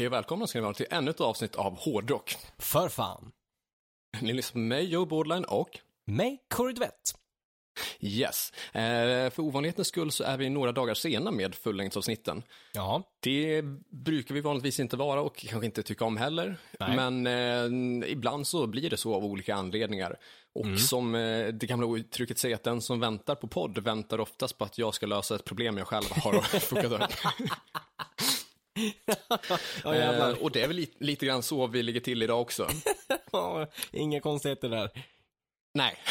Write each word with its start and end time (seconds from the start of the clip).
Hej 0.00 0.06
och 0.06 0.12
välkomna 0.12 0.46
ska 0.46 0.58
ni 0.58 0.62
vara 0.62 0.74
till 0.74 0.86
ännu 0.90 1.10
ett 1.10 1.20
avsnitt 1.20 1.56
av 1.56 1.78
Hårdrock. 1.78 2.36
För 2.58 2.88
fan. 2.88 3.32
Ni 4.20 4.32
lyssnar 4.32 4.52
på 4.52 4.58
mig, 4.58 4.84
Joe 4.84 5.04
Bordline 5.04 5.44
och 5.44 5.78
Mig, 6.04 6.38
Corey 6.48 6.74
Duvett. 6.74 7.14
Yes. 8.00 8.52
Eh, 8.72 9.30
för 9.30 9.40
ovanlighetens 9.40 9.88
skull 9.88 10.12
så 10.12 10.24
är 10.24 10.36
vi 10.36 10.48
några 10.50 10.72
dagar 10.72 10.94
sena 10.94 11.30
med 11.30 11.54
fullängdsavsnitten. 11.54 12.42
Ja. 12.72 13.02
Det 13.20 13.62
brukar 13.90 14.34
vi 14.34 14.40
vanligtvis 14.40 14.80
inte 14.80 14.96
vara 14.96 15.20
och 15.20 15.36
kanske 15.36 15.66
inte 15.66 15.82
tycka 15.82 16.04
om 16.04 16.16
heller. 16.16 16.56
Nej. 16.80 16.96
Men 16.96 17.26
eh, 17.26 18.10
ibland 18.12 18.46
så 18.46 18.66
blir 18.66 18.90
det 18.90 18.96
så 18.96 19.14
av 19.14 19.24
olika 19.24 19.54
anledningar. 19.54 20.16
Och 20.52 20.80
som 20.80 21.14
eh, 21.14 21.46
det 21.46 21.66
gamla 21.66 21.96
uttrycket 21.96 22.38
säger, 22.38 22.54
att 22.54 22.64
den 22.64 22.80
som 22.80 23.00
väntar 23.00 23.34
på 23.34 23.48
podd 23.48 23.78
väntar 23.78 24.20
oftast 24.20 24.58
på 24.58 24.64
att 24.64 24.78
jag 24.78 24.94
ska 24.94 25.06
lösa 25.06 25.34
ett 25.34 25.44
problem 25.44 25.78
jag 25.78 25.86
själv 25.86 26.10
har 26.10 26.40
fokat 26.60 26.92
upp. 26.92 27.02
Ja, 29.84 29.94
eh, 29.94 30.30
och 30.30 30.50
det 30.50 30.62
är 30.62 30.66
väl 30.66 30.76
lite, 30.76 31.04
lite 31.04 31.26
grann 31.26 31.42
så 31.42 31.66
vi 31.66 31.82
ligger 31.82 32.00
till 32.00 32.22
idag 32.22 32.40
också. 32.40 32.68
Inga 33.92 34.20
konstigheter 34.20 34.68
där. 34.68 34.90
Nej. 35.74 35.96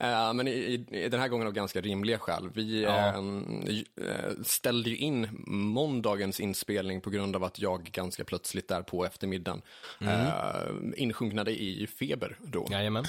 Eh, 0.00 0.32
men 0.34 0.48
i, 0.48 0.86
i, 0.90 1.08
den 1.08 1.20
här 1.20 1.28
gången 1.28 1.46
av 1.46 1.52
ganska 1.52 1.80
rimliga 1.80 2.18
skäl. 2.18 2.50
Vi 2.54 2.82
Ja. 2.82 3.14
eh, 3.16 4.42
ställde 4.44 4.90
ju 4.90 4.96
in 4.96 5.28
måndagens 5.46 6.40
inspelning 6.40 7.00
på 7.00 7.10
grund 7.10 7.36
av 7.36 7.44
att 7.44 7.58
jag 7.58 7.84
ganska 7.84 8.24
plötsligt 8.24 8.68
där 8.68 8.82
på 8.82 9.04
eftermiddagen 9.04 9.62
eh, 10.00 10.70
insjunknade 10.96 11.62
i 11.62 11.86
feber 11.86 12.38
då. 12.42 12.66
Jajamän. 12.70 13.04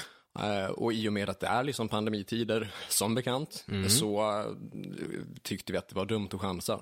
Och 0.74 0.92
i 0.92 1.08
och 1.08 1.12
med 1.12 1.30
att 1.30 1.40
det 1.40 1.46
är 1.46 1.64
liksom 1.64 1.88
pandemitider, 1.88 2.70
som 2.88 3.14
bekant, 3.14 3.64
så 3.88 4.40
eh, 4.40 4.46
tyckte 5.42 5.72
vi 5.72 5.78
att 5.78 5.88
det 5.88 5.94
var 5.96 6.06
dumt 6.06 6.28
att 6.32 6.40
chansa. 6.40 6.80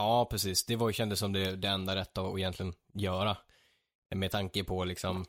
Ja, 0.00 0.24
precis. 0.24 0.64
Det 0.64 0.76
var 0.76 0.88
ju 0.88 0.92
kändes 0.92 1.18
som 1.18 1.32
det, 1.32 1.56
det 1.56 1.68
enda 1.68 1.96
rätta 1.96 2.20
att 2.20 2.38
egentligen 2.38 2.74
göra. 2.92 3.36
Med 4.14 4.30
tanke 4.30 4.64
på 4.64 4.84
liksom 4.84 5.24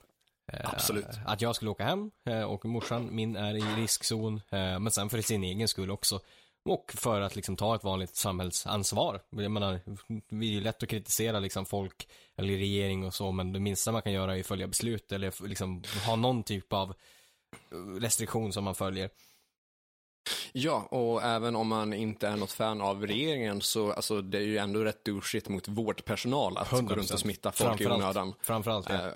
eh, 0.54 0.70
Absolut. 0.74 1.06
att 1.26 1.42
jag 1.42 1.56
skulle 1.56 1.72
åka 1.72 1.84
hem 1.84 2.12
eh, 2.26 2.42
och 2.42 2.66
morsan 2.66 3.16
min 3.16 3.36
är 3.36 3.56
i 3.56 3.82
riskzon. 3.82 4.36
Eh, 4.50 4.80
men 4.80 4.92
sen 4.92 5.10
för 5.10 5.22
sin 5.22 5.44
egen 5.44 5.68
skull 5.68 5.92
också. 5.92 6.20
Och 6.66 6.92
för 6.96 7.22
att 7.22 7.36
liksom 7.36 7.56
ta 7.56 7.76
ett 7.76 7.84
vanligt 7.84 8.16
samhällsansvar. 8.16 9.22
Jag 9.30 9.52
menar, 9.52 9.80
det 10.30 10.46
är 10.46 10.50
ju 10.50 10.62
lätt 10.62 10.84
att 10.84 10.90
kritisera 10.90 11.40
liksom 11.40 11.66
folk 11.66 12.08
eller 12.36 12.54
regering 12.54 13.06
och 13.06 13.14
så, 13.14 13.32
men 13.32 13.54
det 13.54 13.60
minsta 13.60 13.92
man 13.92 14.02
kan 14.02 14.12
göra 14.12 14.36
är 14.36 14.40
att 14.40 14.48
följa 14.48 14.68
beslut 14.68 15.12
eller 15.12 15.48
liksom 15.48 15.84
ha 16.06 16.16
någon 16.16 16.44
typ 16.44 16.74
av 16.74 16.94
restriktion 18.00 18.54
som 18.54 18.64
man 18.64 18.76
följer. 18.76 19.10
Ja, 20.54 20.82
och 20.92 21.24
även 21.24 21.56
om 21.56 21.68
man 21.68 21.94
inte 21.94 22.28
är 22.28 22.36
något 22.36 22.52
fan 22.52 22.82
av 22.82 23.08
regeringen 23.08 23.62
så 23.62 23.92
alltså, 23.92 24.22
det 24.22 24.38
är 24.38 24.42
ju 24.42 24.58
ändå 24.58 24.84
rätt 24.84 25.06
douchigt 25.06 25.50
mot 25.50 25.68
vårdpersonal 25.68 26.58
att 26.58 26.70
gå 26.72 26.78
runt 26.78 26.92
och 26.92 26.98
100%. 26.98 27.18
smitta 27.18 27.52
folk 27.52 27.82
i 27.82 27.84
Framförallt- 27.84 28.04
onödan. 28.04 28.34
Framförallt 28.42 28.88
det. 28.88 28.94
Eh, 28.94 29.12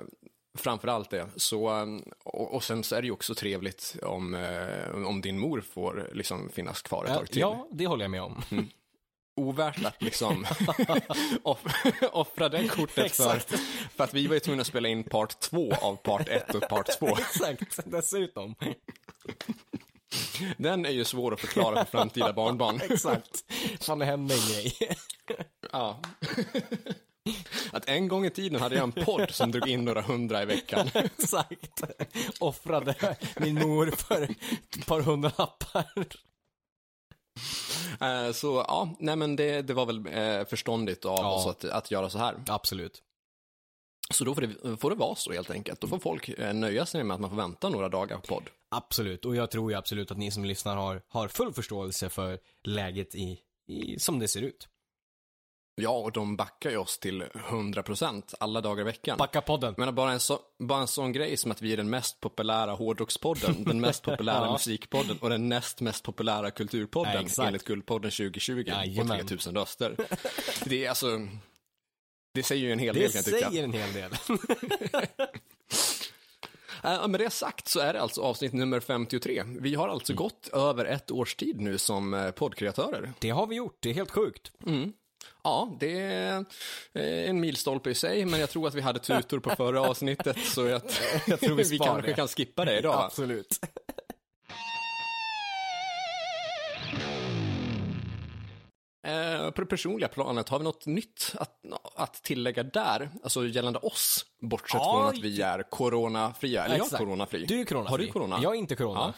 framförallt 0.58 1.10
det. 1.10 1.28
Så, 1.36 1.70
eh, 1.82 1.86
och, 2.24 2.54
och 2.56 2.64
sen 2.64 2.84
så 2.84 2.96
är 2.96 3.02
det 3.02 3.06
ju 3.06 3.12
också 3.12 3.36
trevligt 3.36 3.96
om, 4.04 4.34
eh, 4.34 5.06
om 5.08 5.22
din 5.22 5.40
mor 5.40 5.62
får 5.74 6.10
liksom 6.14 6.50
finnas 6.50 6.82
kvar 6.82 7.04
ett 7.06 7.10
Ja, 7.12 7.18
tag 7.18 7.28
till. 7.28 7.40
ja, 7.42 7.68
det 7.72 7.88
håller 7.88 8.04
jag 8.04 8.12
med 8.12 8.22
om. 8.22 8.44
Ovärt 9.38 9.86
att 9.86 10.02
liksom 10.02 10.46
off, 11.44 11.64
offra 12.12 12.50
det 12.50 12.68
kortet 12.68 13.12
för, 13.16 13.40
för 13.96 14.04
att 14.04 14.14
vi 14.14 14.28
var 14.28 14.34
ju 14.34 14.40
tvungna 14.40 14.62
att 14.62 14.68
spela 14.68 14.88
in 14.88 15.04
part 15.04 15.40
två 15.40 15.74
av 15.82 15.96
part 15.96 16.28
ett 16.30 16.56
och 16.56 16.62
part 16.70 17.00
två. 17.00 17.08
Exakt, 17.18 17.80
dessutom. 17.86 18.56
Den 20.58 20.86
är 20.86 20.90
ju 20.90 21.04
svår 21.06 21.34
att 21.34 21.40
förklara 21.40 21.86
för 21.86 21.92
framtida 21.92 22.34
barnbarn. 22.42 22.82
Exakt. 22.90 23.44
Fan, 23.82 24.00
det 24.00 24.06
hände 24.06 24.34
en 24.36 24.40
grej. 24.54 24.74
Ja. 25.72 26.00
Att 27.72 27.90
en 27.90 28.08
gång 28.08 28.26
i 28.26 28.30
tiden 28.30 28.62
hade 28.62 28.76
jag 28.76 28.84
en 28.84 28.92
podd 29.06 29.32
som 29.32 29.52
drog 29.52 29.68
in 29.68 29.86
några 29.86 30.02
hundra 30.02 30.42
i 30.42 30.46
veckan. 30.46 30.90
Exakt. 30.94 31.84
Offrade 32.40 33.16
min 33.40 33.56
mor 33.56 33.92
för 33.92 34.22
ett 34.24 34.86
par 34.86 35.02
hundralappar. 35.02 35.86
Eh, 38.02 38.32
Så 38.34 38.66
ja, 38.68 38.96
nej 39.00 39.16
men 39.16 39.36
det, 39.36 39.62
det 39.62 39.74
var 39.74 39.86
väl 39.86 40.08
eh, 40.08 40.46
förståndigt 40.48 41.06
av 41.06 41.18
Ja. 41.20 41.36
oss 41.36 41.46
att, 41.48 41.66
att 41.66 41.92
göra 41.92 42.10
så 42.10 42.18
här. 42.18 42.36
Absolut. 42.48 43.02
Så 44.14 44.24
då 44.26 44.36
får 44.36 44.42
det, 44.42 44.78
får 44.78 44.90
det 44.90 44.96
vara 44.96 45.16
så 45.16 45.32
helt 45.34 45.52
enkelt. 45.52 45.82
Då 45.82 45.88
får 45.88 46.00
folk 46.00 46.30
eh, 46.30 46.54
nöja 46.54 46.86
sig 46.86 47.04
med 47.04 47.16
att 47.16 47.22
man 47.22 47.30
får 47.30 47.38
vänta 47.38 47.70
några 47.70 47.90
dagar 47.90 48.18
på 48.18 48.22
podd. 48.28 48.50
Absolut. 48.76 49.26
Och 49.26 49.36
jag 49.36 49.52
tror 49.52 49.72
ju 49.72 49.78
absolut 49.78 50.12
att 50.12 50.18
ni 50.18 50.32
som 50.32 50.46
lyssnar 50.46 50.76
har, 50.76 51.02
har 51.08 51.28
full 51.28 51.54
förståelse 51.54 52.10
för 52.10 52.40
läget 52.64 53.16
i, 53.16 53.40
i 53.68 54.00
som 54.00 54.20
det 54.20 54.28
ser 54.28 54.42
ut. 54.42 54.68
Ja, 55.82 55.90
och 55.90 56.12
de 56.12 56.36
backar 56.36 56.70
ju 56.70 56.78
oss 56.78 57.00
till 57.00 57.24
100% 57.24 58.34
alla 58.40 58.62
dagar 58.62 58.82
i 58.82 58.84
veckan. 58.84 59.18
Backa 59.18 59.42
podden. 59.42 59.74
Menar, 59.78 59.92
bara 59.92 60.12
en, 60.12 60.20
så, 60.20 60.40
bara 60.60 60.82
en 60.82 60.88
sån 60.88 61.12
grej 61.12 61.38
som 61.38 61.52
att 61.52 61.62
vi 61.62 61.74
är 61.74 61.78
den 61.78 61.90
mest 61.90 62.20
populära 62.20 62.72
hårdrockspodden, 62.74 63.64
den 63.64 63.82
mest 63.82 64.04
populära 64.04 64.46
Ja. 64.46 64.52
musikpodden 64.52 65.18
och 65.22 65.30
den 65.30 65.50
näst 65.50 65.82
mest 65.82 66.04
populära 66.04 66.52
kulturpodden 66.52 67.14
Ja, 67.14 67.22
exakt. 67.22 67.48
enligt 67.48 67.64
Guldpodden 67.64 68.12
2020 68.12 68.64
på 68.64 68.70
Jajamän. 68.70 69.18
3000 69.28 69.56
röster. 69.56 69.96
Det 70.66 70.86
är 70.86 70.90
alltså, 70.90 71.08
det 72.36 72.44
säger 72.44 72.64
ju 72.66 72.72
en 72.72 72.80
hel 72.80 72.96
Det 72.96 73.02
del 73.02 73.12
kan 73.12 73.18
jag 73.18 73.26
tycka. 73.26 73.50
säger 73.50 73.64
en 73.64 73.74
hel 73.74 73.94
del. 73.94 74.12
Äh, 76.84 77.08
med 77.08 77.20
det 77.20 77.30
sagt 77.30 77.68
så 77.68 77.80
är 77.80 77.94
det 77.94 78.02
alltså 78.02 78.22
avsnitt 78.22 78.54
nummer 78.54 78.80
53. 78.80 79.44
Vi 79.60 79.76
har 79.76 79.88
alltså 79.90 80.12
Mm. 80.14 80.18
gått 80.24 80.48
över 80.54 80.86
ett 80.86 81.12
års 81.12 81.36
tid 81.36 81.62
nu 81.62 81.78
som 81.78 82.14
eh, 82.14 82.32
poddkreatörer. 82.32 83.14
Det 83.20 83.30
har 83.30 83.48
vi 83.48 83.56
gjort. 83.56 83.78
Det 83.80 83.90
är 83.90 83.94
helt 83.94 84.12
sjukt. 84.12 84.52
Ja, 85.44 85.78
det 85.80 86.00
är 86.02 86.46
eh, 86.94 87.30
en 87.30 87.40
milstolpe 87.40 87.90
i 87.90 87.96
sig, 87.96 88.26
men 88.26 88.40
jag 88.40 88.50
tror 88.50 88.68
att 88.68 88.74
vi 88.76 88.82
hade 88.82 89.00
tutor 89.00 89.40
på 89.40 89.50
förra 89.56 89.82
avsnittet 89.82 90.38
så 90.46 90.66
jag, 90.68 90.82
Jag 91.28 91.40
tror 91.40 91.56
vi 91.56 91.64
vi 91.70 91.78
kanske 91.78 92.08
det. 92.08 92.14
kan 92.14 92.28
skippa 92.28 92.66
det 92.66 92.78
idag. 92.80 93.04
Absolut. 93.04 93.60
Eh, 99.06 99.52
på 99.52 99.62
det 99.62 99.68
personliga 99.68 100.08
planet, 100.08 100.50
har 100.50 100.58
vi 100.60 100.64
något 100.64 100.86
nytt 100.86 101.36
att, 101.40 101.60
att 101.96 102.14
tillägga 102.14 102.64
där? 102.64 103.10
Alltså 103.24 103.48
gällande 103.48 103.80
oss, 103.80 104.26
bortsett 104.42 104.74
Ja, 104.84 104.94
från 104.94 105.06
att 105.20 105.24
vi 105.26 105.42
är 105.42 105.64
coronafria. 105.72 106.66
Eller 106.66 106.76
jag 106.76 106.82
är 106.82 106.86
Exakt. 106.86 107.04
coronafri. 107.04 107.46
Du 107.46 107.62
är 107.62 107.66
coronafri. 107.66 107.92
Har 107.92 107.98
du 107.98 108.08
corona? 108.08 108.40
Jag 108.44 108.56
är 108.56 108.60
inte 108.60 108.76
corona. 108.76 109.14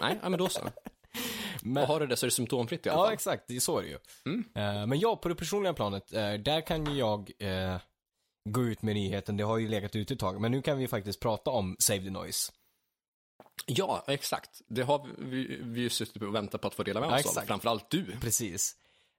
Nej, 0.00 0.18
ja, 0.22 0.28
men 0.28 0.38
då 0.38 0.48
så. 0.48 0.60
Men- 1.62 1.82
Och 1.82 1.88
har 1.88 2.00
du 2.00 2.06
det 2.06 2.16
så 2.16 2.26
är 2.26 2.28
det 2.28 2.34
symptomfritt 2.34 2.86
i 2.86 2.88
alla 2.88 2.98
Ja, 3.00 3.04
fall. 3.04 3.12
exakt. 3.14 3.44
Det 3.48 3.56
är 3.56 3.60
så 3.60 3.78
är 3.78 3.82
det 3.82 3.88
ju. 3.88 3.98
Mm. 4.26 4.44
Eh, 4.54 4.86
men 4.86 4.98
ja, 4.98 5.16
på 5.16 5.28
det 5.28 5.34
personliga 5.34 5.72
planet, 5.74 6.12
eh, 6.12 6.32
där 6.32 6.60
kan 6.66 6.86
ju 6.86 6.98
jag 6.98 7.30
eh, 7.38 7.76
gå 8.50 8.64
ut 8.64 8.82
med 8.82 8.94
nyheten. 8.94 9.36
Det 9.36 9.44
har 9.44 9.58
ju 9.58 9.68
legat 9.68 9.96
ute 9.96 10.14
ett 10.14 10.20
tag, 10.20 10.40
men 10.40 10.50
nu 10.52 10.62
kan 10.62 10.78
vi 10.78 10.88
faktiskt 10.88 11.20
prata 11.20 11.50
om 11.50 11.76
Save 11.78 12.00
the 12.02 12.10
Noise. 12.10 12.52
Ja, 13.66 14.04
exakt. 14.06 14.60
Det 14.68 14.82
har 14.82 15.08
vi, 15.18 15.58
vi 15.62 15.80
ju 15.80 15.90
suttit 15.90 16.22
och 16.22 16.34
väntat 16.34 16.60
på 16.60 16.68
att 16.68 16.74
få 16.74 16.82
dela 16.82 17.00
med 17.00 17.06
Ja, 17.08 17.14
oss 17.14 17.24
av. 17.26 17.30
exakt. 17.30 17.46
Framförallt 17.46 17.90
du. 17.90 18.16
Precis. 18.20 18.76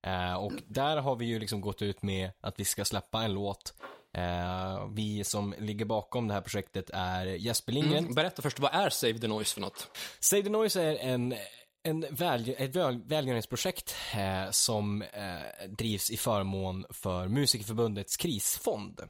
Eh, 0.07 0.33
och 0.33 0.53
där 0.67 0.97
har 0.97 1.15
vi 1.15 1.25
ju 1.25 1.39
liksom 1.39 1.61
gått 1.61 1.81
ut 1.81 2.01
med 2.01 2.31
att 2.41 2.59
vi 2.59 2.65
ska 2.65 2.85
släppa 2.85 3.23
en 3.23 3.33
låt. 3.33 3.73
Eh, 4.17 4.87
vi 4.95 5.23
som 5.23 5.55
ligger 5.59 5.85
bakom 5.85 6.27
det 6.27 6.33
här 6.33 6.41
projektet 6.41 6.89
är 6.93 7.25
Jesper 7.25 7.71
Lindgren. 7.73 8.03
Mm. 8.03 8.13
Berätta 8.13 8.41
först, 8.41 8.59
vad 8.59 8.73
är 8.73 8.89
Save 8.89 9.19
the 9.19 9.27
Noise 9.27 9.53
för 9.53 9.61
något? 9.61 9.87
Save 10.19 10.43
the 10.43 10.49
Noise 10.49 10.81
är 10.81 10.95
en, 10.95 11.35
en 11.83 12.05
väl, 12.09 12.55
ett 12.57 12.75
väl, 12.75 13.01
välgörenhetsprojekt 13.05 13.95
eh, 14.15 14.51
som 14.51 15.01
eh, 15.01 15.67
drivs 15.69 16.11
i 16.11 16.17
förmån 16.17 16.85
för 16.89 17.27
Musikerförbundets 17.27 18.17
krisfond. 18.17 19.01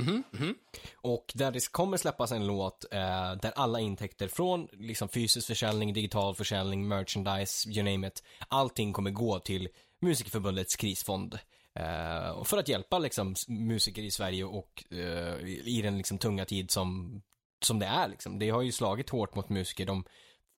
Mhm, 0.00 0.54
Och 0.96 1.32
där 1.34 1.50
det 1.50 1.72
kommer 1.72 1.96
släppas 1.96 2.32
en 2.32 2.46
låt 2.46 2.84
eh, 2.92 3.32
där 3.32 3.52
alla 3.56 3.80
intäkter 3.80 4.28
från 4.28 4.68
liksom 4.72 5.08
fysisk 5.08 5.46
försäljning, 5.46 5.92
digital 5.92 6.34
försäljning, 6.34 6.88
merchandise, 6.88 7.70
you 7.70 7.82
name 7.82 8.06
it. 8.06 8.22
Allting 8.48 8.92
kommer 8.92 9.10
gå 9.10 9.38
till 9.38 9.68
Musikerförbundets 10.04 10.76
krisfond. 10.76 11.38
Eh, 11.74 12.44
för 12.44 12.58
att 12.58 12.68
hjälpa 12.68 12.98
liksom 12.98 13.34
musiker 13.48 14.02
i 14.02 14.10
Sverige 14.10 14.44
och 14.44 14.84
eh, 14.90 15.38
i 15.44 15.80
den 15.82 15.96
liksom 15.98 16.18
tunga 16.18 16.44
tid 16.44 16.70
som, 16.70 17.22
som 17.64 17.78
det 17.78 17.86
är 17.86 18.08
liksom. 18.08 18.38
Det 18.38 18.50
har 18.50 18.62
ju 18.62 18.72
slagit 18.72 19.10
hårt 19.10 19.34
mot 19.34 19.48
musiker. 19.48 19.86
De, 19.86 20.04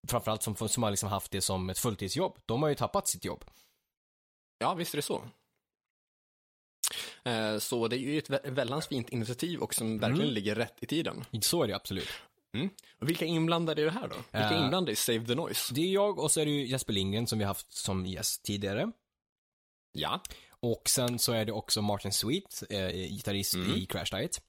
framförallt 0.09 0.43
som, 0.43 0.57
som 0.69 0.83
har 0.83 0.91
liksom 0.91 1.09
haft 1.09 1.31
det 1.31 1.41
som 1.41 1.71
ett 1.71 1.79
fulltidsjobb. 1.79 2.39
De 2.47 2.63
har 2.63 2.69
ju 2.69 2.75
tappat 2.75 3.09
sitt 3.09 3.25
jobb. 3.25 3.45
Ja, 4.59 4.75
visst 4.75 4.95
är 4.95 4.99
det 4.99 5.03
så. 5.03 5.23
Eh, 7.25 7.59
Så 7.59 7.89
det 7.89 7.97
är 7.97 7.99
ju 7.99 8.19
ett 8.19 8.31
vä- 8.31 8.51
väldans 8.51 8.87
fint 8.87 9.09
initiativ 9.11 9.61
och 9.61 9.75
som 9.75 9.99
verkligen 9.99 10.23
Mm. 10.23 10.35
ligger 10.35 10.55
rätt 10.55 10.75
i 10.81 10.87
tiden. 10.87 11.25
Så 11.43 11.63
är 11.63 11.67
det 11.69 11.77
absolut. 11.77 12.09
Och 13.01 13.09
vilka 13.09 13.25
är 13.25 13.29
inblandade 13.29 13.83
i 13.83 13.85
det 13.85 13.91
här 13.91 14.09
då? 14.09 14.15
Vilka 14.15 14.39
är 14.49 14.55
Eh, 14.55 14.63
inblandade 14.65 14.93
i 14.93 14.97
Save 14.97 15.27
the 15.27 15.35
Noise? 15.35 15.75
Det 15.75 15.81
är 15.81 15.93
jag 15.93 16.19
och 16.19 16.31
så 16.31 16.41
är 16.41 16.45
det 16.45 16.51
ju 16.51 16.67
Jesper 16.67 16.93
Lindgren 16.93 17.27
som 17.27 17.39
vi 17.39 17.45
haft 17.45 17.73
som 17.73 18.07
gäst 18.07 18.43
tidigare. 18.43 18.93
Ja. 19.97 20.21
Och 20.61 20.83
sen 20.89 21.19
så 21.19 21.33
är 21.33 21.45
det 21.45 21.53
också 21.53 21.83
Martin 21.83 22.13
Sweet, 22.13 22.63
eh, 22.71 22.89
gitarrist 22.89 23.55
Mm. 23.55 23.75
i 23.77 23.87
Crash 23.87 24.17
Diet. 24.17 24.41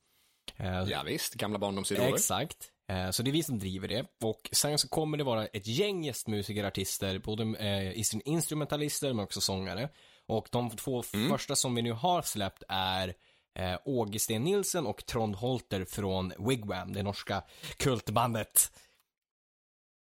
Eh, 0.57 0.83
Ja, 0.89 1.03
visst, 1.03 1.33
gamla 1.33 1.59
barndomsidoler. 1.59 2.13
Exakt. 2.13 2.71
Eh, 2.91 3.09
Så 3.11 3.23
det 3.23 3.29
är 3.29 3.31
vi 3.31 3.44
som 3.44 3.59
driver 3.59 3.88
det. 3.88 4.05
Och 4.23 4.49
sen 4.51 4.77
så 4.77 4.88
kommer 4.89 5.17
det 5.17 5.23
vara 5.23 5.45
ett 5.47 5.67
gäng 5.67 6.03
gästmusiker, 6.03 6.63
artister, 6.63 7.19
både 7.19 7.44
eh, 7.44 7.97
instru- 7.97 8.21
instrumentalister 8.25 9.13
men 9.13 9.23
också 9.23 9.41
sångare. 9.41 9.89
Och 10.25 10.47
de 10.51 10.69
två 10.69 11.03
första 11.03 11.55
som 11.55 11.75
vi 11.75 11.81
nu 11.81 11.91
har 11.91 12.21
släppt 12.21 12.63
är 12.67 13.13
eh, 13.59 13.77
Åge 13.85 14.19
Sten 14.19 14.44
Nilsen 14.44 14.85
och 14.88 15.05
Trond 15.05 15.35
Holter 15.35 15.85
från 15.85 16.33
Wigwam, 16.49 16.94
det 16.94 17.03
norska 17.03 17.44
kultbandet. 17.77 18.71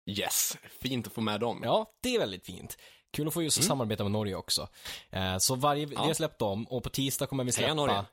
Yes, 0.06 0.58
fint 0.82 1.08
att 1.08 1.14
få 1.14 1.22
med 1.22 1.40
dem. 1.40 1.62
Ja, 1.64 1.92
det 2.02 2.16
är 2.16 2.20
väldigt 2.20 2.46
fint. 2.46 2.78
Kul 3.12 3.28
att 3.28 3.34
få 3.34 3.44
just 3.44 3.64
samarbeta 3.64 4.04
med 4.04 4.12
Norge 4.12 4.36
också. 4.36 4.68
Eh, 5.10 5.38
så 5.38 5.56
varje, 5.56 5.86
vi 5.86 5.96
har 5.96 6.14
släppt 6.14 6.40
dem 6.40 6.68
och 6.68 6.84
på 6.84 6.90
tisdag 6.90 7.28
kommer 7.28 7.44
vi 7.44 7.52
Heja 7.52 7.58
släppa... 7.58 7.74
Norge. 7.74 8.06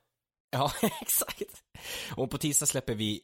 Ja, 0.50 0.72
exakt. 1.00 1.62
Och 2.16 2.30
på 2.30 2.38
tisdag 2.38 2.66
släpper 2.66 2.94
vi 2.94 3.20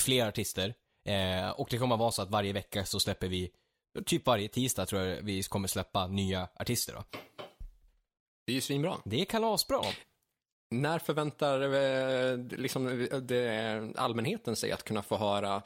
fler 0.00 0.26
artister. 0.26 0.74
Eh, 1.08 1.50
och 1.50 1.68
det 1.70 1.78
kommer 1.78 1.96
vara 1.96 2.10
så 2.10 2.22
att 2.22 2.30
varje 2.30 2.52
vecka 2.52 2.84
så 2.84 3.00
släpper 3.00 3.28
vi, 3.28 3.50
typ 4.06 4.26
varje 4.26 4.48
tisdag 4.48 4.86
tror 4.86 5.02
jag 5.02 5.22
vi 5.22 5.42
kommer 5.42 5.68
släppa 5.68 6.06
nya 6.06 6.48
artister 6.54 6.92
då. 6.92 7.04
Det 8.46 8.52
är 8.52 8.54
ju 8.54 8.60
svinbra. 8.60 8.96
Det 9.04 9.20
är 9.20 9.24
kalasbra. 9.24 9.80
När 10.70 10.98
förväntar 10.98 11.60
eh, 11.60 12.38
liksom, 12.38 13.08
det, 13.22 13.92
allmänheten 13.96 14.56
sig 14.56 14.72
att 14.72 14.84
kunna 14.84 15.02
få 15.02 15.16
höra 15.16 15.62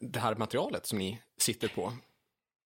det 0.00 0.20
här 0.20 0.34
materialet 0.34 0.86
som 0.86 0.98
ni 0.98 1.22
sitter 1.38 1.68
på? 1.68 1.92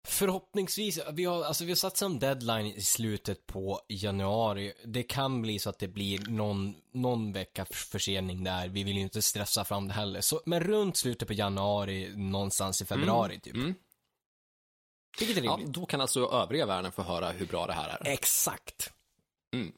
Förhoppningsvis, 0.06 1.00
vi 1.12 1.24
har, 1.24 1.44
alltså 1.44 1.64
vi 1.64 1.70
har 1.70 1.76
satt 1.76 1.96
som 1.96 2.18
deadline 2.18 2.66
i 2.66 2.80
slutet 2.80 3.46
på 3.46 3.80
januari. 3.88 4.72
Det 4.84 5.02
kan 5.02 5.42
bli 5.42 5.58
så 5.58 5.70
att 5.70 5.78
det 5.78 5.88
blir 5.88 6.30
någon, 6.30 6.74
någon 6.92 7.32
vecka 7.32 7.64
försening 7.64 8.44
där. 8.44 8.68
Vi 8.68 8.84
vill 8.84 8.96
ju 8.96 9.02
inte 9.02 9.22
stressa 9.22 9.64
fram 9.64 9.88
det 9.88 9.94
heller. 9.94 10.20
Så, 10.20 10.40
men 10.46 10.60
runt 10.60 10.96
slutet 10.96 11.28
på 11.28 11.34
januari, 11.34 12.12
någonstans 12.16 12.82
i 12.82 12.84
februari 12.84 13.40
typ. 13.40 13.54
Mm. 13.54 13.74
Vilket 15.18 15.38
är 15.38 15.44
Ja, 15.44 15.60
då 15.66 15.86
kan 15.86 16.00
alltså 16.00 16.30
övriga 16.30 16.66
världen 16.66 16.92
få 16.92 17.02
höra 17.02 17.30
hur 17.30 17.46
bra 17.46 17.66
det 17.66 17.72
här 17.72 17.88
är. 17.88 18.12
Exakt. 18.12 18.92
Mm. 19.54 19.72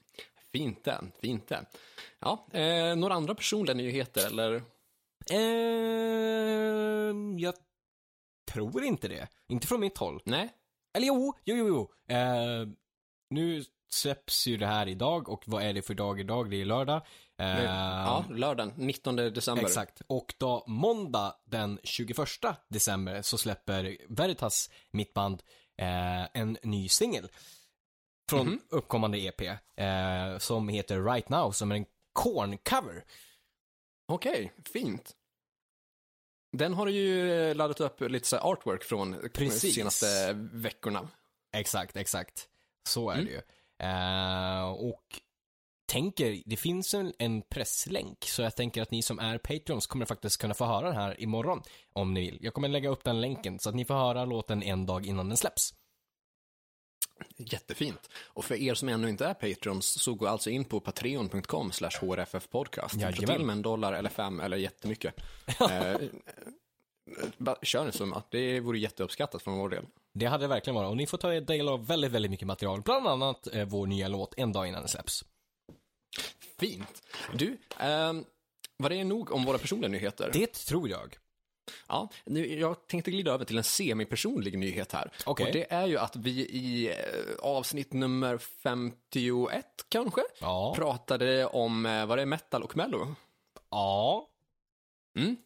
Fint 0.53 0.85
det, 0.85 1.01
fint 1.21 1.49
det. 1.49 1.65
Ja, 2.19 2.47
eh, 2.53 2.97
några 2.97 3.15
andra 3.15 3.35
personliga 3.35 3.75
nyheter 3.75 4.27
eller? 4.27 4.63
Ehm, 5.31 7.39
jag 7.39 7.55
tror 8.53 8.85
inte 8.85 9.09
det. 9.09 9.29
Inte 9.49 9.67
från 9.67 9.81
mitt 9.81 9.99
håll. 9.99 10.21
Nej? 10.25 10.49
Eller 10.95 11.07
jo, 11.07 11.35
jo, 11.45 11.57
jo, 11.57 11.69
jo. 11.69 12.15
Eh, 12.15 12.69
nu 13.31 13.65
släpps 13.93 14.47
ju 14.47 14.57
det 14.57 14.67
här 14.67 14.89
idag 14.89 15.29
och 15.29 15.43
vad 15.47 15.63
är 15.63 15.73
det 15.73 15.83
för 15.83 15.95
dag 15.95 16.21
idag? 16.21 16.51
Det 16.51 16.61
är 16.61 16.65
lördag. 16.65 17.03
Eh, 17.39 17.65
Ja, 17.65 18.25
lördagen, 18.31 18.73
19 18.77 19.17
december. 19.17 19.63
Exakt. 19.65 20.03
Och 20.07 20.35
då 20.39 20.65
måndag 20.67 21.37
den 21.47 21.79
21 21.85 22.57
december 22.69 23.23
så 23.23 23.39
släpper 23.39 23.97
Veritas, 24.09 24.71
mitt 24.91 25.15
band, 25.15 25.43
eh, 25.79 26.37
en 26.41 26.59
ny 26.63 26.89
singel. 26.89 27.29
Från 28.31 28.47
Mhm. 28.47 28.61
uppkommande 28.71 29.19
EP. 29.19 29.41
Eh, 29.77 30.39
som 30.39 30.69
heter 30.69 31.03
Right 31.05 31.29
Now, 31.29 31.51
som 31.53 31.71
är 31.73 31.77
en 31.77 31.87
Korn-cover. 32.13 33.05
Okej, 34.09 34.53
fint. 34.73 35.17
Den 36.53 36.75
har 36.75 36.87
ju 36.89 37.33
eh, 37.33 37.55
laddat 37.55 37.81
upp 37.81 38.01
lite 38.01 38.29
så 38.29 38.37
artwork 38.39 38.85
från 38.85 39.13
de 39.13 39.29
Precis. 39.29 39.75
senaste 39.75 40.33
veckorna. 40.53 41.09
Exakt, 41.57 41.97
exakt. 41.97 42.49
Så 42.89 43.11
är 43.11 43.15
Mm. 43.15 43.25
det 43.27 43.31
ju. 43.33 43.41
Eh, 43.89 44.71
och 44.71 45.05
tänker, 45.93 46.43
det 46.47 46.57
finns 46.57 46.95
en, 46.95 47.13
en 47.19 47.43
presslänk, 47.43 48.25
så 48.25 48.43
jag 48.43 48.57
tänker 48.57 48.83
att 48.83 48.91
ni 48.91 49.03
som 49.03 49.19
är 49.19 49.39
Patreons 49.39 49.87
kommer 49.87 50.07
faktiskt 50.07 50.41
kunna 50.41 50.55
få 50.55 50.65
höra 50.65 50.87
den 50.87 50.97
här 50.97 51.21
imorgon, 51.21 51.63
om 51.93 52.15
ni 52.15 52.21
vill. 52.21 52.39
Jag 52.41 52.55
kommer 52.55 52.69
lägga 52.69 52.89
upp 52.89 53.05
den 53.05 53.21
länken, 53.21 53.59
så 53.59 53.69
att 53.69 53.75
ni 53.75 53.85
får 53.85 53.95
höra 53.95 54.25
låten 54.25 54.63
en 54.63 54.87
dag 54.87 55.07
innan 55.07 55.29
den 55.29 55.37
släpps. 55.37 55.75
Jättefint. 57.41 58.11
Och 58.27 58.45
för 58.45 58.55
er 58.55 58.75
som 58.75 58.89
ännu 58.89 59.09
inte 59.09 59.27
är 59.27 59.35
Patrons 59.35 59.87
så 60.03 60.15
gå 60.15 60.27
alltså 60.27 60.51
in 60.51 60.65
på 60.65 60.81
patreon.com 60.81 61.73
slash 61.73 61.91
hrffpodcast. 62.01 62.95
Jajamän. 62.95 63.37
till 63.37 63.47
med 63.47 63.53
en 63.53 63.63
dollar 63.63 63.93
eller 63.93 64.11
fem 64.11 64.41
eller 64.41 64.57
jättemycket. 64.57 65.15
eh, 65.61 66.01
kör 67.63 67.87
en 67.87 67.93
summa. 67.93 68.23
Det 68.31 68.61
vore 68.61 68.79
jätteuppskattat 68.79 69.43
från 69.43 69.59
vår 69.59 69.69
del. 69.69 69.87
Det 70.13 70.27
hade 70.27 70.45
det 70.45 70.49
verkligen 70.49 70.75
varit, 70.75 70.89
och 70.89 70.97
ni 70.97 71.07
får 71.07 71.19
ta 71.19 71.29
del 71.29 71.69
av 71.69 71.87
väldigt, 71.87 72.13
väldigt 72.13 72.31
mycket 72.31 72.47
material, 72.47 72.83
bland 72.83 73.07
annat 73.07 73.55
eh, 73.55 73.65
vår 73.65 73.87
nya 73.87 74.09
låt 74.09 74.35
En 74.37 74.53
dag 74.53 74.67
innan 74.67 74.81
den 74.81 74.89
släpps. 74.89 75.25
Fint. 76.59 77.03
Du, 77.35 77.59
ehm, 77.79 78.25
vad 78.77 78.91
det 78.91 79.05
nog 79.05 79.33
om 79.33 79.45
våra 79.45 79.59
personliga 79.59 79.89
nyheter. 79.89 80.31
Det 80.33 80.53
tror 80.53 80.89
jag. 80.89 81.17
Ja, 81.89 82.09
nu, 82.25 82.59
jag 82.61 82.87
tänkte 82.87 83.11
glida 83.11 83.33
över 83.33 83.45
till 83.45 83.59
en 83.59 83.65
semipersonlig 83.65 84.59
nyhet 84.59 84.93
här. 84.93 85.11
Okej. 85.27 85.47
Och 85.47 85.53
det 85.53 85.73
är 85.73 85.87
ju 85.87 85.99
att 85.99 86.17
vi 86.17 86.31
i 86.41 86.89
eh, 86.89 86.95
avsnitt 87.39 87.93
nummer 87.93 88.39
51 88.39 89.67
kanske 89.89 90.21
Ja. 90.41 90.75
pratade 90.77 91.47
om, 91.47 91.87
eh, 91.87 92.07
vad 92.07 92.19
det 92.19 92.23
är, 92.23 92.27
metal 92.27 92.63
och 92.63 92.77
mello. 92.77 93.15
Ja. 93.71 94.29
Mm. 95.17 95.37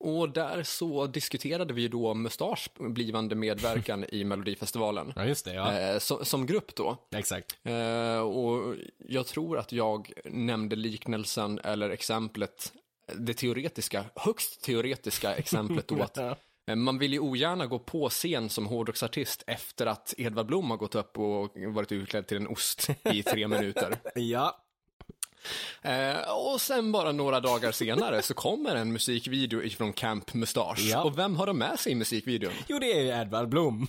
Och 0.00 0.30
där 0.30 0.62
så 0.62 1.06
diskuterade 1.06 1.74
vi 1.74 1.82
ju 1.82 1.88
då 1.88 2.14
Mustasch 2.14 2.68
blivande 2.78 3.34
medverkan 3.34 4.04
i 4.08 4.24
Melodifestivalen. 4.24 5.12
Ja, 5.16 5.24
just 5.24 5.44
det, 5.44 5.54
ja. 5.54 5.78
Eh, 5.78 5.98
som, 5.98 6.24
som 6.24 6.46
grupp 6.46 6.74
då. 6.74 6.96
Exakt. 7.10 7.58
Eh, 7.62 8.18
och 8.18 8.74
jag 8.98 9.26
tror 9.26 9.58
att 9.58 9.72
jag 9.72 10.12
nämnde 10.24 10.76
liknelsen 10.76 11.58
eller 11.58 11.90
exemplet, 11.90 12.72
det 13.14 13.34
teoretiska, 13.34 14.04
högst 14.14 14.62
teoretiska 14.62 15.34
exemplet 15.34 15.88
då 15.88 16.02
att 16.02 16.18
eh, 16.66 16.76
man 16.76 16.98
vill 16.98 17.12
ju 17.12 17.20
ogärna 17.20 17.66
gå 17.66 17.78
på 17.78 18.08
scen 18.08 18.48
som 18.48 18.66
hårdrocksartist 18.66 19.44
efter 19.46 19.86
att 19.86 20.14
Edvard 20.18 20.46
Blom 20.46 20.70
har 20.70 20.76
gått 20.76 20.94
upp 20.94 21.18
och 21.18 21.50
varit 21.56 21.92
utklädd 21.92 22.26
till 22.26 22.36
en 22.36 22.48
ost 22.48 22.88
i 23.12 23.22
tre 23.22 23.48
minuter. 23.48 23.96
Ja. 24.14 24.56
Eh, 25.82 26.30
och 26.30 26.60
sen 26.60 26.92
bara 26.92 27.12
några 27.12 27.40
dagar 27.40 27.72
senare 27.72 28.22
så 28.22 28.34
kommer 28.34 28.76
en 28.76 28.92
musikvideo 28.92 29.62
ifrån 29.62 29.92
Camp 29.92 30.34
Mustache. 30.34 30.82
Ja. 30.82 31.02
Och 31.02 31.18
vem 31.18 31.36
har 31.36 31.46
de 31.46 31.58
med 31.58 31.80
sig 31.80 31.92
i 31.92 31.94
musikvideon? 31.94 32.52
Jo, 32.68 32.78
det 32.78 32.92
är 32.92 33.00
ju 33.00 33.08
Edvard 33.08 33.48
Blom. 33.48 33.86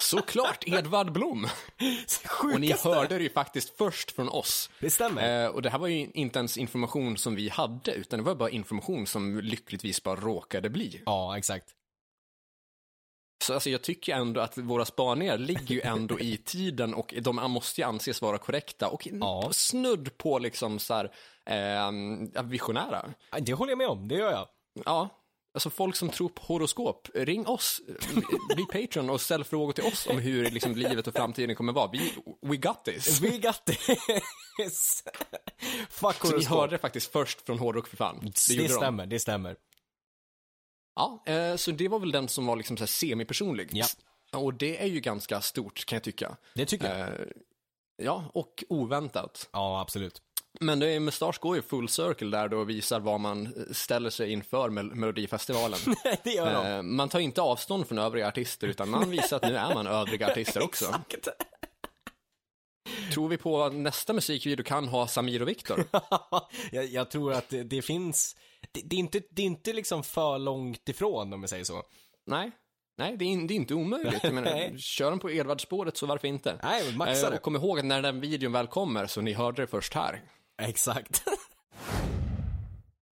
Såklart 0.00 0.64
Edvard 0.68 1.12
Blom! 1.12 1.44
Och 1.44 2.60
ni 2.60 2.66
Sjukaste. 2.66 2.88
hörde 2.88 3.16
det 3.18 3.22
ju 3.24 3.30
faktiskt 3.30 3.76
först 3.76 4.10
från 4.10 4.28
oss. 4.28 4.70
Det 4.80 4.90
stämmer. 4.90 5.44
Eh, 5.44 5.50
och 5.50 5.62
det 5.62 5.70
här 5.70 5.78
var 5.78 5.88
ju 5.88 6.10
inte 6.14 6.38
ens 6.38 6.58
information 6.58 7.16
som 7.18 7.34
vi 7.34 7.48
hade, 7.48 7.92
utan 7.92 8.18
det 8.18 8.24
var 8.24 8.34
bara 8.34 8.50
information 8.50 9.06
som 9.06 9.40
lyckligtvis 9.40 10.02
bara 10.02 10.16
råkade 10.16 10.70
bli. 10.70 11.02
Ja, 11.06 11.38
exakt. 11.38 11.66
Så 13.44 13.54
alltså, 13.54 13.70
jag 13.70 13.82
tycker 13.82 14.14
ändå 14.14 14.40
att 14.40 14.58
våra 14.58 14.84
spaningar 14.84 15.38
ligger 15.38 15.74
ju 15.74 15.80
ändå 15.80 16.20
i 16.20 16.36
tiden 16.44 16.94
och 16.94 17.14
de 17.22 17.36
måste 17.36 17.80
ju 17.80 17.86
anses 17.86 18.22
vara 18.22 18.38
korrekta 18.38 18.88
och 18.88 19.08
Ja. 19.12 19.48
snudd 19.52 20.16
på 20.18 20.38
liksom 20.38 20.78
så 20.78 20.94
här, 20.94 21.12
eh, 21.46 22.42
visionära. 22.44 23.06
Det 23.40 23.52
håller 23.52 23.70
jag 23.70 23.78
med 23.78 23.88
om, 23.88 24.08
det 24.08 24.14
gör 24.14 24.30
jag. 24.32 24.48
Ja, 24.84 25.08
alltså 25.54 25.70
folk 25.70 25.96
som 25.96 26.08
tror 26.08 26.28
på 26.28 26.42
horoskop, 26.42 27.08
ring 27.14 27.46
oss, 27.46 27.80
bli 28.54 28.64
Patreon 28.64 29.10
och 29.10 29.20
ställ 29.20 29.44
frågor 29.44 29.72
till 29.72 29.84
oss 29.84 30.06
om 30.06 30.18
hur 30.18 30.50
liksom, 30.50 30.74
livet 30.76 31.06
och 31.06 31.14
framtiden 31.14 31.56
kommer 31.56 31.72
vara. 31.72 31.90
Vi, 31.90 32.12
we 32.42 32.56
got 32.56 32.84
this. 32.84 33.20
We 33.20 33.38
got 33.38 33.64
this. 33.64 33.86
Fuck 35.90 36.16
Så 36.16 36.26
ni 36.26 36.32
horoskop. 36.32 36.58
hörde 36.58 36.74
det 36.74 36.78
faktiskt 36.78 37.12
först 37.12 37.46
från 37.46 37.58
Hårdrock 37.58 37.86
för 37.88 37.96
fan. 37.96 38.18
Det, 38.22 38.32
Det, 38.48 38.54
gjorde 38.54 38.68
de. 38.68 38.74
stämmer, 38.74 39.06
det 39.06 39.20
stämmer. 39.20 39.56
Ja, 40.96 41.22
eh, 41.26 41.56
så 41.56 41.70
det 41.70 41.88
var 41.88 41.98
väl 41.98 42.12
den 42.12 42.28
som 42.28 42.46
var 42.46 42.56
liksom 42.56 42.76
så 42.76 42.82
här 42.82 42.86
semipersonlig. 42.86 43.68
Ja. 43.72 43.86
Och 44.32 44.54
det 44.54 44.82
är 44.82 44.86
ju 44.86 45.00
ganska 45.00 45.40
stort 45.40 45.84
kan 45.86 45.96
jag 45.96 46.02
tycka. 46.02 46.36
Det 46.54 46.66
tycker 46.66 46.98
jag. 46.98 47.08
Eh, 47.08 47.26
ja, 47.96 48.24
och 48.34 48.64
oväntat. 48.68 49.48
Ja, 49.52 49.80
absolut. 49.80 50.22
Men 50.60 50.78
det 50.78 50.88
är, 50.88 51.00
Mustasch 51.00 51.40
går 51.40 51.56
ju 51.56 51.62
full 51.62 51.88
circle 51.88 52.30
där 52.30 52.48
då 52.48 52.58
och 52.58 52.70
visar 52.70 53.00
vad 53.00 53.20
man 53.20 53.54
ställer 53.72 54.10
sig 54.10 54.32
inför 54.32 54.70
Mel- 54.70 54.94
Melodifestivalen. 54.94 55.78
det 56.24 56.30
gör 56.30 56.54
de. 56.54 56.66
Eh, 56.66 56.82
man 56.82 57.08
tar 57.08 57.20
inte 57.20 57.42
avstånd 57.42 57.88
från 57.88 57.98
övriga 57.98 58.28
artister 58.28 58.66
utan 58.68 58.90
man 58.90 59.10
visar 59.10 59.36
att 59.36 59.42
nu 59.42 59.56
är 59.56 59.74
man 59.74 59.86
övriga 59.86 60.30
artister 60.30 60.62
också. 60.64 60.84
Exakt. 61.08 61.28
Tror 63.12 63.28
vi 63.28 63.36
på 63.36 63.62
att 63.62 63.74
nästa 63.74 64.12
musikvideo 64.12 64.64
kan 64.64 64.88
ha 64.88 65.06
Samir 65.06 65.42
och 65.42 65.48
Viktor? 65.48 65.84
jag, 66.72 66.84
jag 66.86 67.10
tror 67.10 67.32
att 67.32 67.48
det, 67.48 67.62
det 67.62 67.82
finns, 67.82 68.36
det, 68.72 68.80
det, 68.84 68.96
är 68.96 69.00
inte, 69.00 69.20
det 69.30 69.42
är 69.42 69.46
inte 69.46 69.72
liksom 69.72 70.02
för 70.02 70.38
långt 70.38 70.88
ifrån 70.88 71.32
om 71.32 71.40
jag 71.40 71.50
säger 71.50 71.64
så. 71.64 71.82
Nej. 72.26 72.50
Nej, 72.98 73.16
det 73.16 73.24
är, 73.24 73.48
det 73.48 73.54
är 73.54 73.56
inte 73.56 73.74
omöjligt. 73.74 74.24
Jag 74.24 74.34
menar, 74.34 74.50
Nej. 74.50 74.78
kör 74.78 75.10
de 75.10 75.18
på 75.20 75.30
Edvard-spåret 75.30 75.96
så 75.96 76.06
varför 76.06 76.28
inte? 76.28 76.60
Nej, 76.62 76.96
maxa 76.96 77.24
Eh, 77.26 77.30
det. 77.30 77.36
och 77.36 77.42
kom 77.42 77.56
ihåg 77.56 77.78
att 77.78 77.84
när 77.84 78.02
den 78.02 78.20
videon 78.20 78.52
väl 78.52 78.66
kommer 78.66 79.06
så 79.06 79.20
ni 79.20 79.32
hörde 79.32 79.62
det 79.62 79.66
först 79.66 79.94
här. 79.94 80.22
Exakt. 80.60 81.22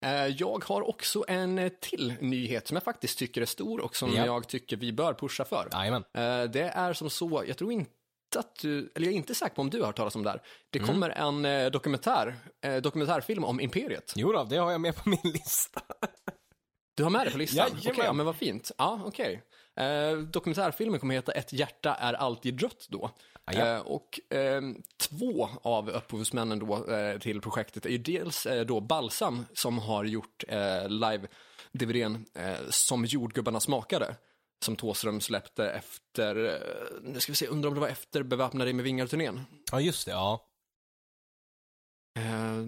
Eh, 0.06 0.28
Jag 0.28 0.64
har 0.66 0.90
också 0.90 1.26
en 1.28 1.60
eh, 1.60 1.70
till 1.82 2.14
nyhet 2.22 2.68
som 2.68 2.76
jag 2.76 2.84
faktiskt 2.84 3.20
tycker 3.20 3.42
är 3.42 3.46
stor 3.46 3.80
och 3.80 3.96
som 3.96 4.14
Ja. 4.14 4.26
jag 4.26 4.48
tycker 4.48 4.78
vi 4.78 4.94
bör 4.94 5.14
pusha 5.14 5.46
för. 5.46 5.70
Jajamän. 5.72 6.04
Eh, 6.14 6.44
Det 6.44 6.72
är 6.76 6.94
som 6.94 7.10
så, 7.10 7.44
jag 7.48 7.58
tror 7.58 7.72
inte 7.72 7.92
att 8.38 8.56
du, 8.62 8.92
eller 8.96 9.06
jag 9.06 9.14
är 9.14 9.18
inte 9.18 9.36
säker 9.36 9.56
på 9.56 9.62
om 9.62 9.70
du 9.70 9.80
har 9.80 9.86
hört 9.86 9.96
talas 9.96 10.16
om 10.16 10.24
det 10.24 10.30
här. 10.30 10.42
Det 10.70 10.80
Mm. 10.80 10.88
kommer 10.92 11.10
en 11.10 11.72
dokumentär, 11.72 12.36
dokumentärfilm 12.82 13.44
om 13.44 13.60
Imperiet. 13.60 14.14
Jo 14.16 14.32
då, 14.32 14.44
det 14.44 14.58
har 14.58 14.72
jag 14.72 14.82
med 14.82 14.96
på 14.96 15.10
min 15.10 15.20
lista. 15.24 15.82
Du 16.96 17.04
har 17.04 17.10
med 17.10 17.28
det 17.28 17.32
på 17.32 17.38
listan? 17.38 17.68
Okej, 17.78 17.94
ja, 17.98 18.14
men 18.14 18.26
vad 18.26 18.36
fint. 18.36 18.72
Ja, 18.78 19.02
okej. 19.06 19.44
Eh, 19.78 20.18
dokumentärfilmen 20.18 21.00
kommer 21.00 21.16
heta 21.16 21.32
Ett 21.32 21.54
hjärta 21.54 21.96
är 21.96 22.14
alltid 22.14 22.62
rött 22.62 22.88
då. 22.90 23.12
Ja. 23.46 23.76
Eh, 23.76 23.80
och 23.80 24.34
eh, 24.36 24.62
två 24.98 25.50
av 25.62 25.90
upphovsmännen 25.90 26.60
då, 26.60 26.94
eh, 26.94 27.20
till 27.20 27.42
projektet 27.42 27.86
är 27.86 27.90
ju 27.90 27.98
dels 27.98 28.46
eh, 28.46 28.66
då 28.66 28.80
Balsam 28.80 29.46
som 29.54 29.80
har 29.80 30.06
gjort 30.06 30.44
eh, 30.48 30.90
live-DVDn 30.90 32.26
eh, 32.34 32.58
som 32.70 33.06
jordgubbarna 33.06 33.60
smakade. 33.60 34.16
Som 34.66 34.76
Thåström 34.76 35.22
släppte 35.22 35.70
efter, 35.70 36.62
nu 37.02 37.20
ska 37.20 37.32
vi 37.32 37.36
se, 37.36 37.48
undrar 37.48 37.68
om 37.68 37.74
det 37.74 37.82
var 37.82 37.88
efter 37.88 38.24
Beväpna 38.24 38.64
dig 38.64 38.74
med 38.74 38.86
vingar-turnén. 38.86 39.46
Ja, 39.72 39.80
just 39.80 40.06
det. 40.06 40.12
Ja. 40.12 40.46
Eh, 42.20 42.66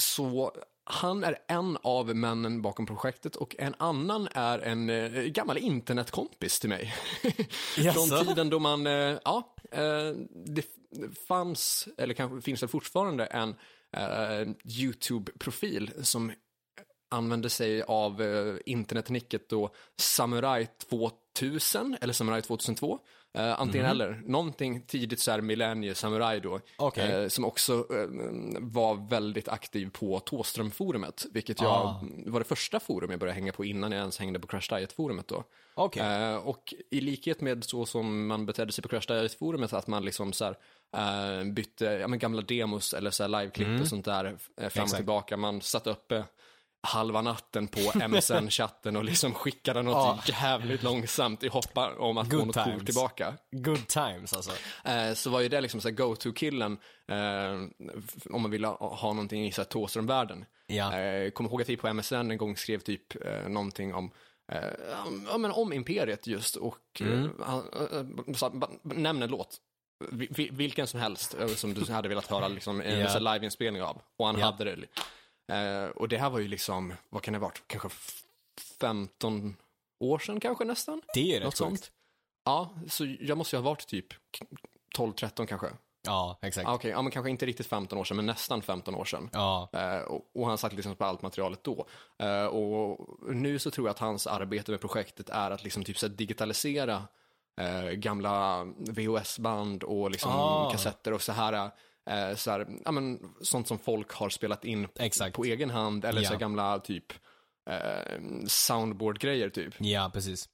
så 0.00 0.52
han 0.90 1.24
är 1.24 1.38
en 1.46 1.78
av 1.82 2.16
männen 2.16 2.62
bakom 2.62 2.86
projektet 2.86 3.36
och 3.36 3.56
en 3.58 3.74
annan 3.78 4.28
är 4.32 4.58
en 4.58 4.90
eh, 4.90 5.22
gammal 5.22 5.58
internetkompis 5.58 6.60
till 6.60 6.68
mig. 6.68 6.94
Från 7.94 8.26
tiden 8.26 8.50
då 8.50 8.58
man, 8.58 8.86
eh, 8.86 9.18
ja, 9.24 9.54
eh, 9.72 10.12
det 10.46 10.64
fanns, 11.28 11.88
eller 11.98 12.14
kanske 12.14 12.40
finns 12.40 12.60
det 12.60 12.68
fortfarande, 12.68 13.24
en 13.26 13.54
eh, 13.96 14.48
YouTube-profil 14.64 15.92
som 16.02 16.32
använde 17.10 17.50
sig 17.50 17.82
av 17.82 18.22
eh, 18.22 18.56
internetnicket 18.66 19.48
då 19.48 19.74
Samurai 19.96 20.66
2000 20.90 21.96
eller 22.00 22.12
Samurai 22.12 22.42
2002. 22.42 22.98
Eh, 23.34 23.60
antingen 23.60 23.86
eller, 23.86 24.22
någonting 24.26 24.82
tidigt 24.86 25.20
så 25.20 25.30
här 25.30 25.40
millennie 25.40 25.94
Samurai 25.94 26.40
då. 26.40 26.60
Okej. 26.78 27.10
Eh, 27.22 27.28
som 27.28 27.44
också 27.44 27.72
eh, 27.72 28.06
var 28.60 29.08
väldigt 29.08 29.48
aktiv 29.48 29.90
på 29.90 30.20
Tåström-forumet, 30.20 31.26
vilket 31.32 31.60
jag 31.60 31.70
Ah. 31.70 32.00
var 32.26 32.40
det 32.40 32.44
första 32.44 32.80
forum 32.80 33.10
jag 33.10 33.20
började 33.20 33.34
hänga 33.34 33.52
på 33.52 33.64
innan 33.64 33.92
jag 33.92 33.98
ens 34.00 34.18
hängde 34.18 34.38
på 34.38 34.46
Crash 34.46 34.74
Diet-forumet 34.76 35.28
då. 35.28 35.44
Eh, 35.96 36.36
och 36.36 36.74
i 36.90 37.00
likhet 37.00 37.40
med 37.40 37.64
så 37.64 37.86
som 37.86 38.26
man 38.26 38.46
betedde 38.46 38.72
sig 38.72 38.82
på 38.82 38.88
Crash 38.88 39.06
Diet-forumet, 39.08 39.72
att 39.72 39.86
man 39.86 40.04
liksom 40.04 40.32
så 40.32 40.44
här, 40.44 41.44
bytte 41.52 41.84
ja, 41.84 42.06
gamla 42.06 42.42
demos 42.42 42.94
eller 42.94 43.10
så 43.10 43.22
här 43.22 43.28
liveklipp 43.28 43.80
och 43.80 43.86
sånt 43.86 44.04
där 44.04 44.24
fram 44.24 44.36
och 44.56 44.64
Exakt. 44.64 44.96
tillbaka. 44.96 45.36
Man 45.36 45.60
satt 45.60 45.86
uppe 45.86 46.24
halva 46.82 47.22
natten 47.22 47.68
på 47.68 47.78
MSN-chatten 48.08 48.96
och 48.96 49.04
liksom 49.04 49.34
skickade 49.34 49.82
något 49.82 49.94
Ja. 50.28 50.34
jävligt 50.42 50.82
långsamt 50.82 51.42
i 51.42 51.48
hoppar 51.48 52.00
om 52.00 52.18
att 52.18 52.30
få 52.30 52.36
Good 52.36 52.46
något 52.46 52.54
times. 52.54 52.70
coolt 52.72 52.86
tillbaka. 52.86 53.34
Good 53.50 53.86
times 53.88 54.32
alltså. 54.32 54.50
Eh, 54.84 55.12
så 55.14 55.30
var 55.30 55.40
ju 55.40 55.48
det 55.48 55.60
liksom 55.60 55.80
så 55.80 55.88
här 55.88 55.94
go-to-killen 55.94 56.78
eh, 57.08 57.52
om 58.30 58.42
man 58.42 58.50
ville 58.50 58.66
ha, 58.66 59.12
någonting 59.12 59.46
i 59.46 59.52
så 59.52 59.60
här 59.60 59.66
Thåström-världen. 59.68 60.44
Ja. 60.66 60.98
Eh, 60.98 61.30
kommer 61.30 61.50
ihåg 61.50 61.62
att 61.62 61.68
vi 61.68 61.76
på 61.76 61.88
MSN 61.94 62.14
en 62.30 62.36
gång 62.38 62.56
skrev 62.56 62.78
typ 62.78 63.24
eh, 63.26 63.48
någonting 63.48 63.94
om 63.94 64.10
ja, 65.28 65.38
men 65.38 65.50
om 65.52 65.72
Imperiet 65.72 66.26
just 66.26 66.56
och 66.56 66.78
Mm. 67.00 67.30
nämn 68.82 69.22
en 69.22 69.30
låt. 69.30 69.56
Vi- 70.10 70.28
vi- 70.30 70.48
Vilken 70.52 70.86
som 70.86 71.00
helst 71.00 71.36
som 71.56 71.74
du 71.74 71.92
hade 71.92 72.08
velat 72.08 72.26
höra 72.26 72.48
liksom, 72.48 72.80
en 72.80 73.06
här 73.06 73.20
liveinspelning 73.20 73.82
av. 73.82 74.02
Och 74.18 74.26
han 74.26 74.38
Ja. 74.38 74.44
hade 74.46 74.64
det. 74.64 74.76
Eh, 75.50 75.88
och 75.88 76.08
det 76.08 76.18
här 76.18 76.30
var 76.30 76.38
ju 76.38 76.48
liksom, 76.48 76.94
vad 77.08 77.22
kan 77.22 77.32
det 77.34 77.38
ha 77.40 77.46
varit, 77.46 77.62
kanske 77.66 77.88
f- 77.88 78.22
15 78.80 79.56
år 80.00 80.18
sedan 80.18 80.40
kanske 80.40 80.64
nästan? 80.64 81.02
Det 81.14 81.36
är 81.36 81.40
Något 81.40 81.46
rätt 81.46 81.46
sjukt. 81.46 81.56
sånt. 81.84 81.90
Ja, 82.44 82.70
så 82.88 83.16
jag 83.20 83.38
måste 83.38 83.56
ju 83.56 83.62
ha 83.62 83.70
varit 83.70 83.86
typ 83.86 84.06
12-13 84.98 85.46
kanske. 85.46 85.66
Ja, 86.06 86.38
exakt. 86.42 86.68
Ah, 86.68 86.74
Okej, 86.74 86.90
ja 86.90 87.02
men 87.02 87.12
kanske 87.12 87.30
inte 87.30 87.46
riktigt 87.46 87.66
15 87.66 87.98
år 87.98 88.04
sedan, 88.04 88.16
men 88.16 88.26
nästan 88.26 88.62
15 88.62 88.94
år 88.94 89.04
sedan. 89.04 89.30
Ja. 89.32 89.68
Eh, 89.72 90.00
och, 90.02 90.30
och 90.34 90.46
han 90.46 90.58
satt 90.58 90.72
liksom 90.72 90.96
på 90.96 91.04
allt 91.04 91.22
materialet 91.22 91.64
då. 91.64 91.86
Eh, 92.18 92.44
och 92.44 93.06
nu 93.34 93.58
så 93.58 93.70
tror 93.70 93.86
jag 93.86 93.90
att 93.94 93.98
hans 93.98 94.26
arbete 94.26 94.70
med 94.70 94.80
projektet 94.80 95.28
är 95.30 95.50
att 95.50 95.64
liksom 95.64 95.84
typ 95.84 95.98
så 95.98 96.08
digitalisera 96.08 97.02
eh, 97.60 97.90
gamla 97.90 98.64
VHS-band 98.78 99.82
och 99.82 100.10
liksom 100.10 100.30
Ah. 100.32 100.70
kassetter 100.70 101.12
och 101.12 101.22
så 101.22 101.32
här, 101.32 101.70
eh, 102.10 102.34
så 102.36 102.50
här 102.50 102.66
ja, 102.84 102.90
men, 102.92 103.34
sånt 103.40 103.68
som 103.68 103.78
folk 103.78 104.12
har 104.12 104.28
spelat 104.28 104.64
in 104.64 104.88
Exakt. 104.98 105.36
på 105.36 105.44
egen 105.44 105.70
hand 105.70 106.04
eller 106.04 106.22
så 106.22 106.32
Ja. 106.34 106.38
gamla 106.38 106.78
typ 106.78 107.12
eh, 107.70 108.20
soundboard-grejer 108.46 109.50
typ. 109.50 109.74
Ja, 109.78 110.10
precis. 110.14 110.48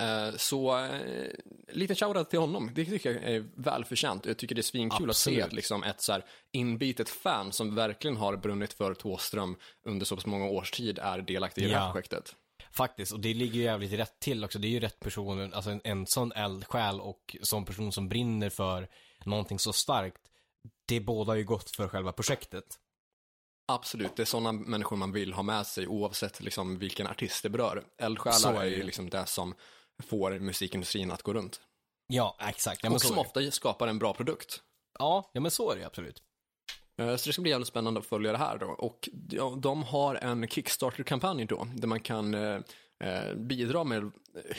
Eh, 0.00 0.36
Så 0.36 0.78
eh, 0.84 1.30
liten 1.68 1.96
shoutout 1.96 2.30
till 2.30 2.38
honom. 2.38 2.70
Det 2.74 2.84
tycker 2.84 3.14
jag 3.14 3.24
är 3.24 3.44
välförtjänt. 3.54 4.26
Jag 4.26 4.36
tycker 4.38 4.54
det 4.54 4.60
är 4.60 4.62
svinkul 4.62 5.10
att 5.10 5.16
se 5.16 5.42
att 5.42 5.52
liksom 5.52 5.82
ett 5.82 6.02
så 6.02 6.12
här 6.12 6.24
inbitet 6.52 7.08
fan 7.08 7.52
som 7.52 7.74
verkligen 7.74 8.16
har 8.16 8.36
brunnit 8.36 8.72
för 8.72 8.94
Thåström 8.94 9.56
under 9.86 10.06
så 10.06 10.16
pass 10.16 10.26
många 10.26 10.44
års 10.44 10.70
tid 10.70 10.98
är 10.98 11.18
delaktig 11.18 11.62
i 11.62 11.68
det 11.68 11.78
här 11.78 11.92
projektet. 11.92 12.34
Faktiskt, 12.72 13.12
och 13.12 13.20
det 13.20 13.34
ligger 13.34 13.54
ju 13.54 13.62
jävligt 13.62 13.92
rätt 13.92 14.20
till 14.20 14.44
också. 14.44 14.58
Det 14.58 14.66
är 14.68 14.70
ju 14.70 14.80
rätt 14.80 15.00
person, 15.00 15.54
alltså 15.54 15.70
en, 15.70 15.80
en 15.84 16.06
sån 16.06 16.32
eldsjäl 16.32 17.00
och 17.00 17.36
sån 17.42 17.64
person 17.64 17.92
som 17.92 18.08
brinner 18.08 18.50
för 18.50 18.88
någonting 19.24 19.58
så 19.58 19.72
starkt. 19.72 20.29
Det 20.90 21.00
båda 21.00 21.36
ju 21.36 21.44
gott 21.44 21.70
för 21.70 21.88
själva 21.88 22.12
projektet. 22.12 22.64
Absolut, 23.72 24.16
det 24.16 24.22
är 24.22 24.26
sådana 24.26 24.52
människor 24.52 24.96
man 24.96 25.12
vill 25.12 25.32
ha 25.32 25.42
med 25.42 25.66
sig 25.66 25.86
oavsett 25.86 26.40
liksom 26.40 26.78
vilken 26.78 27.06
artist 27.06 27.42
det 27.42 27.48
berör. 27.50 27.84
Eldsjälar 27.98 28.62
är 28.62 28.64
ju 28.64 28.82
liksom 28.82 29.10
det 29.10 29.26
som 29.26 29.54
får 30.02 30.38
musikindustrin 30.38 31.10
att 31.10 31.22
gå 31.22 31.32
runt. 31.32 31.60
Ja, 32.06 32.36
exakt. 32.40 32.82
Ja, 32.82 32.88
men 32.90 32.94
och 32.94 33.02
som 33.02 33.18
ofta 33.18 33.50
skapar 33.50 33.88
en 33.88 33.98
bra 33.98 34.14
produkt. 34.14 34.62
Ja, 34.98 35.30
ja, 35.32 35.40
men 35.40 35.50
så 35.50 35.70
är 35.72 35.76
det 35.76 35.84
absolut. 35.86 36.22
Eh, 36.98 37.16
Så 37.16 37.28
det 37.28 37.32
ska 37.32 37.42
bli 37.42 37.50
jävligt 37.50 37.68
spännande 37.68 38.00
att 38.00 38.06
följa 38.06 38.32
det 38.32 38.38
här 38.38 38.58
då. 38.58 38.66
Och 38.66 39.08
de 39.60 39.82
har 39.82 40.14
en 40.14 40.48
Kickstarter-kampanj 40.48 41.44
då, 41.44 41.68
där 41.74 41.88
man 41.88 42.00
kan 42.00 42.34
eh, 42.34 42.60
eh, 43.04 43.34
bidra 43.34 43.84
med 43.84 44.02
eh, 44.02 44.56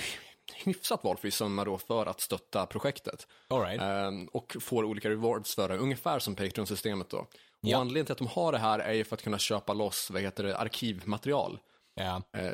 hyfsat 0.54 1.04
valfri 1.04 1.32
summa 1.32 1.66
då 1.66 1.78
för 1.78 2.06
att 2.06 2.22
stötta 2.22 2.66
projektet. 2.66 3.28
All 3.48 3.62
right. 3.62 3.82
Eh, 3.82 4.28
och 4.32 4.56
får 4.62 4.84
olika 4.84 5.10
rewards 5.10 5.56
för 5.56 5.70
det, 5.70 5.78
ungefär 5.78 6.20
som 6.20 6.36
Patreon-systemet 6.36 7.10
då. 7.10 7.18
Och 7.18 7.28
Ja. 7.62 7.78
anledningen 7.78 8.06
till 8.06 8.12
att 8.14 8.18
de 8.18 8.28
har 8.28 8.52
det 8.52 8.58
här 8.58 8.80
är 8.80 8.94
ju 8.94 9.04
för 9.04 9.16
att 9.16 9.22
kunna 9.24 9.38
köpa 9.40 9.74
loss, 9.74 10.12
vad 10.12 10.22
heter 10.22 10.44
det, 10.44 10.58
arkivmaterial. 10.58 11.60
Ja, 11.96 12.22
Eh, 12.38 12.54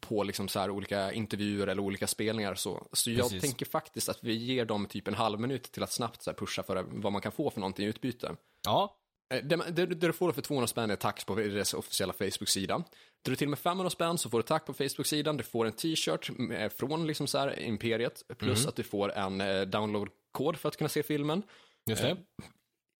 på 0.00 0.22
liksom 0.22 0.48
så 0.48 0.58
här 0.60 0.70
olika 0.70 1.12
intervjuer 1.12 1.66
eller 1.66 1.82
olika 1.82 2.06
spelningar 2.06 2.54
så. 2.54 2.86
Så 2.92 3.10
jag 3.10 3.20
Precis. 3.20 3.42
tänker 3.42 3.66
faktiskt 3.66 4.08
att 4.08 4.18
vi 4.24 4.34
ger 4.34 4.64
dem 4.64 4.86
typ 4.86 5.08
en 5.08 5.14
halv 5.14 5.40
minut 5.40 5.62
till 5.72 5.82
att 5.82 5.92
snabbt 5.92 6.22
så 6.22 6.32
pusha 6.32 6.62
för 6.62 6.84
vad 6.88 7.12
man 7.12 7.22
kan 7.22 7.32
få 7.32 7.50
för 7.50 7.60
någonting 7.60 7.86
i 7.86 7.88
utbyte. 7.88 8.36
ja, 8.66 8.96
Det, 9.28 9.56
det, 9.70 9.86
det 9.86 10.06
du 10.06 10.12
får 10.12 10.32
för 10.32 10.42
200 10.42 10.66
spänn 10.66 10.90
är 10.90 10.96
tack 10.96 11.26
på 11.26 11.34
deras 11.34 11.74
officiella 11.74 12.12
Facebook-sida. 12.12 12.84
Det 13.22 13.30
du 13.30 13.36
till 13.36 13.48
med 13.48 13.58
500 13.58 13.90
spänn 13.90 14.18
så 14.18 14.30
får 14.30 14.38
du 14.38 14.42
tack 14.42 14.66
på 14.66 14.74
Facebook-sidan. 14.74 15.36
Du 15.36 15.44
får 15.44 15.66
en 15.66 15.72
t-shirt 15.72 16.30
eh, 16.52 16.68
från 16.68 17.06
liksom 17.06 17.26
så 17.26 17.38
här 17.38 17.60
Imperiet 17.60 18.22
plus 18.38 18.58
Mm. 18.58 18.68
att 18.68 18.76
du 18.76 18.82
får 18.82 19.12
en 19.12 19.40
eh, 19.40 19.62
download-kod 19.62 20.56
för 20.56 20.68
att 20.68 20.76
kunna 20.76 20.88
se 20.88 21.02
filmen 21.02 21.42
just 21.90 22.02
det. 22.02 22.10
Eh, 22.10 22.16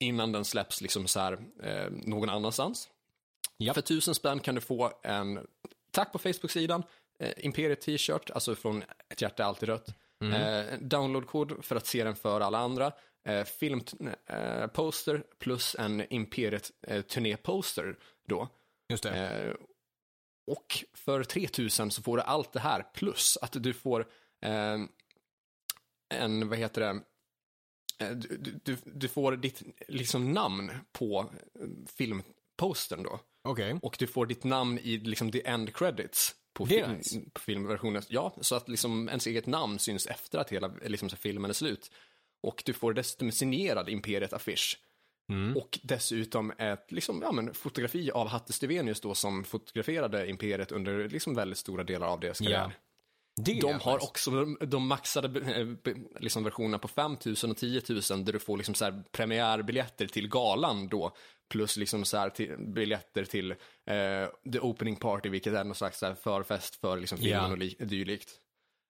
innan 0.00 0.32
den 0.32 0.44
släpps 0.44 0.80
liksom 0.80 1.06
så 1.06 1.20
här 1.20 1.32
eh, 1.62 1.90
någon 1.90 2.28
annanstans. 2.28 2.88
Japp. 3.58 3.74
För 3.74 3.82
1000 3.82 4.14
spänn 4.14 4.40
kan 4.40 4.54
du 4.54 4.60
få 4.60 4.92
en 5.02 5.46
tack 5.90 6.12
på 6.12 6.18
Facebook-sidan, 6.18 6.82
eh, 7.20 7.32
Imperiet 7.36 7.80
t-shirt, 7.80 8.30
alltså 8.30 8.54
från 8.54 8.82
ett 9.08 9.22
hjärta 9.22 9.42
är 9.42 9.46
alltid 9.46 9.68
rött. 9.68 9.88
Mm. 10.32 10.42
Eh, 10.42 10.78
download-kod 10.80 11.64
för 11.64 11.76
att 11.76 11.86
se 11.86 12.04
den 12.04 12.16
för 12.16 12.40
alla 12.40 12.58
andra. 12.58 12.92
Eh, 13.28 13.44
Filmposter 13.44 15.14
eh, 15.14 15.20
plus 15.38 15.76
en 15.78 16.12
Imperiet 16.12 16.70
eh, 16.86 17.02
då. 18.28 18.48
Just 18.88 19.02
det. 19.02 19.10
Eh, 19.10 19.54
och 20.46 20.84
för 20.92 21.24
3000 21.24 21.90
så 21.90 22.02
får 22.02 22.16
du 22.16 22.22
allt 22.22 22.52
det 22.52 22.60
här 22.60 22.82
plus 22.94 23.38
att 23.42 23.52
du 23.62 23.72
får 23.72 24.08
en, 26.14 26.48
vad 26.48 26.58
heter 26.58 26.80
det, 26.80 27.00
du, 28.14 28.60
du- 28.64 28.76
du, 28.84 29.08
får 29.08 29.36
ditt 29.36 29.62
liksom 29.88 30.32
namn 30.32 30.72
på 30.92 31.30
filmpostern 31.96 33.02
då. 33.02 33.20
Okej. 33.42 33.78
Och 33.82 33.96
du 33.98 34.06
får 34.06 34.26
ditt 34.26 34.44
namn 34.44 34.78
i 34.78 34.98
liksom 34.98 35.32
the 35.32 35.46
end 35.46 35.74
credits 35.76 36.34
på, 36.54 36.66
film, 36.66 36.92
nice. 36.92 37.20
på 37.32 37.40
filmversionen. 37.40 38.02
Ja, 38.08 38.36
så 38.40 38.54
att 38.54 38.68
liksom 38.68 39.08
ens 39.08 39.26
eget 39.26 39.46
namn 39.46 39.78
syns 39.78 40.06
efter 40.06 40.38
att 40.38 40.50
hela 40.50 40.68
liksom, 40.86 41.08
filmen 41.08 41.50
är 41.50 41.54
slut. 41.54 41.90
Och 42.42 42.62
du 42.66 42.72
får 42.72 42.92
dessutom 42.92 43.32
signerad 43.32 43.88
Imperiet-affisch. 43.88 44.78
Mm. 45.32 45.56
Och 45.56 45.78
dessutom 45.82 46.52
ett 46.58 46.92
liksom, 46.92 47.22
ja, 47.22 47.32
men, 47.32 47.54
fotografi 47.54 48.10
av 48.10 48.28
Hatte 48.28 48.52
Stevenius 48.52 49.00
då 49.00 49.14
som 49.14 49.44
fotograferade 49.44 50.28
Imperiet 50.28 50.72
under 50.72 51.08
liksom, 51.08 51.34
väldigt 51.34 51.58
stora 51.58 51.84
delar 51.84 52.06
av 52.06 52.20
deras 52.20 52.38
karriär. 52.38 52.76
Det 53.36 53.60
De 53.60 53.72
har 53.80 53.94
nice. 53.94 54.06
också 54.06 54.30
de, 54.30 54.58
de 54.60 54.86
maxade 54.86 55.40
eh, 55.40 55.66
liksom 56.20 56.44
versionerna 56.44 56.78
på 56.78 56.88
5 56.88 57.16
000 57.24 57.50
och 57.50 57.56
10 57.56 57.82
000 58.10 58.24
där 58.24 58.32
du 58.32 58.38
får 58.38 58.56
liksom 58.56 58.74
så 58.74 58.84
här 58.84 59.02
premiärbiljetter 59.12 60.06
till 60.06 60.28
galan 60.28 60.88
då. 60.88 61.16
Plus 61.50 61.76
liksom 61.76 62.04
så 62.04 62.16
här 62.16 62.30
till, 62.30 62.56
biljetter 62.58 63.24
till 63.24 63.50
eh, 63.50 63.56
the 64.52 64.60
opening 64.60 64.96
party, 64.96 65.28
vilket 65.28 65.52
är 65.52 65.64
någon 65.64 65.74
slags 65.74 65.98
så 65.98 66.06
här 66.06 66.14
förfest 66.14 66.76
för 66.76 66.96
liksom 67.00 67.18
filmen 67.18 67.42
Ja. 67.44 67.50
och 67.52 67.58
li- 67.58 67.76
dylikt. 67.78 68.30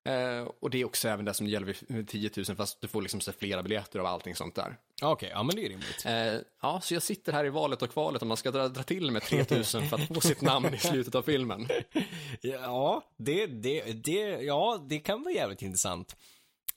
Eh, 0.04 0.48
och 0.60 0.70
det 0.70 0.80
är 0.80 0.84
också 0.84 1.08
även 1.08 1.24
det 1.24 1.34
som 1.34 1.46
gäller 1.46 1.76
vid 1.88 2.08
10 2.08 2.30
000 2.36 2.56
fast 2.56 2.80
du 2.80 2.88
får 2.88 3.02
liksom 3.02 3.20
så 3.20 3.32
flera 3.32 3.62
biljetter 3.62 3.98
av 3.98 4.06
allting 4.06 4.34
sånt 4.34 4.54
där. 4.54 4.76
Okej, 5.02 5.30
ja 5.32 5.42
men 5.42 5.56
det 5.56 5.66
är 5.66 5.68
rimligt. 5.68 6.04
Eh, 6.06 6.46
ja, 6.62 6.80
så 6.80 6.94
jag 6.94 7.02
sitter 7.02 7.32
här 7.32 7.44
i 7.44 7.50
valet 7.50 7.82
och 7.82 7.90
kvalet 7.90 8.22
om 8.22 8.28
man 8.28 8.36
ska 8.36 8.50
dra, 8.50 8.68
dra 8.68 8.82
till 8.82 9.10
med 9.10 9.22
3000 9.22 9.88
för 9.88 9.96
att 9.96 10.08
få 10.08 10.20
sitt 10.20 10.40
namn 10.40 10.74
i 10.74 10.78
slutet 10.78 11.14
av 11.14 11.22
filmen. 11.22 11.68
Ja, 12.40 13.02
det, 13.16 13.46
det, 13.46 13.82
det, 13.82 14.20
ja, 14.42 14.86
det 14.88 14.98
kan 14.98 15.22
vara 15.22 15.34
jävligt 15.34 15.62
intressant. 15.62 16.16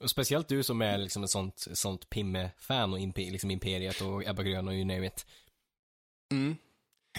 Och 0.00 0.10
speciellt 0.10 0.48
du 0.48 0.62
som 0.62 0.82
är 0.82 0.98
liksom 0.98 1.24
ett 1.24 1.30
sånt, 1.30 1.66
sånt 1.72 2.10
Pimme-fan 2.10 2.92
och 2.92 2.98
liksom 3.16 3.50
Imperiet 3.50 4.00
och 4.00 4.26
Ebba 4.26 4.42
Grön 4.42 4.68
och 4.68 4.74
you 4.74 4.84
name 4.84 5.06
it. 5.06 5.26
Mm. 6.32 6.56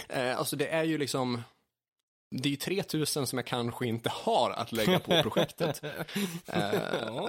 Eh, 0.08 0.38
alltså 0.38 0.56
det 0.56 0.68
är 0.68 0.84
ju 0.84 0.98
liksom, 0.98 1.42
det 2.30 2.48
är 2.48 2.50
ju 2.50 2.56
3000 2.56 3.26
som 3.26 3.38
jag 3.38 3.46
kanske 3.46 3.86
inte 3.86 4.08
har 4.08 4.50
att 4.50 4.72
lägga 4.72 4.98
på 4.98 5.22
projektet. 5.22 5.84
eh, 6.46 7.28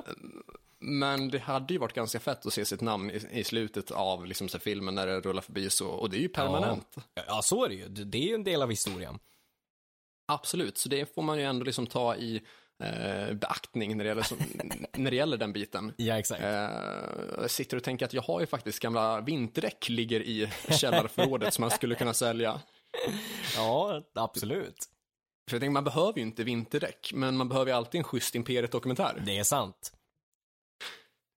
men 0.79 1.29
det 1.29 1.39
hade 1.39 1.74
ju 1.74 1.79
varit 1.79 1.93
ganska 1.93 2.20
fett 2.20 2.46
att 2.46 2.53
se 2.53 2.65
sitt 2.65 2.81
namn 2.81 3.12
i, 3.12 3.27
i 3.31 3.43
slutet 3.43 3.91
av 3.91 4.25
liksom, 4.25 4.50
så 4.50 4.60
filmen 4.60 4.96
när 4.96 5.08
det 5.08 5.20
rullar 5.20 5.41
förbi 5.41 5.70
så, 5.70 5.88
och 5.88 6.10
det 6.10 6.17
är 6.17 6.22
ju 6.22 6.29
permanent. 6.29 6.88
Ja. 7.13 7.24
ja, 7.27 7.41
så 7.43 7.65
är 7.65 7.70
det 7.70 7.75
ju. 7.75 7.88
Det 7.88 8.17
är 8.17 8.27
ju 8.27 8.36
en 8.36 8.43
del 8.43 8.62
av 8.62 8.70
historien. 8.70 9.20
Absolut, 10.27 10.77
så 10.77 10.89
det 10.89 11.15
får 11.15 11.22
man 11.22 11.38
ju 11.38 11.43
ändå 11.43 11.65
liksom 11.65 11.88
ta 11.88 12.15
i 12.15 12.41
eh, 12.84 13.34
beaktning 13.34 13.98
när 13.98 14.03
det, 14.03 14.08
gäller, 14.08 14.22
som, 14.22 14.38
när 14.93 15.12
det 15.12 15.17
gäller 15.17 15.38
den 15.38 15.53
biten. 15.53 15.93
Ja, 15.98 16.20
exakt. 16.20 16.43
Eh, 16.43 17.48
sitter 17.48 17.77
och 17.77 17.84
tänker 17.84 18.05
att 18.05 18.13
jag 18.13 18.22
har 18.22 18.39
ju 18.39 18.46
faktiskt 18.46 18.79
gamla 18.79 19.22
vinterdäck 19.22 19.89
ligger 19.89 20.22
i 20.22 20.51
källarförrådet 20.70 21.53
som 21.53 21.62
man 21.62 21.72
skulle 21.72 21.96
kunna 21.96 22.13
sälja. 22.13 22.62
Ja, 23.55 24.03
absolut. 24.15 24.89
För 25.50 25.55
jag 25.55 25.62
tänker, 25.62 25.71
man 25.74 25.83
behöver 25.83 26.13
ju 26.13 26.21
inte 26.21 26.43
vinterdäck, 26.43 27.12
men 27.13 27.38
man 27.38 27.50
behöver 27.50 27.71
ju 27.71 27.77
alltid 27.77 28.00
en 28.00 28.03
schysst 28.03 28.36
Imperiet-dokumentär. 28.36 29.21
Det 29.25 29.38
är 29.38 29.43
sant. 29.43 29.93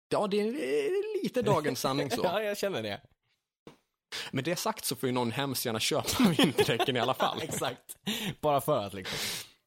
Ja, 0.08 0.26
det 0.26 0.40
är 0.40 1.22
lite 1.22 1.42
dagens 1.42 1.80
sanning 1.80 2.10
så. 2.10 2.20
Ja, 2.24 2.42
jag 2.42 2.58
känner 2.58 2.82
det. 2.82 3.00
Med 4.30 4.44
det 4.44 4.56
sagt 4.56 4.84
så 4.84 4.96
får 4.96 5.08
ju 5.08 5.12
någon 5.12 5.30
hemskt 5.30 5.64
gärna 5.64 5.80
köpa 5.80 6.24
vinterdäcken 6.38 6.96
i 6.96 7.00
alla 7.00 7.14
fall. 7.14 7.38
Exakt. 7.42 7.96
Bara 8.40 8.60
för 8.60 8.86
att 8.86 8.94
liksom. 8.94 9.18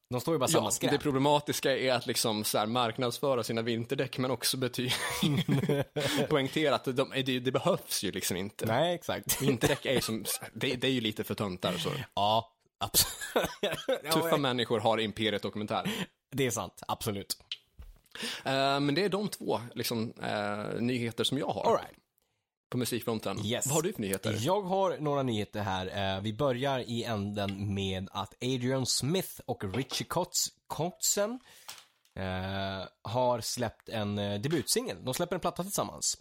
De 0.10 0.22
står 0.22 0.34
ju 0.36 0.40
bara 0.40 0.48
samma 0.48 0.68
Ja, 0.68 0.72
skräp. 0.72 0.92
det 0.92 0.98
problematiska 1.00 1.78
är 1.78 1.94
att 1.94 2.08
liksom 2.08 2.44
så 2.44 2.58
här 2.58 2.66
marknadsföra 2.66 3.44
sina 3.44 3.62
vinterdäck 3.62 4.18
men 4.18 4.32
också 4.32 4.58
bety- 4.58 6.28
poängtera 6.30 6.76
att 6.76 6.86
de, 6.86 7.10
det, 7.26 7.40
det 7.40 7.52
behövs 7.52 8.04
ju 8.04 8.12
liksom 8.12 8.38
inte. 8.38 8.66
Nej, 8.66 8.96
exakt. 8.96 9.42
Vinterdäck 9.42 9.86
är 9.86 9.94
ju 9.94 10.02
som, 10.02 10.26
det, 10.54 10.76
det 10.76 10.88
är 10.88 10.92
ju 10.92 11.02
lite 11.02 11.24
för 11.24 11.36
töntar 11.36 11.74
så. 11.78 11.90
Ja, 12.14 12.52
absolut. 12.78 13.50
Tuffa 14.14 14.38
människor 14.38 14.80
har 14.80 14.98
Imperiet 14.98 15.42
dokumentär. 15.42 15.92
Det 16.32 16.46
är 16.46 16.52
sant, 16.52 16.82
absolut. 16.88 17.38
Eh, 18.44 18.80
men 18.80 18.96
det 18.96 19.04
är 19.06 19.10
de 19.10 19.28
två 19.28 19.62
liksom, 19.74 20.14
eh, 20.24 20.82
nyheter 20.82 21.24
som 21.24 21.38
jag 21.38 21.48
har 21.48 21.64
All 21.66 21.78
right. 21.78 21.98
På 22.76 22.80
musikfronten. 22.80 23.46
Yes. 23.46 23.68
Vad 23.68 23.76
har 23.76 23.82
du 23.82 23.94
för 23.94 24.02
nyheter? 24.02 24.38
Jag 24.42 24.62
har 24.62 24.98
några 24.98 25.24
nyheter 25.24 25.62
här. 25.62 26.16
Eh, 26.16 26.22
Vi 26.22 26.34
börjar 26.34 26.80
i 26.80 27.04
änden 27.04 27.74
med 27.74 28.08
att 28.12 28.34
Adrian 28.42 28.86
Smith 28.86 29.40
och 29.46 29.74
Richie 29.76 30.08
Kotz, 30.08 30.48
Kotzen 30.68 31.40
eh, 32.16 32.88
har 33.02 33.42
släppt 33.42 33.90
en 33.90 34.18
eh, 34.20 34.42
debutsingel. 34.42 34.98
De 35.06 35.14
släpper 35.14 35.36
en 35.36 35.40
platta 35.40 35.64
tillsammans. 35.64 36.18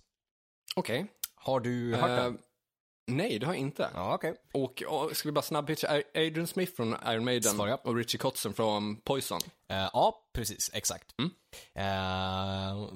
Okej. 0.76 1.06
Har 1.34 1.60
du 1.60 1.94
hört 1.94 2.10
Eh, 2.10 2.16
den? 2.24 2.38
nej, 3.06 3.38
det 3.38 3.46
har 3.46 3.52
jag 3.54 3.60
inte. 3.60 3.90
Ja, 3.94 4.14
okej. 4.14 4.34
Och, 4.52 4.82
och 4.82 5.16
ska 5.16 5.28
vi 5.28 5.32
bara 5.32 5.42
snabbpitcha 5.42 6.02
Adrian 6.14 6.46
Smith 6.46 6.72
från 6.76 6.96
Iron 7.06 7.24
Maiden 7.24 7.52
Svar 7.54 7.68
ja. 7.68 7.76
och 7.84 7.96
Richie 7.96 8.18
Kotzen 8.18 8.54
från 8.54 8.96
Poison. 8.96 9.40
Eh, 9.68 9.76
ja, 9.92 10.28
precis. 10.32 10.70
Exakt. 10.72 11.14
Mm. 11.18 11.30
Eh, 11.74 12.86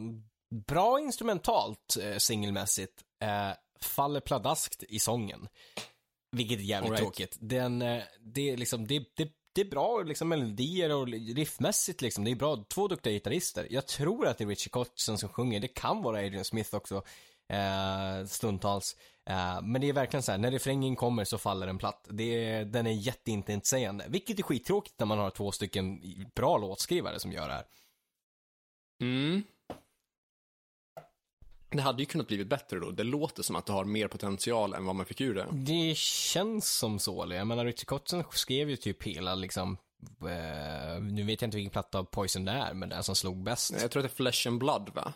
bra 0.66 1.00
instrumentalt 1.00 1.96
singelmässigt. 2.18 3.04
Eh, 3.20 3.52
faller 3.80 4.20
pladaskt 4.20 4.82
i 4.88 4.98
sången. 4.98 5.48
Vilket 6.36 6.58
är 6.58 6.62
jävligt 6.62 6.90
right. 6.90 7.02
tråkigt. 7.02 7.36
Den, 7.40 7.82
eh, 7.82 8.02
det 8.20 8.50
är 8.50 8.56
liksom, 8.56 8.86
det, 8.86 8.98
det, 9.16 9.32
det 9.54 9.60
är 9.60 9.70
bra 9.70 10.02
liksom 10.02 10.28
melodier 10.28 10.94
och 10.94 11.08
riffmässigt 11.08 12.02
liksom. 12.02 12.24
Det 12.24 12.30
är 12.30 12.34
bra, 12.34 12.64
två 12.68 12.88
duktiga 12.88 13.12
gitarrister. 13.12 13.66
Jag 13.70 13.86
tror 13.86 14.26
att 14.26 14.38
det 14.38 14.44
är 14.44 14.48
Richie 14.48 14.70
Kotzen 14.70 15.18
som 15.18 15.28
sjunger. 15.28 15.60
Det 15.60 15.68
kan 15.68 16.02
vara 16.02 16.18
Adrian 16.18 16.44
Smith 16.44 16.74
också. 16.74 17.02
Eh, 17.52 18.26
stundtals. 18.26 18.96
Eh, 19.30 19.62
men 19.62 19.80
det 19.80 19.88
är 19.88 19.92
verkligen 19.92 20.22
så 20.22 20.32
här, 20.32 20.38
när 20.38 20.50
refrängen 20.50 20.96
kommer 20.96 21.24
så 21.24 21.38
faller 21.38 21.66
den 21.66 21.78
platt. 21.78 22.06
Det 22.10 22.44
är, 22.44 22.64
den 22.64 22.86
är 22.86 22.90
jätteintetsägande. 22.90 24.04
Vilket 24.08 24.38
är 24.38 24.42
skittråkigt 24.42 24.98
när 24.98 25.06
man 25.06 25.18
har 25.18 25.30
två 25.30 25.52
stycken 25.52 26.00
bra 26.34 26.58
låtskrivare 26.58 27.20
som 27.20 27.32
gör 27.32 27.48
det 27.48 27.54
här. 27.54 27.64
Mm. 29.02 29.42
Det 31.70 31.82
hade 31.82 32.02
ju 32.02 32.06
kunnat 32.06 32.26
blivit 32.26 32.46
bättre 32.46 32.78
då. 32.78 32.90
Det 32.90 33.04
låter 33.04 33.42
som 33.42 33.56
att 33.56 33.66
det 33.66 33.72
har 33.72 33.84
mer 33.84 34.08
potential 34.08 34.74
än 34.74 34.84
vad 34.84 34.94
man 34.94 35.06
fick 35.06 35.20
ur 35.20 35.34
det. 35.34 35.46
Det 35.52 35.96
känns 35.96 36.70
som 36.78 36.98
så. 36.98 37.26
Jag 37.30 37.46
menar, 37.46 37.64
Richie 37.64 37.84
Kotzen 37.84 38.24
skrev 38.32 38.70
ju 38.70 38.76
typ 38.76 39.02
hela 39.02 39.34
liksom, 39.34 39.76
eh, 40.22 41.00
nu 41.02 41.22
vet 41.24 41.42
jag 41.42 41.46
inte 41.46 41.56
vilken 41.56 41.70
platta 41.70 41.98
av 41.98 42.04
Poison 42.04 42.44
det 42.44 42.52
är, 42.52 42.74
men 42.74 42.88
den 42.88 43.02
som 43.02 43.14
slog 43.16 43.42
bäst. 43.42 43.72
Jag 43.80 43.90
tror 43.90 44.00
att 44.04 44.10
det 44.10 44.14
är 44.14 44.16
Flesh 44.16 44.48
and 44.48 44.58
Blood, 44.58 44.90
va? 44.94 45.12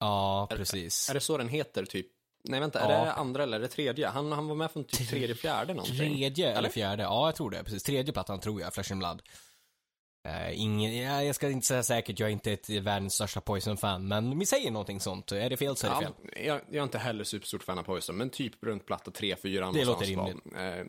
Ja, 0.00 0.46
precis. 0.50 1.10
Är 1.10 1.14
det 1.14 1.20
så 1.20 1.38
den 1.38 1.48
heter, 1.48 1.84
typ? 1.84 2.06
Nej, 2.44 2.60
vänta, 2.60 2.80
är 2.80 2.92
Ja. 2.98 3.04
det 3.04 3.12
andra 3.12 3.42
eller 3.42 3.56
är 3.56 3.60
det 3.62 3.68
tredje? 3.68 4.08
Han, 4.08 4.32
han 4.32 4.48
var 4.48 4.54
med 4.54 4.70
från 4.70 4.84
typ 4.84 5.08
tredje, 5.10 5.34
fjärde 5.34 5.74
någonting. 5.74 5.96
Tredje 5.98 6.48
eller 6.48 6.58
Eller? 6.58 6.68
fjärde? 6.68 7.02
Ja, 7.02 7.28
jag 7.28 7.34
tror 7.36 7.50
det. 7.50 7.64
Precis. 7.64 7.82
Tredje 7.82 8.12
plattan 8.12 8.40
tror 8.40 8.60
jag, 8.60 8.74
Flesh 8.74 8.92
and 8.92 8.98
Blood. 8.98 9.22
Eh, 10.26 10.60
ingen, 10.60 10.96
ja, 10.96 11.22
jag 11.22 11.34
ska 11.34 11.50
inte 11.50 11.66
säga 11.66 11.82
säkert, 11.82 12.20
jag 12.20 12.28
är 12.28 12.32
inte 12.32 12.52
ett 12.52 12.68
världens 12.68 13.14
största 13.14 13.40
Poison-fan, 13.40 14.08
men 14.08 14.38
vi 14.38 14.46
säger 14.46 14.70
någonting 14.70 15.00
sånt. 15.00 15.32
Är 15.32 15.50
det 15.50 15.56
fel 15.56 15.76
så 15.76 15.86
är 15.86 15.90
det 15.90 16.06
fel. 16.06 16.12
Ja, 16.22 16.40
jag, 16.40 16.60
jag 16.68 16.76
är 16.76 16.82
inte 16.82 16.98
heller 16.98 17.24
superstort 17.24 17.62
fan 17.62 17.78
av 17.78 17.82
Poison, 17.82 18.16
men 18.16 18.30
typ 18.30 18.64
runt 18.64 18.86
platta 18.86 19.10
3-4 19.10 19.72
Det 19.72 19.84
låter 19.84 20.16
var, 20.16 20.28
eh, 20.28 20.86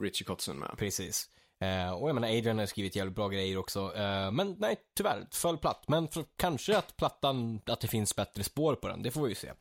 Richie 0.00 0.24
Kotzen 0.24 0.56
med. 0.56 0.74
Precis. 0.78 1.30
Eh, 1.60 1.92
och 1.92 2.08
jag 2.08 2.14
menar, 2.14 2.28
Adrian 2.28 2.58
har 2.58 2.66
skrivit 2.66 2.96
jävligt 2.96 3.16
bra 3.16 3.28
grejer 3.28 3.56
också. 3.56 3.94
Eh, 3.96 4.30
men 4.32 4.56
nej, 4.58 4.76
tyvärr, 4.96 5.26
föll 5.32 5.58
platt. 5.58 5.84
Men 5.88 6.08
för, 6.08 6.24
kanske 6.36 6.78
att 6.78 6.96
plattan, 6.96 7.60
att 7.66 7.80
det 7.80 7.88
finns 7.88 8.16
bättre 8.16 8.44
spår 8.44 8.74
på 8.74 8.88
den, 8.88 9.02
det 9.02 9.10
får 9.10 9.22
vi 9.22 9.28
ju 9.28 9.34
se. 9.34 9.52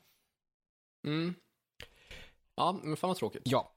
Mm. 1.07 1.35
Ja, 2.55 2.79
men 2.83 2.97
fan 2.97 3.07
vad 3.07 3.17
tråkigt. 3.17 3.41
Ja. 3.45 3.73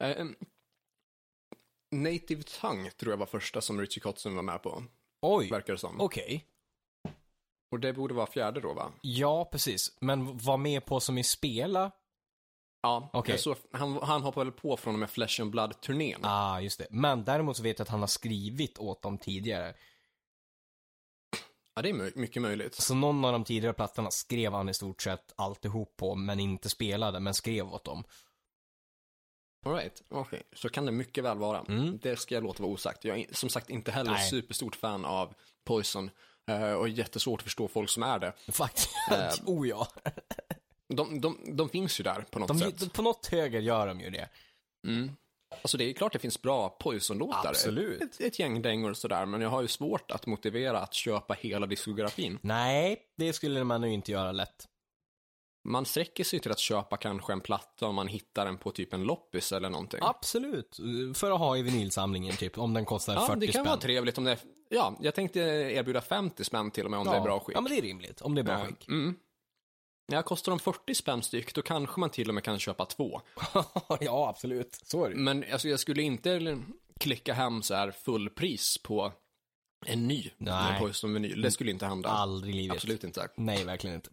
Native 1.91 2.43
Tongue 2.43 2.91
tror 2.91 3.13
jag 3.13 3.19
var 3.19 3.27
första 3.27 3.61
som 3.61 3.81
Richie 3.81 4.01
Kotzen 4.03 4.37
var 4.37 4.43
med 4.43 4.63
på, 4.63 4.83
Oj, 5.27 5.49
verkar 5.51 5.73
det 5.73 5.79
som. 5.79 6.01
okej. 6.01 6.45
Och 7.71 7.81
det 7.81 7.93
borde 7.93 8.15
vara 8.15 8.27
fjärde 8.27 8.61
då, 8.61 8.75
va? 8.75 8.93
Ja, 9.03 9.45
precis. 9.53 9.97
Men 10.01 10.39
var 10.39 10.57
med 10.57 10.85
på 10.87 11.01
som 11.01 11.19
i 11.19 11.25
spela? 11.25 11.91
Ja, 12.83 13.11
Okej. 13.13 13.33
jag 13.33 13.41
såg, 13.41 13.57
han, 13.73 13.99
han 14.03 14.23
hoppade 14.23 14.45
väl 14.51 14.53
på 14.61 14.77
från 14.77 14.95
och 14.95 15.01
med 15.01 15.11
Flesh 15.11 15.41
and 15.43 15.51
Blood-turnén. 15.51 16.21
Ah, 16.23 16.61
just 16.61 16.79
det. 16.79 16.87
Men 16.91 17.25
däremot 17.25 17.57
så 17.57 17.63
vet 17.63 17.79
jag 17.79 17.85
att 17.85 17.89
han 17.91 18.01
har 18.01 18.07
skrivit 18.07 18.79
åt 18.79 19.03
dem 19.03 19.19
tidigare. 19.19 19.75
Ja, 21.75 21.83
det 21.83 21.89
är 21.89 21.93
my- 21.95 22.13
mycket 22.15 22.43
möjligt. 22.43 22.75
Så 22.75 22.95
någon 22.95 23.25
av 23.25 23.33
de 23.33 23.45
tidigare 23.45 23.75
plattorna 23.75 24.11
skrev 24.11 24.53
han 24.53 24.69
i 24.69 24.75
stort 24.75 25.03
sett 25.03 25.33
alltihop 25.37 25.97
på, 25.97 26.15
men 26.15 26.41
inte 26.41 26.71
spelade, 26.71 27.21
men 27.21 27.35
skrev 27.35 27.73
åt 27.75 27.85
dem. 27.85 28.05
All 29.65 29.73
right. 29.75 30.03
okej. 30.09 30.43
Så 30.53 30.69
kan 30.69 30.87
det 30.87 30.93
mycket 30.93 31.25
väl 31.25 31.39
vara. 31.39 31.61
Mm. 31.69 31.99
Det 32.03 32.17
ska 32.17 32.35
jag 32.35 32.45
låta 32.45 32.63
vara 32.63 32.73
osagt. 32.73 33.05
Jag 33.05 33.19
är 33.21 33.27
som 33.33 33.49
sagt 33.49 33.71
inte 33.71 33.91
heller 33.91 34.11
Nej. 34.11 34.31
superstort 34.31 34.77
fan 34.77 35.05
av 35.05 35.35
Poison. 35.65 36.11
eh, 36.51 36.73
och 36.73 36.89
jättesvårt 36.89 37.41
att 37.41 37.45
förstå 37.45 37.69
folk 37.69 37.91
som 37.91 38.03
är 38.03 38.19
det. 38.19 38.33
Faktiskt. 38.53 38.91
Eh, 39.13 39.29
oh 39.47 39.69
ja. 39.69 39.89
De, 40.95 41.21
de, 41.21 41.39
de 41.57 41.69
finns 41.69 42.01
ju 42.01 42.05
där 42.05 42.25
på 42.31 42.39
något 42.39 42.49
De, 42.49 42.59
sätt. 42.59 42.93
på 42.93 43.03
något 43.03 43.27
höger 43.27 43.61
gör 43.61 43.87
de 43.87 44.01
ju 44.01 44.11
det. 44.11 44.29
Mm. 44.87 45.11
Alltså 45.63 45.77
det 45.77 45.85
är 45.85 45.93
klart 45.93 46.13
det 46.13 46.19
finns 46.19 46.43
bra 46.43 46.69
Poison-låtar. 46.69 47.49
Absolut. 47.49 48.03
Ett, 48.03 48.21
ett 48.21 48.39
gäng 48.39 48.63
dängor 48.63 48.91
och 48.91 48.97
sådär, 48.97 49.27
men 49.27 49.41
jag 49.41 49.49
har 49.51 49.63
ju 49.63 49.69
svårt 49.69 50.11
att 50.11 50.27
motivera 50.27 50.79
att 50.81 50.95
köpa 50.95 51.35
hela 51.35 51.67
diskografin. 51.67 52.39
Nej, 52.43 52.99
det 53.17 53.33
skulle 53.33 53.65
man 53.65 53.83
ju 53.83 53.93
inte 53.93 54.13
göra 54.13 54.33
lätt. 54.33 54.69
Man 55.67 55.85
sträcker 55.85 56.25
sig 56.25 56.41
till 56.41 56.51
att 56.51 56.59
köpa 56.59 56.97
kanske 56.97 57.33
en 57.33 57.41
platta 57.41 57.87
om 57.87 57.95
man 57.95 58.09
hittar 58.09 58.45
den 58.45 58.59
på 58.59 58.71
typ 58.71 58.93
en 58.95 59.03
loppis 59.05 59.53
eller 59.53 59.71
någonting. 59.71 60.01
Absolut. 60.03 60.77
För 61.15 61.31
att 61.31 61.39
ha 61.39 61.57
i 61.57 61.63
vinylsamlingen 61.63 62.37
typ, 62.37 62.59
om 62.59 62.75
den 62.75 62.85
kostar 62.85 63.15
Ja, 63.15 63.27
40 63.27 63.41
det 63.41 63.47
kan 63.47 63.53
spänn. 63.53 63.65
vara 63.65 63.77
trevligt 63.77 64.19
om 64.19 64.25
det 64.25 64.33
är, 64.33 64.39
ja, 64.69 64.97
jag 65.01 65.15
tänkte 65.15 65.41
erbjuda 65.41 66.01
50 66.01 66.45
spänn 66.45 66.71
till 66.71 66.85
och 66.85 66.91
med 66.91 67.01
om 67.01 67.07
det 67.07 67.17
är 67.17 67.21
bra 67.21 67.41
skick. 67.41 67.57
Ja, 67.57 67.61
men 67.61 67.73
det 67.73 67.79
är 67.79 67.83
rimligt. 67.83 68.21
Om 68.21 68.35
det 68.35 68.41
är 68.41 68.43
bra 68.43 68.55
Eh, 68.55 68.67
skick. 68.67 68.89
Mm. 68.89 69.15
Ja, 70.07 70.23
kostar 70.23 70.53
de 70.53 70.59
40 70.59 70.95
spänn 70.95 71.23
styck, 71.23 71.55
då 71.55 71.63
kanske 71.63 72.01
man 72.01 72.11
till 72.11 72.29
och 72.29 72.35
med 72.35 72.45
kan 72.45 72.59
köpa 72.59 72.85
två. 72.85 73.21
ja, 74.01 74.29
absolut. 74.29 74.81
Så 74.85 75.05
är 75.05 75.11
det. 75.11 75.17
Men 75.17 75.45
alltså, 75.53 75.69
jag 75.69 75.81
skulle 75.81 76.03
inte 76.03 76.59
klicka 77.01 77.35
hem 77.35 77.63
så 77.63 77.75
här 77.75 77.91
fullpris 77.91 78.79
på 78.79 79.13
en 79.87 80.09
ny 80.09 80.31
Nej. 80.37 80.81
Poison-vinyl. 80.81 81.43
Det 81.43 81.51
skulle 81.51 81.71
inte 81.71 81.87
hända. 81.87 82.09
Aldrig 82.09 82.55
i 82.55 82.59
livet. 82.59 82.75
Absolut 82.77 83.05
inte. 83.05 83.29
Nej, 83.37 83.65
verkligen 83.65 83.97
inte. 83.97 84.11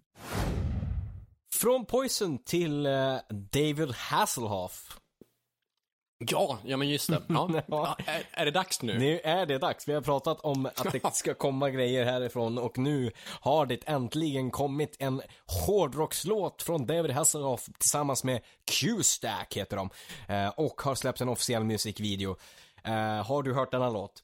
Från 1.55 1.85
Poison 1.85 2.37
till 2.43 2.85
eh, 2.85 3.15
David 3.29 3.91
Hasselhoff. 3.91 4.97
Ja, 6.29 6.59
ja 6.65 6.77
men 6.77 6.89
just 6.89 7.09
det. 7.09 7.21
Ja. 7.29 7.61
Ja, 7.67 7.97
är, 8.05 8.23
är 8.31 8.45
det 8.45 8.51
dags 8.51 8.81
nu? 8.81 8.99
Nu 8.99 9.19
är 9.19 9.45
det 9.45 9.57
dags. 9.57 9.87
Vi 9.87 9.93
har 9.93 10.01
pratat 10.01 10.39
om 10.41 10.65
att 10.65 10.91
det 10.91 11.13
ska 11.15 11.33
komma 11.33 11.69
grejer 11.69 12.05
härifrån 12.05 12.57
och 12.57 12.77
nu 12.77 13.11
har 13.27 13.65
det 13.65 13.79
äntligen 13.85 14.51
kommit 14.51 14.95
en 14.99 15.21
hårdrockslåt 15.65 16.61
från 16.61 16.85
David 16.85 17.11
Hasselhoff 17.11 17.69
tillsammans 17.79 18.23
med 18.23 18.41
Q-Stack 18.71 19.57
heter 19.57 19.77
de. 19.77 19.89
Eh, 20.27 20.47
och 20.49 20.81
har 20.81 20.95
släppt 20.95 21.21
en 21.21 21.29
officiell 21.29 21.63
musikvideo. 21.63 22.35
Eh, 22.83 23.25
har 23.25 23.43
du 23.43 23.53
hört 23.53 23.71
denna 23.71 23.89
låt? 23.89 24.23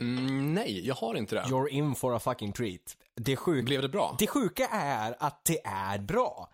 Mm, 0.00 0.54
nej, 0.54 0.86
jag 0.86 0.94
har 0.94 1.14
inte 1.14 1.34
det. 1.34 1.42
You're 1.42 1.68
in 1.68 1.94
for 1.94 2.16
a 2.16 2.18
fucking 2.18 2.52
treat. 2.52 2.96
Det, 3.14 3.36
sjuk... 3.36 3.64
Blev 3.64 3.82
det 3.82 3.88
bra? 3.88 4.16
det 4.18 4.26
sjuka 4.26 4.68
är 4.68 5.16
att 5.18 5.44
det 5.44 5.60
är 5.64 5.98
bra. 5.98 6.48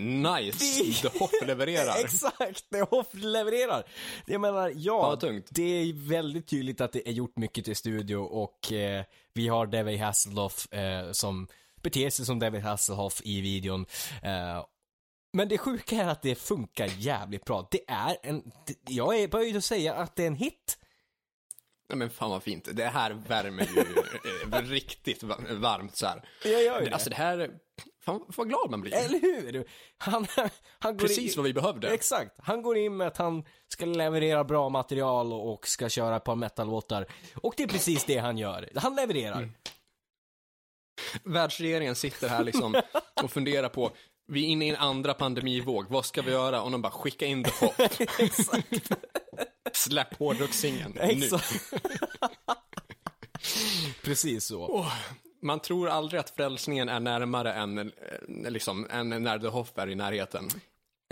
Nice! 0.00 1.02
The 1.02 1.18
Hoff 1.18 1.30
levererar. 1.46 1.94
Exakt, 2.04 2.66
det 2.70 2.82
Hoff 2.82 3.06
levererar. 3.12 3.84
Jag 4.26 4.40
menar, 4.40 4.72
ja, 4.76 5.16
tungt. 5.16 5.48
det 5.50 5.62
är 5.62 6.08
väldigt 6.08 6.46
tydligt 6.46 6.80
att 6.80 6.92
det 6.92 7.08
är 7.08 7.12
gjort 7.12 7.36
mycket 7.36 7.64
till 7.64 7.76
studio 7.76 8.16
och 8.16 8.72
eh, 8.72 9.04
vi 9.32 9.48
har 9.48 9.66
David 9.66 10.00
Hasselhoff 10.00 10.72
eh, 10.72 11.12
som 11.12 11.48
beter 11.82 12.10
sig 12.10 12.26
som 12.26 12.38
David 12.38 12.62
Hasselhoff 12.62 13.20
i 13.24 13.40
videon. 13.40 13.86
Eh, 14.22 14.64
men 15.32 15.48
det 15.48 15.58
sjuka 15.58 15.96
är 15.96 16.08
att 16.08 16.22
det 16.22 16.34
funkar 16.34 16.90
jävligt 16.98 17.44
bra. 17.44 17.68
Det 17.70 17.90
är 17.90 18.16
en, 18.22 18.52
det, 18.66 18.92
jag 18.92 19.18
är 19.18 19.28
böjd 19.28 19.56
att 19.56 19.64
säga 19.64 19.94
att 19.94 20.16
det 20.16 20.22
är 20.22 20.26
en 20.26 20.36
hit. 20.36 20.78
Nej, 21.88 21.98
men 21.98 22.10
fan 22.10 22.30
vad 22.30 22.42
fint. 22.42 22.68
Det 22.72 22.84
här 22.84 23.12
värmer 23.12 23.68
ju 23.74 23.80
eh, 24.52 24.62
riktigt 24.62 25.22
va- 25.22 25.38
varmt 25.50 25.96
så 25.96 26.06
här. 26.06 26.28
Jag 26.44 26.62
gör 26.62 26.80
ju 26.80 26.86
Det, 26.86 26.92
alltså 26.92 27.10
det 27.10 27.16
här, 27.16 27.50
fan 28.04 28.24
vad 28.36 28.48
glad 28.48 28.70
man 28.70 28.80
blir. 28.80 28.94
Eller 28.94 29.20
hur? 29.20 29.64
Han, 29.98 30.26
han 30.78 30.96
går 30.96 31.06
Precis 31.06 31.32
in, 31.36 31.36
vad 31.36 31.44
vi 31.46 31.52
behövde. 31.52 31.88
Exakt. 31.88 32.30
Han 32.38 32.62
går 32.62 32.76
in 32.76 32.96
med 32.96 33.06
att 33.06 33.16
han 33.16 33.44
ska 33.68 33.84
leverera 33.86 34.44
bra 34.44 34.68
material 34.68 35.32
och 35.32 35.68
ska 35.68 35.88
köra 35.88 36.16
ett 36.16 36.24
par 36.24 36.36
metal-låtar. 36.36 37.06
Och 37.34 37.54
det 37.56 37.62
är 37.62 37.68
precis 37.68 38.04
det 38.04 38.18
han 38.18 38.38
gör. 38.38 38.68
Han 38.74 38.96
levererar. 38.96 39.36
Mm. 39.38 39.52
Världsregeringen 41.24 41.94
sitter 41.94 42.28
här 42.28 42.44
liksom 42.44 42.74
och 43.22 43.30
funderar 43.30 43.68
på, 43.68 43.90
vi 44.28 44.44
är 44.44 44.48
inne 44.48 44.66
i 44.66 44.68
en 44.68 44.76
andra 44.76 45.14
pandemivåg, 45.14 45.86
vad 45.88 46.06
ska 46.06 46.22
vi 46.22 46.30
göra? 46.30 46.62
Och 46.62 46.70
de 46.70 46.82
bara, 46.82 46.92
skicka 46.92 47.26
in 47.26 47.44
The 47.44 47.50
Hoff. 47.66 48.00
Exakt. 48.18 48.92
Släpp 49.72 50.18
hårdrockssingeln 50.18 50.92
nu. 51.02 51.30
Precis 54.02 54.44
så. 54.44 54.66
Åh, 54.66 54.92
man 55.42 55.60
tror 55.60 55.88
aldrig 55.88 56.20
att 56.20 56.30
frälsningen 56.30 56.88
är 56.88 57.00
närmare 57.00 57.52
än, 57.52 57.78
eh, 57.78 58.50
liksom, 58.50 58.86
än 58.90 59.08
när 59.08 59.38
The 59.38 59.46
Hoff 59.46 59.72
är 59.78 59.88
i 59.88 59.94
närheten. 59.94 60.48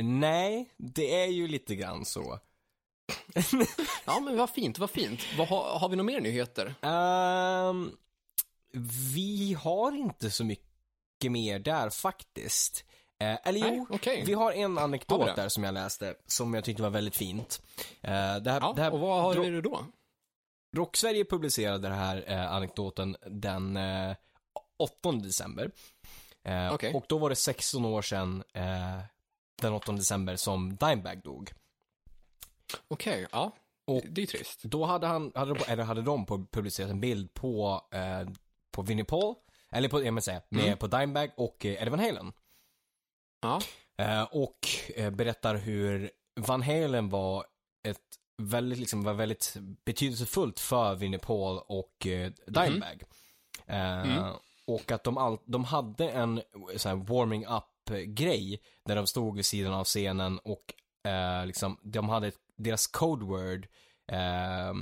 Nej, 0.03 0.69
det 0.77 1.23
är 1.23 1.27
ju 1.27 1.49
lite 1.49 1.75
grann 1.75 2.05
så. 2.05 2.39
Ja, 4.05 4.21
men 4.21 4.37
vad 4.37 4.51
fint, 4.51 4.79
vad 4.79 4.91
fint. 4.91 5.21
Vad, 5.39 5.49
har, 5.49 5.79
har 5.79 5.89
vi 5.89 5.97
några 5.97 6.07
mer 6.07 6.21
nyheter? 6.21 6.75
Ehm, 6.83 7.91
vi 9.15 9.57
har 9.63 9.93
inte 9.93 10.31
så 10.31 10.45
mycket 10.45 11.33
mer 11.33 11.59
där 11.59 11.91
faktiskt. 11.91 12.85
Eh, 13.19 13.39
eller 13.45 13.73
jo, 13.75 13.87
okej. 13.91 14.25
vi 14.27 14.33
har 14.35 14.53
en 14.53 14.77
Har 14.77 14.85
anekdot 14.85 15.27
det? 15.27 15.33
där 15.43 15.49
som 15.49 15.65
jag 15.65 15.75
läste, 15.75 16.15
som 16.27 16.55
jag 16.55 16.65
tyckte 16.65 16.83
var 16.83 16.91
väldigt 16.91 17.17
fint. 17.17 17.63
Eh, 18.03 18.11
det 18.37 18.51
här, 18.51 18.61
Ja, 18.61 18.73
det 18.77 18.83
här, 18.83 18.93
och 18.93 19.01
vad 19.01 19.23
har 19.23 19.35
vi 19.35 19.61
då? 19.61 19.85
Rock-Sverige 20.77 21.25
publicerade 21.25 21.89
den 21.89 21.99
här 21.99 22.25
eh, 22.27 22.53
anekdoten 22.53 23.17
den 23.27 23.77
eh, 23.77 24.17
8 24.79 25.13
december. 25.13 25.71
Eh, 26.45 26.75
Okej. 26.75 26.95
Och 26.95 27.05
då 27.09 27.19
var 27.19 27.29
det 27.31 27.37
16 27.37 27.85
år 27.85 28.03
sedan 28.03 28.43
eh, 28.55 28.99
den 29.63 29.73
8 29.73 29.93
december 29.93 30.37
som 30.37 30.77
Dimebag 30.77 31.23
dog. 31.23 31.53
Okej, 32.89 33.27
ja. 33.33 33.51
Och- 33.87 34.03
det 34.09 34.23
är 34.23 34.27
trist. 34.27 34.63
Då 34.63 34.85
hade 34.85 35.07
han, 35.07 35.33
hade, 35.35 35.55
de- 35.55 35.65
eller 35.73 35.85
hade 35.85 36.03
de 36.03 36.27
pu- 36.27 36.47
publicerat 36.53 36.91
en 36.91 37.01
bild 37.01 37.35
på, 37.35 37.83
eh, 37.91 38.29
på 38.71 38.83
Vinnie 38.83 39.05
Paul, 39.05 39.35
eller 39.73 39.89
på, 39.89 39.99
jag 39.99 40.05
menar 40.05 40.21
säga, 40.21 40.43
med, 40.49 40.65
Mm. 40.67 40.79
på 40.79 40.87
Dimebag 40.87 41.31
och 41.37 41.67
eh, 41.67 41.83
Eddie 41.83 41.91
Van 41.91 42.01
Halen. 42.01 42.33
Ja. 43.45 43.61
Eh, 44.05 44.23
och 44.23 44.59
eh, 44.97 45.11
berättar 45.11 45.55
hur 45.55 46.11
Van 46.41 46.63
Halen 46.63 47.09
var 47.09 47.45
ett 47.89 48.01
väldigt, 48.43 48.79
liksom, 48.79 49.03
var 49.05 49.15
väldigt 49.15 49.57
betydelsefullt 49.85 50.61
för 50.61 50.95
Vinnie 50.95 51.19
Paul 51.19 51.59
och 51.67 52.07
eh, 52.07 52.33
Dimebag. 52.47 53.03
Eh, 53.67 54.01
Mm. 54.03 54.33
Och 54.67 54.93
att 54.93 55.05
de, 55.05 55.19
all, 55.19 55.39
de 55.45 55.65
hade 55.65 56.11
en 56.11 56.43
så 56.77 56.89
här, 56.89 56.97
warming 56.97 57.47
up-grej 57.47 58.61
där 58.85 58.97
de 58.97 59.07
stod 59.07 59.37
vid 59.37 59.47
sidan 59.47 59.75
av 59.75 59.85
scenen 59.85 60.39
och 60.39 60.75
eh, 61.11 61.47
liksom, 61.47 61.79
de 61.83 62.09
hade 62.09 62.27
ett, 62.27 62.39
deras 62.57 62.87
code 62.87 63.25
word 63.25 63.67
eh, 64.13 64.73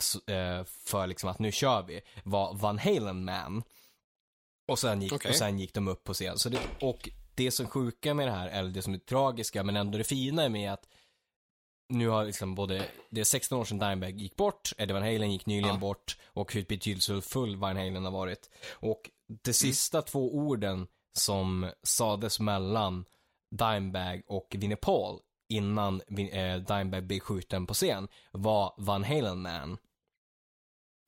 s- 0.00 0.28
eh, 0.28 0.64
för 0.64 1.06
liksom 1.06 1.28
att 1.30 1.38
nu 1.38 1.52
kör 1.52 1.82
vi 1.82 2.00
var 2.24 2.54
Van 2.54 2.78
Halen 2.78 3.24
Man. 3.24 3.62
Och 4.68 4.78
sen 4.78 5.02
gick, 5.02 5.12
Okej. 5.12 5.28
och 5.28 5.36
sen 5.36 5.58
gick 5.58 5.74
de 5.74 5.88
upp 5.88 6.04
på 6.04 6.14
scen. 6.14 6.38
Så 6.38 6.48
det, 6.48 6.60
och 6.80 7.08
det 7.34 7.50
som 7.50 7.66
sjuka 7.68 8.14
med 8.14 8.26
det 8.28 8.32
här, 8.32 8.48
eller 8.48 8.70
det 8.70 8.82
som 8.82 8.94
är 8.94 8.98
tragiska, 8.98 9.62
men 9.62 9.76
ändå 9.76 9.98
det 9.98 10.04
fina 10.04 10.48
med 10.48 10.72
att 10.72 10.88
nu 11.88 12.08
har 12.08 12.24
liksom 12.24 12.54
både, 12.54 12.88
det 13.10 13.20
är 13.20 13.24
16 13.24 13.58
år 13.58 13.64
sedan 13.64 13.78
Dimebag 13.78 14.20
gick 14.20 14.36
bort, 14.36 14.72
Eddie 14.78 14.92
Van 14.92 15.02
Halen 15.02 15.32
gick 15.32 15.46
nyligen 15.46 15.74
Ja. 15.74 15.80
bort 15.80 16.18
och 16.26 16.54
hur 16.54 16.64
betydelsefull 16.64 17.56
Van 17.56 17.76
Halen 17.76 18.04
har 18.04 18.10
varit. 18.12 18.50
Och 18.70 19.10
de 19.42 19.52
sista 19.52 20.02
två 20.02 20.34
orden 20.34 20.86
som 21.12 21.70
sades 21.82 22.40
mellan 22.40 23.04
Dimebag 23.50 24.22
och 24.26 24.54
Vinnie 24.58 24.76
Paul 24.76 25.20
innan 25.48 26.00
eh, 26.32 26.56
Dimebag 26.56 27.06
blev 27.06 27.20
skjuten 27.20 27.66
på 27.66 27.74
scen 27.74 28.08
var 28.32 28.74
Van 28.76 29.04
Halen 29.04 29.42
Man. 29.42 29.78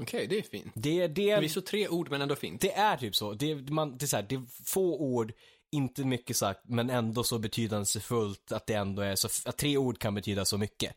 Okej, 0.03 0.27
det 0.27 0.39
är 0.39 0.43
fint. 0.43 0.73
Det, 0.75 1.07
det, 1.07 1.09
Det 1.09 1.31
är 1.33 1.49
så 1.49 1.61
tre 1.61 1.89
ord, 1.89 2.11
men 2.11 2.23
ändå 2.23 2.35
fint. 2.37 2.61
det 2.61 2.73
är 2.73 2.97
typ 2.97 3.17
så. 3.17 3.33
Det, 3.35 3.55
man, 3.71 3.99
det, 3.99 4.05
är 4.05 4.07
så 4.07 4.17
här, 4.17 4.27
det 4.29 4.35
är 4.35 4.65
få 4.65 4.99
ord, 5.01 5.33
inte 5.73 6.05
mycket 6.05 6.37
sagt, 6.37 6.61
men 6.65 6.91
ändå 6.91 7.25
så 7.25 7.39
betydelsefullt 7.39 8.53
att 8.53 8.67
det 8.67 8.75
ändå 8.75 9.03
är 9.03 9.17
så, 9.17 9.29
att 9.49 9.57
tre 9.57 9.77
ord 9.77 9.99
kan 9.99 10.15
betyda 10.15 10.45
så 10.45 10.59
mycket. 10.59 10.97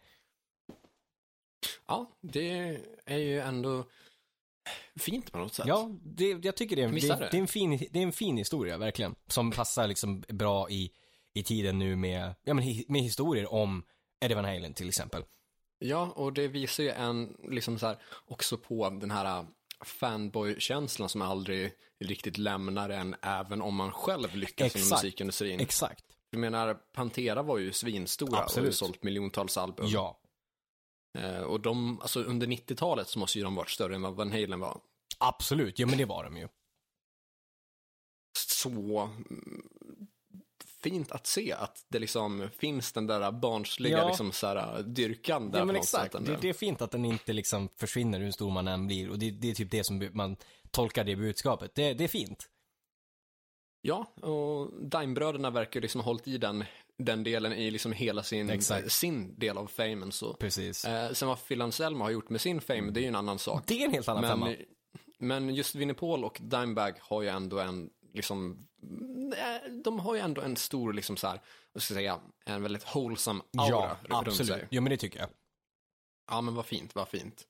Ja, 1.87 2.11
det 2.21 2.77
är 3.05 3.17
ju 3.17 3.39
ändå 3.39 3.85
fint 4.95 5.31
på 5.31 5.37
något 5.37 5.53
sätt. 5.53 5.65
Ja, 5.67 5.91
det, 6.03 6.29
jag 6.29 6.55
tycker 6.55 6.75
det 6.75 6.81
är, 6.81 6.87
Visst 6.87 7.07
det, 7.07 7.15
det? 7.31 7.37
är 7.37 7.41
en 7.41 7.47
fin, 7.47 7.87
det 7.91 7.99
är 7.99 8.03
en 8.03 8.11
fin 8.11 8.37
historia, 8.37 8.77
verkligen. 8.77 9.15
Som 9.27 9.51
passar 9.51 9.87
liksom 9.87 10.23
bra 10.27 10.69
i, 10.69 10.91
i 11.33 11.43
tiden 11.43 11.79
nu 11.79 11.95
med, 11.95 12.35
ja, 12.43 12.53
men, 12.53 12.83
med 12.87 13.01
historier 13.01 13.53
om 13.53 13.83
Eddie 14.21 14.35
Van 14.35 14.45
Halen 14.45 14.73
till 14.73 14.89
exempel. 14.89 15.23
Ja, 15.79 16.13
och 16.15 16.33
det 16.33 16.47
visar 16.47 16.83
ju 16.83 16.89
en, 16.89 17.37
liksom 17.43 17.79
så 17.79 17.87
här, 17.87 17.97
också 18.25 18.57
på 18.57 18.89
den 18.89 19.11
här 19.11 19.45
fanboy-känslan 19.85 21.09
som 21.09 21.21
aldrig 21.21 21.73
riktigt 21.99 22.37
lämnar 22.37 22.89
en, 22.89 23.15
även 23.21 23.61
om 23.61 23.75
man 23.75 23.91
själv 23.91 24.35
lyckas 24.35 24.75
inom 24.75 24.89
musikindustrin. 24.89 25.59
Exakt. 25.59 26.05
Jag 26.29 26.39
menar, 26.39 26.73
Pantera 26.73 27.43
var 27.43 27.57
ju 27.57 27.71
svinstora 27.71 28.37
och 28.37 28.43
Absolut. 28.43 28.75
sålt 28.75 29.03
miljontals 29.03 29.57
album. 29.57 29.85
Ja, 29.89 30.19
Eh, 31.17 31.41
och 31.41 31.59
de, 31.59 32.01
alltså 32.01 32.23
under 32.23 32.47
90-talet 32.47 33.07
så 33.07 33.19
måste 33.19 33.37
ju 33.37 33.43
de 33.43 33.55
varit 33.55 33.69
större 33.69 33.95
än 33.95 34.01
vad 34.01 34.15
Van 34.15 34.31
Halen 34.31 34.59
var. 34.59 34.81
absolut. 35.17 35.79
Ja, 35.79 35.87
men 35.87 35.97
det 35.97 36.05
var 36.05 36.23
de 36.23 36.37
ju. 36.37 36.47
Så 38.37 38.69
mm, 38.69 39.69
fint 40.83 41.11
att 41.11 41.27
se 41.27 41.51
att 41.53 41.85
det 41.89 41.99
liksom 41.99 42.49
finns 42.57 42.91
den 42.91 43.07
där 43.07 43.31
barnsliga 43.31 43.97
Ja. 43.97 44.07
liksom 44.07 44.31
så 44.31 44.47
här, 44.47 44.83
dyrkan 44.83 45.51
där 45.51 45.59
Ja, 45.59 45.65
men 45.65 45.75
exakt. 45.75 46.11
sätt. 46.13 46.25
Det, 46.25 46.37
det 46.41 46.49
är 46.49 46.53
fint 46.53 46.81
att 46.81 46.91
den 46.91 47.05
inte 47.05 47.33
liksom 47.33 47.69
försvinner 47.77 48.19
hur 48.19 48.31
stor 48.31 48.51
man 48.51 48.67
än 48.67 48.87
blir. 48.87 49.09
Och 49.09 49.19
det, 49.19 49.31
det 49.31 49.49
är 49.49 49.55
typ 49.55 49.71
det 49.71 49.83
som 49.83 50.09
man 50.13 50.37
tolkar 50.71 51.03
det 51.03 51.15
budskapet. 51.15 51.75
Det, 51.75 51.93
det 51.93 52.03
är 52.03 52.07
fint. 52.07 52.49
Ja, 53.81 54.05
och 54.21 54.71
Dime-bröderna 54.89 55.49
verkar 55.49 55.81
liksom 55.81 56.01
ha 56.01 56.05
hållit 56.05 56.27
i 56.27 56.37
den, 56.37 56.63
den 56.97 57.23
delen 57.23 57.53
i 57.53 57.71
liksom 57.71 57.91
hela 57.91 58.23
sin, 58.23 58.49
Exakt. 58.49 58.91
sin 58.91 59.39
del 59.39 59.57
av 59.57 59.67
famen. 59.67 60.11
Så. 60.11 60.33
Precis. 60.33 60.85
Eh, 60.85 61.11
sen 61.11 61.27
vad 61.27 61.47
Phil 61.47 61.61
Anselmo 61.61 62.03
har 62.03 62.11
gjort 62.11 62.29
med 62.29 62.41
sin 62.41 62.61
fame, 62.61 62.91
det 62.91 62.99
är 62.99 63.01
ju 63.01 63.07
en 63.07 63.15
annan 63.15 63.39
sak. 63.39 63.63
Det 63.67 63.81
är 63.81 63.85
en 63.85 63.93
helt 63.93 64.07
annan 64.07 64.23
femma. 64.23 64.45
Men, 64.45 64.57
men 65.19 65.55
just 65.55 65.75
Vinnie 65.75 65.93
Paul 65.93 66.23
och 66.23 66.37
Dimebag 66.41 66.93
har 66.99 67.21
ju 67.21 67.27
ändå 67.27 67.59
en, 67.59 67.89
liksom, 68.13 68.67
eh, 69.37 69.71
de 69.83 69.99
har 69.99 70.15
ju 70.15 70.21
ändå 70.21 70.41
en 70.41 70.55
stor, 70.55 70.93
liksom 70.93 71.17
så 71.17 71.27
här, 71.27 71.41
vad 71.73 71.83
ska 71.83 71.93
jag 71.93 71.97
säga, 71.97 72.19
en 72.45 72.63
väldigt 72.63 72.95
wholesome 72.95 73.43
aura 73.57 73.69
Ja, 73.69 73.97
runt 74.03 74.27
absolut. 74.27 74.47
sig. 74.47 74.67
Ja, 74.69 74.81
men 74.81 74.89
det 74.89 74.97
tycker 74.97 75.19
jag. 75.19 75.29
Ja, 76.31 76.41
men 76.41 76.55
vad 76.55 76.65
fint, 76.65 76.95
vad 76.95 77.07
fint. 77.07 77.47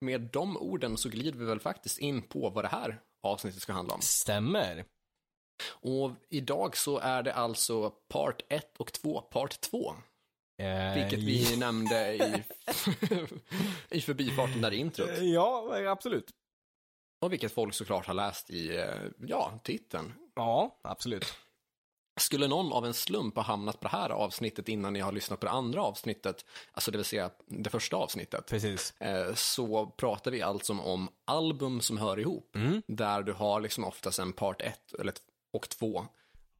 Med 0.00 0.20
de 0.20 0.56
orden 0.56 0.96
så 0.96 1.08
glider 1.08 1.38
vi 1.38 1.44
väl 1.44 1.60
faktiskt 1.60 1.98
in 1.98 2.22
på 2.22 2.50
vad 2.50 2.64
det 2.64 2.68
här 2.68 3.00
avsnittet 3.22 3.62
ska 3.62 3.72
handla 3.72 3.94
om. 3.94 4.00
Stämmer. 4.00 4.84
Och 5.68 6.10
idag 6.28 6.76
så 6.76 6.98
är 6.98 7.22
det 7.22 7.34
alltså 7.34 7.90
part 7.90 8.42
1 8.48 8.76
och 8.78 8.92
2, 8.92 9.20
part 9.20 9.60
2. 9.60 9.94
Eh, 10.58 10.94
Vilket 10.94 11.18
vi 11.18 11.56
nämnde 11.56 12.14
i, 12.14 12.20
i 13.90 14.00
förbifarten 14.00 14.60
där 14.60 14.72
i 14.72 14.76
introt. 14.76 15.10
Ja, 15.20 15.76
absolut. 15.88 16.30
Och 17.22 17.32
vilket 17.32 17.52
folk 17.52 17.74
såklart 17.74 18.06
har 18.06 18.14
läst 18.14 18.50
i, 18.50 18.76
eh, 18.76 18.86
ja, 19.26 19.60
titeln. 19.64 20.12
Ja, 20.34 20.80
absolut. 20.82 21.34
Skulle 22.20 22.48
någon 22.48 22.72
av 22.72 22.86
en 22.86 22.94
slump 22.94 23.36
ha 23.36 23.42
hamnat 23.42 23.80
på 23.80 23.88
det 23.88 23.96
här 23.96 24.10
avsnittet 24.10 24.68
innan 24.68 24.92
ni 24.92 25.00
har 25.00 25.12
lyssnat 25.12 25.40
på 25.40 25.46
det 25.46 25.52
andra 25.52 25.82
avsnittet, 25.82 26.44
alltså 26.72 26.90
det 26.90 26.98
vill 26.98 27.04
säga 27.04 27.30
det 27.46 27.70
första 27.70 27.96
avsnittet, 27.96 28.46
Precis. 28.46 28.94
eh, 29.00 29.34
så 29.34 29.86
pratar 29.86 30.30
vi 30.30 30.42
alltså 30.42 30.72
om 30.72 31.08
album 31.24 31.80
som 31.80 31.98
hör 31.98 32.18
ihop. 32.18 32.56
Mm. 32.56 32.82
Där 32.86 33.22
du 33.22 33.32
har 33.32 33.60
liksom 33.60 33.84
oftast 33.84 34.18
en 34.18 34.32
part 34.32 34.62
1 34.62 34.92
eller 34.98 35.12
t- 35.12 35.20
och 35.52 35.68
2 35.68 36.06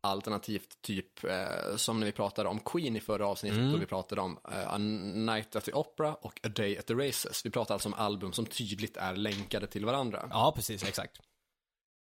Alternativt 0.05 0.83
typ 0.83 1.25
eh, 1.25 1.77
som 1.77 2.01
när 2.01 2.07
vi 2.07 2.13
pratade 2.13 2.49
om 2.49 2.61
Queen 2.61 2.97
i 2.97 3.01
förra 3.01 3.27
avsnittet 3.27 3.59
Mm. 3.59 3.75
och 3.75 3.83
vi 3.83 3.87
pratade 3.87 4.21
om 4.21 4.39
eh, 4.53 4.73
A 4.75 4.79
Night 4.79 5.57
at 5.57 5.65
the 5.65 5.73
Opera 5.73 6.15
och 6.15 6.41
A 6.43 6.49
Day 6.49 6.79
at 6.79 6.87
the 6.87 6.95
Races. 6.95 7.47
Vi 7.47 7.51
pratar 7.51 7.75
alltså 7.75 7.89
om 7.89 7.95
album 7.95 8.33
som 8.33 8.47
tydligt 8.47 8.97
är 8.97 9.17
länkade 9.17 9.67
till 9.67 9.85
varandra. 9.85 10.29
Ja, 10.31 10.53
precis, 10.57 10.85
exakt. 10.85 11.21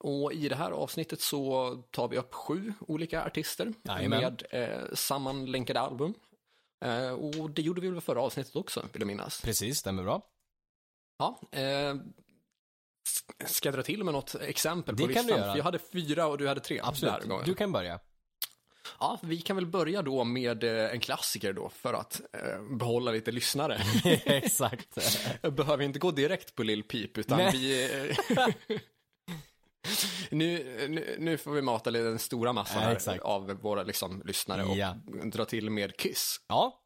Och 0.04 0.34
i 0.34 0.50
det 0.50 0.56
här 0.56 0.72
avsnittet 0.72 1.22
så 1.22 1.76
tar 1.92 2.08
vi 2.08 2.18
upp 2.18 2.34
sju 2.34 2.74
olika 2.80 3.26
artister 3.26 3.74
Jajamän. 3.84 4.20
med 4.22 4.44
eh, 4.50 4.94
sammanlänkade 4.94 5.80
album. 5.80 6.14
Eh, 6.86 7.12
och 7.12 7.50
det 7.50 7.62
gjorde 7.62 7.82
vi 7.82 7.90
väl 7.90 8.02
förra 8.02 8.22
avsnittet 8.22 8.56
också, 8.56 8.80
vill 8.94 9.02
jag 9.02 9.08
minnas. 9.08 9.42
Precis, 9.42 9.78
stämmer 9.78 10.04
bra. 10.04 10.22
Ja, 11.18 11.40
eh, 11.52 11.96
ska 13.46 13.68
jag 13.68 13.76
dra 13.76 13.84
till 13.84 14.04
med 14.04 14.14
något 14.14 14.36
exempel 14.36 14.96
Det 14.96 15.08
på 15.08 15.14
kan 15.14 15.24
listan? 15.26 15.38
du 15.38 15.42
göra. 15.44 15.52
För 15.52 15.58
jag 15.58 15.64
hade 15.64 15.80
fyra 15.80 16.28
och 16.28 16.38
du 16.38 16.48
hade 16.48 16.62
tre. 16.62 16.80
Absolut. 16.84 17.46
Du 17.46 17.54
kan 17.54 17.72
börja. 17.72 18.00
Ja, 19.00 19.20
vi 19.24 19.42
kan 19.42 19.56
väl 19.56 19.66
börja 19.66 20.02
då 20.02 20.24
med 20.24 20.64
eh, 20.64 20.92
en 20.92 21.00
klassiker 21.00 21.54
då 21.54 21.70
för 21.70 21.94
att 21.94 22.22
eh, 22.34 22.78
behålla 22.78 23.12
lite 23.12 23.32
lyssnare. 23.32 23.82
exakt. 24.26 24.98
Behöver 25.42 25.84
inte 25.84 26.00
gå 26.00 26.12
direkt 26.12 26.56
på 26.56 26.64
Lil 26.64 26.84
Peep 26.84 27.18
utan 27.18 27.38
Nej. 27.38 27.52
vi... 27.54 27.84
eh, 28.10 28.48
nu, 30.32 30.76
nu, 30.90 31.16
nu 31.20 31.38
får 31.38 31.52
vi 31.52 31.62
mata 31.62 31.92
den 31.92 32.20
stora 32.20 32.54
massan 32.54 32.98
Ja, 33.06 33.18
av 33.22 33.48
våra 33.52 33.84
liksom, 33.84 34.22
lyssnare 34.26 34.64
och 34.64 34.78
Ja. 34.78 34.96
dra 35.24 35.46
till 35.46 35.70
med 35.70 35.98
Kiss. 35.98 36.38
Ja, 36.48 36.81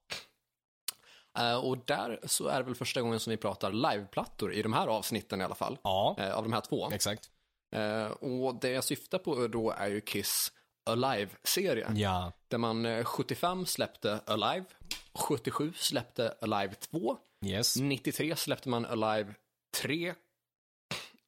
och 1.64 1.78
där 1.86 2.20
så 2.24 2.48
är 2.48 2.58
det 2.58 2.64
väl 2.64 2.76
första 2.76 3.02
gången 3.02 3.20
som 3.20 3.32
vi 3.32 3.38
pratar 3.38 3.72
liveplattor 3.72 4.54
i 4.54 4.62
de 4.62 4.74
här 4.74 4.88
avsnitten 4.88 5.42
i 5.42 5.44
alla 5.44 5.56
fall. 5.56 5.78
ja, 5.84 6.16
eh, 6.20 6.34
av 6.38 6.44
de 6.44 6.54
här 6.54 6.62
två. 6.62 6.90
exakt. 6.92 7.30
Eh, 7.76 8.06
och 8.06 8.56
det 8.56 8.70
jag 8.70 8.84
syftar 8.84 9.18
på 9.18 9.48
då 9.48 9.72
är 9.72 9.88
ju 9.88 10.02
Kiss 10.02 10.52
Alive-serie. 10.90 11.92
Ja, 11.96 12.32
Där 12.48 12.58
man 12.58 12.86
eh, 12.86 13.04
75 13.04 13.66
släppte 13.66 14.20
Alive, 14.26 14.66
77 15.14 15.74
släppte 15.76 16.36
Alive 16.42 16.74
2, 16.74 17.18
yes. 17.46 17.76
93 17.76 18.36
släppte 18.36 18.70
man 18.70 18.86
Alive 18.86 19.34
3 19.82 20.14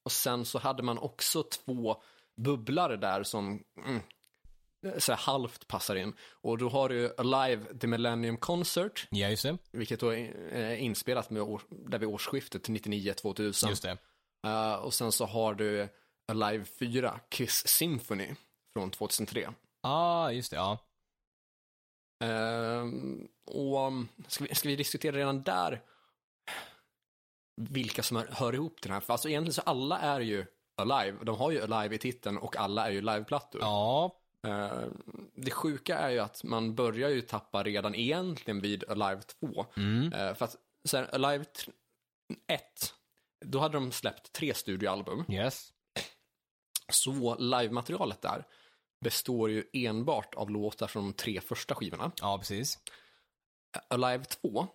och 0.03 0.11
sen 0.11 0.45
så 0.45 0.59
hade 0.59 0.83
man 0.83 0.97
också 0.97 1.43
två 1.43 2.01
bubblare 2.41 2.97
där 2.97 3.23
som 3.23 3.63
mm, 3.85 4.01
så 4.97 5.11
här 5.11 5.19
halvt 5.19 5.67
passar 5.67 5.95
in. 5.95 6.13
Och 6.41 6.57
då 6.57 6.69
har 6.69 6.89
du 6.89 7.13
Alive 7.17 7.77
The 7.79 7.87
Millennium 7.87 8.37
Concert, 8.37 9.07
Ja, 9.11 9.29
just 9.29 9.43
det. 9.43 9.57
vilket 9.71 9.99
då 9.99 10.13
är 10.13 10.53
eh, 10.55 10.83
inspelat 10.83 11.29
med 11.29 11.41
år, 11.41 11.61
där 11.69 11.99
vid 11.99 12.09
årsskiftet 12.09 12.67
99-2000. 12.69 13.69
Just 13.69 13.83
det. 13.83 13.97
Eh, 14.47 14.73
och 14.73 14.93
sen 14.93 15.11
så 15.11 15.25
har 15.25 15.53
du 15.53 15.89
Alive 16.31 16.65
4, 16.65 17.19
Kiss 17.29 17.67
Symphony 17.67 18.35
från 18.73 18.91
2003. 18.91 19.53
Ah, 19.81 20.31
just 20.31 20.51
det, 20.51 20.57
ja. 20.57 20.77
Ehm, 22.23 23.27
och 23.45 23.87
um, 23.87 24.09
ska 24.27 24.43
vi, 24.43 24.55
ska 24.55 24.69
vi 24.69 24.75
diskutera 24.75 25.17
redan 25.17 25.43
där 25.43 25.81
vilka 27.61 28.03
som 28.03 28.17
hör, 28.17 28.27
hör 28.31 28.53
ihop 28.53 28.81
till 28.81 28.89
den 28.89 28.93
här? 28.93 29.01
För 29.01 29.13
alltså 29.13 29.29
egentligen 29.29 29.53
så 29.53 29.61
alla 29.61 29.99
är 29.99 30.19
ju 30.19 30.45
Alive. 30.81 31.17
De 31.23 31.37
har 31.37 31.51
ju 31.51 31.61
Alive 31.61 31.95
i 31.95 31.97
titeln 31.97 32.37
och 32.37 32.55
alla 32.55 32.87
är 32.87 32.91
ju 32.91 33.01
liveplattor. 33.01 33.61
Ja, 33.61 34.15
det 35.33 35.51
sjuka 35.51 35.97
är 35.97 36.09
ju 36.09 36.19
att 36.19 36.43
man 36.43 36.75
börjar 36.75 37.09
ju 37.09 37.21
tappa 37.21 37.63
redan 37.63 37.95
egentligen 37.95 38.61
vid 38.61 38.83
Alive 38.89 39.21
2. 39.21 39.65
mm. 39.77 40.13
Ehm, 40.13 40.35
för 40.35 40.45
att 40.45 40.55
så 40.83 40.97
här, 40.97 41.15
Alive 41.15 41.45
1, 42.47 42.93
då 43.45 43.59
hade 43.59 43.73
de 43.73 43.91
släppt 43.91 44.33
tre 44.33 44.53
studioalbum. 44.53 45.25
yes. 45.29 45.73
Så 46.91 47.35
livematerialet 47.35 48.21
där 48.21 48.45
består 49.01 49.49
ju 49.49 49.63
enbart 49.73 50.35
av 50.35 50.49
låtar 50.49 50.87
från 50.87 51.03
de 51.03 51.13
tre 51.13 51.41
första 51.41 51.75
skivorna. 51.75 52.11
Ja, 52.21 52.37
precis. 52.37 52.79
Alive 53.87 54.25
2 54.25 54.67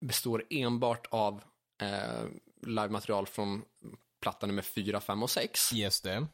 består 0.00 0.44
enbart 0.50 1.06
av 1.10 1.42
eh, 1.82 2.24
livematerial 2.62 3.26
från 3.26 3.64
platta 4.20 4.46
nummer 4.46 4.62
4, 4.62 5.00
5 5.00 5.22
och 5.22 5.30
6. 5.30 5.72
Just 5.72 6.04
det. 6.04 6.26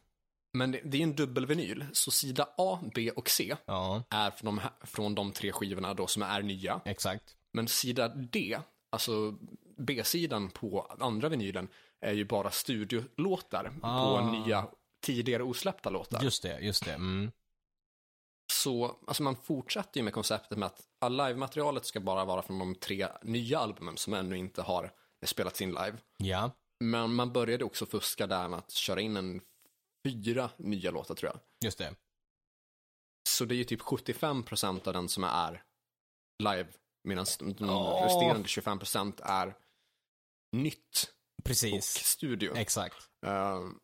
Men 0.52 0.70
det, 0.72 0.80
det 0.84 0.98
är 0.98 1.02
en 1.02 1.16
dubbelvinyl, 1.16 1.84
så 1.92 2.10
sida 2.10 2.48
A, 2.58 2.78
B 2.94 3.10
och 3.10 3.28
C 3.30 3.56
Ja, 3.66 4.02
är 4.10 4.30
från 4.30 4.56
de, 4.56 4.60
från 4.86 5.14
de 5.14 5.32
tre 5.32 5.52
skivorna 5.52 5.94
då 5.94 6.06
som 6.06 6.22
är 6.22 6.42
nya. 6.42 6.80
exakt. 6.84 7.36
Men 7.52 7.68
sida 7.68 8.08
D, 8.08 8.58
alltså 8.90 9.34
B-sidan 9.76 10.50
på 10.50 10.96
andra 11.00 11.28
vinylen, 11.28 11.68
är 12.00 12.12
ju 12.12 12.24
bara 12.24 12.50
studiolåtar 12.50 13.72
Ah. 13.82 14.18
på 14.20 14.26
nya, 14.30 14.66
tidigare 15.00 15.42
osläppta 15.42 15.90
låtar. 15.90 16.22
Just 16.22 16.42
det, 16.42 16.60
just 16.60 16.84
det. 16.84 16.92
Mm. 16.92 17.32
Så 18.52 18.96
alltså 19.06 19.22
man 19.22 19.36
fortsätter 19.36 20.00
ju 20.00 20.04
med 20.04 20.12
konceptet 20.12 20.58
med 20.58 20.66
att 20.66 20.80
all 20.98 21.12
live-materialet 21.16 21.86
ska 21.86 22.00
bara 22.00 22.24
vara 22.24 22.42
från 22.42 22.58
de 22.58 22.74
tre 22.74 23.08
nya 23.22 23.58
albumen 23.58 23.96
som 23.96 24.14
ännu 24.14 24.36
inte 24.38 24.62
har 24.62 24.92
spelats 25.24 25.62
in 25.62 25.68
live. 25.68 25.96
Ja, 26.16 26.50
Men 26.80 27.14
man 27.14 27.32
började 27.32 27.64
också 27.64 27.86
fuska 27.86 28.26
där 28.26 28.48
med 28.48 28.58
att 28.58 28.70
köra 28.70 29.00
in 29.00 29.16
en 29.16 29.40
fyra 30.06 30.50
nya 30.56 30.90
låtar 30.90 31.14
tror 31.14 31.30
jag. 31.32 31.40
just 31.64 31.78
det. 31.78 31.94
Så 33.28 33.44
det 33.44 33.54
är 33.54 33.56
ju 33.56 33.64
typ 33.64 33.80
75% 33.80 34.86
av 34.88 34.92
den 34.92 35.08
som 35.08 35.24
är 35.24 35.62
live 36.42 36.68
medan 37.04 37.26
de 37.38 37.70
Åh. 37.70 38.02
resterande 38.04 38.48
25% 38.48 39.20
är 39.24 39.54
nytt 40.56 41.12
och 41.38 41.44
Precis. 41.44 41.94
studio. 41.94 42.56
Exakt. 42.56 42.96
Ehm, 43.26 43.78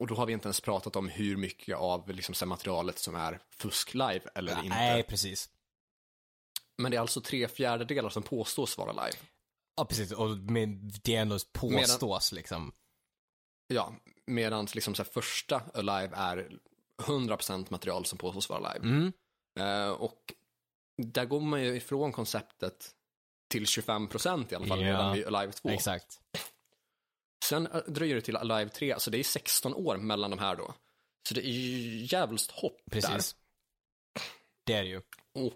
och 0.00 0.06
då 0.06 0.14
har 0.14 0.26
vi 0.26 0.32
inte 0.32 0.46
ens 0.46 0.60
pratat 0.60 0.96
om 0.96 1.08
hur 1.08 1.36
mycket 1.36 1.76
av 1.76 2.10
liksom, 2.10 2.34
så 2.34 2.46
materialet 2.46 2.98
som 2.98 3.14
är 3.14 3.40
fusk 3.50 3.94
live 3.94 4.20
eller 4.34 4.56
inte. 4.56 4.68
Nej, 4.68 5.02
precis. 5.02 5.50
Men 6.78 6.90
det 6.90 6.96
är 6.96 7.00
alltså 7.00 7.20
tre 7.20 7.48
fjärdedelar 7.48 8.10
som 8.10 8.22
påstås 8.22 8.78
vara 8.78 8.92
live. 8.92 9.18
Ja, 9.76 9.84
precis. 9.84 10.12
Och 10.12 10.30
med, 10.36 10.68
det 11.04 11.14
ändå 11.14 11.38
påstås 11.52 12.32
liksom. 12.32 12.72
Ja, 13.66 13.94
medan 14.26 14.66
liksom 14.74 14.94
så 14.94 15.04
första 15.04 15.62
Alive 15.74 16.16
är 16.16 16.58
100% 17.02 17.66
material 17.70 18.04
som 18.04 18.18
påstås 18.18 18.48
vara 18.48 18.72
live. 18.72 18.88
Mm. 18.88 19.12
Eh, 19.58 19.90
och 19.90 20.34
där 21.02 21.24
går 21.24 21.40
man 21.40 21.62
ju 21.64 21.76
ifrån 21.76 22.12
konceptet 22.12 22.90
till 23.50 23.64
25% 23.64 24.52
i 24.52 24.54
alla 24.54 24.66
fall 24.66 24.80
Ja, 24.80 24.86
redan 24.86 25.12
vid 25.14 25.26
Alive 25.26 25.52
2. 25.52 25.68
Exakt. 25.68 26.20
Sen 27.44 27.66
eh, 27.66 27.76
dröjer 27.86 28.14
det 28.14 28.20
till 28.20 28.36
Alive 28.36 28.68
3, 28.70 28.92
alltså 28.92 29.10
det 29.10 29.18
är 29.18 29.22
16 29.24 29.74
år 29.74 29.96
mellan 29.96 30.30
de 30.30 30.38
här 30.38 30.56
då. 30.56 30.74
Så 31.28 31.34
det 31.34 31.46
är 31.46 31.50
ju 31.50 32.04
jävligt 32.04 32.50
hopp 32.50 32.80
Precis. 32.90 33.36
Det 34.66 34.72
är 34.72 34.82
det 34.82 34.88
ju. 34.88 35.00
där. 35.34 35.42
Och, 35.44 35.52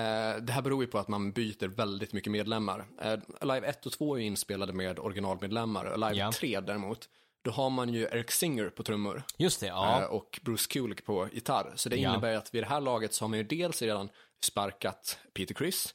eh, 0.00 0.36
det 0.42 0.52
här 0.52 0.62
beror 0.62 0.84
ju 0.84 0.90
på 0.90 0.98
att 0.98 1.08
man 1.08 1.32
byter 1.32 1.68
väldigt 1.68 2.12
mycket 2.12 2.32
medlemmar. 2.32 2.86
Eh, 3.00 3.18
Alive 3.40 3.66
1 3.66 3.86
och 3.86 3.92
2 3.92 4.14
är 4.14 4.20
ju 4.20 4.26
inspelade 4.26 4.72
med 4.72 4.98
originalmedlemmar. 4.98 5.84
Alive 5.86 6.14
Ja. 6.20 6.32
3 6.32 6.60
däremot, 6.60 7.08
då 7.42 7.50
har 7.50 7.70
man 7.70 7.88
ju 7.94 8.02
Eric 8.02 8.30
Singer 8.30 8.70
på 8.70 8.82
trummor. 8.82 9.22
Just 9.38 9.60
det, 9.60 9.66
eh, 9.66 9.72
ja. 9.72 10.06
och 10.06 10.40
Bruce 10.42 10.66
Kulick 10.70 11.04
på 11.04 11.28
gitarr. 11.32 11.72
Så 11.76 11.88
det 11.88 11.96
Ja. 11.96 12.10
innebär 12.10 12.34
att 12.36 12.54
vid 12.54 12.62
det 12.62 12.66
här 12.68 12.80
laget 12.80 13.14
så 13.14 13.24
har 13.24 13.28
man 13.28 13.38
ju 13.38 13.44
dels 13.44 13.82
redan 13.82 14.08
sparkat 14.44 15.18
Peter 15.34 15.54
Criss, 15.54 15.94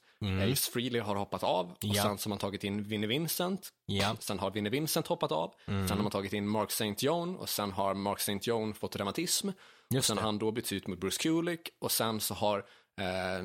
Ace 0.51 0.71
Frehley 0.71 1.01
har 1.01 1.15
hoppat 1.15 1.43
av 1.43 1.71
och 1.71 1.83
Mm. 1.83 1.95
Ja. 1.95 2.03
sen 2.03 2.17
så 2.17 2.27
har 2.27 2.29
man 2.29 2.37
tagit 2.37 2.63
in 2.63 2.83
Vinnie 2.83 3.07
Vincent. 3.07 3.69
Ja. 3.85 4.15
Sen 4.19 4.39
har 4.39 4.51
Vinnie 4.51 4.69
Vincent 4.69 5.07
hoppat 5.07 5.31
av. 5.31 5.53
Mm. 5.67 5.87
Sen 5.87 5.97
har 5.97 6.03
man 6.03 6.11
tagit 6.11 6.33
in 6.33 6.47
Mark 6.47 6.69
St. 6.71 6.95
John 7.05 7.35
och 7.35 7.49
sen 7.49 7.71
har 7.71 7.93
Mark 7.93 8.19
St. 8.19 8.39
John 8.41 8.73
fått 8.73 8.95
reumatism. 8.95 9.49
Och 9.97 10.05
sen 10.05 10.15
det. 10.15 10.21
har 10.21 10.27
han 10.27 10.39
då 10.39 10.51
bytts 10.51 10.73
ut 10.73 10.87
mot 10.87 10.99
Bruce 10.99 11.17
Kulick 11.23 11.69
och 11.79 11.91
sen 11.91 12.19
så 12.19 12.33
har 12.33 12.65
eh, 13.01 13.37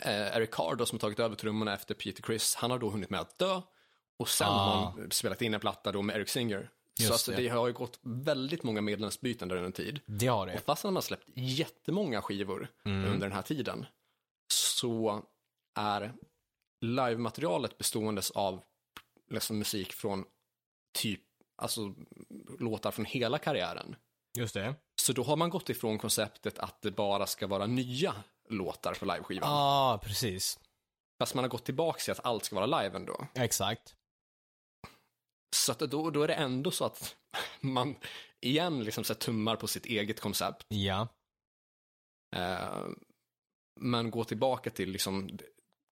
eh, 0.00 0.36
Eric 0.36 0.50
Carr 0.50 0.74
då, 0.74 0.86
som 0.86 0.96
har 0.96 1.00
tagit 1.00 1.20
över 1.20 1.36
trummorna 1.36 1.74
efter 1.74 1.94
Peter 1.94 2.22
Criss, 2.22 2.54
han 2.54 2.70
har 2.70 2.78
då 2.78 2.90
hunnit 2.90 3.10
med 3.10 3.20
att 3.20 3.38
dö. 3.38 3.60
Och 4.18 4.28
sen 4.28 4.48
Ah. 4.48 4.50
har 4.52 4.84
han 4.90 5.10
spelat 5.10 5.42
in 5.42 5.54
en 5.54 5.60
platta 5.60 5.92
då 5.92 6.02
med 6.02 6.16
Eric 6.16 6.28
Singer. 6.28 6.70
Just 6.98 7.08
så 7.08 7.12
alltså, 7.12 7.30
det. 7.30 7.36
det 7.36 7.48
har 7.48 7.66
ju 7.66 7.72
gått 7.72 7.98
väldigt 8.02 8.62
många 8.62 8.80
medlemsbyten 8.80 9.50
under 9.50 9.64
en 9.64 9.72
tid. 9.72 10.00
Det 10.06 10.26
har 10.26 10.46
det. 10.46 10.54
Och 10.54 10.60
fast 10.60 10.84
han 10.84 10.94
har 10.94 11.02
släppt 11.02 11.28
jättemånga 11.34 12.22
skivor 12.22 12.68
Mm. 12.84 13.04
under 13.12 13.26
den 13.26 13.32
här 13.32 13.42
tiden 13.42 13.86
så 14.52 15.22
är 15.74 16.12
livematerialet 16.80 17.78
beståendes 17.78 18.30
av 18.30 18.62
liksom 19.30 19.58
musik 19.58 19.92
från 19.92 20.24
typ, 20.98 21.20
alltså 21.56 21.94
låtar 22.58 22.90
från 22.90 23.04
hela 23.04 23.38
karriären. 23.38 23.96
Just 24.38 24.54
det. 24.54 24.74
Så 25.02 25.12
då 25.12 25.22
har 25.22 25.36
man 25.36 25.50
gått 25.50 25.70
ifrån 25.70 25.98
konceptet 25.98 26.58
att 26.58 26.82
det 26.82 26.90
bara 26.90 27.26
ska 27.26 27.46
vara 27.46 27.66
nya 27.66 28.14
låtar 28.48 28.94
på 28.94 29.04
liveskivan. 29.04 29.50
Ja, 29.50 29.94
ah, 29.94 29.98
precis. 29.98 30.58
Fast 31.18 31.34
man 31.34 31.44
har 31.44 31.48
gått 31.48 31.64
tillbaka 31.64 31.98
till 32.00 32.12
att 32.12 32.24
allt 32.24 32.44
ska 32.44 32.56
vara 32.56 32.82
live 32.82 32.96
ändå. 32.96 33.26
Exakt. 33.34 33.94
Så 35.54 35.72
att 35.72 35.78
då, 35.78 36.10
då 36.10 36.22
är 36.22 36.28
det 36.28 36.34
ändå 36.34 36.70
så 36.70 36.84
att 36.84 37.16
man 37.60 37.96
igen 38.40 38.84
liksom 38.84 39.04
så 39.04 39.14
tummar 39.14 39.56
på 39.56 39.66
sitt 39.66 39.86
eget 39.86 40.20
koncept. 40.20 40.66
Ja. 40.68 41.08
Eh, 42.36 42.86
men 43.80 44.10
går 44.10 44.24
tillbaka 44.24 44.70
till 44.70 44.90
liksom 44.90 45.38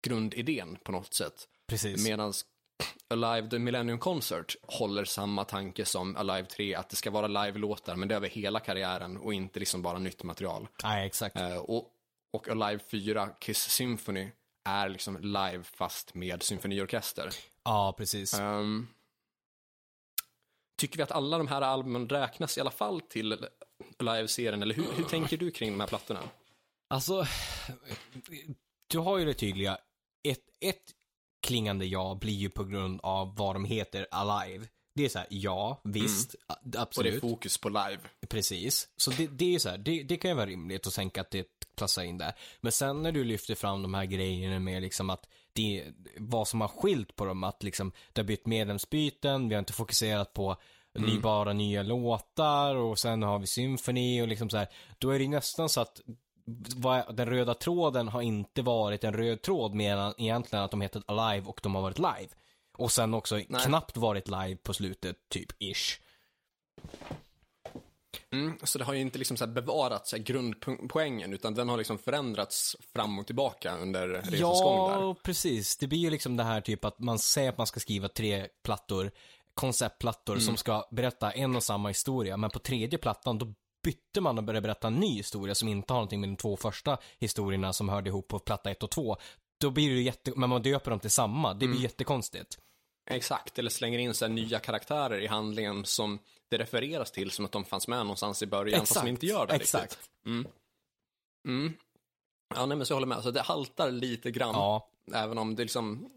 grundidén 0.06 0.78
på 0.84 0.92
något 0.92 1.14
sätt. 1.14 1.48
Precis. 1.68 2.08
Medan 2.08 2.32
Alive 3.08 3.50
the 3.50 3.58
Millennium 3.58 3.98
Concert 3.98 4.56
håller 4.62 5.04
samma 5.04 5.44
tanke 5.44 5.84
som 5.84 6.16
Alive 6.16 6.48
3, 6.48 6.74
att 6.74 6.90
det 6.90 6.96
ska 6.96 7.10
vara 7.10 7.26
live-låtar, 7.26 7.96
men 7.96 8.08
det 8.08 8.14
är 8.14 8.16
över 8.16 8.28
hela 8.28 8.60
karriären 8.60 9.16
och 9.16 9.34
inte 9.34 9.60
liksom 9.60 9.82
bara 9.82 9.98
nytt 9.98 10.22
material. 10.22 10.68
Nej, 10.82 11.06
exakt. 11.06 11.36
Eh, 11.36 11.56
och, 11.56 11.90
och 12.32 12.48
Alive 12.48 12.82
4, 12.90 13.28
Kiss 13.40 13.58
Symphony, 13.58 14.30
är 14.68 14.88
liksom 14.88 15.18
live 15.20 15.62
fast 15.62 16.14
med 16.14 16.42
symfoniorkester. 16.42 17.30
Ja, 17.64 17.94
precis. 17.98 18.34
Ehm, 18.34 18.88
tycker 20.80 20.96
vi 20.96 21.02
att 21.02 21.10
alla 21.12 21.38
de 21.38 21.48
här 21.48 21.62
albumen 21.62 22.08
räknas 22.08 22.58
i 22.58 22.60
alla 22.60 22.70
fall 22.70 23.00
till 23.00 23.46
live-serien, 23.98 24.62
eller 24.62 24.74
hur, 24.74 24.86
hur 24.96 25.04
tänker 25.04 25.36
du 25.36 25.50
kring 25.50 25.70
de 25.72 25.80
här 25.80 25.86
plattorna? 25.86 26.20
Alltså, 26.88 27.26
du 28.90 28.98
har 28.98 29.18
ju 29.18 29.24
det 29.24 29.34
tydliga. 29.34 29.78
Ett, 30.28 30.44
ett 30.60 30.82
klingande 31.46 31.86
ja 31.86 32.18
blir 32.20 32.34
ju 32.34 32.50
på 32.50 32.64
grund 32.64 33.00
av 33.02 33.36
vad 33.36 33.54
de 33.54 33.64
heter 33.64 34.06
Alive. 34.10 34.66
Det 34.94 35.04
är 35.04 35.08
så 35.08 35.18
här, 35.18 35.28
ja, 35.30 35.80
visst, 35.84 36.34
a- 36.46 36.54
Och 36.62 36.70
det 36.70 36.78
är 36.78 36.82
absolut, 36.82 37.20
fokus 37.20 37.58
på 37.58 37.68
live. 37.68 37.98
precis. 38.28 38.88
Så 38.96 39.10
det, 39.10 39.26
det 39.26 39.54
är 39.54 39.58
så 39.58 39.68
här, 39.68 39.78
det, 39.78 40.02
det 40.02 40.16
kan 40.16 40.30
ju 40.30 40.34
vara 40.36 40.46
rimligt 40.46 40.86
att 40.86 40.94
tänka 40.94 41.20
att 41.20 41.30
det 41.30 41.46
platsar 41.76 42.02
in 42.02 42.18
där. 42.18 42.32
Men 42.60 42.72
sen 42.72 43.02
när 43.02 43.12
du 43.12 43.24
lyfter 43.24 43.54
fram 43.54 43.82
de 43.82 43.94
här 43.94 44.04
grejerna 44.04 44.58
med 44.58 44.82
liksom 44.82 45.10
att 45.10 45.26
det, 45.52 45.84
vad 46.16 46.48
som 46.48 46.60
har 46.60 46.68
skilt 46.68 47.16
på 47.16 47.24
dem, 47.24 47.44
att 47.44 47.62
liksom 47.62 47.92
det 48.12 48.20
har 48.20 48.26
bytt 48.26 48.46
medlemsbyten, 48.46 49.48
vi 49.48 49.54
har 49.54 49.58
inte 49.58 49.72
fokuserat 49.72 50.32
på 50.32 50.56
ny, 50.94 51.18
bara 51.18 51.52
nya 51.52 51.82
låtar 51.82 52.74
och 52.74 52.98
sen 52.98 53.22
har 53.22 53.38
vi 53.38 53.46
symfoni 53.46 54.22
och 54.22 54.28
liksom 54.28 54.50
så 54.50 54.56
här. 54.56 54.68
Då 54.98 55.10
är 55.10 55.18
det 55.18 55.28
nästan 55.28 55.68
så 55.68 55.80
att 55.80 56.00
den 57.14 57.26
röda 57.26 57.54
tråden 57.54 58.08
har 58.08 58.22
inte 58.22 58.62
varit 58.62 59.04
en 59.04 59.12
röd 59.12 59.42
tråd 59.42 59.74
mer 59.74 59.96
än 59.96 60.14
egentligen 60.18 60.64
att 60.64 60.70
de 60.70 60.80
heter 60.80 61.02
Alive 61.06 61.46
och 61.46 61.60
de 61.62 61.74
har 61.74 61.82
varit 61.82 61.98
live. 61.98 62.28
Och 62.76 62.92
sen 62.92 63.14
också 63.14 63.40
knappt 63.64 63.96
varit 63.96 64.28
live 64.28 64.56
på 64.56 64.74
slutet, 64.74 65.16
typ 65.28 65.62
ish. 65.62 66.00
Mm, 68.32 68.58
så 68.62 68.78
det 68.78 68.84
har 68.84 68.94
ju 68.94 69.00
inte 69.00 69.18
liksom 69.18 69.36
så 69.36 69.46
bevarat 69.46 70.06
så 70.06 70.16
grundpoängen, 70.18 71.32
utan 71.32 71.54
den 71.54 71.68
har 71.68 71.76
liksom 71.78 71.98
förändrats 71.98 72.76
fram 72.94 73.18
och 73.18 73.26
tillbaka 73.26 73.76
under 73.76 74.08
resans 74.08 74.62
gång 74.62 74.88
där. 74.90 75.00
Ja, 75.00 75.14
precis. 75.24 75.76
Det 75.76 75.86
blir 75.86 75.98
ju 75.98 76.10
liksom 76.10 76.36
det 76.36 76.44
här 76.44 76.60
typ 76.60 76.84
att 76.84 76.98
man 76.98 77.18
säger 77.18 77.48
att 77.48 77.58
man 77.58 77.66
ska 77.66 77.80
skriva 77.80 78.08
tre 78.08 78.46
plattor, 78.64 79.10
konceptplattor 79.54 80.32
Mm. 80.34 80.44
som 80.46 80.56
ska 80.56 80.88
berätta 80.90 81.30
en 81.30 81.56
och 81.56 81.62
samma 81.62 81.88
historia, 81.88 82.36
men 82.36 82.50
på 82.50 82.58
tredje 82.58 82.98
plattan 82.98 83.38
då 83.38 83.54
bytte 83.84 84.20
man 84.20 84.38
och 84.38 84.44
började 84.44 84.62
berätta 84.62 84.86
en 84.86 84.94
ny 84.94 85.16
historia 85.16 85.54
som 85.54 85.68
inte 85.68 85.92
har 85.92 85.98
någonting 85.98 86.20
med 86.20 86.28
de 86.28 86.36
två 86.36 86.56
första 86.56 86.98
historierna 87.18 87.72
som 87.72 87.88
hörde 87.88 88.08
ihop 88.10 88.28
på 88.28 88.38
platta 88.38 88.70
ett 88.70 88.82
och 88.82 88.90
två. 88.90 89.16
Då 89.60 89.70
blir 89.70 89.94
det 89.94 90.00
jätte, 90.00 90.32
men 90.36 90.48
man 90.50 90.62
döper 90.62 90.90
dem 90.90 91.00
till 91.00 91.10
samma, 91.10 91.52
det 91.52 91.58
blir 91.58 91.68
Mm. 91.68 91.82
jättekonstigt. 91.82 92.58
Exakt, 93.10 93.58
eller 93.58 93.70
slänger 93.70 93.98
in 93.98 94.14
så 94.14 94.28
nya 94.28 94.58
karaktärer 94.58 95.20
i 95.20 95.26
handlingen 95.26 95.84
som 95.84 96.18
det 96.50 96.58
refereras 96.58 97.10
till 97.10 97.30
som 97.30 97.44
att 97.44 97.52
de 97.52 97.64
fanns 97.64 97.88
med 97.88 97.98
någonstans 97.98 98.42
i 98.42 98.46
början, 98.46 98.80
fast 98.80 98.94
de 98.94 99.08
inte 99.08 99.26
gör 99.26 99.46
det 99.46 99.54
exakt. 99.54 99.92
riktigt. 99.92 100.10
Mm. 100.26 100.46
Mm. 101.48 101.72
Ja, 102.54 102.66
nej, 102.66 102.76
men 102.76 102.86
så 102.86 102.92
jag 102.92 102.96
håller 102.96 103.06
med. 103.06 103.22
Så 103.22 103.30
det 103.30 103.40
haltar 103.40 103.90
lite 103.90 104.30
grann, 104.30 104.54
Ja, 104.54 104.88
även 105.14 105.38
om 105.38 105.54
det 105.56 105.62
liksom, 105.62 106.10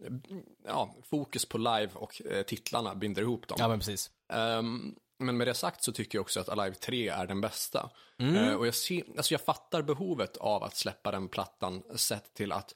ja, 0.65 0.95
fokus 1.03 1.45
på 1.45 1.57
live 1.57 1.89
och 1.93 2.21
eh, 2.25 2.43
titlarna 2.43 2.95
binder 2.95 3.21
ihop 3.21 3.47
dem. 3.47 3.57
ja 3.59 3.67
men 3.67 3.79
precis. 3.79 4.11
Ehm, 4.33 4.95
men 5.19 5.37
med 5.37 5.47
det 5.47 5.53
sagt 5.53 5.83
så 5.83 5.91
tycker 5.91 6.17
jag 6.17 6.21
också 6.21 6.39
att 6.39 6.49
Alive 6.49 6.75
3 6.75 7.07
är 7.09 7.27
den 7.27 7.41
bästa. 7.41 7.89
Mm. 8.17 8.35
Eh, 8.35 8.53
och 8.53 8.67
jag, 8.67 8.75
ser, 8.75 9.03
alltså 9.17 9.33
jag 9.33 9.41
fattar 9.41 9.81
behovet 9.81 10.37
av 10.37 10.63
att 10.63 10.75
släppa 10.75 11.11
den 11.11 11.27
plattan 11.27 11.83
sett 11.95 12.33
till 12.33 12.51
att 12.51 12.73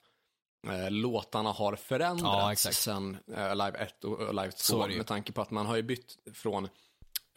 eh, 0.67 0.91
låtarna 0.91 1.51
har 1.51 1.71
Ja, 1.73 1.77
förändrats 1.77 2.51
exakt. 2.65 2.77
sen 2.77 3.17
eh, 3.35 3.51
Alive 3.51 3.77
1 3.77 4.03
och 4.03 4.21
Alive 4.21 4.51
2. 4.51 4.57
Så 4.57 4.81
är 4.83 4.87
det 4.87 4.91
ju. 4.93 4.97
Med 4.97 5.07
tanke 5.07 5.31
på 5.31 5.41
att 5.41 5.51
man 5.51 5.65
har 5.65 5.75
ju 5.75 5.81
bytt 5.83 6.17
från, 6.33 6.69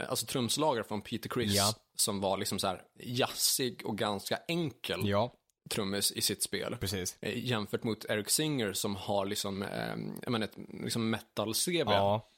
alltså 0.09 0.27
trumslagare 0.27 0.85
från 0.85 1.03
Peter 1.03 1.29
Criss 1.29 1.55
Ja. 1.57 1.75
som 1.97 2.21
var 2.21 2.39
liksom 2.39 2.59
så 2.59 2.67
här 2.67 2.83
jazzig 3.01 3.83
och 3.87 3.99
ganska 3.99 4.37
enkel 4.49 5.01
Ja, 5.09 5.35
trummis 5.71 6.13
i 6.13 6.21
sitt 6.21 6.43
spel. 6.43 6.77
precis. 6.81 7.17
Eh, 7.21 7.45
jämfört 7.47 7.85
mot 7.85 8.05
Eric 8.05 8.31
Singer 8.31 8.73
som 8.73 8.97
har 8.97 9.27
liksom, 9.27 9.63
eh, 9.63 9.97
jag 10.23 10.31
menar, 10.31 10.45
ett 10.47 10.57
liksom 10.85 11.11
metal-CV 11.11 11.91
Ja, 11.91 12.29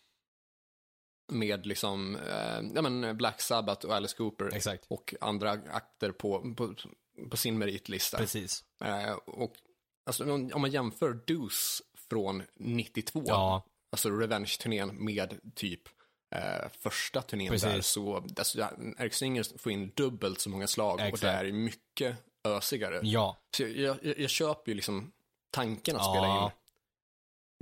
med 1.33 1.67
liksom, 1.67 2.17
eh, 2.17 2.61
ja 2.75 2.83
men 2.83 3.17
Black 3.17 3.41
Sabbath 3.41 3.87
och 3.87 3.95
Alice 3.95 4.17
Cooper 4.17 4.55
exakt. 4.55 4.87
och 4.89 5.15
andra 5.21 5.51
akter 5.51 6.13
på, 6.13 6.55
på, 6.57 6.75
på 7.31 7.37
sin 7.37 7.59
meritlista. 7.59 8.19
Precis. 8.19 8.65
Eh, 8.85 9.13
och 9.13 9.53
alltså, 10.07 10.33
om 10.33 10.51
om 10.55 10.61
man 10.61 10.71
jämför 10.71 11.13
Deuce 11.27 11.83
från 12.11 12.43
92, 12.57 13.23
Ja, 13.27 13.65
alltså 13.93 14.11
Revenge-turnén 14.11 15.05
med 15.05 15.41
typ 15.55 15.83
eh, 16.33 16.69
första 16.71 17.23
turnén 17.23 17.49
Precis. 17.49 17.69
där, 17.69 17.81
så 17.81 18.17
alltså, 18.17 18.59
Eric 18.99 19.15
Singer 19.15 19.59
får 19.59 19.73
in 19.73 19.93
dubbelt 19.97 20.41
så 20.41 20.51
många 20.51 20.67
slag 20.67 20.95
och 20.95 21.01
Exakt. 21.01 21.21
det 21.23 21.29
är 21.49 21.53
mycket 21.53 22.17
ösigare. 22.45 23.01
ja, 23.03 23.37
Så 23.57 23.63
jag, 23.63 23.99
jag, 24.03 24.19
jag 24.19 24.31
köper 24.31 24.71
ju 24.71 24.75
liksom 24.75 25.13
tanken 25.51 25.97
att 25.97 26.03
Ja. 26.03 26.13
spela 26.15 26.45
in 26.45 26.51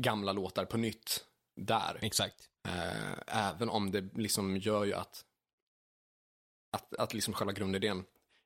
gamla 0.03 0.33
låtar 0.33 0.65
på 0.65 0.77
nytt 0.77 1.25
där. 1.57 1.99
exakt. 2.03 2.49
Eh, 2.69 3.13
även 3.27 3.69
om 3.69 3.91
det 3.91 4.01
liksom 4.01 4.57
gör 4.57 4.85
ju 4.85 4.95
att, 4.95 5.25
att, 6.77 6.95
att 6.95 7.15
liksom 7.15 7.35
själva 7.35 7.53
grundidén 7.53 8.05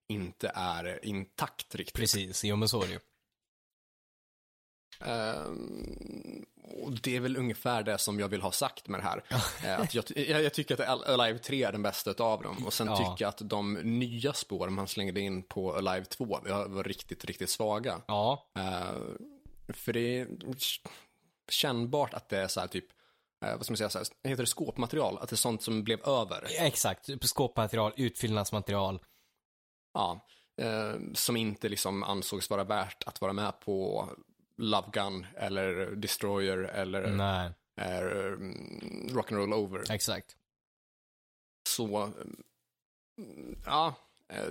inte 0.09 0.53
är 0.55 1.05
intakt 1.05 1.75
riktigt. 1.75 1.95
Precis, 1.95 2.45
jo 2.45 2.57
men 2.57 2.69
så 2.69 2.83
är 2.83 2.87
det 2.87 2.93
ju. 2.93 3.01
Ehm, 5.01 6.45
och 6.65 6.93
det 7.03 7.17
är 7.17 7.21
väl 7.21 7.37
ungefär 7.37 7.83
det 7.83 7.99
som 7.99 8.21
jag 8.21 8.29
vill 8.29 8.43
ha 8.43 8.53
sagt 8.53 8.89
med 8.89 9.01
det 9.01 9.05
här. 9.05 9.23
Eh, 9.65 9.81
att 9.81 9.95
jag, 9.95 10.05
jag, 10.17 10.55
tycker 10.55 10.83
att 10.83 11.09
Alive 11.09 11.39
3 11.39 11.63
är 11.63 11.73
den 11.73 11.83
bästa 11.83 12.25
av 12.25 12.43
dem. 12.43 12.67
Och 12.67 12.73
sen 12.73 12.87
Ja. 12.87 12.97
tycker 12.97 13.25
jag 13.25 13.29
att 13.29 13.41
de 13.51 13.73
nya 13.75 14.33
spår 14.33 14.69
man 14.69 14.89
slängde 14.89 15.21
in 15.21 15.43
på 15.43 15.75
Alive 15.75 16.05
2 16.05 16.25
var 16.67 16.85
riktigt, 16.85 17.25
riktigt 17.25 17.51
svaga. 17.51 18.01
Ja, 18.07 18.51
Eh, 18.59 19.73
för 19.75 19.93
det 19.93 20.21
är 20.21 20.29
kännbart 21.51 22.15
att 22.15 22.29
det 22.29 22.39
är 22.39 22.49
så 22.49 22.61
här 22.61 22.67
typ, 22.67 22.87
eh, 23.45 23.57
vad 23.57 23.65
ska 23.65 23.73
man 23.73 23.77
säga, 23.77 23.91
så 23.91 23.99
här, 23.99 24.07
heter 24.31 24.43
det 24.43 24.47
skåpmaterial? 24.47 25.19
Att 25.19 25.29
det 25.29 25.35
är 25.35 25.37
sånt 25.37 25.63
som 25.63 25.85
blev 25.85 26.01
över. 26.09 26.47
exakt. 26.59 27.09
Skåpmaterial, 27.23 27.93
utfyllnadsmaterial. 27.97 29.01
Ja, 29.95 30.27
eh, 30.63 30.95
som 31.15 31.37
inte 31.37 31.69
liksom 31.69 32.03
ansågs 32.03 32.51
vara 32.51 32.65
värt 32.65 33.03
att 33.07 33.21
vara 33.21 33.33
med 33.33 33.61
på 33.61 34.09
Love 34.57 34.89
Gun 34.93 35.27
eller 35.37 35.97
Destroyer 35.97 36.59
eller 36.59 37.11
Nej, 37.13 37.51
eh, 37.81 37.99
mm, 38.27 39.09
Rock'n'Roll 39.09 39.55
Over. 39.55 39.93
exakt. 39.93 40.37
Så, 41.69 41.97
mm, 43.19 43.57
ja, 43.67 43.95
eh, 44.33 44.47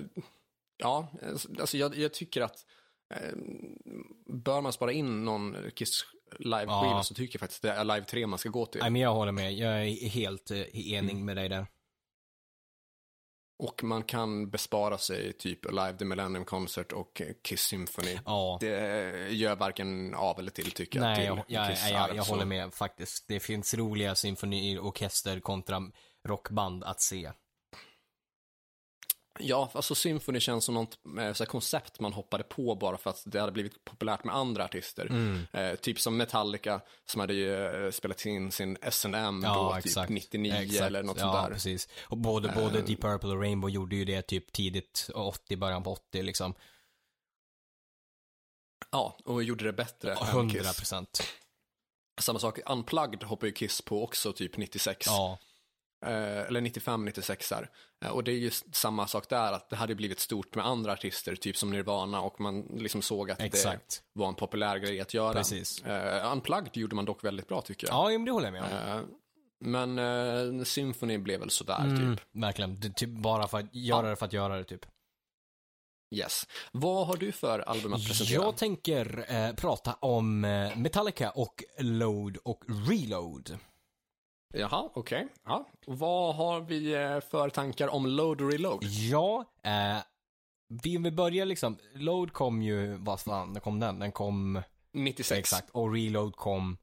ja, 0.78 1.08
eh, 1.22 1.30
alltså 1.60 1.78
jag, 1.78 1.96
jag 1.98 2.14
tycker 2.14 2.42
att 2.42 2.66
eh, 3.14 3.34
bör 4.26 4.62
man 4.62 4.74
spara 4.74 4.92
in 4.92 5.26
någon 5.26 5.58
Kiss 5.76 6.06
live-skiva 6.40 6.92
Ja. 6.92 7.04
så 7.04 7.14
tycker 7.14 7.36
jag 7.36 7.40
faktiskt 7.40 7.62
det 7.62 7.72
är 7.72 7.84
Live 7.84 8.06
3 8.06 8.28
man 8.28 8.40
ska 8.40 8.50
gå 8.50 8.66
till. 8.66 8.82
Nej 8.82 8.90
men 8.90 9.02
jag 9.02 9.14
håller 9.14 9.32
med, 9.32 9.54
jag 9.54 9.74
är 9.88 10.10
helt 10.10 10.52
eh, 10.52 10.92
enig 10.94 11.16
med 11.16 11.38
dig 11.38 11.50
där. 11.50 11.66
Och 13.60 13.84
man 13.84 14.04
kan 14.04 14.50
bespara 14.50 14.98
sig 14.98 15.34
typ 15.34 15.72
Live 15.72 15.98
the 15.98 16.06
Millennium 16.06 16.46
Concert 16.46 16.92
och 16.92 17.22
Kiss 17.44 17.62
Symphony. 17.62 18.20
Ja. 18.26 18.58
Det 18.60 19.30
gör 19.30 19.56
varken 19.56 20.14
av 20.16 20.40
eller 20.40 20.52
till 20.52 20.72
tycker 20.72 21.00
jag. 21.00 21.06
Nej, 21.06 21.26
jag, 21.26 21.44
jag, 21.48 21.70
Kiss 21.70 21.90
jag, 21.92 22.10
jag, 22.10 22.16
jag 22.16 22.24
håller 22.24 22.46
med 22.46 22.74
faktiskt. 22.74 23.28
Det 23.28 23.40
finns 23.40 23.74
roliga 23.74 24.16
symfoniorkester 24.16 25.40
kontra 25.40 25.82
rockband 26.28 26.84
att 26.84 27.02
se. 27.02 27.32
Ja, 29.40 29.72
alltså 29.74 29.96
Symphony 29.96 30.40
känns 30.40 30.66
som 30.66 30.74
något 30.76 30.98
eh, 31.20 31.34
så 31.34 31.46
koncept 31.46 32.00
man 32.00 32.14
hoppade 32.14 32.44
på 32.44 32.76
bara 32.76 32.98
för 32.98 33.10
att 33.10 33.24
det 33.26 33.40
hade 33.40 33.52
blivit 33.52 33.86
populärt 33.86 34.24
med 34.24 34.36
andra 34.36 34.64
artister. 34.66 35.06
Mm. 35.06 35.46
Eh, 35.54 35.76
typ 35.76 36.00
som 36.00 36.18
Metallica 36.18 36.82
som 37.06 37.22
hade 37.22 37.34
ju 37.34 37.66
eh, 37.86 37.92
spelat 37.92 38.26
in 38.26 38.52
sin 38.52 38.78
S&M 38.82 39.42
Ja, 39.46 39.54
då, 39.54 39.76
exakt. 39.76 40.08
typ 40.08 40.16
99 40.16 40.54
Exakt. 40.54 40.82
eller 40.82 41.04
något 41.04 41.18
ja, 41.18 41.24
sånt 41.24 41.34
där. 41.34 41.44
Eh. 41.50 41.54
precis. 41.54 41.90
Och 42.02 42.18
både, 42.18 42.50
både 42.56 42.82
Deep 42.82 43.02
Purple 43.02 43.30
och 43.30 43.42
Rainbow 43.42 43.70
gjorde 43.70 43.96
ju 43.96 44.06
det 44.06 44.22
typ 44.22 44.52
tidigt 44.52 45.10
80, 45.14 45.58
början 45.58 45.84
på 45.84 45.92
80 45.92 46.22
liksom. 46.24 46.54
Ja, 48.92 49.18
och 49.26 49.44
gjorde 49.44 49.64
det 49.66 49.74
bättre 49.74 50.14
än 50.14 50.28
100 50.28 50.64
Kiss. 50.64 50.78
procent. 50.78 51.24
Samma 52.22 52.40
sak, 52.40 52.60
Unplugged 52.66 53.24
hoppade 53.24 53.48
ju 53.48 53.54
Kiss 53.54 53.82
på 53.82 54.04
också 54.04 54.34
typ 54.34 54.58
96. 54.58 55.06
Ja, 55.08 55.38
Eh, 55.42 55.53
eller 56.12 56.62
95, 56.62 57.06
96 57.06 57.52
här. 57.52 57.70
Eh, 58.06 58.12
och 58.12 58.24
det 58.24 58.32
är 58.32 58.38
ju 58.38 58.52
samma 58.72 59.08
sak 59.08 59.30
där, 59.30 59.54
att 59.54 59.70
det 59.70 59.76
hade 59.76 59.96
blivit 59.96 60.20
stort 60.20 60.56
med 60.56 60.66
andra 60.66 60.92
artister, 60.92 61.36
typ 61.36 61.58
som 61.58 61.70
Nirvana, 61.70 62.22
och 62.22 62.42
man 62.42 62.62
liksom 62.62 63.02
såg 63.02 63.32
att 63.32 63.42
exakt. 63.42 64.04
det 64.14 64.20
var 64.20 64.28
en 64.28 64.36
populär 64.36 64.78
grej 64.78 65.00
att 65.02 65.14
göra. 65.14 65.34
Precis. 65.34 65.84
Eh, 65.84 66.32
Unplugged 66.32 66.78
gjorde 66.78 66.96
man 66.96 67.06
dock 67.06 67.24
väldigt 67.24 67.48
bra 67.48 67.62
tycker 67.62 67.88
jag. 67.88 68.14
Ja, 68.14 68.18
det 68.18 68.32
håller 68.32 68.48
jag 68.48 68.54
med 68.54 68.64
om. 68.64 68.98
Eh, 69.00 69.06
men 69.66 70.00
uh, 70.00 70.64
Symphony 70.64 71.18
blev 71.18 71.40
väl 71.40 71.50
sådär 71.50 71.80
Mm, 71.84 72.16
typ. 72.16 72.26
verkligen. 72.32 72.80
Det, 72.80 72.90
typ 72.90 73.10
bara 73.10 73.48
för 73.48 73.60
att 73.60 73.76
göra 73.76 74.10
det 74.10 74.16
för 74.16 74.26
att 74.26 74.34
göra 74.34 74.58
det 74.58 74.64
typ. 74.64 74.86
Yes. 76.16 76.48
Vad 76.72 77.08
har 77.08 77.18
du 77.18 77.32
för 77.32 77.60
album 77.60 77.94
att 77.94 78.08
presentera? 78.08 78.44
Jag 78.44 78.58
tänker 78.58 79.26
eh, 79.28 79.54
prata 79.56 79.94
om 79.94 80.46
eh, 80.46 80.78
Metallica 80.78 81.30
och 81.30 81.64
Load 81.80 82.38
och 82.44 82.64
Reload. 82.90 83.58
Jaha, 84.54 84.90
okej. 84.94 85.28
Ja. 85.46 85.68
Och 85.88 85.98
Vad 86.00 86.36
har 86.36 86.62
vi 86.62 86.94
eh, 86.94 87.20
för 87.20 87.50
tankar 87.50 87.88
om 87.88 88.06
Load 88.06 88.42
och 88.42 88.52
Reload? 88.52 88.84
Ja, 88.84 89.46
eh, 89.64 89.98
vi, 90.84 90.98
vi 90.98 91.12
börjar 91.12 91.46
liksom, 91.46 91.78
Load 91.94 92.34
kom 92.34 92.62
ju, 92.62 92.94
vad 92.98 93.20
fan, 93.20 93.54
när 93.54 93.60
kom 93.60 93.80
den? 93.80 94.00
Den 94.00 94.12
kom, 94.12 94.62
96, 94.92 95.40
exakt, 95.40 95.70
och 95.70 95.94
Reload 95.94 96.36
kom 96.36 96.78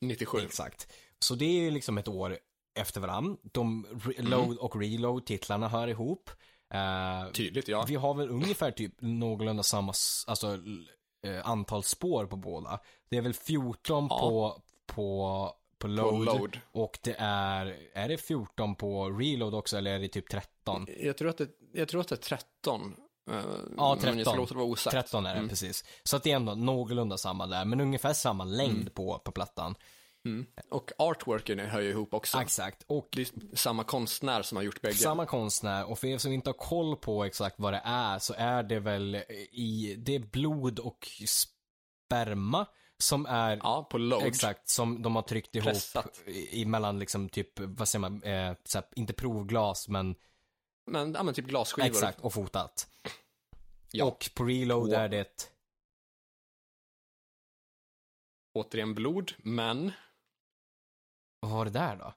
97. 0.00 0.38
Exakt. 0.38 0.92
Så 1.18 1.34
det 1.34 1.44
är 1.44 1.60
ju 1.60 1.70
liksom 1.70 1.98
ett 1.98 2.08
år 2.08 2.38
efter 2.78 3.00
varann. 3.00 3.36
De, 3.42 3.86
Mm. 4.18 4.30
load 4.30 4.58
och 4.58 4.76
reload 4.80 5.26
titlarna 5.26 5.68
hör 5.68 5.88
ihop. 5.88 6.30
Eh, 6.74 7.30
Tydligt, 7.32 7.68
ja. 7.68 7.84
vi 7.88 7.94
har 7.94 8.14
väl 8.14 8.30
ungefär 8.30 8.70
typ 8.70 8.92
någorlunda 8.98 9.62
samma, 9.62 9.92
alltså 10.26 10.58
eh, 11.26 11.48
antal 11.48 11.82
spår 11.82 12.26
på 12.26 12.36
båda. 12.36 12.80
Det 13.10 13.16
är 13.16 13.22
väl 13.22 13.34
14 13.34 14.06
Ja. 14.10 14.20
på, 14.20 14.62
på, 14.86 15.50
på 15.88 15.96
På 15.96 16.02
load, 16.02 16.24
Load. 16.24 16.58
och 16.72 16.98
det 17.02 17.14
är, 17.18 17.76
är 17.94 18.08
det 18.08 18.18
14 18.18 18.74
på 18.74 19.10
reload 19.10 19.54
också 19.54 19.76
eller 19.78 19.90
är 19.90 19.98
det 19.98 20.08
typ 20.08 20.30
13? 20.30 20.86
Jag 21.00 21.16
tror 21.16 21.28
att 21.30 21.38
det, 21.38 21.48
jag 21.72 21.88
tror 21.88 22.00
att 22.00 22.08
det 22.08 22.14
är 22.14 22.36
13. 22.36 22.94
eh, 23.30 23.36
Ja, 23.36 23.42
Men 23.76 23.86
jag 23.86 23.98
ska 24.00 24.12
13. 24.14 24.36
låta 24.36 24.54
det 24.54 24.58
vara 24.58 24.68
osagt. 24.68 24.94
13 24.96 25.26
är 25.26 25.42
det 25.42 25.48
precis. 25.48 25.84
Så 26.04 26.16
att 26.16 26.22
det 26.22 26.30
är 26.30 26.36
ändå 26.36 26.54
någorlunda 26.54 27.18
samma 27.18 27.46
där, 27.46 27.64
men 27.64 27.80
ungefär 27.80 28.12
samma 28.12 28.44
längd 28.44 28.94
på, 28.94 29.18
på 29.18 29.32
plattan. 29.32 29.74
Mm. 30.26 30.46
Och 30.70 30.92
artworken 30.98 31.58
hör 31.58 31.80
ju 31.80 31.90
ihop 31.90 32.14
också. 32.14 32.38
Exakt. 32.40 32.84
Och 32.86 33.08
Det 33.12 33.20
är 33.22 33.56
samma 33.56 33.84
konstnär 33.84 34.42
som 34.42 34.56
har 34.56 34.62
gjort 34.62 34.80
bägge. 34.80 34.94
Samma 34.94 35.26
konstnär 35.26 35.90
och 35.90 35.98
för 35.98 36.06
er 36.08 36.18
som 36.18 36.32
inte 36.32 36.48
har 36.48 36.54
koll 36.54 36.96
på 36.96 37.24
exakt 37.24 37.60
vad 37.60 37.72
det 37.72 37.82
är 37.84 38.18
så 38.18 38.34
är 38.36 38.62
det 38.62 38.80
väl 38.80 39.14
i, 39.52 39.94
det 39.98 40.14
är 40.14 40.18
blod 40.18 40.78
och 40.78 41.08
sperma 41.26 42.66
som 42.98 43.26
är 43.26 43.56
Ja, 43.56 43.86
på 43.90 43.98
Load. 43.98 44.26
exakt 44.26 44.68
som 44.68 45.02
de 45.02 45.16
har 45.16 45.22
tryckt 45.22 45.54
ihop 45.54 45.64
Pressat. 45.68 46.20
i- 46.26 46.62
emellan 46.62 46.98
liksom 46.98 47.28
typ, 47.28 47.60
vad 47.60 47.88
säger 47.88 48.00
man, 48.00 48.22
eh, 48.22 48.54
så 48.64 48.78
här, 48.78 48.86
inte 48.96 49.12
provglas 49.12 49.88
men 49.88 50.14
Men, 50.86 51.12
ja, 51.14 51.22
men 51.22 51.34
typ 51.34 51.44
glasskivor. 51.46 51.86
exakt 51.88 52.20
och 52.20 52.32
fotat. 52.34 52.88
Ja. 53.92 54.04
Och 54.04 54.30
på 54.34 54.44
reload 54.44 54.88
På- 54.90 54.94
är 54.96 55.08
det, 55.08 55.50
Återigen 58.54 58.94
blod, 58.94 59.32
men 59.38 59.92
vad 61.40 61.50
var 61.50 61.64
det 61.64 61.70
där 61.70 61.96
då? 61.96 62.14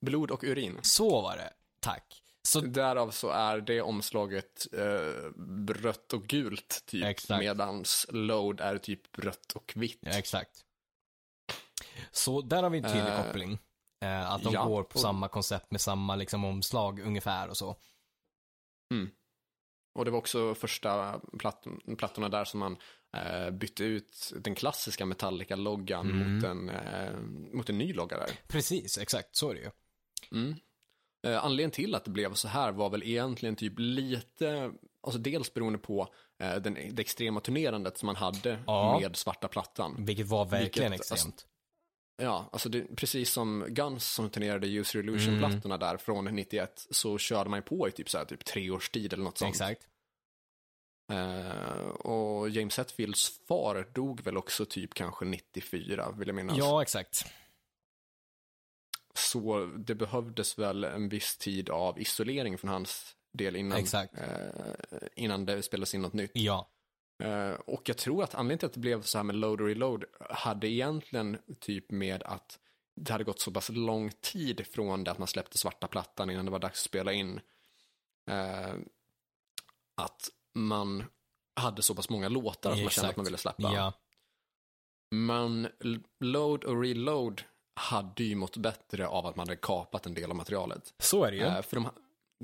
blod 0.00 0.30
och 0.30 0.44
urin. 0.44 0.78
Så 0.82 1.22
var 1.22 1.36
det, 1.36 1.52
tack. 1.80 2.22
Så 2.42 2.60
Därav 2.60 3.10
så 3.10 3.28
är 3.30 3.60
det 3.60 3.80
omslaget 3.82 4.66
eh, 4.72 5.30
rött 5.74 6.12
och 6.12 6.22
gult 6.26 6.82
typ. 6.86 7.04
Exakt. 7.04 7.40
Medans 7.40 8.06
Load 8.08 8.60
är 8.60 8.78
typ 8.78 9.18
rött 9.18 9.52
och 9.52 9.72
vitt. 9.76 9.98
Ja, 10.02 10.10
exakt. 10.18 10.64
Så 12.10 12.40
där 12.42 12.62
har 12.62 12.70
vi 12.70 12.78
en 12.78 12.84
tydlig 12.84 13.12
Eh, 13.12 13.24
koppling. 13.24 13.58
Eh, 14.04 14.30
att 14.32 14.42
de 14.42 14.52
ja, 14.54 14.64
går 14.64 14.82
på 14.82 14.94
och- 14.94 15.00
samma 15.00 15.28
koncept 15.28 15.70
med 15.70 15.80
samma 15.80 16.16
liksom 16.16 16.44
omslag 16.44 17.00
ungefär 17.00 17.48
och 17.48 17.56
så. 17.56 17.76
Och 19.98 20.04
det 20.04 20.10
var 20.10 20.18
också 20.18 20.54
första 20.54 21.20
platt, 21.38 21.64
plattorna 21.98 22.28
där 22.28 22.44
som 22.44 22.60
man 22.60 22.76
eh, 23.16 23.50
bytte 23.50 23.84
ut 23.84 24.32
den 24.40 24.54
klassiska 24.54 25.06
Metallica-loggan 25.06 26.10
Mm. 26.10 26.34
mot, 26.34 26.44
en, 26.44 26.68
eh, 26.68 27.16
mot 27.52 27.70
en 27.70 27.78
ny 27.78 27.92
logga 27.92 28.18
där. 28.18 28.30
Precis, 28.48 28.98
exakt, 28.98 29.36
så 29.36 29.50
är 29.50 29.54
det 29.54 29.60
ju. 29.60 29.70
Mm. 30.32 30.54
Eh, 31.26 31.44
anledningen 31.44 31.70
till 31.70 31.94
att 31.94 32.04
det 32.04 32.10
blev 32.10 32.34
så 32.34 32.48
här 32.48 32.72
var 32.72 32.90
väl 32.90 33.02
egentligen 33.02 33.56
typ 33.56 33.72
lite, 33.76 34.72
alltså 35.02 35.18
dels 35.20 35.54
beroende 35.54 35.78
på 35.78 36.14
eh, 36.42 36.56
den, 36.56 36.74
det 36.74 37.02
extrema 37.02 37.40
turnerandet 37.40 37.98
som 37.98 38.06
man 38.06 38.16
hade 38.16 38.58
Ja. 38.66 38.98
med 39.00 39.16
svarta 39.16 39.48
plattan. 39.48 39.94
Vilket 39.98 40.26
var 40.26 40.44
verkligen 40.44 40.90
Vilket, 40.90 41.00
alltså, 41.12 41.14
extremt. 41.14 41.46
Ja, 42.22 42.48
alltså 42.52 42.68
det, 42.68 42.96
precis 42.96 43.30
som 43.32 43.66
Guns 43.68 44.06
som 44.14 44.30
turnerade 44.30 44.66
User 44.66 44.98
Illusion-plattorna 44.98 45.76
där 45.78 45.96
från 45.96 46.24
91 46.24 46.86
så 46.90 47.18
körde 47.18 47.50
man 47.50 47.58
ju 47.58 47.62
på 47.62 47.88
i 47.88 47.92
typ 47.92 48.10
så 48.10 48.18
här, 48.18 48.24
typ 48.24 48.44
tre 48.44 48.70
års 48.70 48.90
tid 48.90 49.12
eller 49.12 49.24
något 49.24 49.38
sånt. 49.38 49.50
exakt. 49.54 49.86
Eh, 51.12 51.88
och 51.88 52.48
James 52.50 52.78
Hetfields 52.78 53.40
far 53.48 53.88
dog 53.94 54.20
väl 54.20 54.36
också 54.36 54.64
typ 54.64 54.94
kanske 54.94 55.24
94, 55.24 56.14
vill 56.18 56.28
jag 56.28 56.34
minnas. 56.34 56.58
Ja, 56.58 56.82
exakt. 56.82 57.26
Så 59.18 59.66
det 59.76 59.94
behövdes 59.94 60.58
väl 60.58 60.84
en 60.84 61.08
viss 61.08 61.36
tid 61.36 61.70
av 61.70 62.00
isolering 62.00 62.58
från 62.58 62.70
hans 62.70 63.16
del 63.32 63.56
innan, 63.56 63.84
eh, 63.94 64.08
innan 65.16 65.44
det 65.44 65.62
spelades 65.62 65.94
in 65.94 66.02
något 66.02 66.12
nytt. 66.12 66.30
Ja. 66.34 66.68
Eh, 67.22 67.50
och 67.50 67.88
jag 67.88 67.96
tror 67.96 68.24
att 68.24 68.34
anledningen 68.34 68.58
till 68.58 68.66
att 68.66 68.72
det 68.72 68.80
blev 68.80 69.02
så 69.02 69.18
här 69.18 69.22
med 69.22 69.36
load 69.36 69.60
och 69.60 69.66
reload 69.66 70.04
hade 70.30 70.68
egentligen 70.68 71.38
typ 71.60 71.90
med 71.90 72.22
att 72.22 72.58
det 72.96 73.12
hade 73.12 73.24
gått 73.24 73.40
så 73.40 73.50
pass 73.50 73.68
lång 73.68 74.10
tid 74.20 74.66
från 74.66 75.04
det 75.04 75.10
att 75.10 75.18
man 75.18 75.28
släppte 75.28 75.58
svarta 75.58 75.86
plattan 75.86 76.30
innan 76.30 76.44
det 76.44 76.50
var 76.50 76.58
dags 76.58 76.80
att 76.80 76.84
spela 76.84 77.12
in. 77.12 77.40
Eh, 78.30 78.74
att 79.94 80.30
man 80.54 81.04
hade 81.56 81.82
så 81.82 81.94
pass 81.94 82.08
många 82.08 82.28
låtar 82.28 82.70
att 82.70 82.78
man 82.78 82.90
kände 82.90 83.10
att 83.10 83.16
man 83.16 83.24
ville 83.24 83.38
släppa. 83.38 83.72
Ja, 83.74 83.92
Men 85.10 85.68
load 86.20 86.64
och 86.64 86.82
reload 86.82 87.42
hade 87.78 88.24
ju 88.24 88.34
mått 88.34 88.56
bättre 88.56 89.06
av 89.08 89.26
att 89.26 89.36
man 89.36 89.48
hade 89.48 89.60
kapat 89.60 90.06
en 90.06 90.14
del 90.14 90.30
av 90.30 90.36
materialet. 90.36 90.94
så 90.98 91.24
är 91.24 91.30
det 91.30 91.36
ju. 91.36 91.42
Eh, 91.42 91.62
för 91.62 91.76
de, 91.76 91.90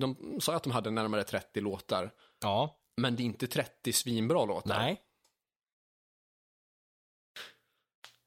de 0.00 0.40
sa 0.40 0.54
att 0.56 0.62
de 0.62 0.72
hade 0.72 0.90
närmare 0.90 1.24
30 1.24 1.60
låtar, 1.60 2.10
ja, 2.40 2.78
men 2.96 3.16
det 3.16 3.22
är 3.22 3.24
inte 3.24 3.46
30 3.46 3.92
svinbra 3.92 4.44
låtar. 4.44 4.78
nej. 4.78 5.00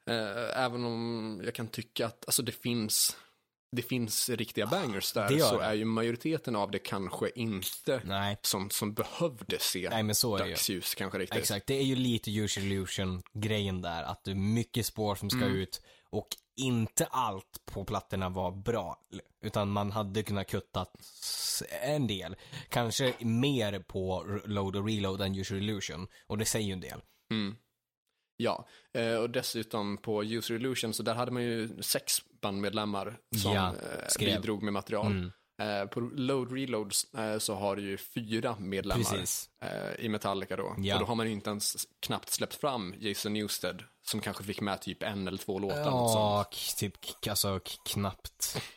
Eh, 0.10 0.64
även 0.64 0.86
om 0.86 1.42
jag 1.46 1.56
kan 1.56 1.68
tycka 1.68 2.06
att 2.06 2.26
alltså, 2.28 2.42
det 2.44 2.52
finns 2.52 3.18
det 3.76 3.82
finns 3.82 4.30
riktiga 4.30 4.68
bangers 4.68 5.12
där 5.14 5.30
Det 5.30 5.40
så 5.40 5.58
det. 5.60 5.66
är 5.66 5.74
ju 5.74 5.86
majoriteten 5.86 6.56
av 6.56 6.72
det 6.72 6.80
kanske 6.80 7.30
inte 7.36 8.02
Nej, 8.06 8.38
som, 8.42 8.70
som 8.70 8.94
behövde 8.94 9.60
se 9.60 9.90
nej 9.90 10.04
men 10.04 10.16
så 10.16 10.36
är 10.36 10.40
det 10.40 10.46
ju. 10.46 10.52
dagsljus 10.52 10.96
kanske 10.96 11.20
riktigt. 11.20 11.40
Exakt, 11.40 11.68
det 11.68 11.74
är 11.74 11.84
ju 11.84 11.96
lite 11.96 12.32
user 12.32 12.62
illusion 12.62 13.22
grejen 13.34 13.82
där, 13.82 14.04
att 14.04 14.24
det 14.24 14.32
är 14.32 14.36
mycket 14.36 14.86
spår 14.86 15.16
som 15.16 15.30
ska 15.30 15.42
Mm. 15.42 15.56
ut 15.56 15.82
och 16.10 16.28
inte 16.58 17.06
allt 17.06 17.62
på 17.66 17.86
plattorna 17.86 18.30
var 18.30 18.52
bra, 18.52 19.00
utan 19.42 19.70
man 19.70 19.92
hade 19.92 20.24
kunnat 20.24 20.48
kutta 20.48 20.86
en 21.82 22.08
del. 22.08 22.36
Kanske 22.70 23.14
mer 23.20 23.80
på 23.80 24.26
load 24.46 24.76
och 24.76 24.86
reload 24.88 25.22
än 25.22 25.36
user 25.36 25.56
illusion, 25.56 26.08
och 26.28 26.38
det 26.38 26.46
säger 26.46 26.68
ju 26.68 26.74
en 26.74 26.80
del. 26.82 27.02
Mm. 27.32 27.56
Ja, 28.40 28.68
eh, 28.94 29.16
och 29.16 29.30
dessutom 29.30 29.98
på 29.98 30.24
User 30.24 30.56
Illusion 30.56 30.94
så 30.94 31.04
där 31.04 31.16
hade 31.16 31.32
man 31.32 31.44
ju 31.44 31.82
sex 31.82 32.14
bandmedlemmar 32.42 33.18
som 33.42 33.54
Ja, 33.54 33.68
eh, 33.68 34.08
skrev. 34.08 34.36
bidrog 34.42 34.64
med 34.64 34.74
material. 34.74 35.06
Mm, 35.08 35.32
på 35.86 36.00
Load 36.00 36.52
Reload 36.52 36.94
eh, 37.18 37.38
så 37.38 37.56
har 37.56 37.76
du 37.76 37.82
ju 37.82 37.98
fyra 37.98 38.56
medlemmar 38.60 39.04
precis. 39.04 39.50
eh, 39.62 40.06
i 40.06 40.10
Metallica 40.10 40.56
då. 40.56 40.76
Ja. 40.78 40.96
Och 40.96 41.00
då 41.00 41.06
har 41.06 41.16
man 41.16 41.26
ju 41.26 41.32
inte 41.32 41.50
ens 41.50 41.88
knappt 42.00 42.30
släppt 42.30 42.56
fram 42.56 42.96
Jason 43.00 43.34
Newsted 43.34 43.84
som 44.06 44.22
kanske 44.22 44.44
fick 44.44 44.62
med 44.62 44.82
typ 44.82 45.04
en 45.04 45.28
eller 45.28 45.38
två 45.38 45.60
låtar. 45.60 45.78
Ja, 45.78 46.46
typ 46.78 46.94
alltså 47.30 47.60
knappt. 47.86 48.58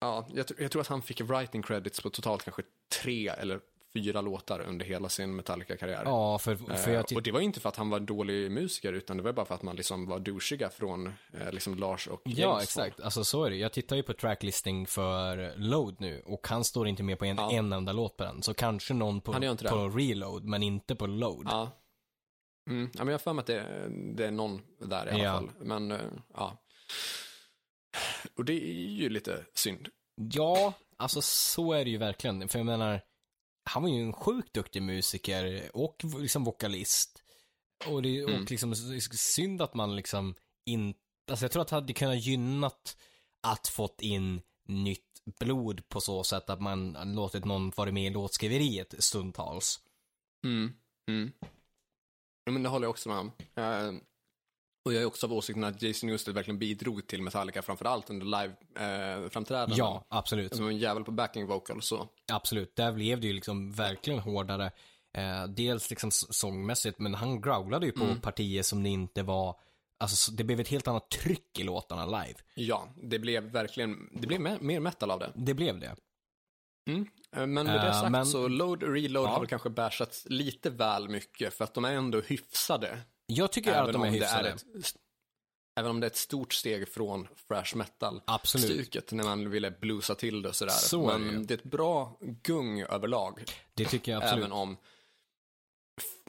Ja, 0.00 0.26
jag, 0.34 0.46
jag 0.58 0.70
tror 0.70 0.82
att 0.82 0.88
han 0.88 1.02
fick 1.02 1.20
writing 1.20 1.62
credits 1.62 2.00
på 2.00 2.10
totalt 2.10 2.42
kanske 2.44 2.62
tre 3.02 3.28
eller 3.28 3.60
fyra 3.96 4.20
låtar 4.20 4.60
under 4.60 4.86
hela 4.86 5.08
sin 5.08 5.36
Metallica-karriär. 5.36 6.02
Ja, 6.04 6.38
för, 6.38 6.56
för 6.56 6.88
Eh, 6.90 6.94
jag 6.94 7.04
och 7.14 7.22
det 7.22 7.32
var 7.32 7.40
inte 7.40 7.60
för 7.60 7.68
att 7.68 7.76
han 7.76 7.90
var 7.90 7.98
en 7.98 8.06
dålig 8.06 8.50
musiker, 8.50 8.92
utan 8.92 9.16
det 9.16 9.22
var 9.22 9.32
bara 9.32 9.46
för 9.46 9.54
att 9.54 9.62
man 9.62 9.76
liksom 9.76 10.06
var 10.06 10.18
douchiga 10.18 10.70
från 10.70 11.06
eh, 11.06 11.52
liksom 11.52 11.74
Lars 11.74 12.06
och 12.08 12.20
James 12.24 12.38
Ja, 12.38 12.52
håll. 12.52 12.62
exakt. 12.62 13.00
Alltså 13.00 13.24
så 13.24 13.44
är 13.44 13.50
det. 13.50 13.56
Jag 13.56 13.72
tittar 13.72 13.96
ju 13.96 14.02
på 14.02 14.12
tracklisting 14.12 14.86
för 14.86 15.54
Load 15.56 15.96
nu 15.98 16.22
och 16.26 16.46
han 16.48 16.64
står 16.64 16.88
inte 16.88 17.02
med 17.02 17.18
på 17.18 17.24
en, 17.24 17.36
Ja. 17.36 17.52
en 17.52 17.72
enda 17.72 17.92
låt 17.92 18.16
på 18.16 18.24
den. 18.24 18.42
Så 18.42 18.54
kanske 18.54 18.94
någon 18.94 19.20
på, 19.20 19.32
på 19.68 19.88
Reload, 19.88 20.44
men 20.44 20.62
inte 20.62 20.94
på 20.94 21.06
Load. 21.06 21.46
Ja. 21.50 21.70
Mm, 22.70 22.90
ja, 22.94 22.98
men 22.98 23.06
jag 23.08 23.14
har 23.14 23.18
för 23.18 23.32
mig 23.32 23.40
att 23.40 23.46
det, 23.46 23.88
det 24.16 24.26
är 24.26 24.30
någon 24.30 24.60
där 24.80 25.06
i 25.06 25.10
alla 25.10 25.24
Ja. 25.24 25.32
fall. 25.32 25.50
Men, 25.60 25.90
eh, 25.92 25.98
ja. 26.34 26.56
Och 28.36 28.44
det 28.44 28.52
är 28.52 28.90
ju 28.90 29.08
lite 29.08 29.44
synd. 29.54 29.88
Ja, 30.32 30.72
alltså 30.96 31.22
så 31.22 31.72
är 31.72 31.84
det 31.84 31.90
ju 31.90 31.96
verkligen. 31.98 32.48
För 32.48 32.58
jag 32.58 32.66
menar, 32.66 33.00
han 33.66 33.82
var 33.82 33.90
ju 33.90 34.02
en 34.02 34.12
sjukt 34.12 34.52
duktig 34.52 34.82
musiker 34.82 35.70
och 35.74 36.04
liksom 36.18 36.44
vokalist. 36.44 37.22
Och 37.86 38.02
det 38.02 38.20
Mm. 38.20 38.42
och 38.42 38.50
liksom 38.50 38.74
synd 39.12 39.62
att 39.62 39.74
man 39.74 39.96
liksom 39.96 40.34
inte, 40.66 41.00
alltså 41.30 41.44
jag 41.44 41.52
tror 41.52 41.62
att 41.62 41.68
det 41.68 41.74
hade 41.74 41.92
kunnat 41.92 42.26
gynnat 42.26 42.96
att 43.42 43.68
fått 43.68 44.00
in 44.00 44.42
nytt 44.68 45.02
blod 45.38 45.88
på 45.88 46.00
så 46.00 46.24
sätt 46.24 46.50
att 46.50 46.60
man 46.60 46.96
låtit 47.14 47.44
någon 47.44 47.70
vara 47.76 47.92
med 47.92 48.06
i 48.06 48.10
låtskriveriet 48.10 48.94
stundtals. 48.98 49.80
Mm. 50.44 50.72
Mm. 51.08 51.32
Ja, 52.44 52.52
men 52.52 52.62
det 52.62 52.68
håller 52.68 52.84
jag 52.84 52.90
också 52.90 53.08
med 53.08 53.18
om. 53.18 53.32
Eh, 53.54 53.92
och 54.86 54.92
jag 54.94 55.02
är 55.02 55.06
också 55.06 55.26
av 55.26 55.32
åsikten 55.32 55.64
att 55.64 55.82
Jason 55.82 56.08
Newsted 56.08 56.34
verkligen 56.34 56.58
bidrog 56.58 57.06
till 57.06 57.22
Metallica, 57.22 57.62
framförallt 57.62 58.10
under 58.10 58.26
live-framträdanden. 58.26 59.78
Ja, 59.78 60.04
absolut. 60.08 60.56
Som 60.56 60.68
en 60.68 60.78
jävel 60.78 61.04
på 61.04 61.10
backing 61.10 61.46
vocal 61.46 61.82
så. 61.82 62.08
Absolut. 62.32 62.76
Där 62.76 62.92
blev 62.92 63.20
det 63.20 63.26
ju 63.26 63.32
liksom 63.32 63.72
verkligen 63.72 64.18
hårdare. 64.20 64.70
Eh, 65.16 65.44
dels 65.46 65.90
liksom 65.90 66.10
sångmässigt, 66.10 66.98
men 66.98 67.14
han 67.14 67.40
growlade 67.40 67.86
ju 67.86 67.92
på 67.92 68.04
Mm. 68.04 68.20
partier 68.20 68.62
som 68.62 68.82
det 68.82 68.88
inte 68.88 69.22
var, 69.22 69.56
alltså 69.98 70.16
så- 70.16 70.32
det 70.32 70.44
blev 70.44 70.60
ett 70.60 70.68
helt 70.68 70.88
annat 70.88 71.10
tryck 71.10 71.58
i 71.58 71.62
låtarna 71.62 72.06
live. 72.06 72.38
Ja, 72.54 72.88
det 73.02 73.18
blev 73.18 73.42
verkligen, 73.42 74.10
det 74.12 74.26
blev 74.26 74.40
mer, 74.40 74.58
mer 74.60 74.80
metal 74.80 75.10
av 75.10 75.18
det. 75.18 75.32
Det 75.34 75.54
blev 75.54 75.80
det. 75.80 75.96
Mm. 76.88 77.00
Eh, 77.36 77.46
Men 77.46 77.52
med 77.54 77.66
det 77.66 77.88
Eh, 77.88 78.00
sagt 78.00 78.12
men- 78.12 78.26
så 78.26 78.48
load 78.48 78.82
och 78.82 78.92
reload 78.92 79.24
Ja. 79.26 79.30
har 79.30 79.40
väl 79.40 79.48
kanske 79.48 79.70
bärsats 79.70 80.26
lite 80.30 80.70
väl 80.70 81.08
mycket 81.08 81.54
för 81.54 81.64
att 81.64 81.74
de 81.74 81.84
är 81.84 81.92
ändå 81.92 82.20
hyfsade. 82.20 82.98
Jag 83.26 83.52
tycker 83.52 83.72
att 83.74 83.92
de 83.92 84.02
är 84.02 84.06
det 84.06 84.12
hyfsade. 84.12 84.48
är 84.48 84.54
ett, 84.54 84.64
även 85.76 85.90
om 85.90 86.00
det 86.00 86.06
är 86.06 86.10
ett 86.10 86.16
stort 86.16 86.52
steg 86.52 86.88
från 86.88 87.28
thrash 87.48 87.74
metal 87.76 88.20
Absolut. 88.24 88.66
stycket 88.70 89.12
när 89.12 89.24
man 89.24 89.50
ville 89.50 89.70
bluesa 89.70 90.14
till 90.14 90.42
det 90.42 90.48
och 90.48 90.56
sådär. 90.56 90.72
Så 90.72 91.10
är 91.10 91.12
det 91.12 91.18
Men 91.24 91.40
ju. 91.40 91.44
det 91.46 91.54
är 91.54 91.58
ett 91.58 91.64
bra 91.64 92.16
gung 92.20 92.80
överlag. 92.82 93.44
Det 93.74 93.84
tycker 93.84 94.12
jag 94.12 94.22
absolut. 94.22 94.38
Även 94.44 94.52
om 94.52 94.76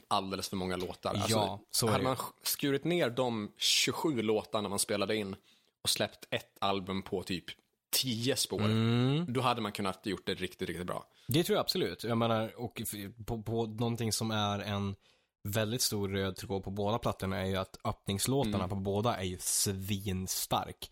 alldeles 0.08 0.48
för 0.48 0.56
många 0.56 0.76
låtar. 0.76 1.24
Ja, 1.28 1.60
så 1.70 1.86
är 1.86 1.90
hade 1.90 2.02
det. 2.04 2.08
man 2.08 2.16
skurit 2.42 2.84
ner 2.84 3.10
de 3.10 3.52
27 3.56 4.22
låtarna 4.22 4.68
man 4.68 4.78
spelade 4.78 5.16
in 5.16 5.36
och 5.82 5.90
släppt 5.90 6.26
ett 6.30 6.56
album 6.60 7.02
på 7.02 7.22
typ 7.22 7.44
10 7.90 8.36
spår, 8.36 8.60
Mm. 8.64 9.32
då 9.32 9.40
hade 9.40 9.60
man 9.60 9.72
kunnat 9.72 10.06
gjort 10.06 10.26
det 10.26 10.34
riktigt, 10.34 10.68
riktigt 10.68 10.86
bra. 10.86 11.06
Det 11.28 11.44
tror 11.44 11.56
jag 11.56 11.60
absolut. 11.60 12.04
Jag 12.04 12.18
menar, 12.18 12.60
och 12.60 12.82
på, 13.26 13.42
på 13.42 13.66
någonting 13.66 14.12
som 14.12 14.30
är 14.30 14.58
en 14.58 14.96
väldigt 15.50 15.82
stor 15.82 16.08
röd 16.08 16.36
tråd 16.36 16.64
på 16.64 16.70
båda 16.70 16.98
plattorna 16.98 17.38
är 17.38 17.46
ju 17.46 17.56
att 17.56 17.78
öppningslåtarna 17.84 18.56
Mm. 18.56 18.68
på 18.68 18.76
båda 18.76 19.16
är 19.16 19.24
ju 19.24 19.38
svinstark. 19.40 20.90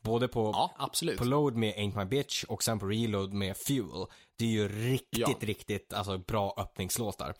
Både 0.00 0.28
på, 0.28 0.50
Ja, 0.54 0.74
absolut. 0.78 1.18
på 1.18 1.24
Load 1.24 1.56
med 1.56 1.74
Ain't 1.74 1.96
My 1.98 2.04
Bitch 2.04 2.44
och 2.44 2.62
sen 2.62 2.78
på 2.78 2.86
Reload 2.86 3.32
med 3.32 3.56
Fuel. 3.56 4.06
Det 4.38 4.44
är 4.44 4.48
ju 4.48 4.68
riktigt, 4.68 5.18
Ja. 5.18 5.34
riktigt 5.40 5.92
alltså, 5.92 6.18
bra 6.18 6.54
öppningslåtar. 6.56 7.34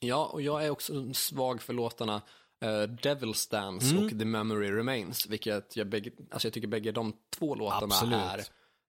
Ja, 0.00 0.24
och 0.26 0.42
jag 0.42 0.64
är 0.66 0.70
också 0.70 1.14
svag 1.14 1.62
för 1.62 1.72
låtarna 1.72 2.14
uh, 2.64 2.68
Devil's 2.68 3.50
Dance 3.50 3.90
Mm. 3.90 4.04
och 4.04 4.10
The 4.10 4.24
Memory 4.24 4.70
Remains, 4.72 5.26
vilket 5.26 5.76
jag, 5.76 5.88
bägge, 5.88 6.10
alltså 6.30 6.46
jag 6.48 6.52
tycker 6.54 6.68
bägge 6.68 6.92
de 6.92 7.12
två 7.38 7.54
låtarna 7.54 7.84
Absolut. 7.94 8.18
är 8.20 8.44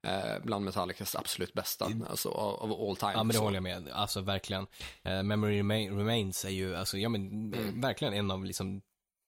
uh, 0.07 0.43
bland 0.43 0.65
Metallicas 0.65 1.15
absolut 1.15 1.53
bästa, 1.53 1.91
alltså 2.09 2.29
av, 2.29 2.71
all 2.71 2.95
time. 2.95 3.11
Ja 3.11 3.23
men 3.23 3.33
det 3.33 3.39
håller 3.39 3.55
jag 3.55 3.63
med. 3.63 3.89
Alltså 3.89 4.21
verkligen. 4.21 4.67
Eh, 5.03 5.23
Memory 5.23 5.61
Rema- 5.61 5.97
Remains 5.97 6.45
är 6.45 6.49
ju, 6.49 6.75
alltså 6.75 6.97
ja 6.97 7.09
men 7.09 7.53
eh, 7.53 7.81
verkligen 7.81 8.13
en 8.13 8.31
av 8.31 8.45
liksom, 8.45 8.81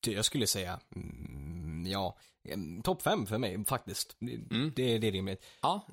jag 0.07 0.25
skulle 0.25 0.47
säga, 0.47 0.79
mm, 0.95 1.85
ja, 1.87 2.17
topp 2.83 3.01
fem 3.01 3.25
för 3.25 3.37
mig 3.37 3.65
faktiskt. 3.65 4.17
Mm. 4.21 4.71
Det, 4.75 4.97
det 4.97 5.07
är 5.07 5.11
rimligt. 5.11 5.45
Ja, 5.61 5.87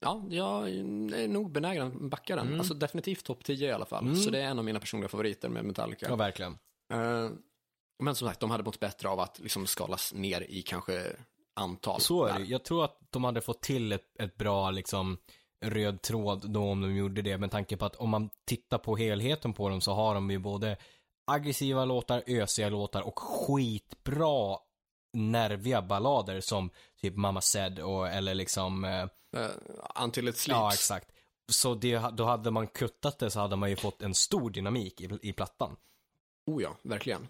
ja, 0.00 0.22
jag 0.30 0.70
är 0.70 1.28
nog 1.28 1.52
benägen 1.52 1.86
att 1.86 2.10
backa 2.10 2.36
den. 2.36 2.58
Alltså 2.58 2.74
definitivt 2.74 3.24
topp 3.24 3.44
10 3.44 3.68
i 3.68 3.72
alla 3.72 3.86
fall. 3.86 4.04
Mm. 4.04 4.16
Så 4.16 4.30
det 4.30 4.40
är 4.40 4.46
en 4.46 4.58
av 4.58 4.64
mina 4.64 4.80
personliga 4.80 5.08
favoriter 5.08 5.48
med 5.48 5.64
Metallica. 5.64 6.06
Ja, 6.08 6.16
verkligen. 6.16 6.58
Eh, 6.92 7.30
men 8.02 8.14
som 8.14 8.28
sagt, 8.28 8.40
de 8.40 8.50
hade 8.50 8.64
mått 8.64 8.80
bättre 8.80 9.08
av 9.08 9.20
att 9.20 9.38
liksom 9.38 9.66
skalas 9.66 10.14
ner 10.14 10.40
i 10.40 10.62
kanske 10.62 11.16
antal. 11.54 12.00
Så 12.00 12.24
är 12.24 12.38
det. 12.38 12.44
Jag 12.44 12.64
tror 12.64 12.84
att 12.84 12.98
de 13.10 13.24
hade 13.24 13.40
fått 13.40 13.62
till 13.62 13.92
ett, 13.92 14.20
ett 14.20 14.36
bra 14.36 14.70
liksom 14.70 15.18
röd 15.64 16.02
tråd 16.02 16.50
då 16.50 16.62
om 16.62 16.80
de 16.80 16.96
gjorde 16.96 17.22
det 17.22 17.38
med 17.38 17.50
tanke 17.50 17.76
på 17.76 17.84
att 17.84 17.96
om 17.96 18.10
man 18.10 18.30
tittar 18.44 18.78
på 18.78 18.96
helheten 18.96 19.52
på 19.52 19.68
dem 19.68 19.80
så 19.80 19.92
har 19.92 20.14
de 20.14 20.30
ju 20.30 20.38
både 20.38 20.76
aggressiva 21.26 21.84
låtar, 21.84 22.22
ösiga 22.26 22.68
låtar 22.68 23.02
och 23.02 23.18
skitbra 23.18 24.58
nerviga 25.12 25.82
ballader 25.82 26.40
som 26.40 26.70
typ 27.00 27.16
Mamma 27.16 27.40
Said 27.40 27.78
och 27.78 28.08
eller 28.08 28.34
liksom 28.34 28.84
eh, 28.84 29.06
Eh, 29.34 29.50
until 30.04 30.28
it 30.28 30.36
sleeps. 30.36 30.58
Ja, 30.58 30.72
exakt. 30.72 31.10
Så 31.48 31.74
det, 31.74 31.98
då 32.16 32.24
hade 32.24 32.50
man 32.50 32.66
kuttat 32.66 33.18
det 33.18 33.30
så 33.30 33.40
hade 33.40 33.56
man 33.56 33.70
ju 33.70 33.76
fått 33.76 34.02
en 34.02 34.14
stor 34.14 34.50
dynamik 34.50 35.00
i, 35.00 35.18
i 35.22 35.32
plattan. 35.32 35.76
Oh 36.46 36.62
ja, 36.62 36.76
verkligen. 36.82 37.28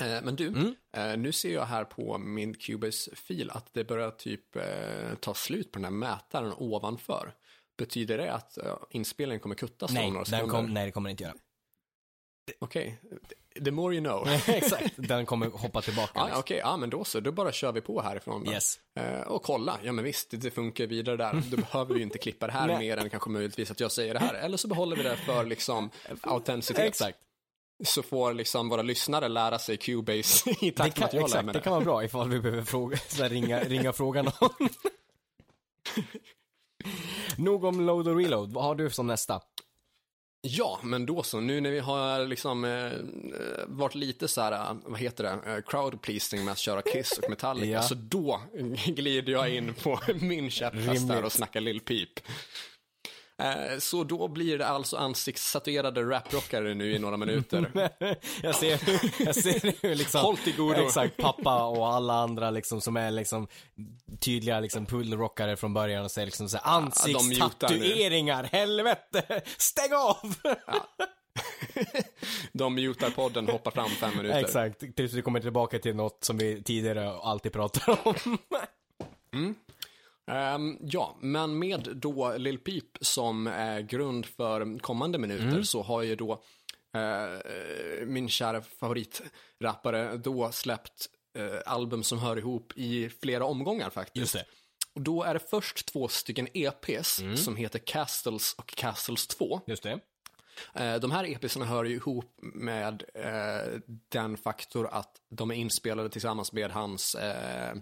Eh, 0.00 0.22
men 0.22 0.36
du, 0.36 0.46
Mm. 0.46 0.74
eh, 0.96 1.16
nu 1.16 1.32
ser 1.32 1.54
jag 1.54 1.64
här 1.64 1.84
på 1.84 2.18
min 2.18 2.54
Cubase-fil 2.54 3.50
att 3.50 3.74
det 3.74 3.84
börjar 3.84 4.10
typ 4.10 4.56
eh, 4.56 5.14
ta 5.20 5.34
slut 5.34 5.72
på 5.72 5.78
den 5.78 5.84
här 5.84 5.90
mätaren 5.90 6.52
ovanför. 6.56 7.34
Betyder 7.78 8.18
det 8.18 8.32
att 8.32 8.58
inspelningen 8.90 9.40
kommer 9.40 9.54
kuttas 9.54 9.90
Nej, 9.92 10.06
om 10.06 10.12
några 10.12 10.24
sekunder? 10.24 10.48
kom, 10.54 10.74
nej, 10.74 10.86
det 10.86 10.92
kommer 10.92 11.08
den 11.08 11.12
inte 11.12 11.24
göra. 11.24 11.34
Okej, 12.58 12.98
the 13.64 13.70
more 13.70 13.94
you 13.94 14.04
know. 14.04 14.28
exakt, 14.48 14.92
den 14.96 15.26
kommer 15.26 15.46
hoppa 15.46 15.82
tillbaka. 15.82 16.24
Liksom. 16.24 16.40
Okej, 16.40 16.58
ja 16.58 16.76
men 16.76 16.90
då 16.90 17.04
så, 17.04 17.20
då 17.20 17.32
bara 17.32 17.52
kör 17.52 17.72
vi 17.72 17.80
på 17.80 18.02
härifrån 18.02 18.44
då. 18.44 18.52
Yes. 18.52 18.80
Eh, 18.94 19.20
och 19.20 19.42
kolla, 19.42 19.78
ja 19.82 19.92
men 19.92 20.04
visst, 20.04 20.30
det, 20.30 20.50
funkar 20.50 20.86
vidare 20.86 21.16
där. 21.16 21.42
Då 21.50 21.56
behöver 21.56 21.94
vi 21.94 22.00
ju 22.00 22.04
inte 22.04 22.18
klippa 22.18 22.46
det 22.46 22.52
här 22.52 22.78
mer 22.78 22.96
än 22.96 23.10
kanske 23.10 23.30
möjligtvis 23.30 23.70
att 23.70 23.80
jag 23.80 23.92
säger 23.92 24.14
det 24.14 24.20
här. 24.20 24.34
Eller 24.34 24.56
så 24.56 24.68
behåller 24.68 24.96
vi 24.96 25.02
det 25.02 25.16
för 25.16 25.44
liksom 25.44 25.90
autenticitet. 26.20 26.84
Exakt. 26.84 27.18
Så 27.84 28.02
får 28.02 28.34
liksom 28.34 28.68
våra 28.68 28.82
lyssnare 28.82 29.28
lära 29.28 29.58
sig 29.58 29.76
Cubase 29.76 30.50
i 30.60 30.70
Det 30.70 30.76
takt 30.76 30.78
med 30.78 30.94
kan, 30.94 31.04
att 31.04 31.12
jag 31.12 31.30
lär 31.30 31.42
mig 31.42 31.52
det 31.52 31.60
kan 31.60 31.72
vara 31.72 31.84
bra 31.84 32.04
ifall 32.04 32.28
vi 32.30 32.40
behöver 32.40 32.62
fråga, 32.62 32.98
så 33.08 33.22
här, 33.22 33.30
ringa, 33.30 33.60
ringa 33.60 33.92
fråga 33.92 34.22
någon. 34.22 34.50
Nog 37.38 37.64
om 37.64 37.80
load 37.80 38.08
och 38.08 38.16
reload, 38.16 38.52
vad 38.52 38.64
har 38.64 38.74
du 38.74 38.90
som 38.90 39.06
nästa? 39.06 39.40
Ja, 40.40 40.80
men 40.82 41.06
då 41.06 41.22
så. 41.22 41.40
Nu 41.40 41.60
när 41.60 41.70
vi 41.70 41.78
har 41.78 42.26
liksom 42.26 42.64
eh, 42.64 42.92
varit 43.66 43.94
lite 43.94 44.28
så 44.28 44.40
här, 44.40 44.52
eh, 44.52 44.76
vad 44.84 45.00
heter 45.00 45.24
det, 45.24 45.52
eh, 45.54 45.62
crowd 45.66 46.02
pleasing 46.02 46.44
med 46.44 46.52
att 46.52 46.58
köra 46.58 46.82
Kiss 46.82 47.18
och 47.18 47.30
Metallica, 47.30 47.66
Ja. 47.70 47.82
så 47.82 47.94
då 47.94 48.40
glider 48.86 49.32
jag 49.32 49.54
in 49.54 49.74
på 49.74 50.00
min 50.20 50.50
käpphäst 50.50 51.10
och 51.24 51.32
snackar 51.32 51.60
Lil 51.60 51.80
Peep. 51.80 52.20
Eh, 53.38 53.78
så 53.78 54.04
då 54.04 54.28
blir 54.28 54.58
det 54.58 54.66
alltså 54.66 54.96
ansiktstatuerade 54.96 56.02
raprockare 56.02 56.74
nu 56.74 56.92
i 56.92 56.98
några 56.98 57.16
minuter. 57.16 57.70
jag 58.42 58.54
ser, 58.54 58.70
jag 59.24 59.34
ser 59.34 59.82
hur 59.82 59.94
liksom, 59.94 60.20
Håll 60.20 60.36
till 60.36 60.56
godo. 60.56 60.80
exakt, 60.80 61.16
pappa 61.16 61.64
och 61.64 61.88
alla 61.94 62.14
andra 62.14 62.50
liksom 62.50 62.80
som 62.80 62.96
är 62.96 63.10
liksom 63.10 63.48
tydliga 64.20 64.60
liksom 64.60 64.86
pullrockare 64.86 65.56
från 65.56 65.74
början 65.74 66.04
och 66.04 66.10
säger 66.10 66.26
liksom 66.26 66.48
så 66.48 66.58
här, 66.58 66.80
nu. 66.80 66.86
ansiktstatueringar, 66.86 68.44
helvete, 68.44 69.42
stäng 69.56 69.92
av! 69.92 70.34
De 72.52 72.74
mutar 72.74 73.10
podden, 73.10 73.48
hoppar 73.48 73.70
fram 73.70 73.88
fem 73.88 74.16
minuter. 74.16 74.40
Exakt, 74.40 74.96
tills 74.96 75.12
vi 75.12 75.22
kommer 75.22 75.40
tillbaka 75.40 75.78
till 75.78 75.96
något 75.96 76.24
som 76.24 76.38
vi 76.38 76.62
tidigare 76.62 77.10
alltid 77.10 77.52
pratar 77.52 77.98
om. 78.04 78.38
Ehm, 80.26 80.78
ja, 80.80 81.16
men 81.20 81.58
med 81.58 81.88
då 81.96 82.36
Lil 82.36 82.58
Peep 82.58 82.84
som 83.00 83.46
är 83.46 83.80
grund 83.80 84.26
för 84.26 84.78
kommande 84.78 85.18
minuter 85.18 85.44
Mm. 85.48 85.64
så 85.64 85.82
har 85.82 86.02
ju 86.02 86.16
då 86.16 86.32
eh, 86.94 88.06
min 88.06 88.28
kära 88.28 88.62
favoritrappare 88.62 90.16
då 90.16 90.52
släppt 90.52 91.06
eh, 91.38 91.72
album 91.72 92.02
som 92.02 92.18
hör 92.18 92.36
ihop 92.38 92.72
i 92.76 93.08
flera 93.08 93.44
omgångar 93.44 93.90
faktiskt. 93.90 94.16
Just 94.16 94.32
det. 94.32 94.38
Mm. 94.40 94.50
Och 94.94 95.00
då 95.02 95.22
är 95.22 95.34
det 95.34 95.40
först 95.50 95.86
två 95.86 96.08
stycken 96.08 96.48
EPs 96.54 97.20
som 97.36 97.56
heter 97.56 97.78
Castles 97.78 98.52
och 98.58 98.66
Castles 98.66 99.26
2. 99.26 99.60
Just 99.66 99.82
det. 99.82 100.00
Eh, 100.74 100.96
De 100.96 101.10
här 101.10 101.24
EPsarna 101.24 101.64
hör 101.66 101.84
ju 101.84 101.94
ihop 101.94 102.34
med 102.40 103.02
eh, 103.14 103.80
den 104.08 104.36
faktor 104.36 104.86
att 104.92 105.20
de 105.28 105.50
är 105.50 105.54
inspelade 105.54 106.08
tillsammans 106.10 106.52
med 106.52 106.70
hans 106.70 107.14
eh, 107.14 107.74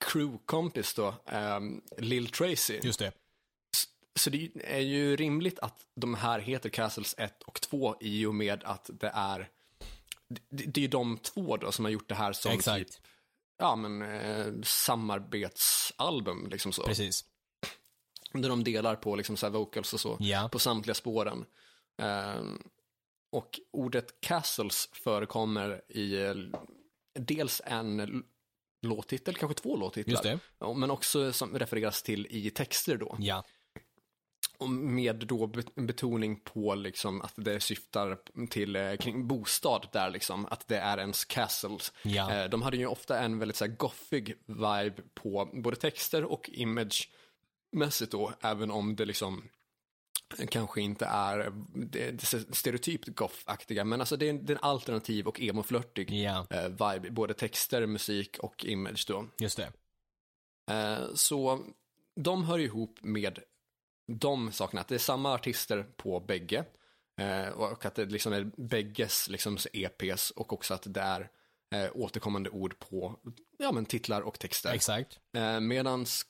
crewkompis 0.00 0.94
då, 0.94 1.14
eh, 1.26 1.60
Lil 1.98 2.26
Tracy. 2.28 2.80
Just 2.82 2.98
det. 2.98 3.12
Så 4.18 4.30
det 4.30 4.50
är 4.64 4.80
ju 4.80 5.16
rimligt 5.16 5.58
att 5.58 5.86
de 5.94 6.14
här 6.14 6.38
heter 6.38 6.68
Castles 6.68 7.14
1 7.18 7.42
och 7.42 7.60
2 7.60 7.96
i 8.00 8.26
och 8.26 8.34
med 8.34 8.64
att 8.64 8.90
det 8.92 9.10
är 9.14 9.48
det, 10.28 10.64
det 10.66 10.80
är 10.80 10.82
ju 10.82 10.88
de 10.88 11.18
två 11.18 11.56
då 11.56 11.72
som 11.72 11.84
har 11.84 11.92
gjort 11.92 12.08
det 12.08 12.14
här 12.14 12.32
som 12.32 12.52
Exakt. 12.52 12.92
typ, 12.92 13.02
ja 13.58 13.76
men 13.76 14.02
eh, 14.02 14.52
samarbetsalbum 14.62 16.48
liksom 16.50 16.72
så. 16.72 16.82
Precis. 16.82 17.24
Där 18.32 18.48
de 18.48 18.64
delar 18.64 18.96
på 18.96 19.16
liksom 19.16 19.36
så 19.36 19.46
här 19.46 19.50
vocals 19.52 19.94
och 19.94 20.00
så 20.00 20.16
Ja. 20.20 20.48
på 20.52 20.58
samtliga 20.58 20.94
spåren. 20.94 21.44
Ehm, 22.02 22.62
och 23.32 23.60
ordet 23.70 24.20
castles 24.20 24.88
förekommer 24.92 25.82
i 25.88 26.16
eh, 26.22 26.34
dels 27.14 27.62
en 27.64 28.24
låttitel, 28.82 29.34
kanske 29.34 29.62
två 29.62 29.76
låttitlar. 29.76 30.12
Just 30.12 30.22
det. 30.22 30.38
Ja, 30.58 30.72
Men 30.74 30.90
också 30.90 31.32
som 31.32 31.58
refereras 31.58 32.02
till 32.02 32.26
i 32.30 32.50
texter 32.50 32.96
då. 32.96 33.16
Ja. 33.18 33.44
Och 34.58 34.70
med 34.70 35.16
då 35.16 35.46
be- 35.46 35.62
betoning 35.82 36.40
på 36.40 36.74
liksom 36.74 37.22
att 37.22 37.32
det 37.36 37.60
syftar 37.60 38.18
till 38.50 38.76
eh, 38.76 38.96
kring 38.96 39.26
bostad 39.28 39.88
där 39.92 40.10
liksom, 40.10 40.46
att 40.46 40.68
det 40.68 40.76
är 40.78 40.98
ens 40.98 41.24
castles. 41.24 41.92
Ja. 42.02 42.32
Eh, 42.34 42.50
de 42.50 42.62
hade 42.62 42.76
ju 42.76 42.86
ofta 42.86 43.18
en 43.18 43.38
väldigt 43.38 43.56
så 43.56 43.64
här 43.64 43.72
gothig 43.72 44.34
vibe 44.46 45.02
på 45.14 45.50
både 45.52 45.76
texter 45.76 46.24
och 46.24 46.50
imagemässigt 46.52 48.12
då, 48.12 48.32
även 48.40 48.70
om 48.70 48.96
det 48.96 49.04
liksom 49.04 49.48
kanske 50.48 50.80
inte 50.80 51.06
är 51.06 51.52
stereotypt 52.54 53.08
goth-aktiga, 53.08 53.84
men 53.84 54.00
alltså 54.00 54.16
det 54.16 54.26
är, 54.26 54.30
en- 54.30 54.46
det 54.46 54.52
är 54.52 54.56
en 54.56 54.62
alternativ 54.64 55.26
och 55.28 55.40
emo-flörtig 55.40 56.24
eh, 56.50 56.68
vibe, 56.68 57.10
både 57.10 57.34
texter, 57.34 57.86
musik 57.86 58.38
och 58.38 58.64
image 58.64 59.04
då. 59.08 59.26
Just 59.38 59.56
det. 59.56 59.72
Eh, 60.70 61.14
så 61.14 61.64
de 62.20 62.44
hör 62.44 62.58
ihop 62.58 62.98
med 63.02 63.38
de 64.12 64.52
sakerna, 64.52 64.80
att 64.80 64.88
det 64.88 64.94
är 64.94 64.98
samma 64.98 65.34
artister 65.34 65.82
på 65.96 66.20
bägge. 66.20 66.64
Eh, 67.20 67.48
och 67.48 67.84
att 67.84 67.94
det 67.94 68.04
liksom 68.04 68.32
är 68.32 68.50
bägges 68.56 69.28
liksom 69.28 69.58
EPs 69.72 70.30
och 70.30 70.52
också 70.52 70.74
att 70.74 70.94
det 70.94 71.00
är 71.00 71.30
eh, 71.74 71.90
återkommande 71.94 72.50
ord 72.50 72.78
på 72.78 73.20
ja, 73.58 73.72
men 73.72 73.86
titlar 73.86 74.20
och 74.20 74.38
texter. 74.38 74.72
Exakt. 74.72 75.18
Medans 75.60 76.26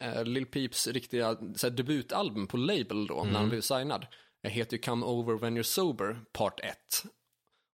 eh, 0.00 0.24
Lil 0.24 0.46
Peeps 0.46 0.86
riktiga 0.86 1.36
så 1.56 1.66
här, 1.66 1.74
debutalbum 1.76 2.46
på 2.46 2.56
Label 2.56 3.06
då, 3.06 3.24
när 3.24 3.38
han 3.38 3.48
blev 3.48 3.60
signad, 3.60 4.06
eh, 4.42 4.50
heter 4.50 4.76
ju 4.76 4.82
Come 4.82 5.06
Over 5.06 5.34
When 5.34 5.58
You're 5.58 5.62
Sober, 5.62 6.20
Part 6.32 6.60
1. 6.60 6.76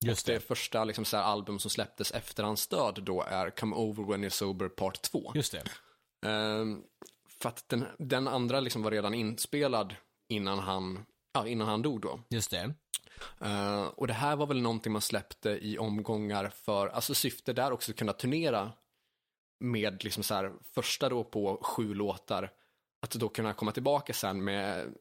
Just 0.05 0.27
Det 0.27 0.33
det. 0.33 0.41
första 0.41 0.85
liksom, 0.85 1.05
så 1.05 1.17
här, 1.17 1.25
album 1.25 1.59
som 1.59 1.71
släpptes 1.71 2.11
efter 2.13 2.43
hans 2.43 2.69
död 2.69 3.01
då 3.03 3.23
är 3.23 3.51
Come 3.51 3.77
Over 3.77 4.05
When 4.05 4.25
You're 4.25 4.29
Sober 4.29 4.69
Part 4.69 5.03
2. 5.03 5.33
Just 5.35 5.53
det. 5.53 5.63
Ehm, 6.29 6.83
för 7.43 7.49
att 7.49 7.69
den, 7.69 7.85
den 7.99 8.29
andra 8.29 8.61
liksom 8.61 8.83
var 8.83 8.91
redan 8.91 9.15
inspelad 9.15 9.95
innan 10.29 10.59
han, 10.59 11.07
ja, 11.33 11.47
innan 11.47 11.69
han 11.69 11.83
dog 11.83 12.01
då. 12.01 12.21
Just 12.31 12.51
det. 12.51 12.75
Eh, 13.41 13.83
och 13.85 14.07
det 14.07 14.13
här 14.13 14.37
var 14.37 14.47
väl 14.47 14.61
någonting 14.63 14.93
man 14.93 15.03
släppte 15.03 15.51
i 15.51 15.79
omgångar 15.79 16.49
för, 16.49 16.89
alltså 16.89 17.15
syfte 17.15 17.53
där 17.53 17.73
också 17.73 17.93
att 17.93 17.99
kunna 17.99 18.13
turnera 18.13 18.73
med 19.61 20.05
liksom 20.05 20.23
så 20.23 20.35
här, 20.35 20.53
första 20.75 21.09
då 21.09 21.25
på 21.25 21.59
sju 21.63 21.95
låtar, 21.95 22.53
att 23.03 23.11
då 23.11 23.29
kunna 23.29 23.53
komma 23.53 23.73
tillbaka 23.73 24.13
sen 24.13 24.45
med, 24.45 24.95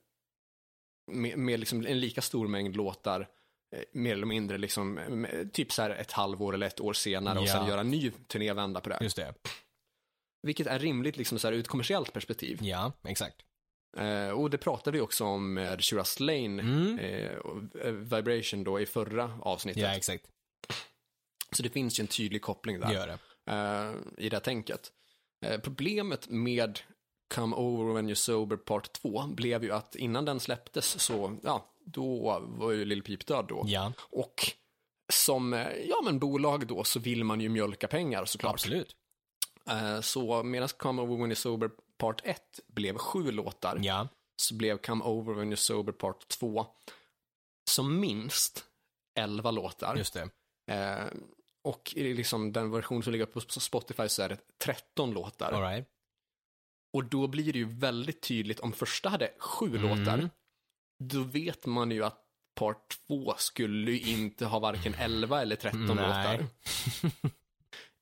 med, 1.11 1.37
med 1.37 1.59
liksom 1.59 1.85
en 1.85 1.99
lika 1.99 2.21
stor 2.21 2.47
mängd 2.47 2.75
låtar, 2.75 3.29
eh, 3.75 3.83
mer 3.91 4.13
eller 4.13 4.25
mindre 4.25 4.57
liksom, 4.57 4.93
med, 4.93 5.53
typ 5.53 5.71
så 5.71 5.81
här 5.81 5.89
ett 5.89 6.11
halvår 6.11 6.53
eller 6.53 6.67
ett 6.67 6.79
år 6.79 6.93
senare 6.93 7.39
och 7.39 7.45
Ja. 7.45 7.53
sen 7.53 7.67
göra 7.67 7.81
en 7.81 7.89
ny 7.89 8.11
turnévända 8.11 8.81
på 8.81 8.89
det. 8.89 8.97
Just 9.01 9.15
det. 9.15 9.33
Vilket 10.41 10.67
är 10.67 10.79
rimligt 10.79 11.17
liksom 11.17 11.39
så 11.39 11.47
här 11.47 11.53
ur 11.53 11.59
ett 11.59 11.67
kommersiellt 11.67 12.13
perspektiv. 12.13 12.59
Ja, 12.61 12.91
exakt. 13.03 13.35
Eh, 13.97 14.29
och 14.29 14.49
det 14.49 14.57
pratade 14.57 14.97
vi 14.97 15.01
också 15.01 15.25
om 15.25 15.53
med 15.53 15.83
Shiraz 15.83 16.19
Lane, 16.19 16.61
Mm. 16.61 16.99
eh, 16.99 17.31
eh, 17.81 17.91
Vibration 17.91 18.63
då 18.63 18.79
i 18.79 18.85
förra 18.85 19.39
avsnittet. 19.41 19.83
Ja, 19.83 19.95
exakt. 19.95 20.25
Så 21.51 21.63
det 21.63 21.69
finns 21.69 21.99
ju 21.99 22.01
en 22.01 22.07
tydlig 22.07 22.41
koppling 22.41 22.79
där 22.79 22.93
gör 22.93 23.07
det. 23.07 23.17
Eh, 23.49 23.93
i 24.17 24.29
det 24.29 24.35
här 24.35 24.39
tänket. 24.43 24.91
Eh, 25.45 25.59
problemet 25.59 26.29
med 26.29 26.79
Come 27.35 27.55
Over 27.55 27.93
When 27.93 28.09
You're 28.09 28.13
Sober 28.15 28.57
Part 28.57 28.93
2 28.93 29.23
blev 29.27 29.63
ju 29.63 29.71
att 29.71 29.95
innan 29.95 30.25
den 30.25 30.39
släpptes 30.39 31.01
så, 31.03 31.37
ja, 31.43 31.73
då 31.85 32.39
var 32.39 32.71
ju 32.71 32.85
Lil 32.85 33.03
Peep 33.03 33.25
död 33.25 33.45
då. 33.49 33.63
Ja, 33.67 33.93
Och 33.99 34.51
som, 35.13 35.53
eh, 35.53 35.73
ja 35.73 36.01
men 36.03 36.19
bolag 36.19 36.67
då 36.67 36.83
så 36.83 36.99
vill 36.99 37.23
man 37.23 37.41
ju 37.41 37.49
mjölka 37.49 37.87
pengar 37.87 38.25
såklart. 38.25 38.53
absolut. 38.53 38.95
Så 40.01 40.43
medan 40.43 40.69
Come 40.69 41.01
Over 41.01 41.17
When 41.17 41.31
You're 41.31 41.35
Sober 41.35 41.69
Part 41.97 42.21
1 42.23 42.59
blev 42.67 42.97
sju 42.97 43.31
låtar, 43.31 43.79
Ja, 43.81 44.07
så 44.35 44.55
blev 44.55 44.77
Come 44.77 45.03
Over 45.03 45.33
When 45.33 45.51
You're 45.53 45.55
Sober 45.55 45.93
Part 45.93 46.27
2 46.27 46.65
som 47.69 47.99
minst 47.99 48.63
11 49.19 49.51
låtar. 49.51 49.95
just 49.95 50.13
det. 50.13 50.29
Och 51.69 51.93
i 51.95 52.13
liksom 52.13 52.51
den 52.53 52.71
version 52.71 53.03
som 53.03 53.11
ligger 53.11 53.25
på 53.25 53.41
Spotify 53.41 54.09
så 54.09 54.21
är 54.21 54.29
det 54.29 54.37
13 54.63 55.11
låtar. 55.11 55.51
All 55.51 55.61
right. 55.61 55.87
Och 56.93 57.05
då 57.05 57.27
blir 57.27 57.53
det 57.53 57.59
ju 57.59 57.65
väldigt 57.65 58.21
tydligt, 58.21 58.59
om 58.59 58.73
första 58.73 59.09
hade 59.09 59.33
sju 59.39 59.65
Mm. 59.77 59.81
låtar, 59.99 60.29
då 61.03 61.23
vet 61.23 61.65
man 61.65 61.91
ju 61.91 62.03
att 62.03 62.25
part 62.55 62.99
2 63.07 63.33
skulle 63.37 63.91
ju 63.91 64.13
inte 64.13 64.45
ha 64.45 64.59
varken 64.59 64.93
11 64.93 65.41
eller 65.41 65.55
13 65.55 65.85
Nej. 65.85 65.95
låtar. 65.95 66.45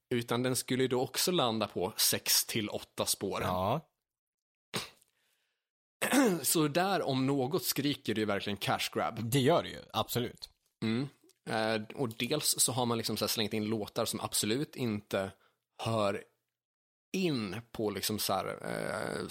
Utan 0.15 0.43
den 0.43 0.55
skulle 0.55 0.83
ju 0.83 0.87
då 0.87 1.01
också 1.01 1.31
landa 1.31 1.67
på 1.67 1.93
6 1.97 2.45
till 2.45 2.69
8 2.69 3.05
spår. 3.05 3.41
Ja, 3.41 3.81
Så 6.41 6.67
där 6.67 7.01
om 7.01 7.25
något 7.25 7.63
skriker 7.63 8.13
det 8.15 8.21
ju 8.21 8.25
verkligen 8.25 8.57
cash 8.57 8.89
grab. 8.93 9.19
det 9.23 9.39
gör 9.39 9.63
det 9.63 9.69
ju. 9.69 9.81
Absolut. 9.93 10.49
Mm. 10.83 11.09
Eh, 11.49 11.81
och 11.95 12.09
dels 12.17 12.55
så 12.59 12.71
har 12.71 12.85
man 12.85 12.97
liksom 12.97 13.17
så 13.17 13.27
slängt 13.27 13.53
in 13.53 13.65
låtar 13.65 14.05
som 14.05 14.19
absolut 14.19 14.75
inte 14.75 15.31
hör 15.83 16.23
in 17.13 17.61
på 17.71 17.89
liksom 17.89 18.19
så 18.19 18.33
här, 18.33 18.47
eh, 18.71 19.27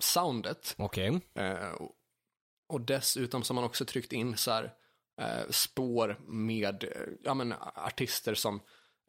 soundet. 0.00 0.74
Okej. 0.78 1.20
Eh, 1.34 1.70
och- 2.68 2.80
dessutom 2.80 3.42
så 3.42 3.52
har 3.52 3.54
man 3.54 3.64
också 3.64 3.84
tryckt 3.84 4.12
in 4.12 4.36
så 4.36 4.50
här, 4.50 4.74
eh, 5.20 5.50
spår 5.50 6.20
med 6.28 6.84
eh, 6.84 6.90
ja, 7.22 7.34
men, 7.34 7.54
artister 7.74 8.34
som 8.34 8.60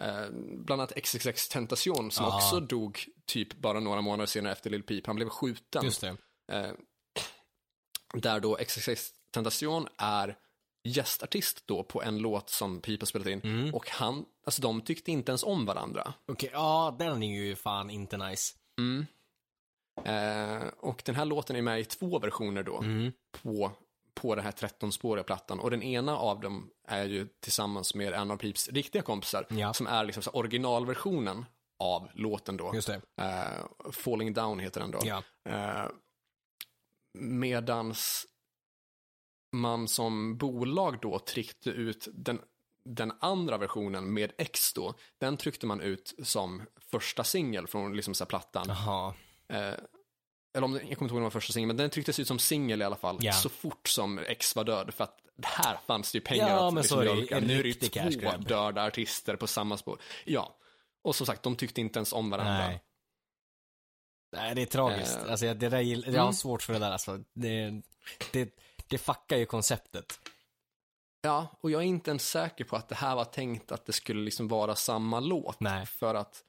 eh, 0.02 0.30
bland 0.66 0.82
annat 0.82 0.91
XXX 1.04 1.50
Tentation 1.50 2.12
som 2.12 2.26
Ja. 2.26 2.36
också 2.36 2.60
dog 2.60 3.06
typ 3.26 3.54
bara 3.54 3.80
några 3.80 4.02
månader 4.02 4.26
senare 4.26 4.54
efter 4.54 4.70
Lil 4.70 4.84
Peep. 4.84 5.08
Han 5.08 5.16
blev 5.16 5.30
skjuten. 5.30 5.86
Just 5.86 6.02
det. 6.02 6.18
Där 8.14 8.39
då 8.39 8.58
XXX 8.58 9.12
Tentation 9.34 9.88
är 9.97 10.38
gästartist 10.89 11.63
då 11.67 11.83
på 11.83 12.03
en 12.03 12.17
låt 12.17 12.49
som 12.49 12.81
har 12.99 13.05
spelat 13.05 13.27
in. 13.27 13.41
Mm. 13.43 13.75
Och 13.75 13.89
han, 13.89 14.25
alltså 14.45 14.61
de 14.61 14.81
tyckte 14.81 15.11
inte 15.11 15.31
ens 15.31 15.43
om 15.43 15.65
varandra. 15.65 16.13
Okej, 16.31 16.49
ja, 16.53 16.95
den 16.99 17.23
är 17.23 17.41
ju 17.41 17.55
fan 17.55 17.89
inte 17.89 18.17
nice. 18.17 18.55
Eh, 20.05 20.67
och 20.77 21.01
den 21.05 21.15
här 21.15 21.25
låten 21.25 21.55
är 21.55 21.61
med 21.61 21.79
i 21.79 21.85
två 21.85 22.19
versioner 22.19 22.63
då 22.63 22.77
Mm. 22.77 23.11
på, 23.31 23.71
på 24.13 24.35
den 24.35 24.45
här 24.45 24.51
13-spåriga 24.51 25.23
plattan. 25.23 25.59
Och 25.59 25.71
den 25.71 25.83
ena 25.83 26.17
av 26.17 26.39
dem 26.39 26.69
är 26.87 27.05
ju 27.05 27.27
tillsammans 27.39 27.95
med 27.95 28.13
en 28.13 28.31
av 28.31 28.37
Peeps 28.37 28.69
riktiga 28.69 29.01
kompisar 29.01 29.45
Ja. 29.49 29.73
som 29.73 29.87
är 29.87 30.03
liksom 30.03 30.23
originalversionen 30.33 31.45
av 31.79 32.09
låten 32.13 32.57
då. 32.57 32.71
Just 32.75 32.87
det. 32.87 33.01
Eh, 33.21 33.91
Falling 33.91 34.33
Down 34.33 34.59
heter 34.59 34.81
den 34.81 34.91
då. 34.91 34.99
Ja. 35.03 35.23
Eh, 35.49 35.85
medans 37.19 38.25
man 39.52 39.88
som 39.88 40.38
bolag 40.38 40.97
då 41.02 41.20
tryckte 41.20 41.70
ut 41.70 42.08
den, 42.14 42.41
den 42.84 43.14
andra 43.20 43.58
versionen 43.58 44.14
med 44.14 44.32
X 44.38 44.74
då, 44.74 44.93
den 45.18 45.38
tryckte 45.38 45.66
man 45.66 45.82
ut 45.82 46.14
som 46.24 46.62
första 46.91 47.24
singel 47.24 47.68
från 47.68 47.95
liksom 47.95 48.14
så 48.14 48.26
plattan. 48.26 48.70
Eh, 49.47 49.74
eller 50.54 50.66
om, 50.66 50.74
jag 50.74 50.82
kommer 50.82 50.91
inte 50.91 51.04
ihåg 51.04 51.12
om 51.12 51.18
det 51.18 51.24
var 51.24 51.30
första 51.30 51.54
singeln, 51.54 51.68
men 51.68 51.78
den 51.78 51.89
trycktes 51.89 52.20
ut 52.20 52.28
som 52.28 52.39
singel 52.39 52.82
i 52.82 52.86
alla 52.86 52.95
fall, 52.95 53.18
Ja. 53.22 53.34
så 53.34 53.50
fort 53.50 53.88
som 53.88 54.20
X 54.20 54.56
var 54.56 54.64
död. 54.64 54.93
För 54.93 55.04
att 55.04 55.20
här 55.43 55.78
fanns 55.88 56.12
det 56.12 56.18
ju 56.18 56.22
pengar 56.22 56.50
Ja, 56.50 56.68
att 56.68 56.74
men 56.74 56.82
liksom 56.82 57.00
mjölka. 57.00 57.38
En 57.38 57.43
Nu 57.43 57.60
är 57.60 57.64
det 57.64 57.74
två 57.74 58.10
grab. 58.20 58.47
döda 58.47 58.86
artister 58.86 59.36
på 59.36 59.47
samma 59.47 59.78
spår. 59.78 60.00
Ja, 60.26 60.56
och 61.02 61.16
som 61.16 61.26
sagt, 61.26 61.43
de 61.43 61.56
tyckte 61.56 61.82
inte 61.82 62.00
ens 62.00 62.14
om 62.14 62.30
varandra. 62.30 62.58
Nej. 62.58 62.84
Nej, 64.32 64.56
det 64.56 64.62
är 64.62 64.66
tragiskt. 64.66 65.18
Eh, 65.18 65.32
Alltså, 65.32 65.45
det 65.54 65.70
där, 65.70 65.80
jag 65.82 66.02
har 66.06 66.20
mm. 66.20 66.34
svårt 66.34 66.62
för 66.62 66.74
det 66.74 66.80
där 66.80 66.91
alltså. 66.91 67.24
Det, 67.34 67.82
det, 68.32 68.50
det 68.89 68.97
fuckar 68.97 69.37
ju 69.37 69.45
konceptet. 69.45 70.19
Ja, 71.21 71.47
och 71.61 71.71
jag 71.71 71.81
är 71.81 71.85
inte 71.85 72.11
ens 72.11 72.29
säker 72.29 72.65
på 72.65 72.75
att 72.75 72.89
det 72.89 72.95
här 72.95 73.15
var 73.15 73.25
tänkt 73.25 73.71
att 73.71 73.85
det 73.85 73.93
skulle 73.93 74.21
liksom 74.21 74.47
vara 74.47 74.75
samma 74.75 75.19
låt. 75.19 75.59
Nej. 75.59 75.85
För 75.85 76.15
att 76.15 76.43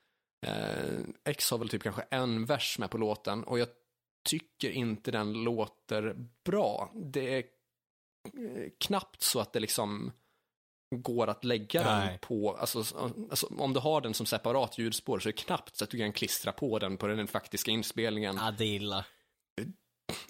eh, 0.47 0.99
X 1.25 1.51
har 1.51 1.59
väl 1.59 1.69
typ 1.69 1.83
kanske 1.83 2.03
en 2.11 2.45
vers 2.45 2.79
med 2.79 2.91
på 2.91 2.99
låten 2.99 3.45
och 3.45 3.59
jag 3.59 3.69
tycker 4.29 4.71
inte 4.71 5.11
den 5.11 5.33
låter 5.33 6.17
bra. 6.45 6.93
Det 6.95 7.35
är 7.35 7.39
eh, 7.39 8.71
knappt 8.79 9.23
så 9.23 9.41
att 9.41 9.53
det 9.53 9.61
liksom 9.61 10.13
går 10.95 11.27
att 11.27 11.45
lägga 11.45 11.83
den 11.83 11.99
Nej. 11.99 12.19
på, 12.23 12.57
alltså, 12.57 12.79
alltså 13.31 13.47
om 13.59 13.73
du 13.73 13.81
har 13.81 14.01
den 14.01 14.15
som 14.15 14.27
separat 14.27 14.79
ljudspår 14.79 15.19
så 15.19 15.29
är 15.29 15.33
det 15.33 15.39
knappt 15.39 15.77
så 15.77 15.85
att 15.85 15.91
du 15.91 15.99
kan 15.99 16.13
klistra 16.13 16.53
på 16.53 16.79
den 16.79 16.97
på 16.97 17.07
den 17.07 17.27
faktiska 17.27 17.71
inspelningen. 17.71 18.37
Ja, 18.37 18.51
det 18.59 18.65
är 18.65 18.75
illa. 18.75 19.05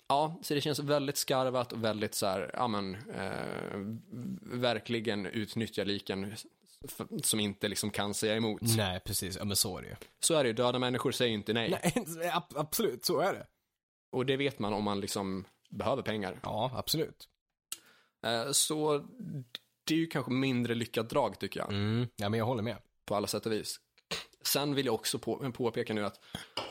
Ja, 0.06 0.38
så 0.42 0.54
det 0.54 0.60
känns 0.60 0.78
väldigt 0.78 1.16
skarvat 1.16 1.72
och 1.72 1.84
väldigt 1.84 2.14
så 2.14 2.26
här, 2.26 2.50
ja 2.54 2.68
men, 2.68 2.94
eh, 2.94 3.76
verkligen 4.42 5.26
utnyttja 5.26 5.84
liken 5.84 6.34
som 7.22 7.40
inte 7.40 7.68
liksom 7.68 7.90
kan 7.90 8.14
säga 8.14 8.36
emot. 8.36 8.60
Nej, 8.76 9.00
precis. 9.00 9.36
Ja, 9.38 9.44
men 9.44 9.56
så 9.56 9.78
är 9.78 9.82
det 9.82 9.88
ju. 9.88 9.94
Så 10.20 10.34
är 10.34 10.44
det 10.44 10.48
ju, 10.48 10.52
döda 10.54 10.78
människor 10.78 11.12
säger 11.12 11.28
ju 11.28 11.34
inte 11.36 11.52
nej. 11.52 11.70
Nej, 12.06 12.30
ab- 12.30 12.56
absolut, 12.56 13.04
så 13.04 13.20
är 13.20 13.32
det. 13.32 13.46
Och 14.12 14.26
det 14.26 14.36
vet 14.36 14.58
man 14.58 14.72
om 14.72 14.84
man 14.84 15.00
liksom 15.00 15.44
behöver 15.70 16.02
pengar. 16.02 16.40
Ja, 16.42 16.70
absolut. 16.74 17.28
Eh, 18.26 18.50
så 18.52 18.98
det 19.86 19.94
är 19.94 19.98
ju 19.98 20.06
kanske 20.06 20.32
mindre 20.32 20.74
lyckat 20.74 21.10
drag 21.10 21.38
tycker 21.38 21.60
jag, 21.60 21.68
Mm. 21.72 22.06
Ja, 22.16 22.28
men 22.28 22.38
jag 22.38 22.46
håller 22.46 22.62
med. 22.62 22.76
på 23.04 23.14
alla 23.16 23.26
sätt 23.26 23.46
och 23.46 23.52
vis. 23.52 23.80
Sen 24.42 24.74
vill 24.74 24.86
jag 24.86 24.94
också 24.94 25.18
på, 25.18 25.52
påpeka 25.52 25.94
nu 25.94 26.04
att 26.06 26.20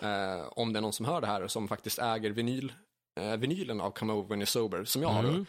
eh, 0.01 0.47
om 0.51 0.73
det 0.73 0.79
är 0.79 0.81
någon 0.81 0.93
som 0.93 1.05
hör 1.05 1.21
det 1.21 1.27
här 1.27 1.47
som 1.47 1.67
faktiskt 1.67 1.99
äger 1.99 2.29
vinyl, 2.31 2.73
eh, 3.19 3.37
vinylen 3.37 3.81
av 3.81 3.91
Come 3.91 4.13
Over 4.13 4.29
When 4.29 4.41
You're 4.41 4.45
Sober, 4.45 4.83
som 4.85 5.01
jag 5.01 5.09
har 5.09 5.23
då, 5.23 5.29
Mm. 5.29 5.45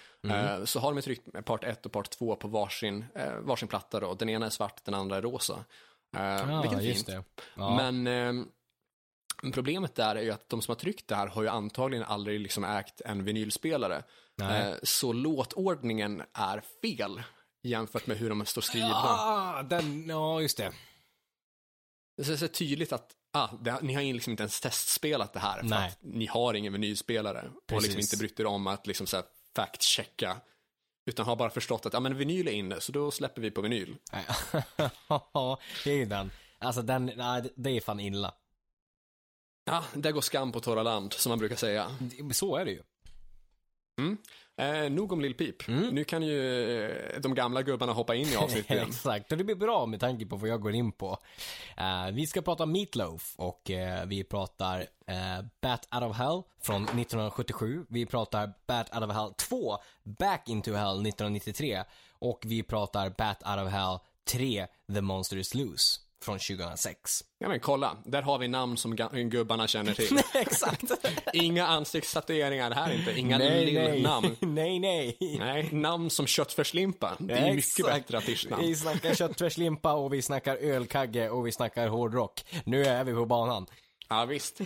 Eh, 0.60 0.64
Så 0.64 0.80
har 0.80 0.94
de 0.94 1.02
tryckt 1.02 1.44
part 1.44 1.64
1 1.64 1.86
och 1.86 1.92
part 1.92 2.10
2 2.10 2.36
på 2.36 2.48
varsin, 2.48 3.04
eh, 3.14 3.34
varsin 3.36 3.68
platta 3.68 4.00
då. 4.00 4.14
Den 4.14 4.28
ena 4.28 4.46
är 4.46 4.50
svart, 4.50 4.84
den 4.84 4.94
andra 4.94 5.16
är 5.16 5.22
rosa. 5.22 5.64
Eh, 6.16 6.22
Ja, 6.22 6.60
vilket 6.62 6.78
är 6.78 6.94
fint. 6.94 7.06
det. 7.06 7.24
Ja. 7.56 7.76
Men 7.76 8.06
eh, 8.06 8.44
problemet 9.52 9.94
där 9.94 10.16
är 10.16 10.22
ju 10.22 10.30
att 10.30 10.48
de 10.48 10.62
som 10.62 10.72
har 10.72 10.76
tryckt 10.76 11.08
det 11.08 11.14
här 11.14 11.26
har 11.26 11.42
ju 11.42 11.48
antagligen 11.48 12.04
aldrig 12.06 12.40
liksom 12.40 12.64
ägt 12.64 13.00
en 13.00 13.24
vinylspelare. 13.24 14.02
Nej. 14.36 14.70
Eh, 14.70 14.76
så 14.82 15.12
låtordningen 15.12 16.22
är 16.32 16.62
fel 16.82 17.22
jämfört 17.62 18.06
med 18.06 18.16
hur 18.16 18.28
de 18.28 18.46
står 18.46 18.62
skrivna. 18.62 18.94
Ah, 18.94 19.62
den, 19.62 20.08
ja, 20.08 20.40
just 20.40 20.56
det. 20.56 20.72
Det 22.16 22.28
är 22.28 22.36
så 22.36 22.48
tydligt 22.48 22.92
att 22.92 23.10
ah, 23.32 23.48
det, 23.60 23.82
ni 23.82 23.94
har 23.94 24.02
liksom 24.02 24.30
inte 24.30 24.42
ens 24.42 24.60
testspelat 24.60 25.32
det 25.32 25.40
här 25.40 25.58
för 25.58 25.66
Nej. 25.66 25.88
att 25.88 25.98
ni 26.00 26.26
har 26.26 26.54
ingen 26.54 26.72
vinylspelare 26.72 27.50
och 27.56 27.66
Precis. 27.66 27.82
liksom 27.82 28.00
inte 28.00 28.16
brytt 28.16 28.40
er 28.40 28.46
om 28.46 28.66
att 28.66 28.86
liksom 28.86 29.06
så 29.06 29.22
fact-checka 29.56 30.36
Utan 31.06 31.26
har 31.26 31.36
bara 31.36 31.50
förstått 31.50 31.86
att 31.86 31.92
ja, 31.92 32.00
men 32.00 32.16
vinyl 32.16 32.48
är 32.48 32.52
inne, 32.52 32.80
så 32.80 32.92
då 32.92 33.10
släpper 33.10 33.42
vi 33.42 33.50
på 33.50 33.60
vinyl. 33.60 33.96
Ja, 35.08 35.58
det 35.84 35.90
är 35.90 35.96
ju 35.96 36.04
den. 36.04 36.30
Alltså 36.58 36.82
den, 36.82 37.06
det 37.54 37.70
är 37.70 37.80
fan 37.80 38.00
illa. 38.00 38.34
Ja, 39.64 39.84
där 39.94 40.12
går 40.12 40.20
skam 40.20 40.52
på 40.52 40.60
torra 40.60 40.82
land, 40.82 41.12
som 41.12 41.30
man 41.30 41.38
brukar 41.38 41.56
säga. 41.56 41.96
Så 42.32 42.56
är 42.56 42.64
det 42.64 42.70
ju. 42.70 42.82
Mm. 43.98 44.16
Eh, 44.60 44.90
nog 44.90 45.12
om 45.12 45.20
Lill 45.20 45.34
Peep. 45.34 45.68
Nu 45.68 46.04
kan 46.04 46.22
ju 46.22 46.82
eh, 46.82 47.20
de 47.20 47.34
gamla 47.34 47.62
gubbarna 47.62 47.92
hoppa 47.92 48.14
in 48.14 48.28
i 48.28 48.36
avsnittet 48.44 48.70
igen. 48.70 48.88
Exakt, 48.88 49.32
och 49.32 49.38
det 49.38 49.44
blir 49.44 49.54
bra 49.54 49.86
med 49.86 50.00
tanke 50.00 50.26
på 50.26 50.36
vad 50.36 50.50
jag 50.50 50.60
går 50.60 50.74
in 50.74 50.92
på. 50.92 51.18
Eh, 51.76 52.10
vi 52.12 52.26
ska 52.26 52.42
prata 52.42 52.66
Meatloaf 52.66 53.34
och 53.36 53.70
eh, 53.70 54.06
vi 54.06 54.24
pratar 54.24 54.80
eh, 55.06 55.44
Bat 55.60 55.88
Out 55.94 56.02
of 56.02 56.16
Hell 56.16 56.42
från 56.60 56.82
1977. 56.82 57.86
Vi 57.88 58.06
pratar 58.06 58.52
Bat 58.66 58.94
Out 58.94 59.04
of 59.04 59.12
Hell 59.12 59.34
2, 59.48 59.76
Back 60.02 60.48
Into 60.48 60.72
Hell 60.72 61.06
1993. 61.06 61.82
Och 62.18 62.44
vi 62.46 62.62
pratar 62.62 63.10
Bat 63.10 63.42
Out 63.46 63.66
of 63.66 63.72
Hell 63.72 63.98
3, 64.24 64.66
The 64.94 65.00
Monster 65.00 65.36
Is 65.36 65.54
Loose 65.54 66.00
från 66.24 66.38
2006. 66.38 67.24
Ja 67.38 67.48
men 67.48 67.60
kolla, 67.60 67.96
där 68.04 68.22
har 68.22 68.38
vi 68.38 68.48
namn 68.48 68.76
som 68.76 68.96
gubbarna 69.30 69.66
känner 69.66 69.94
till. 69.94 70.18
Exakt. 70.34 70.84
Inga 71.32 71.66
ansiktstatueringar 71.66 72.70
här 72.70 72.92
inte, 72.92 73.18
inga 73.18 73.38
nej, 73.38 73.74
nej. 73.74 73.92
lill-namn. 73.92 74.36
nej, 74.40 74.78
nej. 74.78 75.16
Nej, 75.38 75.68
namn 75.72 76.10
som 76.10 76.26
köttfärslimpa. 76.26 77.16
Det 77.18 77.34
är 77.34 77.54
mycket 77.54 77.78
Exakt. 77.78 77.94
bättre 77.94 78.18
artistnamn. 78.18 78.62
Vi 78.62 78.74
snackar 78.74 79.14
köttfärslimpa 79.14 79.92
och 79.92 80.12
vi 80.14 80.22
snackar 80.22 80.56
ölkagge 80.56 81.30
och 81.30 81.46
vi 81.46 81.52
snackar 81.52 81.88
hårdrock. 81.88 82.44
Nu 82.64 82.84
är 82.84 83.04
vi 83.04 83.12
på 83.12 83.26
banan. 83.26 83.66
Ja, 84.08 84.24
visst. 84.24 84.58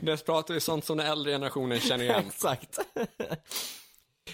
Där 0.00 0.24
pratar 0.24 0.54
vi 0.54 0.60
sånt 0.60 0.84
som 0.84 0.96
den 0.96 1.06
äldre 1.06 1.32
generationen 1.32 1.80
känner 1.80 2.04
igen. 2.04 2.24
Exakt. 2.26 2.78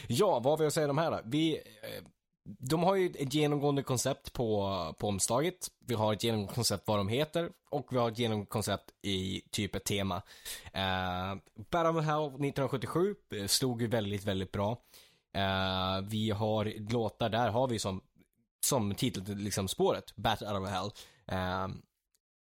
ja, 0.07 0.38
vad 0.38 0.44
har 0.44 0.57
vi 0.57 0.66
att 0.66 0.74
säga 0.74 0.90
om 0.90 0.96
de 0.96 1.03
här 1.03 1.11
då? 1.11 1.20
Vi, 1.24 1.55
eh, 1.57 2.05
de 2.45 2.82
har 2.82 2.95
ju 2.97 3.07
ett 3.07 3.34
genomgående 3.34 3.82
koncept 3.82 4.32
på, 4.32 4.95
på 4.99 5.09
omslaget. 5.09 5.68
Vi 5.86 5.95
har 5.95 6.12
ett 6.12 6.24
genomgående 6.24 6.55
koncept 6.55 6.88
vad 6.88 6.99
de 6.99 7.09
heter 7.09 7.51
och 7.70 7.86
vi 7.90 7.99
har 7.99 8.11
ett 8.11 8.18
genomgående 8.18 8.51
koncept 8.51 8.90
i 9.03 9.43
typ 9.51 9.74
ett 9.74 9.84
tema. 9.84 10.16
Uh, 10.76 11.40
Battle 11.70 12.01
Hell 12.03 12.26
1977 12.26 13.14
eh, 13.34 13.47
slog 13.47 13.82
ju 13.82 13.88
väldigt, 13.88 14.24
väldigt 14.24 14.53
bra. 14.53 14.78
Eh, 15.34 16.01
vi 16.09 16.30
har 16.30 16.90
låtar 16.93 17.28
där, 17.28 17.49
har 17.49 17.68
vi 17.68 17.78
som, 17.78 18.01
som 18.66 18.95
titel, 18.95 19.36
liksom 19.36 19.68
spåret, 19.68 20.16
Bat 20.16 20.43
Out 20.43 20.62
of 20.62 20.68
Hell. 20.68 20.90
Eh, 21.26 21.68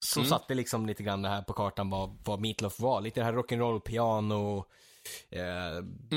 så 0.06 0.20
Mm. 0.20 0.30
satte 0.30 0.54
liksom 0.54 0.86
lite 0.86 1.02
grann 1.02 1.22
det 1.22 1.28
här 1.28 1.42
på 1.42 1.52
kartan 1.52 1.90
vad, 1.90 2.18
vad 2.24 2.40
Meatloaf 2.40 2.80
var. 2.80 3.00
Lite 3.00 3.20
det 3.20 3.24
här 3.24 3.32
rock'n'roll, 3.32 3.80
piano, 3.80 4.64
eh, 5.30 5.42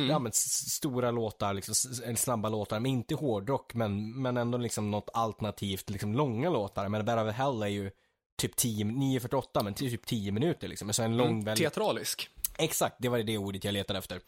ja 0.09 0.19
men 0.19 0.31
stora 0.33 1.11
låtar, 1.11 1.53
liksom, 1.53 1.75
snabba 2.15 2.49
låtar, 2.49 2.79
men 2.79 2.91
inte 2.91 3.15
hårdrock, 3.15 3.73
men, 3.73 4.21
men 4.21 4.37
ändå 4.37 4.57
liksom 4.57 4.91
något 4.91 5.09
alternativt, 5.13 5.89
liksom 5.89 6.13
långa 6.15 6.49
låtar. 6.49 6.89
Men 6.89 7.09
Out 7.09 7.29
of 7.29 7.35
Hell 7.35 7.63
är 7.63 7.67
ju 7.67 7.91
typ 8.37 8.55
10, 8.55 8.85
9.48, 8.85 9.63
men 9.63 9.73
typ 9.73 10.05
10 10.05 10.31
minuter 10.31 10.67
liksom. 10.67 10.93
Så 10.93 11.03
en 11.03 11.17
lång, 11.17 11.27
Mm, 11.27 11.43
väldigt 11.43 11.63
teatralisk. 11.63 12.29
Exakt, 12.57 12.95
det 12.99 13.09
var 13.09 13.19
det 13.19 13.37
ordet 13.37 13.63
jag 13.63 13.73
letade 13.73 13.99
efter. 13.99 14.21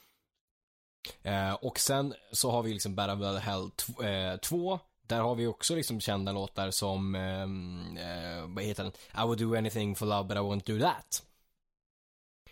Eh, 1.22 1.54
och 1.54 1.80
sen 1.80 2.14
så 2.32 2.52
har 2.52 2.64
vi 2.64 2.74
liksom 2.74 2.96
Battle 2.96 3.30
of 3.30 3.42
Hell 3.42 3.72
2. 4.42 4.80
Där 5.02 5.20
har 5.22 5.36
vi 5.36 5.48
också 5.48 5.76
liksom 5.76 6.02
kända 6.02 6.32
låtar 6.32 6.72
som, 6.72 7.16
ehm, 7.16 7.98
eh, 7.98 8.48
vad 8.48 8.64
heter 8.64 8.84
den? 8.84 8.92
I 9.16 9.22
would 9.26 9.40
do 9.40 9.56
anything 9.56 9.96
for 9.96 10.06
love 10.06 10.24
but 10.24 10.38
I 10.38 10.40
won't 10.40 10.66
do 10.66 10.80
that. 10.80 11.24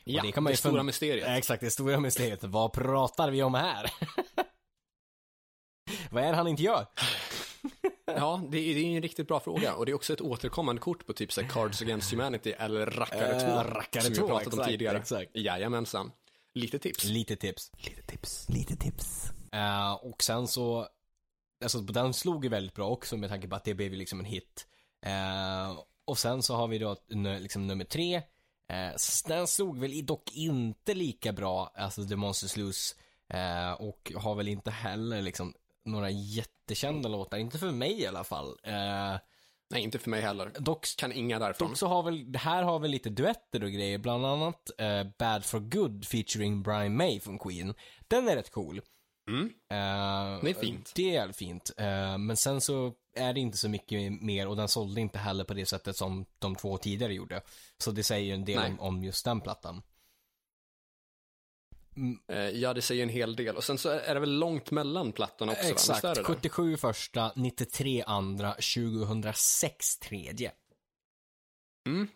Ja, 0.08 0.22
det 0.22 0.28
det, 0.28 0.32
kan 0.32 0.44
man 0.44 0.54
ju 0.54 0.58
stora 0.58 0.84
mysteriet. 0.84 1.28
Exakt, 1.28 1.62
det 1.62 1.72
stora 1.72 2.00
mysteriet. 2.00 2.44
Vad 2.44 2.74
pratar 2.74 3.32
vi 3.32 3.44
om 3.44 3.54
här? 3.54 3.92
vad 6.12 6.24
är 6.24 6.30
det 6.30 6.36
han 6.36 6.48
inte 6.48 6.64
gör? 6.64 6.86
Ja, 8.16 8.42
det 8.50 8.58
är, 8.58 8.76
det 8.76 8.82
är 8.82 8.96
en 8.96 9.02
riktigt 9.02 9.28
bra 9.28 9.40
fråga. 9.40 9.76
Och 9.76 9.86
det 9.86 9.92
är 9.92 9.94
också 9.94 10.14
ett 10.14 10.22
återkommande 10.22 10.82
kort 10.82 11.06
på 11.06 11.14
typ 11.14 11.32
så 11.32 11.42
här 11.42 11.50
Cards 11.50 11.82
Against 11.82 12.12
Humanity 12.12 12.52
eller 12.52 12.86
Rackare 12.86 13.40
2. 13.40 13.48
Eh, 13.48 13.76
Rackare 13.76 14.04
som 14.04 14.14
2, 14.14 14.22
vi 14.22 14.28
pratat 14.28 14.48
om 14.48 14.60
exakt, 14.60 14.70
tidigare. 14.70 14.98
exakt. 14.98 15.32
Jajamensan. 15.34 16.12
Lite 16.54 16.80
tips. 16.80 17.04
Lite 17.04 17.36
tips. 17.36 17.72
Lite 17.78 18.02
tips, 18.02 18.50
lite 18.50 18.76
tips. 18.76 19.32
Eh, 19.52 19.94
och 19.94 20.24
sen 20.24 20.48
så, 20.48 20.88
alltså 21.64 21.80
den 21.80 22.14
slog 22.14 22.44
ju 22.44 22.50
väldigt 22.50 22.74
bra 22.74 22.90
också 22.90 23.18
med 23.18 23.30
tanke 23.30 23.48
på 23.48 23.56
att 23.56 23.64
det 23.64 23.74
blev 23.74 23.92
ju 23.92 23.98
liksom 23.98 24.20
en 24.20 24.26
hit. 24.26 24.68
Eh, 25.06 25.80
och 26.06 26.18
sen 26.18 26.44
så 26.44 26.56
har 26.56 26.68
vi 26.68 26.78
då 26.78 26.96
liksom 27.40 27.68
nummer 27.68 27.86
tre. 27.86 28.22
Eh, 28.70 28.92
den 29.28 29.48
slog 29.48 29.80
väl 29.80 30.06
dock 30.06 30.32
inte 30.34 30.94
lika 30.94 31.34
bra, 31.34 31.72
alltså 31.76 32.08
The 32.08 32.16
Monsters 32.16 32.58
Loose. 32.58 32.96
Eh, 33.30 33.72
och 33.72 34.12
har 34.16 34.36
väl 34.36 34.48
inte 34.48 34.72
heller 34.72 35.22
liksom 35.22 35.54
några 35.86 36.10
jättekända 36.10 37.10
låtar, 37.10 37.38
inte 37.38 37.58
för 37.58 37.72
mig 37.72 38.02
i 38.02 38.08
alla 38.08 38.24
fall. 38.24 38.60
Eh, 38.64 39.16
Nej, 39.70 39.84
inte 39.84 40.00
för 40.00 40.10
mig 40.10 40.22
heller. 40.22 40.52
dock 40.60 40.88
Kan 40.98 41.12
inga 41.12 41.40
därifrån. 41.40 41.68
Dock 41.68 41.78
så 41.78 41.88
har 41.88 42.04
väl, 42.04 42.36
här 42.36 42.64
har 42.64 42.80
väl 42.80 42.92
lite 42.92 43.10
duetter 43.10 43.64
och 43.64 43.72
grejer, 43.72 43.98
bland 43.98 44.26
annat 44.26 44.72
eh, 44.78 45.04
Bad 45.20 45.46
for 45.46 45.60
Good 45.60 46.06
featuring 46.06 46.64
Brian 46.64 46.96
May 46.96 47.20
från 47.20 47.40
Queen. 47.40 47.74
Den 48.08 48.30
är 48.30 48.36
rätt 48.36 48.52
cool. 48.52 48.82
Mm. 49.28 49.46
Eh, 49.46 50.44
Det 50.44 50.50
är 50.50 50.60
fint. 50.62 50.92
Det 50.96 51.16
är 51.16 51.32
fint. 51.32 51.72
Eh, 51.78 52.18
men 52.18 52.38
sen 52.38 52.62
så 52.62 52.94
är 53.14 53.34
det 53.34 53.40
inte 53.40 53.58
så 53.58 53.70
mycket 53.70 54.22
mer 54.22 54.48
och 54.48 54.56
den 54.56 54.68
sålde 54.68 55.02
inte 55.02 55.18
heller 55.20 55.44
på 55.44 55.54
det 55.54 55.66
sättet 55.66 55.96
som 55.98 56.26
de 56.40 56.56
två 56.56 56.78
tidigare 56.78 57.14
gjorde. 57.14 57.42
Så 57.78 57.92
det 57.92 58.04
säger 58.04 58.26
ju 58.26 58.34
en 58.34 58.46
del 58.46 58.60
om, 58.72 58.80
om 58.80 59.04
just 59.04 59.26
den 59.26 59.42
plattan. 59.42 59.82
Mm, 61.96 62.20
Eh, 62.28 62.50
Ja, 62.50 62.74
det 62.74 62.82
säger 62.82 63.04
en 63.04 63.10
hel 63.10 63.36
del. 63.36 63.56
Och 63.56 63.64
sen 63.64 63.78
så 63.78 63.90
är 63.90 64.14
det 64.14 64.20
väl 64.20 64.40
långt 64.40 64.72
mellan 64.72 65.12
plattorna 65.12 65.52
också, 65.52 65.68
exakt, 65.68 66.02
det 66.02 66.14
det? 66.14 66.24
77 66.24 66.78
första, 66.78 67.32
93 67.36 68.04
andra, 68.08 68.54
2006 68.54 69.98
tredje. 70.00 70.52
Mm. 71.88 72.08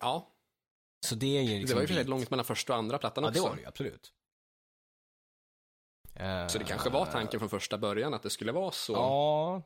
Ja, 0.00 0.28
Så 1.06 1.14
det 1.14 1.38
är 1.38 1.42
ju 1.42 1.48
liksom 1.58 1.68
det 1.68 1.74
var 1.74 1.80
ju 1.82 1.86
sig 1.86 1.96
bit. 1.96 2.08
långt 2.08 2.30
mellan 2.30 2.44
första 2.44 2.72
och 2.72 2.78
andra 2.78 2.98
plattan 2.98 3.24
Ja, 3.24 3.30
också. 3.30 3.42
det 3.42 3.48
var 3.48 3.56
det 3.56 3.62
ju, 3.62 3.68
absolut. 3.68 4.12
Så 6.48 6.58
det 6.58 6.64
kanske 6.64 6.90
var 6.90 7.06
tanken 7.06 7.40
från 7.40 7.48
första 7.48 7.78
början 7.78 8.14
att 8.14 8.22
det 8.22 8.30
skulle 8.30 8.52
vara 8.52 8.70
så. 8.70 8.92
Ja, 8.92 9.62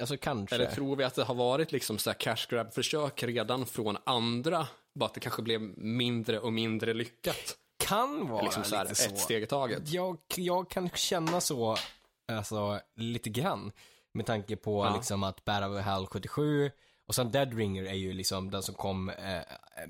alltså 0.00 0.16
kanske. 0.16 0.54
Eller 0.54 0.66
tror 0.66 0.96
vi 0.96 1.04
att 1.04 1.14
det 1.14 1.24
har 1.24 1.34
varit 1.34 1.72
liksom 1.72 1.98
så 1.98 2.10
här 2.10 2.14
cash 2.14 2.46
grab-försök 2.48 3.22
redan 3.22 3.66
från 3.66 3.96
andra, 4.04 4.66
bara 4.94 5.06
att 5.06 5.14
det 5.14 5.20
kanske 5.20 5.42
blev 5.42 5.60
mindre 5.78 6.38
och 6.40 6.52
mindre 6.52 6.94
lyckat? 6.94 7.56
kan 7.86 8.28
vara 8.28 8.42
Liksom 8.42 8.64
så 8.64 8.76
här, 8.76 8.84
lite 8.84 8.94
så. 8.94 9.10
ett 9.10 9.18
steg 9.18 9.42
i 9.42 9.46
taget. 9.46 9.88
Jag, 9.88 10.18
jag 10.36 10.70
kan 10.70 10.90
känna 10.90 11.40
så, 11.40 11.76
alltså 12.32 12.80
lite 12.96 13.30
grann. 13.30 13.72
Med 14.14 14.26
tanke 14.26 14.56
på 14.56 14.84
Ja. 14.84 14.96
liksom 14.96 15.22
att 15.22 15.44
Battle 15.44 15.66
of 15.78 15.84
Hell 15.84 16.06
77 16.06 16.70
och 17.08 17.14
sen 17.14 17.30
Dead 17.30 17.54
Ringer 17.54 17.84
är 17.84 17.94
ju 17.94 18.12
liksom 18.12 18.50
den 18.50 18.62
som 18.62 18.74
kom 18.74 19.08
eh, 19.08 19.40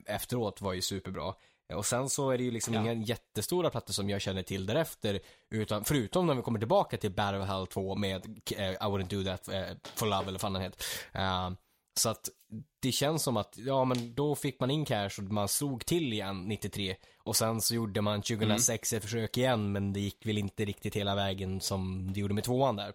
efteråt 0.06 0.60
var 0.60 0.72
ju 0.72 0.82
superbra. 0.82 1.34
Och 1.74 1.86
sen 1.86 2.08
så 2.08 2.30
är 2.30 2.38
det 2.38 2.44
ju 2.44 2.50
liksom 2.50 2.74
Ja. 2.74 2.80
inga 2.80 2.92
jättestora 2.92 3.70
plattor 3.70 3.92
som 3.92 4.10
jag 4.10 4.20
känner 4.20 4.42
till 4.42 4.66
därefter. 4.66 5.20
Utan, 5.50 5.84
förutom 5.84 6.26
när 6.26 6.34
vi 6.34 6.42
kommer 6.42 6.58
tillbaka 6.58 6.96
till 6.96 7.12
Battle 7.12 7.44
Hell 7.44 7.66
2 7.66 7.94
med 7.96 8.26
eh, 8.56 8.70
I 8.70 8.76
wouldn't 8.76 9.08
do 9.08 9.24
that 9.24 9.48
eh, 9.48 9.76
for 9.94 10.06
love 10.06 10.28
eller 10.28 10.38
vad 10.38 10.52
den 10.52 10.62
heter. 10.62 10.84
Eh, 11.12 11.50
så 12.00 12.08
att 12.08 12.28
det 12.80 12.92
känns 12.92 13.22
som 13.22 13.36
att, 13.36 13.54
ja 13.58 13.84
men 13.84 14.14
då 14.14 14.34
fick 14.34 14.60
man 14.60 14.70
in 14.70 14.84
cash 14.84 15.10
och 15.18 15.22
man 15.24 15.48
slog 15.48 15.86
till 15.86 16.12
igen 16.12 16.44
93. 16.48 16.96
Och 17.18 17.36
sen 17.36 17.60
så 17.60 17.74
gjorde 17.74 18.00
man 18.00 18.22
2006 18.22 18.92
ett 18.92 19.02
försök 19.02 19.36
igen 19.36 19.72
men 19.72 19.92
det 19.92 20.00
gick 20.00 20.26
väl 20.26 20.38
inte 20.38 20.64
riktigt 20.64 20.96
hela 20.96 21.14
vägen 21.14 21.60
som 21.60 22.12
det 22.12 22.20
gjorde 22.20 22.34
med 22.34 22.44
tvåan 22.44 22.76
där. 22.76 22.92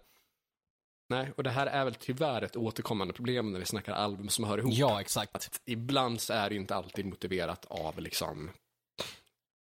Nej, 1.10 1.32
och 1.36 1.42
det 1.42 1.50
här 1.50 1.66
är 1.66 1.84
väl 1.84 1.94
tyvärr 1.94 2.42
ett 2.42 2.56
återkommande 2.56 3.14
problem 3.14 3.52
när 3.52 3.58
vi 3.58 3.64
snackar 3.66 3.92
album 3.92 4.28
som 4.28 4.44
hör 4.44 4.58
ihop. 4.58 4.72
Ja, 4.74 5.00
exakt. 5.00 5.60
Ibland 5.64 6.20
så 6.20 6.32
är 6.32 6.48
det 6.48 6.54
ju 6.54 6.60
inte 6.60 6.74
alltid 6.74 7.06
motiverat 7.06 7.64
av 7.64 8.00
liksom 8.00 8.50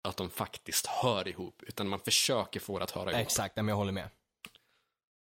att 0.01 0.17
de 0.17 0.29
faktiskt 0.29 0.85
hör 0.85 1.27
ihop, 1.27 1.63
utan 1.67 1.87
man 1.87 1.99
försöker 1.99 2.59
få 2.59 2.77
det 2.77 2.83
att 2.83 2.91
höra 2.91 3.11
ihop. 3.11 3.21
Exakt, 3.21 3.55
men 3.55 3.67
jag 3.67 3.75
håller 3.75 3.91
med. 3.91 4.09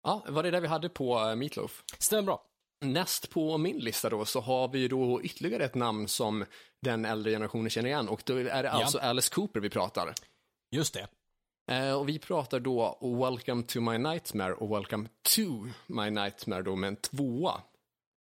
Ja, 0.02 0.24
var 0.28 0.42
det 0.42 0.50
där 0.50 0.60
vi 0.60 0.66
hade 0.68 0.88
på 0.88 1.18
eh, 1.18 1.36
Meatloaf? 1.36 1.84
Stämmer 1.98 2.22
bra. 2.22 2.42
Näst 2.80 3.30
på 3.30 3.58
min 3.58 3.78
lista 3.78 4.10
då 4.10 4.24
så 4.24 4.40
har 4.40 4.68
vi 4.68 4.88
då 4.88 5.22
ytterligare 5.22 5.64
ett 5.64 5.74
namn 5.74 6.08
som 6.08 6.44
den 6.82 7.04
äldre 7.04 7.32
generationen 7.32 7.70
känner 7.70 7.88
igen 7.88 8.08
och 8.08 8.22
då 8.24 8.36
är 8.36 8.62
det 8.62 8.70
alltså 8.70 8.98
Alice 8.98 9.34
Cooper 9.34 9.60
vi 9.60 9.70
pratar. 9.70 10.14
Just 10.70 10.94
det. 10.94 11.08
Eh, 11.74 11.92
och 11.92 12.08
vi 12.08 12.18
pratar 12.18 12.60
då 12.60 12.98
Welcome 13.00 13.62
to 13.62 13.80
my 13.80 13.98
nightmare 13.98 14.54
och 14.54 14.76
Welcome 14.76 15.08
to 15.22 15.66
my 15.86 16.10
nightmare 16.10 16.62
då 16.62 16.76
med 16.76 16.88
en 16.88 16.96
tvåa. 16.96 17.62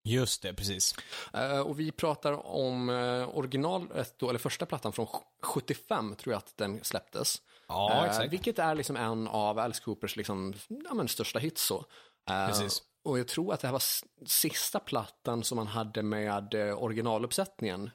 Just 0.07 0.41
det, 0.41 0.53
precis. 0.53 0.95
Eh, 1.33 1.59
och 1.59 1.79
vi 1.79 1.91
pratar 1.91 2.45
om 2.47 2.89
eh, 2.89 3.37
originalet 3.37 4.19
då, 4.19 4.29
eller 4.29 4.39
första 4.39 4.65
plattan 4.65 4.93
från 4.93 5.07
75 5.41 6.15
tror 6.15 6.33
jag 6.33 6.37
att 6.37 6.57
den 6.57 6.83
släpptes. 6.83 7.41
Ja, 7.67 7.93
Eh, 7.93 8.03
exakt. 8.03 8.33
vilket 8.33 8.59
är 8.59 8.75
liksom 8.75 8.95
en 8.95 9.27
av 9.27 9.59
Alice 9.59 9.81
Coopers 9.83 10.15
liksom, 10.15 10.53
ja, 10.67 10.93
men 10.93 11.07
största 11.07 11.39
hits 11.39 11.61
så. 11.65 11.85
Precis. 12.27 12.81
Och 13.03 13.19
jag 13.19 13.27
tror 13.27 13.53
att 13.53 13.59
det 13.59 13.67
här 13.67 13.71
var 13.71 13.83
sista 14.25 14.79
plattan 14.79 15.43
som 15.43 15.55
man 15.55 15.67
hade 15.67 16.03
med 16.03 16.55
originaluppsättningen. 16.77 17.89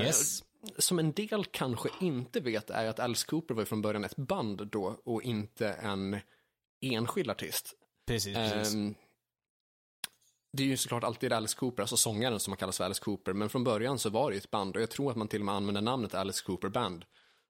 Yes. 0.00 0.42
Som 0.78 0.98
en 0.98 1.12
del 1.12 1.44
kanske 1.44 1.88
inte 2.00 2.40
vet 2.40 2.70
är 2.70 2.86
att 2.88 3.00
Alice 3.00 3.26
Cooper 3.26 3.54
var 3.54 3.64
från 3.64 3.82
början 3.82 4.04
ett 4.04 4.16
band 4.16 4.66
då 4.66 5.00
och 5.04 5.22
inte 5.22 5.68
en 5.68 6.20
enskild 6.80 7.30
artist. 7.30 7.74
Precis, 8.06 8.34
precis. 8.36 8.74
Ehm, 8.74 8.94
det 10.52 10.62
är 10.62 10.66
ju 10.66 10.76
såklart 10.76 11.04
alltid 11.04 11.32
Alice 11.32 11.56
Cooper, 11.56 11.82
alltså 11.82 11.96
sångaren 11.96 12.40
som 12.40 12.50
man 12.50 12.56
kallas 12.58 12.76
för 12.76 12.84
Alice 12.84 13.02
Cooper, 13.02 13.32
men 13.32 13.48
från 13.48 13.64
början 13.64 13.98
så 13.98 14.10
var 14.10 14.30
det 14.30 14.34
ju 14.34 14.38
ett 14.38 14.50
band 14.50 14.76
och 14.76 14.82
jag 14.82 14.90
tror 14.90 15.10
att 15.10 15.16
man 15.16 15.28
till 15.28 15.40
och 15.40 15.46
med 15.46 15.54
använde 15.54 15.80
namnet 15.80 16.14
Alice 16.14 16.42
Cooper 16.46 16.68
Band 16.68 17.04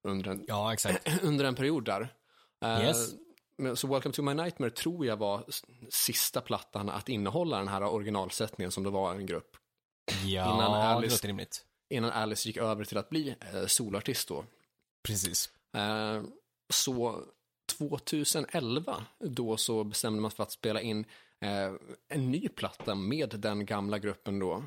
under 0.09 0.30
en, 0.30 0.44
ja, 0.49 0.72
exakt. 0.72 1.09
under 1.22 1.44
en 1.44 1.55
period 1.55 1.84
där. 1.84 2.14
Eh, 2.64 2.84
Yes. 2.84 3.11
så 3.80 3.86
Welcome 3.86 4.12
to 4.12 4.22
my 4.22 4.34
nightmare 4.34 4.70
tror 4.70 5.07
jag 5.07 5.16
var 5.16 5.44
sista 5.90 6.40
plattan 6.40 6.88
att 6.90 7.09
innehålla 7.09 7.59
den 7.59 7.68
här 7.68 7.82
originalsättningen 7.82 8.70
som 8.72 8.84
det 8.84 8.90
var 8.90 9.14
en 9.14 9.26
grupp. 9.26 9.57
Ja, 10.26 10.55
Innan 10.55 10.72
det 10.72 10.78
Alice- 11.07 11.11
låter 11.11 11.28
rimligt. 11.28 11.64
Innan 11.90 12.11
Alice 12.11 12.49
gick 12.49 12.57
över 12.57 12.84
till 12.84 12.99
att 12.99 13.09
bli 13.11 13.34
eh, 13.55 13.66
solartist 13.66 14.28
då. 14.28 14.44
Precis. 15.09 15.51
Eh, 15.76 16.22
så 16.72 17.22
2011 17.78 19.05
då 19.20 19.57
så 19.57 19.84
bestämde 19.84 20.20
man 20.22 20.30
sig 20.30 20.36
för 20.36 20.42
att 20.42 20.53
spela 20.53 20.80
in 20.80 21.05
en 22.09 22.30
ny 22.30 22.49
platta 22.49 22.95
med 22.95 23.30
den 23.41 23.66
gamla 23.66 23.99
gruppen 23.99 24.39
då. 24.39 24.64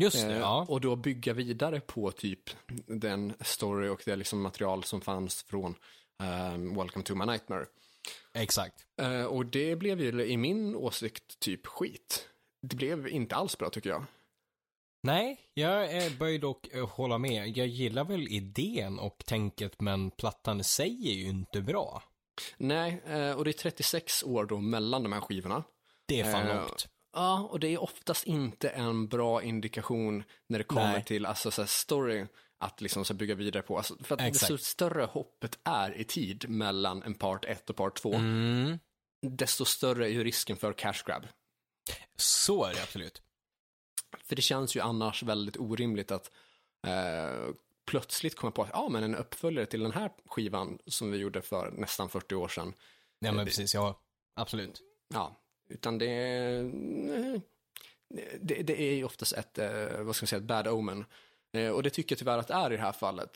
Just 0.00 0.16
det, 0.16 0.32
Eh, 0.32 0.38
ja. 0.38 0.66
Och 0.68 0.80
då 0.80 0.96
bygga 0.96 1.32
vidare 1.32 1.80
på 1.80 2.10
typ 2.10 2.50
den 2.86 3.34
story 3.40 3.88
och 3.88 4.02
det 4.04 4.16
liksom 4.16 4.42
material 4.42 4.84
som 4.84 5.00
fanns 5.00 5.42
från 5.42 5.74
eh, 6.22 6.76
Welcome 6.76 7.04
to 7.04 7.14
my 7.14 7.24
nightmare. 7.24 7.66
Exakt. 8.34 8.86
Eh, 9.00 9.24
och 9.24 9.46
det 9.46 9.76
blev 9.76 10.00
ju 10.00 10.24
i 10.24 10.36
min 10.36 10.76
åsikt 10.76 11.38
typ 11.38 11.66
skit. 11.66 12.28
Det 12.62 12.76
blev 12.76 13.08
inte 13.08 13.34
alls 13.36 13.58
bra 13.58 13.70
tycker 13.70 13.90
jag. 13.90 14.04
Nej, 15.02 15.40
jag 15.54 15.96
eh, 15.96 16.12
bör 16.18 16.38
dock 16.38 16.68
eh, 16.72 16.88
hålla 16.88 17.18
med. 17.18 17.56
Jag 17.56 17.66
gillar 17.66 18.04
väl 18.04 18.28
idén 18.28 18.98
och 18.98 19.22
tänket, 19.26 19.80
men 19.80 20.10
plattan 20.10 20.60
i 20.60 20.64
sig 20.64 21.08
är 21.08 21.14
ju 21.14 21.28
inte 21.28 21.60
bra. 21.60 22.02
Nej, 22.56 23.02
eh, 23.06 23.32
och 23.32 23.44
det 23.44 23.50
är 23.50 23.52
36 23.52 24.22
år 24.22 24.44
då 24.44 24.60
mellan 24.60 25.02
de 25.02 25.12
här 25.12 25.20
skivorna. 25.20 25.64
Det 26.06 26.20
är 26.20 26.32
fan 26.32 26.46
Eh, 26.48 26.56
långt. 26.56 26.88
Ja, 27.12 27.48
och 27.50 27.60
det 27.60 27.68
är 27.68 27.82
oftast 27.82 28.24
inte 28.26 28.68
en 28.68 29.08
bra 29.08 29.42
indikation 29.42 30.24
när 30.46 30.58
det 30.58 30.64
kommer 30.64 30.92
Nej. 30.92 31.04
till 31.04 31.26
alltså, 31.26 31.50
så 31.50 31.66
story 31.66 32.26
att 32.58 32.80
liksom 32.80 33.04
så 33.04 33.14
bygga 33.14 33.34
vidare 33.34 33.62
på. 33.62 33.76
Alltså, 33.76 33.96
för 34.04 34.14
att 34.14 34.20
Exakt. 34.20 34.40
desto 34.52 34.64
större 34.64 35.04
hoppet 35.04 35.58
är 35.64 35.96
i 35.96 36.04
tid 36.04 36.48
mellan 36.48 37.02
en 37.02 37.14
part 37.14 37.44
1 37.44 37.70
och 37.70 37.76
part 37.76 37.96
2, 37.96 38.14
Mm, 38.14 38.78
desto 39.22 39.64
större 39.64 40.06
är 40.06 40.10
ju 40.10 40.24
risken 40.24 40.56
för 40.56 40.72
cash 40.72 41.02
grab. 41.06 41.26
så 42.16 42.64
är 42.64 42.74
det 42.74 42.82
absolut. 42.82 43.22
För 44.24 44.36
det 44.36 44.42
känns 44.42 44.76
ju 44.76 44.80
annars 44.80 45.22
väldigt 45.22 45.56
orimligt 45.56 46.10
att 46.10 46.30
eh, 46.86 47.54
plötsligt 47.86 48.36
komma 48.36 48.50
på 48.50 48.62
att 48.62 48.70
ja, 48.72 48.88
men 48.88 49.04
en 49.04 49.14
uppföljare 49.14 49.66
till 49.66 49.82
den 49.82 49.92
här 49.92 50.10
skivan 50.26 50.78
som 50.86 51.10
vi 51.10 51.18
gjorde 51.18 51.42
för 51.42 51.70
nästan 51.70 52.08
40 52.08 52.34
år 52.34 52.48
sedan. 52.48 52.74
Ja, 53.18 53.32
men 53.32 53.46
precis, 53.46 53.74
ja. 53.74 54.00
Absolut. 54.34 54.80
Ja, 55.14 55.36
utan 55.68 55.98
det, 55.98 56.06
det, 58.40 58.62
det 58.62 58.82
är 58.82 58.94
ju 58.94 59.04
oftast 59.04 59.32
ett, 59.32 59.58
eh, 59.58 60.02
vad 60.02 60.16
ska 60.16 60.24
man 60.24 60.28
säga, 60.28 60.40
ett 60.40 60.46
bad 60.46 60.68
omen. 60.68 61.04
Eh, 61.52 61.68
och 61.68 61.82
det 61.82 61.90
tycker 61.90 62.12
jag 62.12 62.18
tyvärr 62.18 62.38
att 62.38 62.48
det 62.48 62.54
är 62.54 62.72
i 62.72 62.76
det 62.76 62.82
här 62.82 62.92
fallet. 62.92 63.30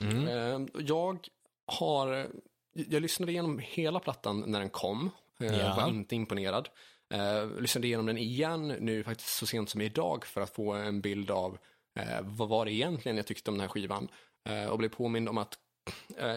Mm. 0.00 0.28
Eh, 0.28 0.68
jag 0.78 1.28
har, 1.66 2.26
jag 2.72 3.02
lyssnade 3.02 3.32
igenom 3.32 3.58
hela 3.58 4.00
plattan 4.00 4.44
när 4.46 4.60
den 4.60 4.70
kom. 4.70 5.10
Eh, 5.40 5.58
Ja. 5.58 5.74
Var 5.76 5.88
inte 5.88 6.14
imponerad. 6.14 6.68
Eh, 7.14 7.60
lyssnade 7.60 7.86
igenom 7.86 8.06
den 8.06 8.18
igen 8.18 8.68
nu 8.68 9.04
faktiskt 9.04 9.36
så 9.36 9.46
sent 9.46 9.70
som 9.70 9.80
idag 9.80 10.26
för 10.26 10.40
att 10.40 10.54
få 10.54 10.72
en 10.72 11.00
bild 11.00 11.30
av 11.30 11.58
vad 12.22 12.48
var 12.48 12.64
det 12.64 12.72
egentligen 12.72 13.16
jag 13.16 13.26
tyckte 13.26 13.50
om 13.50 13.54
den 13.54 13.60
här 13.60 13.68
skivan. 13.68 14.08
Och 14.70 14.78
blev 14.78 14.88
påmind 14.88 15.28
om 15.28 15.38
att 15.38 15.58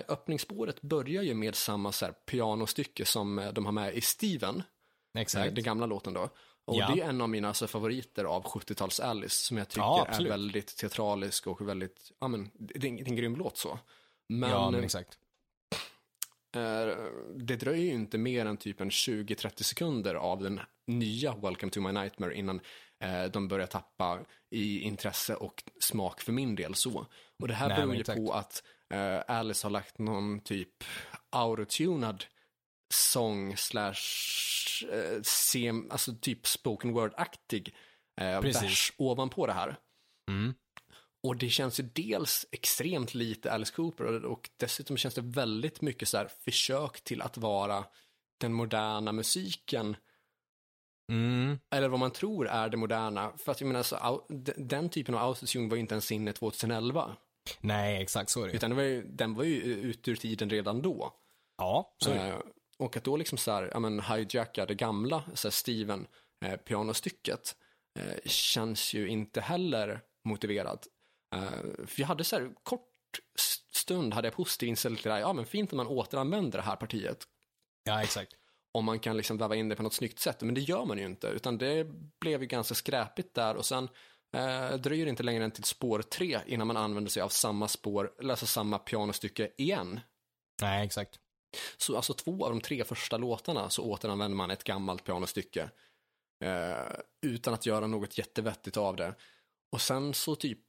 öppningsspåret 0.07 0.81
börjar 0.81 1.23
ju 1.23 1.33
med 1.33 1.55
samma 1.55 1.91
så 1.91 2.05
här, 2.05 2.11
pianostycke 2.11 3.05
som 3.05 3.51
de 3.53 3.65
har 3.65 3.71
med 3.71 3.95
i 3.95 4.01
Steven, 4.01 4.63
Exakt. 5.21 5.55
den 5.55 5.63
gamla 5.63 5.85
låten 5.85 6.13
då. 6.13 6.29
Och 6.65 6.75
Ja. 6.75 6.91
det 6.95 7.01
är 7.01 7.09
en 7.09 7.21
av 7.21 7.29
mina 7.29 7.47
alltså, 7.47 7.67
favoriter 7.67 8.23
av 8.23 8.43
70-tals 8.43 8.99
Alice 8.99 9.45
som 9.45 9.57
jag 9.57 9.67
tycker 9.69 9.81
Ja, 9.81 10.05
är 10.05 10.23
väldigt 10.23 10.77
teatralisk 10.77 11.47
och 11.47 11.67
väldigt, 11.69 12.11
ja 12.19 12.27
men, 12.27 12.49
det 12.53 12.85
är 12.85 12.89
en, 12.89 12.95
det 12.95 13.01
är 13.03 13.09
en 13.09 13.15
grym 13.15 13.35
låt 13.35 13.57
så. 13.57 13.79
Men, 14.29 14.49
ja, 14.49 14.71
men 14.71 14.83
exakt. 14.83 15.17
eh, 16.55 16.95
det 17.35 17.55
dröjer 17.55 17.83
ju 17.85 17.93
inte 17.93 18.17
mer 18.17 18.45
än 18.45 18.57
typ 18.57 18.81
en 18.81 18.89
20-30 18.89 19.63
sekunder 19.63 20.15
av 20.15 20.43
den 20.43 20.59
nya 20.87 21.35
Welcome 21.35 21.71
to 21.71 21.81
my 21.81 21.91
nightmare 21.91 22.35
innan 22.35 22.61
eh, 22.99 23.23
de 23.23 23.47
börjar 23.47 23.67
tappa 23.67 24.19
i 24.49 24.79
intresse 24.79 25.35
och 25.35 25.63
smak 25.79 26.21
för 26.21 26.31
min 26.31 26.55
del 26.55 26.75
så. 26.75 27.05
Och 27.39 27.47
det 27.47 27.53
här 27.53 27.67
Nej, 27.67 27.77
beror 27.77 27.95
ju 27.95 28.03
på 28.03 28.33
att 28.33 28.63
eh, 28.89 29.21
Alice 29.27 29.65
har 29.65 29.71
lagt 29.71 29.97
någon 29.97 30.39
typ 30.39 30.83
autotunad 31.29 32.25
sång 32.93 33.57
slash 33.57 33.93
eh, 34.91 35.21
sem, 35.23 35.91
alltså 35.91 36.15
typ 36.21 36.47
spoken 36.47 36.93
word-aktig 36.93 37.75
eh, 38.21 38.41
vers 38.41 38.93
ovanpå 38.97 39.47
det 39.47 39.53
här. 39.53 39.75
Mm. 40.31 40.53
Och 41.23 41.37
det 41.37 41.49
känns 41.49 41.79
ju 41.79 41.83
dels 41.83 42.45
extremt 42.51 43.13
lite 43.13 43.51
Alice 43.51 43.73
Cooper 43.73 44.05
och, 44.05 44.31
och 44.31 44.49
dessutom 44.57 44.97
känns 44.97 45.15
det 45.15 45.21
väldigt 45.21 45.81
mycket 45.81 46.07
så 46.07 46.17
här 46.17 46.31
försök 46.45 47.01
till 47.03 47.21
att 47.21 47.37
vara 47.37 47.85
den 48.39 48.53
moderna 48.53 49.11
musiken 49.11 49.95
Mm. 51.11 51.59
eller 51.71 51.89
vad 51.89 51.99
man 51.99 52.11
tror 52.11 52.47
är 52.47 52.69
det 52.69 52.77
moderna. 52.77 53.33
För 53.37 53.51
att 53.51 53.61
jag 53.61 53.67
menar, 53.67 53.83
så, 53.83 54.25
den 54.57 54.89
typen 54.89 55.15
av 55.15 55.21
autotune 55.29 55.69
var 55.69 55.75
ju 55.75 55.81
inte 55.81 55.93
ens 55.93 56.11
inne 56.11 56.33
2011. 56.33 57.15
Nej, 57.59 58.01
exakt 58.01 58.29
så 58.29 58.43
är 58.43 58.47
det. 58.47 58.53
Utan 58.53 58.69
det 58.69 58.75
var 58.75 58.83
ju, 58.83 59.03
den 59.07 59.33
var 59.33 59.43
ju 59.43 59.61
ute 59.63 60.11
ur 60.11 60.15
tiden 60.15 60.49
redan 60.49 60.81
då. 60.81 61.13
Ja, 61.57 61.95
så 61.97 62.11
är 62.11 62.15
det. 62.15 62.41
Och 62.79 62.97
att 62.97 63.03
då 63.03 63.17
liksom 63.17 63.37
så 63.37 63.51
här, 63.51 63.69
ja 63.73 63.79
men 63.79 63.99
hijacka 63.99 64.65
det 64.65 64.75
gamla, 64.75 65.23
så 65.33 65.47
här 65.47 65.51
Steven, 65.51 66.07
eh, 66.45 66.55
pianostycket, 66.55 67.55
eh, 67.99 68.29
känns 68.29 68.93
ju 68.93 69.07
inte 69.07 69.41
heller 69.41 70.01
motiverat. 70.25 70.87
Eh, 71.35 71.85
för 71.87 72.01
jag 72.01 72.07
hade 72.07 72.23
så 72.23 72.35
här, 72.35 72.51
kort 72.63 72.89
stund 73.73 74.13
hade 74.13 74.27
jag 74.27 74.35
positiv 74.35 74.69
inställning 74.69 75.01
till 75.01 75.09
det 75.09 75.13
här, 75.13 75.21
ja 75.21 75.33
men 75.33 75.45
fint 75.45 75.73
om 75.73 75.77
man 75.77 75.87
återanvänder 75.87 76.57
det 76.59 76.65
här 76.65 76.75
partiet. 76.75 77.23
Ja, 77.83 78.03
exakt. 78.03 78.33
Om 78.73 78.85
man 78.85 78.99
kan 78.99 79.17
liksom 79.17 79.37
väva 79.37 79.55
in 79.55 79.69
det 79.69 79.75
på 79.75 79.83
något 79.83 79.93
snyggt 79.93 80.19
sätt, 80.19 80.41
men 80.41 80.55
det 80.55 80.61
gör 80.61 80.85
man 80.85 80.97
ju 80.97 81.05
inte, 81.05 81.27
utan 81.27 81.57
det 81.57 81.87
blev 82.21 82.41
ju 82.41 82.47
ganska 82.47 82.75
skräpigt 82.75 83.33
där 83.33 83.55
och 83.55 83.65
sen 83.65 83.89
eh, 84.33 84.73
dröjer 84.73 85.05
det 85.05 85.09
inte 85.09 85.23
längre 85.23 85.43
än 85.43 85.51
till 85.51 85.63
spår 85.63 86.01
tre 86.01 86.39
innan 86.45 86.67
man 86.67 86.77
använder 86.77 87.11
sig 87.11 87.21
av 87.21 87.29
samma 87.29 87.67
spår, 87.67 88.13
eller 88.19 88.29
alltså 88.29 88.45
samma 88.45 88.79
pianostycke 88.79 89.51
igen. 89.57 89.99
Nej, 90.61 90.85
exakt. 90.85 91.19
Så 91.77 91.95
alltså 91.95 92.13
två 92.13 92.45
av 92.45 92.49
de 92.51 92.61
tre 92.61 92.83
första 92.83 93.17
låtarna 93.17 93.69
så 93.69 93.83
återanvänder 93.83 94.35
man 94.35 94.51
ett 94.51 94.63
gammalt 94.63 95.03
pianostycke. 95.03 95.69
Eh, 96.43 96.99
utan 97.21 97.53
att 97.53 97.65
göra 97.65 97.87
något 97.87 98.17
jättevettigt 98.17 98.77
av 98.77 98.95
det. 98.95 99.15
Och 99.71 99.81
sen 99.81 100.13
så 100.13 100.35
typ 100.35 100.59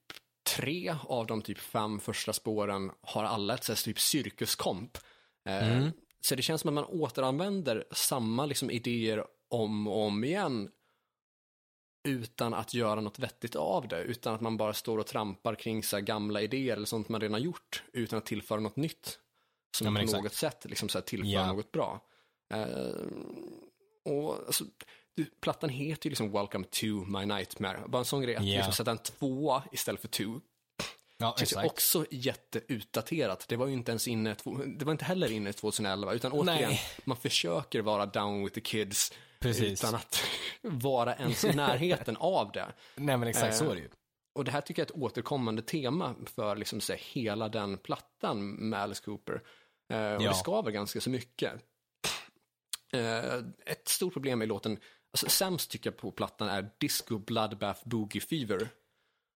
tre 0.56 0.94
av 1.02 1.26
de 1.26 1.42
typ 1.42 1.58
fem 1.58 2.00
första 2.00 2.32
spåren 2.32 2.90
har 3.00 3.24
alla 3.24 3.54
ett 3.54 3.64
så 3.64 3.72
här 3.72 3.82
typ 3.84 4.00
cirkuskomp. 4.00 4.98
Eh, 5.48 5.78
Mm. 5.78 5.92
Så 6.20 6.34
det 6.34 6.42
känns 6.42 6.60
som 6.60 6.68
att 6.68 6.74
man 6.74 7.00
återanvänder 7.00 7.84
samma 7.90 8.46
liksom 8.46 8.70
idéer 8.70 9.24
om 9.48 9.88
och 9.88 10.06
om 10.06 10.24
igen. 10.24 10.70
Utan 12.08 12.54
att 12.54 12.74
göra 12.74 13.00
något 13.00 13.18
vettigt 13.18 13.56
av 13.56 13.88
det. 13.88 14.02
Utan 14.02 14.34
att 14.34 14.40
man 14.40 14.56
bara 14.56 14.74
står 14.74 14.98
och 14.98 15.06
trampar 15.06 15.54
kring 15.54 15.82
så 15.82 16.00
gamla 16.00 16.42
idéer 16.42 16.76
eller 16.76 16.86
sånt 16.86 17.08
man 17.08 17.20
redan 17.20 17.32
har 17.32 17.40
gjort. 17.40 17.82
Utan 17.92 18.18
att 18.18 18.26
tillföra 18.26 18.60
något 18.60 18.76
nytt. 18.76 19.18
Som 19.76 19.86
Ja, 19.86 19.92
på 19.94 19.98
exakt. 20.04 20.22
något 20.24 20.34
sätt 20.34 20.64
liksom 20.64 20.88
så 20.88 20.98
här 20.98 21.02
tillför 21.04 21.28
Ja. 21.28 21.46
något 21.52 21.72
bra. 21.72 22.00
Eh, 22.54 22.62
och 24.12 24.34
alltså, 24.46 24.64
du, 25.14 25.24
plattan 25.24 25.70
heter 25.70 26.06
ju 26.06 26.10
liksom 26.10 26.32
Welcome 26.32 26.64
to 26.64 26.86
my 26.86 27.26
nightmare. 27.26 27.80
Bara 27.88 27.98
en 27.98 28.04
sån 28.04 28.22
grej 28.22 28.36
att 28.36 28.44
Ja. 28.44 28.56
liksom 28.56 28.72
sätta 28.72 28.90
en 28.90 28.98
tvåa 28.98 29.62
istället 29.72 30.00
för 30.00 30.08
two. 30.08 30.40
Ja, 31.20 31.34
Känns 31.38 31.52
ju 31.52 31.56
exakt. 31.56 31.66
också 31.72 32.06
jätteutdaterat. 32.10 33.48
Det 33.48 33.56
var 33.56 33.66
ju 33.66 33.72
inte 33.72 33.92
ens 33.92 34.08
inne, 34.08 34.36
det 34.78 34.84
var 34.84 34.92
inte 34.92 35.04
heller 35.04 35.32
inne 35.32 35.52
2011, 35.52 36.12
utan 36.14 36.32
återigen, 36.32 36.68
Nej. 36.70 36.80
man 37.04 37.16
försöker 37.16 37.80
vara 37.82 38.06
down 38.06 38.44
with 38.44 38.54
the 38.54 38.60
kids 38.60 39.12
Precis. 39.40 39.84
utan 39.84 39.94
att 39.94 40.22
vara 40.62 41.14
ens 41.16 41.44
i 41.44 41.52
närheten 41.52 42.16
av 42.16 42.52
det. 42.52 42.66
Nej, 42.94 43.16
men 43.16 43.28
exakt 43.28 43.56
så 43.56 43.64
Eh, 43.64 43.70
är 43.70 43.74
det 43.74 43.80
ju. 43.80 43.88
Och 44.38 44.44
det 44.44 44.50
här 44.50 44.60
tycker 44.60 44.82
jag 44.82 44.86
är 44.90 44.92
ett 44.92 45.02
återkommande 45.02 45.62
tema 45.62 46.14
för 46.26 46.56
liksom 46.56 46.80
så 46.80 46.92
här, 46.92 47.00
hela 47.00 47.48
den 47.48 47.78
plattan 47.78 48.50
med 48.50 48.80
Alice 48.80 49.02
Cooper. 49.04 49.34
Eh, 49.92 50.14
och 50.14 50.22
Ja. 50.22 50.28
det 50.28 50.34
skaver 50.34 50.70
ganska 50.70 51.00
så 51.00 51.10
mycket. 51.10 51.52
Eh, 52.92 53.34
ett 53.66 53.88
stort 53.88 54.12
problem 54.12 54.42
i 54.42 54.46
låten, 54.46 54.80
alltså 55.12 55.28
sämst 55.28 55.70
tycker 55.70 55.90
jag 55.90 55.96
på 55.96 56.10
plattan 56.10 56.48
är 56.48 56.70
Disco 56.80 57.18
Bloodbath 57.18 57.88
Boogie 57.88 58.20
Fever. 58.20 58.68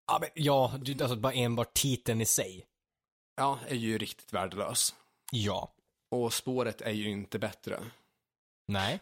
Ja, 0.06 0.18
men, 0.20 0.28
ja 0.34 0.72
alltså 1.00 1.16
bara 1.16 1.32
enbart 1.32 1.74
titeln 1.74 2.20
i 2.20 2.26
sig. 2.26 2.66
Ja, 3.36 3.58
är 3.68 3.76
ju 3.76 3.98
riktigt 3.98 4.32
värdelös. 4.32 4.94
Ja. 5.32 5.74
Och 6.10 6.32
spåret 6.32 6.80
är 6.80 6.92
ju 6.92 7.10
inte 7.10 7.38
bättre. 7.38 7.80
Nej. 8.66 9.00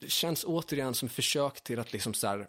Det 0.00 0.10
känns 0.10 0.44
återigen 0.44 0.94
som 0.94 1.08
försök 1.08 1.64
till 1.64 1.78
att 1.78 1.92
liksom 1.92 2.14
så 2.14 2.26
här, 2.26 2.48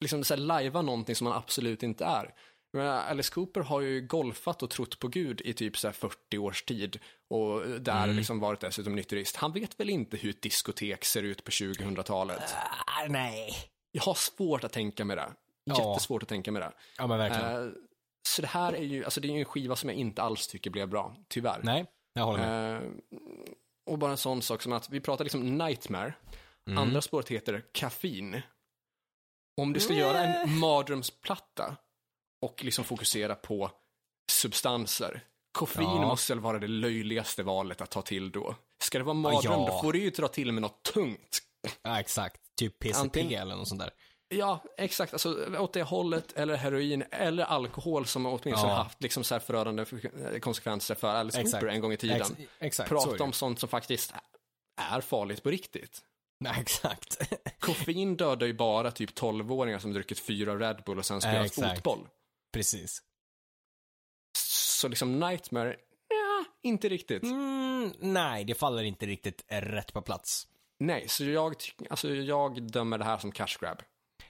liksom 0.00 0.24
så 0.24 0.34
här 0.34 0.40
lajva 0.40 0.82
någonting 0.82 1.14
som 1.14 1.24
man 1.24 1.36
absolut 1.36 1.82
inte 1.82 2.04
är. 2.04 2.34
Men 2.72 2.86
Alice 2.86 3.32
Cooper 3.34 3.60
har 3.60 3.80
ju 3.80 4.00
golfat 4.00 4.62
och 4.62 4.70
trott 4.70 4.98
på 4.98 5.08
Gud 5.08 5.40
i 5.44 5.52
typ 5.54 5.76
så 5.78 5.88
här 5.88 5.92
40 5.92 6.38
års 6.38 6.62
tid 6.62 6.98
och 7.30 7.68
där 7.80 8.04
Mm. 8.04 8.16
liksom 8.16 8.40
varit 8.40 8.60
dessutom 8.60 8.94
nykterist. 8.94 9.36
Han 9.36 9.52
vet 9.52 9.80
väl 9.80 9.90
inte 9.90 10.16
hur 10.16 10.30
ett 10.30 10.42
diskotek 10.42 11.04
ser 11.04 11.22
ut 11.22 11.44
på 11.44 11.50
2000-talet? 11.50 12.54
Ah, 12.86 13.06
nej. 13.08 13.52
Jag 13.92 14.02
har 14.02 14.14
svårt 14.14 14.64
att 14.64 14.72
tänka 14.72 15.04
mig 15.04 15.16
det. 15.16 15.28
Ja. 15.64 15.90
Jättesvårt 15.90 16.22
att 16.22 16.28
tänka 16.28 16.52
mig 16.52 16.62
det. 16.62 16.72
Ja, 16.98 17.06
men 17.06 17.18
verkligen. 17.18 17.66
Eh, 17.66 17.72
så 18.28 18.42
det 18.42 18.48
här 18.48 18.72
är 18.72 18.82
ju, 18.82 19.04
alltså 19.04 19.20
det 19.20 19.28
är 19.28 19.32
ju 19.32 19.38
en 19.38 19.44
skiva 19.44 19.76
som 19.76 19.88
jag 19.88 19.98
inte 19.98 20.22
alls 20.22 20.48
tycker 20.48 20.70
blev 20.70 20.88
bra, 20.88 21.16
tyvärr. 21.28 21.60
nej, 21.62 21.86
jag 22.12 22.24
håller 22.24 22.38
med. 22.38 22.76
Eh, 22.76 22.88
och 23.86 23.98
bara 23.98 24.10
en 24.10 24.16
sån 24.16 24.42
sak 24.42 24.62
som 24.62 24.72
att 24.72 24.90
vi 24.90 25.00
pratar 25.00 25.24
liksom 25.24 25.58
Nightmare. 25.58 26.14
Mm. 26.66 26.78
Andra 26.78 27.00
spåret 27.02 27.28
heter 27.28 27.64
Caffeine. 27.72 28.42
Om 29.58 29.72
du 29.72 29.80
ska 29.80 29.92
göra 29.94 30.18
en 30.24 30.58
mardrömsplatta 30.58 31.76
och 32.42 32.64
liksom 32.64 32.84
fokusera 32.84 33.34
på 33.34 33.70
substanser. 34.32 35.20
Koffein 35.52 35.88
Ja. 35.88 36.06
måste 36.06 36.32
väl 36.34 36.40
vara 36.40 36.58
det 36.58 36.66
löjligaste 36.68 37.42
valet 37.42 37.80
att 37.80 37.90
ta 37.90 38.02
till 38.02 38.30
då. 38.32 38.54
Ska 38.82 38.98
det 38.98 39.04
vara 39.04 39.14
mardröm, 39.14 39.52
Ja. 39.60 39.66
då 39.66 39.80
får 39.82 39.92
du 39.92 39.98
ju 39.98 40.10
dra 40.10 40.28
till 40.28 40.52
med 40.52 40.62
något 40.62 40.82
tungt. 40.82 41.38
Ja, 41.82 42.00
exakt. 42.00 42.40
Typ 42.56 42.78
PCP 42.78 43.00
Antingen- 43.00 43.42
eller 43.42 43.56
något 43.56 43.68
sånt 43.68 43.80
där. 43.80 43.90
Ja, 44.28 44.64
exakt. 44.76 45.12
Alltså, 45.12 45.56
åt 45.58 45.72
det 45.72 45.82
hållet, 45.82 46.32
eller 46.32 46.56
heroin, 46.56 47.04
eller 47.10 47.44
alkohol 47.44 48.06
som 48.06 48.26
åtminstone 48.26 48.72
Ja. 48.72 48.74
haft 48.74 49.02
liksom 49.02 49.24
så 49.24 49.34
här 49.34 49.40
förödande 49.40 49.84
konsekvenser 50.40 50.94
för 50.94 51.08
Alice 51.08 51.40
Exakt. 51.40 51.60
Cooper 51.60 51.74
en 51.74 51.80
gång 51.80 51.92
i 51.92 51.96
tiden. 51.96 52.20
Ex 52.20 52.32
exakt, 52.58 52.88
Prata 52.88 53.24
om 53.24 53.32
sånt 53.32 53.60
som 53.60 53.68
faktiskt 53.68 54.14
är 54.80 55.00
farligt 55.00 55.42
på 55.42 55.50
riktigt. 55.50 56.02
Nej, 56.44 56.60
exakt. 56.60 57.32
Koffein 57.58 58.16
dödar 58.16 58.46
ju 58.46 58.52
bara 58.52 58.90
typ 58.90 59.18
12-åringar 59.18 59.78
som 59.78 59.92
druckit 59.92 60.18
fyra 60.20 60.58
Red 60.58 60.82
Bull 60.86 60.98
och 60.98 61.06
sen 61.06 61.20
spelat 61.20 61.54
fotboll. 61.54 62.08
Precis. 62.52 63.02
Så 64.78 64.88
liksom 64.88 65.20
Nightmare, 65.20 65.76
ja, 66.08 66.44
inte 66.62 66.88
riktigt. 66.88 67.22
Mm, 67.22 67.92
nej, 67.98 68.44
det 68.44 68.54
faller 68.54 68.82
inte 68.82 69.06
riktigt 69.06 69.44
rätt 69.48 69.92
på 69.92 70.02
plats. 70.02 70.48
Nej, 70.78 71.08
så 71.08 71.24
jag, 71.24 71.54
alltså, 71.90 72.14
jag 72.14 72.62
dömer 72.62 72.98
det 72.98 73.04
här 73.04 73.18
som 73.18 73.32
cash 73.32 73.58
grab. 73.60 73.82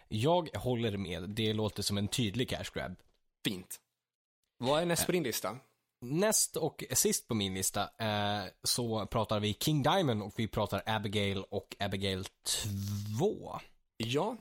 Jag 0.09 0.49
håller 0.55 0.97
med. 0.97 1.31
Det 1.31 1.53
låter 1.53 1.83
som 1.83 1.99
en 1.99 2.09
tydlig 2.09 2.49
cash 2.49 2.71
grab. 2.75 2.97
Fint. 3.45 3.81
Vad 4.59 4.83
är 4.83 4.87
näst 4.87 5.07
på 5.07 5.13
din 5.13 5.23
lista? 5.23 5.57
Näst 6.01 6.57
och 6.57 6.85
sist 6.93 7.29
på 7.29 7.35
min 7.35 7.55
lista 7.55 7.83
eh, 7.83 8.45
så 8.63 9.07
pratar 9.07 9.41
vi 9.41 9.55
King 9.61 9.83
Diamond 9.83 10.23
och 10.23 10.33
vi 10.37 10.49
pratar 10.49 10.83
Abigail 10.87 11.45
och 11.51 11.77
Abigail 11.79 12.25
2. 13.19 13.61
Ja, 13.97 14.37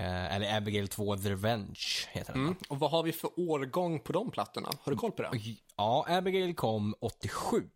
Eh, 0.00 0.34
eller 0.34 0.56
Abigail 0.56 0.88
2 0.88 1.16
The 1.16 1.30
Revenge 1.30 1.80
heter 2.10 2.32
den. 2.32 2.42
mm. 2.42 2.56
och 2.68 2.78
vad 2.78 2.90
har 2.90 3.02
vi 3.02 3.12
för 3.12 3.30
årgång 3.36 4.00
på 4.00 4.12
de 4.12 4.30
plattorna? 4.30 4.70
Har 4.80 4.92
du 4.92 4.98
koll 4.98 5.12
på 5.12 5.22
det? 5.22 5.30
Ja, 5.76 6.04
Abigail 6.08 6.54
kom 6.54 6.94
87 7.00 7.70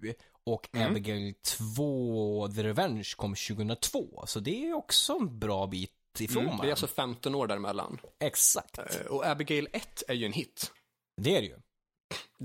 och 0.45 0.69
Abigail 0.77 1.35
2 1.77 2.49
The 2.49 2.63
Revenge 2.63 3.09
kom 3.17 3.35
2002. 3.35 4.25
Så 4.27 4.41
det 4.41 4.65
är 4.69 4.75
också 4.75 5.13
en 5.13 5.39
bra 5.39 5.67
bit 5.67 5.91
ifrån 6.19 6.45
Mm, 6.45 6.57
det 6.57 6.67
är 6.67 6.71
alltså 6.71 6.87
15 6.87 7.35
år 7.35 7.47
däremellan. 7.47 8.01
Exakt. 8.21 8.79
Eh, 8.79 9.07
Och 9.11 9.27
Abigail 9.27 9.69
1 9.73 10.03
är 10.09 10.15
ju 10.15 10.27
en 10.27 10.33
hit. 10.33 10.73
Det 11.23 11.37
är 11.37 11.41
det 11.41 11.47
ju. 11.47 11.57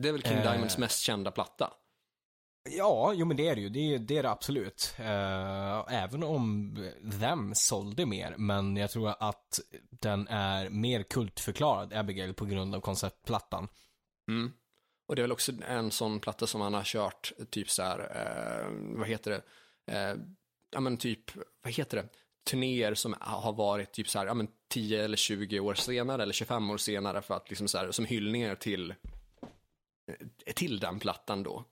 Det 0.02 0.10
är 0.10 0.12
väl 0.12 0.24
King 0.24 0.38
Eh. 0.38 0.52
Diamonds 0.52 0.78
mest 0.78 1.02
kända 1.02 1.32
platta. 1.32 1.74
Ja, 2.70 3.14
jo 3.14 3.26
men 3.26 3.38
det 3.38 3.48
är 3.48 3.56
det 3.56 3.62
ju. 3.62 3.70
Det 3.70 3.80
är 3.80 4.00
det, 4.00 4.18
är 4.18 4.24
det 4.24 4.30
absolut. 4.30 4.96
Eh, 4.98 6.04
även 6.04 6.24
om 6.24 6.76
Them 7.20 7.56
sålde 7.56 8.06
mer, 8.06 8.36
men 8.38 8.78
jag 8.78 8.92
tror 8.92 9.14
att 9.20 9.60
den 9.90 10.28
är 10.28 10.70
mer 10.70 11.04
kultförklarad, 11.04 11.94
Abigail, 11.94 12.34
på 12.34 12.46
grund 12.46 12.76
av 12.76 12.82
konceptplattan. 12.82 13.68
Mm. 14.30 14.52
Och 15.08 15.16
det 15.16 15.20
är 15.20 15.24
väl 15.24 15.32
också 15.32 15.52
en 15.68 15.92
sån 15.92 16.20
platta 16.20 16.48
som 16.48 16.62
han 16.62 16.74
har 16.74 16.84
kört, 16.84 17.32
typ 17.50 17.70
så 17.70 17.84
här, 17.84 18.00
eh, 18.00 18.98
vad 18.98 19.08
heter 19.08 19.32
det, 19.32 19.42
eh, 19.94 20.16
ja 20.72 20.80
men 20.80 20.98
typ, 20.98 21.36
vad 21.64 21.74
heter 21.74 21.98
det, 21.98 22.10
turnéer 22.50 22.94
som 22.94 23.16
har 23.20 23.54
varit 23.54 23.92
typ 23.94 24.10
så 24.10 24.20
här, 24.20 24.26
ja 24.26 24.34
men 24.34 24.48
10 24.70 25.04
eller 25.04 25.18
20 25.18 25.60
år 25.60 25.74
senare 25.74 26.24
eller 26.24 26.34
25 26.34 26.70
år 26.70 26.78
senare 26.78 27.22
för 27.22 27.34
att 27.34 27.50
liksom 27.50 27.68
så 27.68 27.78
här, 27.78 27.92
som 27.92 28.06
hyllningar 28.06 28.56
till, 28.56 28.94
eh, 30.08 30.54
till 30.54 30.80
den 30.80 31.00
plattan 31.00 31.44
då. 31.44 31.66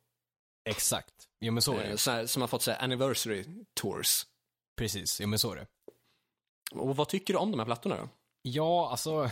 Exakt. 0.70 1.14
Jo 1.40 1.54
men 1.54 1.62
så 1.62 1.74
är 1.74 1.84
det. 1.84 1.90
Eh, 1.90 1.96
så 1.96 2.12
här, 2.12 2.26
som 2.26 2.42
har 2.42 2.48
fått 2.48 2.62
så 2.62 2.72
här 2.72 2.84
anniversary 2.84 3.46
tours. 3.74 4.26
Precis, 4.76 5.22
jo 5.22 5.28
men 5.28 5.40
så 5.40 5.52
är 5.52 5.56
det. 5.56 5.68
Och 6.72 6.96
vad 6.96 7.10
tycker 7.10 7.34
du 7.34 7.40
om 7.40 7.52
de 7.52 7.60
här 7.60 7.66
plattorna 7.66 7.98
då? 7.98 8.10
Ja, 8.42 8.90
alltså, 8.92 9.30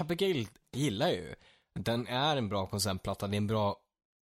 Abigail 0.00 0.48
gillar 0.72 1.08
ju. 1.08 1.34
Den 1.80 2.06
är 2.06 2.36
en 2.36 2.48
bra 2.48 2.66
konceptplatta, 2.66 3.26
det 3.26 3.34
är 3.34 3.38
en 3.38 3.46
bra, 3.46 3.76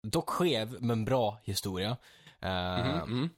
dock 0.06 0.30
skev, 0.30 0.76
men 0.80 1.04
bra 1.04 1.38
historia. 1.44 1.96
Mm. 2.40 3.28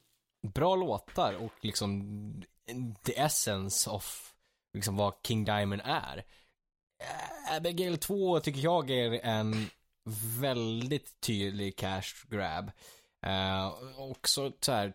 Bra 0.46 0.76
låtar 0.76 1.34
och 1.34 1.52
liksom 1.60 2.42
the 3.02 3.20
essence 3.20 3.90
of 3.90 4.34
liksom 4.74 4.96
vad 4.96 5.14
King 5.26 5.44
Diamond 5.44 5.82
är. 5.84 6.24
Abigail 7.50 7.98
2 7.98 8.40
tycker 8.40 8.60
jag 8.60 8.90
är 8.90 9.12
en 9.12 9.70
väldigt 10.40 11.20
tydlig 11.20 11.76
cash 11.76 12.26
grab. 12.30 12.70
Uh, 13.26 14.00
också 14.10 14.52
så 14.60 14.72
här, 14.72 14.92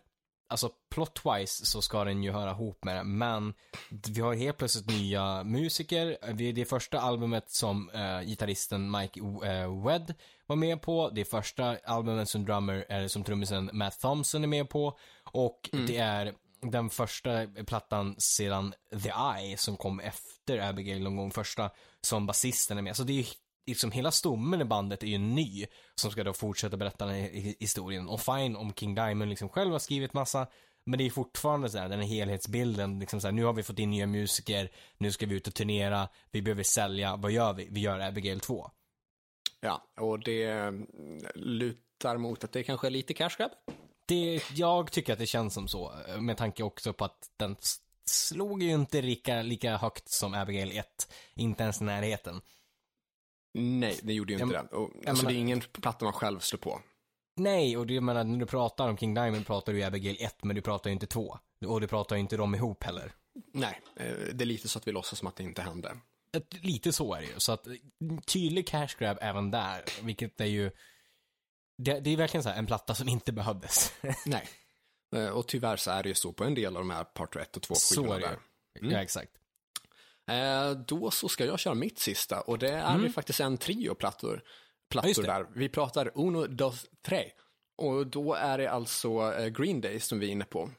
alltså 0.49 0.71
plot-wise 0.95 1.65
så 1.65 1.81
ska 1.81 2.03
den 2.03 2.23
ju 2.23 2.31
höra 2.31 2.51
ihop 2.51 2.83
med 2.83 2.95
det, 2.95 3.03
men 3.03 3.53
vi 3.89 4.21
har 4.21 4.33
helt 4.33 4.57
plötsligt 4.57 4.89
nya 4.89 5.43
musiker. 5.43 6.33
Det 6.33 6.43
är 6.43 6.53
det 6.53 6.65
första 6.65 6.99
albumet 6.99 7.51
som 7.51 7.89
uh, 7.89 8.21
gitarristen 8.21 8.91
Mike 8.91 9.21
uh, 9.21 9.85
Wedd 9.85 10.13
var 10.45 10.55
med 10.55 10.81
på. 10.81 11.09
Det 11.09 11.21
är 11.21 11.25
första 11.25 11.77
albumet 11.85 12.29
som 12.29 12.45
drummer, 12.45 12.85
eller 12.89 13.07
som 13.07 13.23
trummisen 13.23 13.69
Matt 13.73 13.99
Thompson 13.99 14.43
är 14.43 14.47
med 14.47 14.69
på. 14.69 14.99
Och 15.23 15.69
det 15.87 15.97
är 15.97 16.33
den 16.61 16.89
första 16.89 17.47
plattan 17.67 18.15
sedan 18.17 18.73
The 19.03 19.11
Eye 19.37 19.57
som 19.57 19.77
kom 19.77 19.99
efter 19.99 20.59
Abigail 20.69 21.03
någon 21.03 21.15
gång 21.15 21.31
första 21.31 21.69
som 22.01 22.25
basisten 22.25 22.77
är 22.77 22.81
med. 22.81 22.95
Så 22.95 23.03
det 23.03 23.13
är 23.13 23.17
ju 23.17 23.25
liksom 23.67 23.91
hela 23.91 24.11
stommen 24.11 24.61
i 24.61 24.65
bandet 24.65 25.03
är 25.03 25.07
ju 25.07 25.17
ny 25.17 25.65
som 25.95 26.11
ska 26.11 26.23
då 26.23 26.33
fortsätta 26.33 26.77
berätta 26.77 27.05
den 27.05 27.15
här 27.15 27.29
hi- 27.29 27.55
historien. 27.59 28.07
Och 28.07 28.21
fine 28.21 28.55
om 28.55 28.73
King 28.73 28.95
Diamond 28.95 29.29
liksom 29.29 29.49
själv 29.49 29.71
har 29.71 29.79
skrivit 29.79 30.13
massa 30.13 30.47
men 30.87 30.97
det 30.97 31.05
är 31.05 31.09
fortfarande 31.09 31.69
så 31.69 31.77
här, 31.77 31.89
den 31.89 31.99
här 31.99 32.07
helhetsbilden, 32.07 32.99
liksom 32.99 33.21
så 33.21 33.27
här, 33.27 33.31
nu 33.31 33.43
har 33.43 33.53
vi 33.53 33.63
fått 33.63 33.79
in 33.79 33.89
nya 33.89 34.07
musiker, 34.07 34.71
nu 34.97 35.11
ska 35.11 35.25
vi 35.25 35.35
ut 35.35 35.47
och 35.47 35.53
turnera, 35.53 36.09
vi 36.31 36.41
behöver 36.41 36.63
sälja, 36.63 37.15
vad 37.15 37.31
gör 37.31 37.53
vi? 37.53 37.67
Vi 37.71 37.79
gör 37.79 37.99
Abigail 37.99 38.39
2. 38.39 38.71
Ja, 39.59 39.83
och 39.99 40.19
det 40.19 40.43
mm, 40.43 40.87
lutar 41.35 42.17
mot 42.17 42.43
att 42.43 42.51
det 42.51 42.63
kanske 42.63 42.87
är 42.87 42.91
lite 42.91 43.13
cash 43.13 43.29
grab. 43.37 43.51
Det, 44.05 44.41
jag 44.53 44.91
tycker 44.91 45.13
att 45.13 45.19
det 45.19 45.25
känns 45.25 45.53
som 45.53 45.67
så, 45.67 45.93
med 46.19 46.37
tanke 46.37 46.63
också 46.63 46.93
på 46.93 47.05
att 47.05 47.31
den 47.37 47.55
slog 48.05 48.63
ju 48.63 48.71
inte 48.71 49.01
lika, 49.01 49.41
lika 49.41 49.77
högt 49.77 50.09
som 50.09 50.33
Abigail 50.33 50.77
1, 50.77 51.13
inte 51.35 51.63
ens 51.63 51.81
i 51.81 51.83
närheten. 51.83 52.41
Nej, 53.57 53.99
det 54.03 54.13
gjorde 54.13 54.33
ju 54.33 54.39
inte 54.39 54.55
det. 54.71 54.75
Och, 54.77 54.91
alltså, 54.95 55.11
menar- 55.25 55.29
det 55.31 55.37
är 55.37 55.39
ingen 55.39 55.61
platta 55.61 56.05
man 56.05 56.13
själv 56.13 56.39
slår 56.39 56.59
på. 56.59 56.81
Nej, 57.35 57.77
och 57.77 57.87
det 57.87 57.93
jag 57.93 58.03
menar, 58.03 58.23
när 58.23 58.39
du 58.39 58.45
pratar 58.45 58.89
om 58.89 58.97
King 58.97 59.13
Diamond 59.13 59.45
pratar 59.47 59.73
du 59.73 59.79
ju 59.79 59.85
Abigail 59.85 60.17
1, 60.19 60.43
men 60.43 60.55
du 60.55 60.61
pratar 60.61 60.89
ju 60.89 60.93
inte 60.93 61.07
2. 61.07 61.37
Och 61.65 61.81
du 61.81 61.87
pratar 61.87 62.15
ju 62.15 62.19
inte 62.19 62.37
dem 62.37 62.55
ihop 62.55 62.83
heller. 62.83 63.11
Nej, 63.53 63.81
eh, 63.95 64.05
det 64.33 64.43
är 64.43 64.45
lite 64.45 64.67
så 64.67 64.79
att 64.79 64.87
vi 64.87 64.91
låtsas 64.91 65.19
som 65.19 65.27
att 65.27 65.35
det 65.35 65.43
inte 65.43 65.61
hände. 65.61 65.97
Ett, 66.37 66.63
lite 66.63 66.93
så 66.93 67.13
är 67.13 67.21
det 67.21 67.27
ju. 67.27 67.33
Så 67.39 67.51
att, 67.51 67.67
tydlig 68.25 68.67
cash 68.67 68.87
grab 68.99 69.17
även 69.21 69.51
där, 69.51 69.83
vilket 70.01 70.41
är 70.41 70.45
ju, 70.45 70.71
det, 71.77 71.99
det 71.99 72.09
är 72.13 72.17
verkligen 72.17 72.43
så 72.43 72.49
här, 72.49 72.57
en 72.57 72.65
platta 72.65 72.95
som 72.95 73.07
inte 73.09 73.31
behövdes. 73.31 73.93
Nej. 74.25 74.47
Eh, 75.15 75.27
Och 75.29 75.47
tyvärr 75.47 75.77
så 75.77 75.91
är 75.91 76.03
det 76.03 76.09
ju 76.09 76.15
så 76.15 76.33
på 76.33 76.43
en 76.43 76.55
del 76.55 76.75
av 76.77 76.81
de 76.81 76.89
här 76.89 77.03
part 77.03 77.35
1 77.35 77.55
och 77.57 77.61
2 77.63 77.75
så 77.75 77.95
skivorna 78.01 78.15
är 78.15 78.19
det 78.19 78.27
där. 78.27 78.87
ju. 78.87 78.91
Ja, 78.91 79.01
exakt. 79.01 79.31
Eh, 80.27 80.71
Då 80.71 81.11
så 81.11 81.29
ska 81.29 81.45
jag 81.45 81.59
köra 81.59 81.73
mitt 81.73 81.99
sista 81.99 82.41
och 82.41 82.59
det 82.59 82.71
är 82.71 82.99
ju 82.99 83.09
faktiskt 83.09 83.39
en 83.39 83.57
trio 83.57 83.95
plattor, 83.95 84.33
Mm. 84.33 84.41
plattor 84.89 85.21
det. 85.21 85.27
där. 85.27 85.47
Vi 85.55 85.69
pratar 85.69 86.11
Uno, 86.15 86.47
dos, 86.47 86.85
tre. 87.05 87.31
Och 87.77 88.07
då 88.07 88.33
är 88.33 88.57
det 88.57 88.67
alltså 88.71 89.33
eh, 89.33 89.47
Green 89.47 89.81
Day 89.81 89.99
som 89.99 90.19
vi 90.19 90.27
är 90.27 90.31
inne 90.31 90.45
på. 90.45 90.69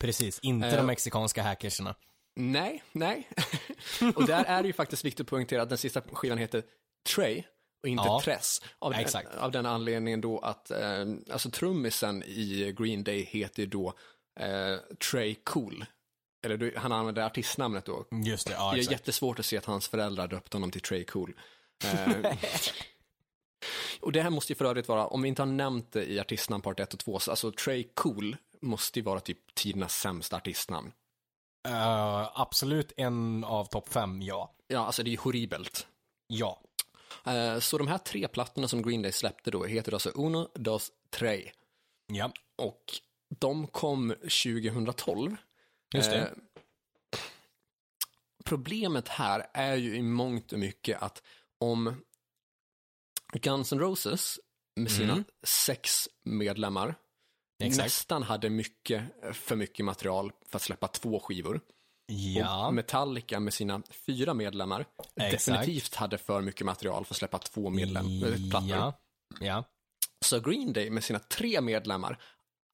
Precis, 0.00 0.38
inte 0.42 0.66
Eh. 0.68 0.76
de 0.76 0.86
mexikanska 0.86 1.42
hackersarna. 1.42 1.94
Nej, 2.36 2.82
nej. 2.92 3.28
och 4.16 4.26
där 4.26 4.44
är 4.44 4.62
det 4.62 4.66
ju 4.66 4.72
faktiskt 4.72 5.04
viktigt 5.04 5.20
att 5.20 5.26
poängtera 5.30 5.62
att 5.62 5.68
den 5.68 5.78
sista 5.78 6.00
skivan 6.12 6.38
heter 6.38 6.62
Trey 7.14 7.42
och 7.82 7.88
inte 7.88 8.04
Ja. 8.06 8.20
Tress. 8.24 8.60
Av, 8.78 8.92
den, 8.92 9.00
Exakt. 9.00 9.34
av 9.36 9.50
den 9.52 9.66
anledningen 9.66 10.20
då 10.20 10.38
att 10.38 10.70
eh, 10.70 11.04
alltså 11.32 11.50
trummisen 11.50 12.22
i 12.22 12.74
Green 12.78 13.04
Day 13.04 13.22
heter 13.24 13.66
då 13.66 13.94
eh, 14.40 14.76
Trey 15.10 15.34
Cool. 15.44 15.84
Eller 16.42 16.56
du, 16.56 16.74
han 16.76 16.92
använder 16.92 17.22
artistnamnet 17.26 17.84
då. 17.84 18.04
Just 18.24 18.46
det, 18.46 18.52
ja 18.52 18.70
det 18.70 18.76
är 18.76 18.78
exakt. 18.78 18.92
jättesvårt 18.92 19.38
att 19.38 19.46
se 19.46 19.56
att 19.58 19.64
hans 19.64 19.88
föräldrar 19.88 20.28
döpte 20.28 20.56
honom 20.56 20.70
till 20.70 20.80
Trey 20.80 21.04
Cool. 21.04 21.34
Eh, 21.84 22.34
och 24.00 24.12
det 24.12 24.22
här 24.22 24.30
måste 24.30 24.52
ju 24.52 24.56
för 24.56 24.64
övrigt 24.64 24.88
vara, 24.88 25.06
om 25.06 25.22
vi 25.22 25.28
inte 25.28 25.42
har 25.42 25.46
nämnt 25.46 25.92
det 25.92 26.04
i 26.04 26.20
artistnamn 26.20 26.62
part 26.62 26.80
1 26.80 26.92
och 26.94 27.00
2, 27.00 27.18
så 27.18 27.30
alltså 27.30 27.52
Trey 27.52 27.88
Cool 27.94 28.36
måste 28.60 28.98
ju 28.98 29.04
vara 29.04 29.20
typ 29.20 29.54
tidernas 29.54 29.94
sämsta 30.00 30.36
artistnamn. 30.36 30.92
Eh, 31.68 32.40
absolut 32.40 32.92
en 32.96 33.44
av 33.44 33.64
topp 33.64 33.88
fem, 33.92 34.22
ja. 34.22 34.54
Ja, 34.66 34.78
alltså 34.86 35.02
det 35.02 35.08
är 35.10 35.12
ju 35.12 35.18
horribelt. 35.18 35.86
Ja. 36.26 36.60
Eh, 37.26 37.58
Så 37.58 37.78
de 37.78 37.88
här 37.88 37.98
tre 37.98 38.28
plattorna 38.28 38.68
som 38.68 38.82
Green 38.82 39.02
Day 39.02 39.12
släppte 39.12 39.50
då 39.50 39.64
heter 39.64 39.92
alltså 39.92 40.10
Uno, 40.14 40.48
Dos, 40.54 40.92
Tre. 41.10 41.50
Ja, 42.06 42.32
Och 42.58 42.84
de 43.40 43.66
kom 43.66 44.14
2012. 44.22 45.36
Just 45.94 46.10
det. 46.10 46.18
Eh, 46.20 46.28
Problemet 48.44 49.08
här 49.08 49.46
är 49.54 49.76
ju 49.76 49.96
i 49.96 50.02
mångt 50.02 50.52
och 50.52 50.58
mycket 50.58 51.02
att 51.02 51.22
om 51.60 51.94
Guns 53.32 53.72
N' 53.72 53.78
Roses 53.78 54.40
med 54.76 54.90
sina 54.90 55.12
Mm. 55.12 55.24
sex 55.46 56.08
medlemmar 56.24 56.94
Exakt. 57.62 57.84
nästan 57.84 58.22
hade 58.22 58.50
mycket, 58.50 59.02
för 59.32 59.56
mycket 59.56 59.84
material 59.84 60.32
för 60.46 60.56
att 60.56 60.62
släppa 60.62 60.88
två 60.88 61.20
skivor. 61.20 61.60
Ja, 62.36 62.66
Och 62.66 62.74
Metallica 62.74 63.40
med 63.40 63.54
sina 63.54 63.82
fyra 63.90 64.34
medlemmar 64.34 64.86
Exakt. 65.16 65.30
definitivt 65.46 65.94
hade 65.94 66.18
för 66.18 66.40
mycket 66.40 66.66
material 66.66 67.04
för 67.04 67.14
att 67.14 67.18
släppa 67.18 67.38
två 67.38 67.70
medlem, 67.70 68.06
äh, 68.24 68.50
plattor. 68.50 68.70
ja, 68.70 69.00
ja. 69.40 69.64
Så 70.24 70.40
Green 70.40 70.72
Day 70.72 70.90
med 70.90 71.04
sina 71.04 71.18
tre 71.18 71.60
medlemmar, 71.60 72.22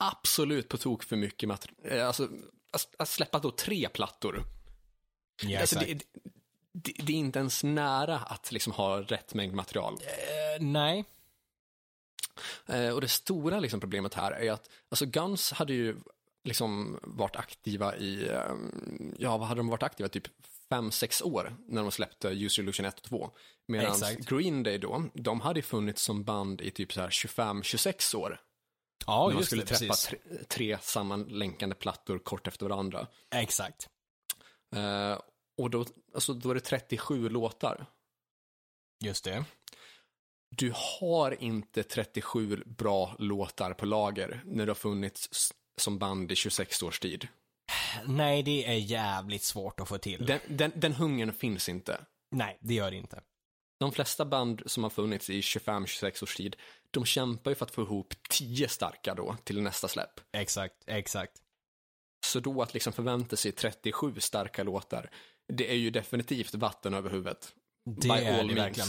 absolut 0.05 0.69
på 0.69 0.77
tok 0.77 1.03
för 1.03 1.17
mycket 1.17 1.49
material. 1.49 2.01
Alltså, 2.01 2.29
att- 2.71 3.09
släppa 3.09 3.39
då 3.39 3.51
tre 3.51 3.89
plattor. 3.89 4.45
ja 5.43 5.61
Alltså, 5.61 5.79
det, 5.79 6.03
det, 6.73 6.93
det 6.99 7.13
är 7.13 7.17
inte 7.17 7.39
ens 7.39 7.65
nära 7.65 8.19
att 8.19 8.53
liksom 8.53 8.73
ha 8.73 9.01
rätt 9.01 9.35
mängd 9.35 9.55
material. 9.55 9.95
Eh, 9.95 10.65
nej, 10.65 11.05
Eh, 12.67 12.91
och 12.95 13.01
det 13.01 13.09
stora 13.09 13.61
liksom, 13.61 13.81
problemet 13.81 14.15
här 14.15 14.33
är 14.33 14.53
att 14.53 14.71
alltså 14.89 15.07
Guns 15.07 15.53
hade 15.53 15.73
ju 15.73 15.97
liksom 16.45 16.99
varit 17.03 17.37
aktiva 17.37 17.97
i, 17.97 18.29
eh, 18.29 18.55
ja 19.19 19.37
vad 19.37 19.49
hade 19.49 19.59
de 19.59 19.69
varit 19.69 19.83
aktiva, 19.83 20.09
typ 20.09 20.27
fem 20.69 20.91
sex 20.91 21.23
år 21.23 21.57
när 21.69 21.83
de 21.83 21.91
släppte 21.91 22.29
Use 22.29 22.61
Illusion 22.61 22.87
1 22.87 22.97
och 22.99 23.03
2. 23.03 23.31
Medan. 23.67 23.87
Green 24.27 24.63
Day 24.63 24.79
då, 24.79 25.05
de 25.15 25.41
hade 25.41 25.63
funnits 25.63 26.03
som 26.03 26.25
band 26.25 26.61
i 26.61 26.71
typ 26.71 26.93
så 26.93 27.01
här 27.01 27.11
25-26 27.11 28.17
år. 28.17 28.41
Ja 29.07 29.31
man 29.31 29.45
skulle 29.45 29.63
det, 29.63 29.75
träffa 29.75 29.95
tre, 29.95 30.19
tre 30.49 30.79
sammanlänkande 30.83 31.75
plattor 31.75 32.19
kort 32.19 32.47
efter 32.47 32.67
varandra. 32.69 33.07
Exakt. 33.35 33.89
Eh, 34.77 35.19
och 35.59 35.71
då, 35.71 35.85
alltså, 36.15 36.35
då 36.35 36.51
är 36.51 36.55
det 36.55 36.61
37 36.61 37.29
låtar. 37.29 37.87
Just 39.05 39.25
det. 39.25 39.45
Du 40.57 40.73
har 40.75 41.43
inte 41.43 41.83
37 41.83 42.63
bra 42.67 43.17
låtar 43.19 43.73
på 43.73 43.87
lager 43.87 44.43
när 44.45 44.67
du 44.67 44.71
har 44.71 44.75
funnits 44.75 45.53
som 45.77 45.99
band 45.99 46.33
i 46.33 46.37
26 46.37 46.83
års 46.83 47.01
tid. 47.01 47.29
Nej, 48.07 48.43
det 48.43 48.67
är 48.67 48.75
jävligt 48.75 49.43
svårt 49.43 49.81
att 49.81 49.89
få 49.89 49.99
till. 49.99 50.27
Den, 50.27 50.41
den, 50.49 50.73
den 50.75 50.93
hungern 50.93 51.33
finns 51.33 51.69
inte. 51.69 52.01
Nej, 52.31 52.59
det 52.61 52.75
gör 52.75 52.91
det 52.91 52.97
inte. 52.97 53.21
De 53.81 53.93
flesta 53.93 54.25
band 54.25 54.63
som 54.67 54.83
har 54.83 54.91
funnits 54.91 55.31
i 55.31 55.41
25-26 55.41 56.23
års 56.23 56.37
tid, 56.37 56.57
de 57.01 57.05
kämpar 57.05 57.51
ju 57.51 57.55
för 57.55 57.65
att 57.65 57.71
få 57.71 57.83
ihop 57.83 58.15
10 58.29 58.69
starka 58.69 59.15
då 59.15 59.37
till 59.45 59.63
nästa 59.63 59.89
släpp. 59.89 60.21
Exakt, 60.33 60.75
exakt. 60.87 61.33
Så 62.27 62.41
då 62.41 62.63
att 62.63 62.75
liksom 62.75 62.93
förvänta 62.93 63.37
sig 63.37 63.53
37 63.53 64.21
starka 64.21 64.63
låtar, 64.63 65.11
det 65.53 65.71
är 65.71 65.75
ju 65.77 65.91
definitivt 65.91 66.55
vatten 66.55 66.95
över 66.95 67.11
huvudet. 67.11 67.55
Det 68.01 68.09
är 68.09 68.45
det 68.45 68.55
verkligen. 68.55 68.89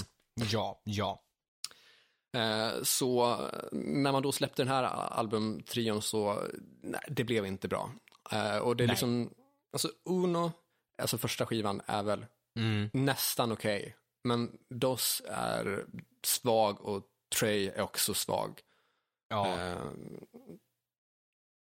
Ja, 0.52 0.82
ja. 0.84 1.24
Eh, 2.38 2.84
Så 2.84 3.32
eh, 3.34 3.50
när 3.72 4.12
man 4.12 4.24
då 4.24 4.32
släppte 4.32 4.62
den 4.62 4.68
här 4.72 4.84
albumtrion 4.84 6.02
så, 6.02 6.44
nej, 6.84 7.02
det 7.10 7.24
blev 7.24 7.46
inte 7.46 7.68
bra. 7.68 7.92
Eh, 8.32 8.58
Och 8.58 8.76
det 8.76 8.84
är 8.84 8.88
Nej. 8.88 8.94
liksom, 8.94 9.34
alltså 9.74 9.90
Uno, 10.10 10.52
alltså 11.02 11.18
första 11.18 11.46
skivan 11.46 11.82
är 11.86 12.04
väl 12.04 12.26
Mm. 12.60 12.90
nästan 12.94 13.52
okej. 13.52 13.96
Men 14.24 14.58
Dos 14.70 15.22
är 15.30 15.86
svag 16.26 16.82
och 16.82 17.04
Trey 17.36 17.68
är 17.68 17.82
också 17.82 18.14
svag. 18.14 18.62
Ja, 19.30 19.58
Eh, 19.58 19.92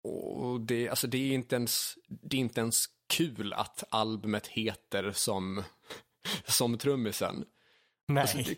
Och 0.04 0.62
det, 0.62 0.90
alltså 0.90 1.08
det 1.08 1.18
är 1.18 1.34
inte 1.34 1.56
ens, 1.56 1.98
det 2.08 2.38
är 2.38 2.40
inte 2.42 2.62
ens 2.62 2.86
kul 3.10 3.54
att 3.54 3.84
albumet 3.90 4.48
heter 4.48 5.12
som, 5.12 5.64
som 6.48 6.78
trummisen. 6.78 7.46
nej. 8.08 8.22
Alltså, 8.22 8.38
det, 8.38 8.56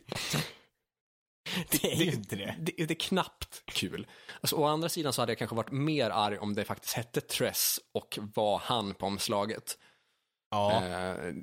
det 1.82 1.92
är 1.94 1.96
ju 2.04 2.12
inte 2.12 2.36
det. 2.36 2.56
det, 2.60 2.86
det 2.86 2.94
är 2.94 3.00
knappt 3.00 3.64
kul. 3.66 4.08
Alltså, 4.42 4.56
å 4.56 4.66
andra 4.66 4.90
sidan 4.90 5.14
så 5.14 5.22
hade 5.22 5.32
jag 5.32 5.38
kanske 5.40 5.56
varit 5.56 5.72
mer 5.72 6.10
arg 6.10 6.38
om 6.38 6.54
det 6.54 6.66
faktiskt 6.66 6.94
hette 6.94 7.22
Tress 7.22 7.80
och 7.92 8.20
var 8.34 8.58
han 8.58 8.94
på 8.94 9.06
omslaget. 9.06 9.78
Ja, 10.50 10.86
Eh, 10.86 11.34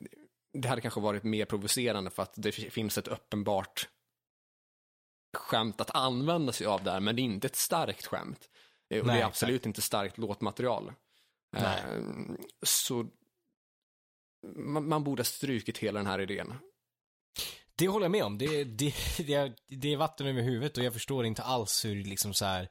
det 0.52 0.68
hade 0.68 0.80
kanske 0.80 1.00
varit 1.00 1.22
mer 1.24 1.44
provocerande 1.44 2.11
för 2.11 2.22
att 2.22 2.32
det 2.36 2.52
finns 2.52 2.98
ett 2.98 3.09
uppenbart 3.09 3.88
skämt 5.35 5.80
att 5.80 5.95
använda 5.95 6.53
sig 6.53 6.66
av 6.66 6.85
där, 6.85 7.01
men 7.01 7.16
det 7.16 7.22
är 7.22 7.24
inte 7.24 7.47
ett 7.47 7.57
starkt 7.57 8.07
skämt. 8.07 8.49
Eh, 8.91 9.01
och 9.01 9.07
Nej, 9.07 9.16
det 9.16 9.22
är 9.22 9.26
absolut 9.26 9.66
inte 9.66 9.82
starkt 9.82 10.18
låtmaterial. 10.18 10.93
Nej. 11.53 11.82
Eh, 11.87 12.03
så 12.62 13.07
man, 14.57 14.89
man 14.89 15.05
borde 15.05 15.20
ha 15.20 15.24
strukit 15.24 15.78
hela 15.78 15.99
den 16.01 16.07
här 16.07 16.20
idén. 16.20 16.55
det 17.76 17.89
håller 17.89 18.05
jag 18.05 18.12
med 18.12 18.24
om. 18.24 18.39
Det, 18.39 18.64
det, 18.64 18.95
det, 19.26 19.35
är, 19.35 19.55
det 19.68 19.93
är 19.93 19.97
vatten 19.97 20.26
över 20.26 20.43
huvudet 20.43 20.78
och 20.78 20.85
jag 20.85 20.93
förstår 20.93 21.26
inte 21.26 21.43
alls 21.43 21.85
hur 21.85 22.05
liksom 22.05 22.35
så 22.35 22.45
här 22.45 22.68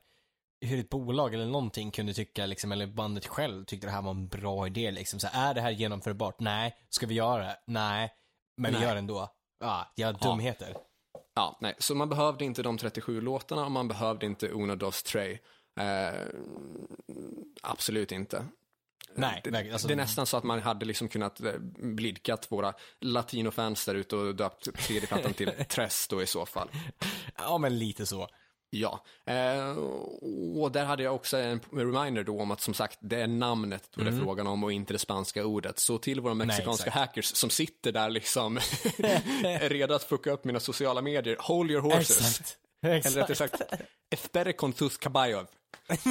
hur 0.65 0.79
ett 0.79 0.89
bolag 0.89 1.33
eller 1.33 1.45
någonting 1.45 1.91
kunde 1.91 2.13
tycka, 2.13 2.45
liksom, 2.45 2.71
eller 2.71 2.87
bandet 2.87 3.27
själv 3.27 3.65
tyckte 3.65 3.87
det 3.87 3.91
här 3.91 4.01
var 4.01 4.11
en 4.11 4.27
bra 4.27 4.67
idé. 4.67 4.91
Liksom. 4.91 5.19
Så 5.19 5.27
här, 5.27 5.49
är 5.49 5.53
det 5.53 5.61
här 5.61 5.71
genomförbart? 5.71 6.39
Nej. 6.39 6.75
Ska 6.89 7.07
vi 7.07 7.15
göra 7.15 7.43
det? 7.43 7.59
Nej. 7.67 8.11
Men 8.57 8.71
Nej. 8.71 8.81
vi 8.81 8.87
gör 8.87 8.93
det 8.93 8.99
ändå. 8.99 9.29
Ja, 9.59 9.91
jag 9.95 10.07
har 10.07 10.13
dumheter. 10.13 10.71
Ja, 10.73 10.87
nej, 11.61 11.75
så 11.79 11.95
man 11.95 12.09
behövde 12.09 12.45
inte 12.45 12.63
de 12.63 12.77
37 12.77 13.21
låtarna 13.21 13.65
och 13.65 13.71
man 13.71 13.87
behövde 13.87 14.25
inte 14.25 14.47
Uno 14.49 14.75
Dos 14.75 15.03
Trey. 15.03 15.39
Eh, 15.79 16.21
absolut 17.61 18.11
inte. 18.11 18.45
Nej, 19.15 19.41
Det, 19.43 19.49
verkligen. 19.49 19.73
Alltså, 19.73 19.87
det 19.87 19.93
är 19.93 19.95
nästan 19.95 20.25
så 20.25 20.37
att 20.37 20.43
man 20.43 20.61
hade 20.61 20.85
liksom 20.85 21.07
kunnat 21.07 21.41
eh, 21.41 21.53
blidkat 21.77 22.51
våra 22.51 22.73
latinofans 22.99 23.85
där 23.85 23.95
ute 23.95 24.15
och 24.15 24.35
döpt 24.35 24.75
tredje 24.75 25.07
plattan 25.07 25.33
till 25.33 25.51
Tress 25.69 26.07
då 26.07 26.21
i 26.21 26.25
så 26.25 26.45
fall. 26.45 26.69
Ja, 27.37 27.57
men 27.57 27.79
lite 27.79 28.05
så. 28.05 28.27
Ja, 28.73 29.03
eh, 29.25 29.77
och 30.57 30.71
där 30.71 30.85
hade 30.85 31.03
jag 31.03 31.15
också 31.15 31.37
en 31.37 31.59
reminder 31.71 32.23
då 32.23 32.39
om 32.41 32.51
att 32.51 32.61
som 32.61 32.73
sagt 32.73 32.97
det 33.01 33.21
är 33.21 33.27
namnet 33.27 33.89
då 33.95 34.03
det 34.03 34.09
är 34.09 34.19
frågan 34.23 34.47
om 34.47 34.63
och 34.63 34.71
inte 34.71 34.93
det 34.93 34.99
spanska 34.99 35.45
ordet. 35.45 35.79
Så 35.79 35.97
till 35.97 36.21
våra 36.21 36.33
mexikanska 36.33 36.87
exakt. 36.87 36.97
hackers 36.97 37.25
som 37.25 37.49
sitter 37.49 37.91
där 37.91 38.09
liksom 38.09 38.59
redo 39.61 39.93
att 39.93 40.03
fucka 40.03 40.31
upp 40.31 40.43
mina 40.43 40.59
sociala 40.59 41.01
medier, 41.01 41.37
hold 41.39 41.71
your 41.71 41.81
horses. 41.81 42.27
Exakt. 42.27 42.57
Eller 42.83 42.97
Exakt. 42.97 43.15
rättare 43.17 43.35
sagt, 43.35 43.61
espere 44.09 44.53
con 44.53 44.73
tus 44.73 44.97
caballos. 44.97 45.47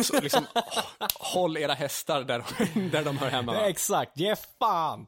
Så 0.05 0.21
liksom, 0.21 0.47
håll 1.15 1.57
era 1.57 1.75
hästar 1.75 2.25
där, 2.25 2.45
där 2.91 3.05
de 3.05 3.19
hör 3.19 3.31
hemma. 3.31 3.53
Va? 3.53 3.69
Exakt, 3.69 4.19
ge 4.19 4.37
fan! 4.59 5.07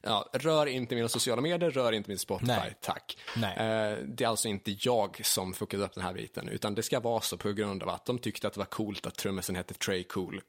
Ja, 0.00 0.30
rör 0.32 0.66
inte 0.66 0.94
mina 0.94 1.08
sociala 1.08 1.42
medier, 1.42 1.70
rör 1.70 1.92
inte 1.92 2.10
min 2.10 2.18
Spotify, 2.18 2.46
Nej. 2.52 2.74
tack. 2.80 3.18
Nej. 3.36 3.56
Eh, 3.56 3.98
det 4.04 4.24
är 4.24 4.28
alltså 4.28 4.48
inte 4.48 4.76
jag 4.80 5.20
som 5.26 5.54
fuckade 5.54 5.84
upp 5.84 5.94
den 5.94 6.04
här 6.04 6.12
biten, 6.14 6.48
utan 6.48 6.74
det 6.74 6.82
ska 6.82 7.00
vara 7.00 7.20
så 7.20 7.36
på 7.36 7.52
grund 7.52 7.82
av 7.82 7.88
att 7.88 8.04
de 8.04 8.18
tyckte 8.18 8.46
att 8.46 8.52
det 8.54 8.58
var 8.60 8.66
coolt 8.66 9.06
att 9.06 9.14
trummisen 9.14 9.56
hette 9.56 9.74
Trey 9.74 10.04
Cool. 10.04 10.40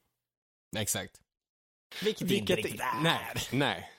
Exakt. 0.77 1.19
Vilket, 2.03 2.27
det 2.29 2.35
inte 2.35 2.55
riktigt 2.55 2.81
är. 2.81 3.03
Nej, 3.03 3.35
nej. 3.51 3.89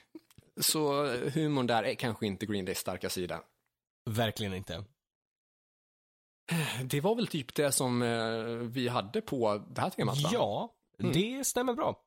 Så 0.61 1.07
eh, 1.07 1.33
humorn 1.33 1.67
där 1.67 1.83
är 1.83 1.95
kanske 1.95 2.27
inte 2.27 2.47
Green 2.47 2.65
Days 2.65 2.79
starka 2.79 3.11
sida. 3.11 3.43
Verkligen 4.11 4.55
inte. 4.55 4.85
Det 6.85 7.01
var 7.01 7.15
väl 7.15 7.27
typ 7.27 7.55
det 7.55 7.73
som 7.73 8.03
eh, 8.03 8.45
vi 8.47 8.89
hade 8.89 9.21
på 9.21 9.65
det 9.69 9.81
här 9.81 9.91
temat, 9.91 10.23
va? 10.23 10.31
Ja, 10.33 10.71
Mm. 11.01 11.13
det 11.13 11.45
stämmer 11.47 11.75
bra. 11.75 12.01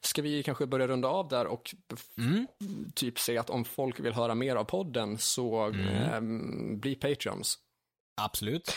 Ska 0.00 0.22
vi 0.22 0.42
kanske 0.42 0.66
börja 0.66 0.86
runda 0.86 1.08
av 1.08 1.28
där 1.28 1.46
och 1.46 1.74
Mm. 2.18 2.46
typ 2.94 3.18
säga 3.18 3.40
att 3.40 3.50
om 3.50 3.64
folk 3.64 4.00
vill 4.00 4.12
höra 4.12 4.34
mer 4.34 4.56
av 4.56 4.64
podden 4.64 5.18
så 5.18 5.60
Mm. 5.62 5.88
eh, 6.72 6.76
bli 6.78 6.94
Patreons. 6.94 7.58
Absolut. 8.20 8.74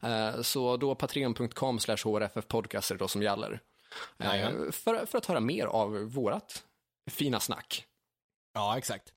Eh, 0.00 0.42
Så 0.42 0.76
då 0.76 0.94
patreon.com 0.94 1.78
slash 1.80 1.96
hrffpodcast 1.96 2.90
är 2.90 2.94
det 2.94 2.98
då 2.98 3.08
som 3.08 3.22
gäller. 3.22 3.60
Eh. 4.18 4.70
För, 4.70 5.06
för 5.06 5.18
att 5.18 5.26
höra 5.26 5.40
mer 5.40 5.66
av 5.66 5.92
vårat 6.12 6.64
fina 7.10 7.40
snack. 7.40 7.86
Ja, 8.54 8.78
exakt. 8.78 9.12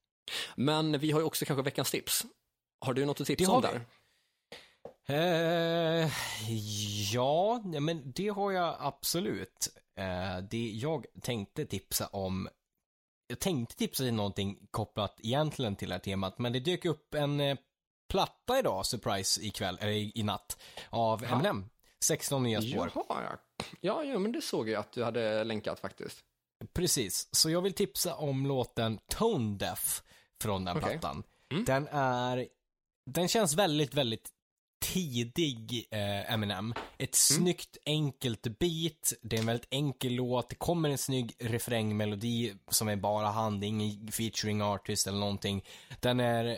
Men 0.55 0.99
vi 0.99 1.11
har 1.11 1.19
ju 1.19 1.25
också 1.25 1.45
kanske 1.45 1.63
veckans 1.63 1.91
tips. 1.91 2.25
Har 2.85 2.93
du 2.93 3.05
något 3.05 3.21
att 3.21 3.27
tipsa 3.27 3.51
om 3.51 3.61
där? 3.61 3.81
Eh, 5.07 6.09
ja, 7.13 7.61
men 7.65 8.11
det 8.11 8.27
har 8.27 8.51
jag 8.51 8.75
absolut. 8.79 9.67
Eh, 9.97 10.37
det 10.49 10.69
jag 10.71 11.05
tänkte 11.21 11.65
tipsa 11.65 12.07
om, 12.07 12.49
jag 13.27 13.39
tänkte 13.39 13.75
tipsa 13.75 14.03
om 14.09 14.15
någonting 14.15 14.67
kopplat 14.71 15.19
egentligen 15.23 15.75
till 15.75 15.89
det 15.89 15.95
här 15.95 15.99
temat, 15.99 16.39
men 16.39 16.53
det 16.53 16.59
dök 16.59 16.85
upp 16.85 17.13
en 17.13 17.39
eh, 17.39 17.57
platta 18.09 18.59
idag, 18.59 18.85
surprise 18.85 19.41
ikväll, 19.41 19.77
eller 19.81 19.91
i, 19.91 20.11
i 20.15 20.23
natt, 20.23 20.61
av 20.89 21.23
Ja. 21.23 21.29
Eminem. 21.29 21.69
16 22.03 22.43
nya 22.43 22.61
spår. 22.61 22.91
Jaha, 22.95 23.05
ja. 23.23 23.37
Ja, 23.81 24.03
ja, 24.03 24.19
men 24.19 24.31
det 24.31 24.41
såg 24.41 24.69
jag 24.69 24.79
att 24.79 24.91
du 24.91 25.03
hade 25.03 25.43
länkat 25.43 25.79
faktiskt. 25.79 26.19
Precis, 26.73 27.29
så 27.31 27.49
jag 27.49 27.61
vill 27.61 27.73
tipsa 27.73 28.15
om 28.15 28.45
låten 28.45 28.99
Tone 29.07 29.57
Deaf 29.57 30.03
från 30.41 30.65
den 30.65 30.77
Okej. 30.77 30.89
plattan. 30.89 31.23
Mm. 31.51 31.65
Den 31.65 31.87
är 31.91 32.47
Den 33.11 33.27
känns 33.27 33.53
väldigt, 33.55 33.93
väldigt 33.93 34.29
tidig 34.93 35.87
eh, 35.91 36.33
Eminem. 36.33 36.73
Ett 36.97 37.15
snyggt, 37.15 37.77
enkelt 37.85 38.41
beat. 38.59 39.13
Det 39.21 39.35
är 39.35 39.39
en 39.39 39.45
väldigt 39.45 39.67
enkel 39.71 40.13
låt. 40.13 40.49
Det 40.49 40.55
kommer 40.55 40.89
en 40.89 40.97
snygg 40.97 41.35
refrängmelodi 41.39 42.53
som 42.67 42.87
är 42.87 42.95
bara 42.95 43.27
han. 43.27 43.59
Det 43.59 43.65
är 43.65 43.67
ingen 43.67 44.11
featuring 44.11 44.61
artist 44.61 45.07
eller 45.07 45.19
någonting. 45.19 45.65
Den 45.99 46.19
är 46.19 46.45
eh, 46.45 46.55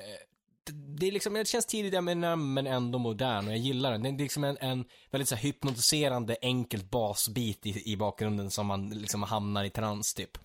det 0.71 1.07
är 1.07 1.11
liksom, 1.11 1.33
det 1.33 1.47
känns 1.47 1.65
tidigt 1.65 1.93
Eminem 1.93 2.53
men 2.53 2.67
ändå 2.67 2.99
modern 2.99 3.47
och 3.47 3.53
jag 3.53 3.59
gillar 3.59 3.91
den. 3.91 4.01
Det 4.01 4.09
är 4.09 4.17
liksom 4.17 4.43
en, 4.43 4.57
en 4.59 4.85
väldigt 5.11 5.29
så 5.29 5.35
här, 5.35 5.43
hypnotiserande 5.43 6.37
enkelt 6.41 6.89
basbit 6.89 7.65
i, 7.65 7.91
i 7.91 7.97
bakgrunden 7.97 8.51
som 8.51 8.67
man 8.67 8.89
liksom 8.89 9.23
hamnar 9.23 9.63
i 9.63 9.69
trans 9.69 10.13
typ. 10.13 10.37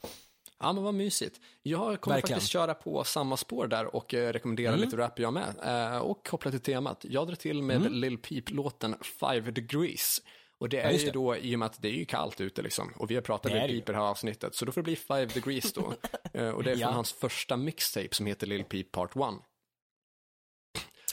Ja, 0.62 0.72
men 0.72 0.82
vad 0.84 0.94
mysigt. 0.94 1.40
Jag 1.62 2.00
kommer 2.00 2.16
Verkligen. 2.16 2.16
Mm. 2.16 2.20
faktiskt 2.40 2.52
köra 2.52 2.74
på 2.74 3.04
samma 3.04 3.36
spår 3.36 3.66
där 3.66 3.94
och 3.96 4.14
eh, 4.14 4.32
rekommendera 4.32 4.76
lite 4.76 4.96
rap 4.96 5.18
jag 5.18 5.32
med. 5.32 5.54
Eh, 5.92 5.98
och 5.98 6.26
koppla 6.26 6.50
till 6.50 6.60
temat. 6.60 7.04
Jag 7.08 7.26
drar 7.28 7.34
till 7.34 7.62
med 7.62 7.92
Lil 7.92 8.18
Peep-låten 8.18 8.96
Five 9.20 9.50
Degrees. 9.50 10.18
Och 10.58 10.68
det 10.68 10.80
är 10.80 10.92
ju 10.92 11.04
det. 11.06 11.10
då, 11.10 11.36
i 11.36 11.54
och 11.54 11.58
med 11.58 11.66
att 11.66 11.82
det 11.82 11.88
är 11.88 11.92
ju 11.92 12.04
kallt 12.04 12.40
ute 12.40 12.62
liksom, 12.62 12.92
och 12.96 13.10
vi 13.10 13.14
har 13.14 13.22
pratat 13.22 13.52
med 13.52 13.70
ju. 13.70 13.76
Peep 13.76 13.88
i 13.88 13.92
det 13.92 13.98
här 13.98 14.04
avsnittet, 14.04 14.54
så 14.54 14.64
då 14.64 14.72
får 14.72 14.80
det 14.80 14.84
bli 14.84 14.96
Five 14.96 15.26
Degrees 15.26 15.72
då. 15.72 15.94
Eh, 16.34 16.48
och 16.48 16.64
det 16.64 16.70
är 16.70 16.74
från 16.74 16.80
Ja. 16.80 16.90
hans 16.90 17.12
första 17.12 17.56
mixtape 17.56 18.08
som 18.14 18.26
heter 18.26 18.46
Lil 18.46 18.64
Peep 18.64 18.92
Part 18.92 19.16
1. 19.16 19.22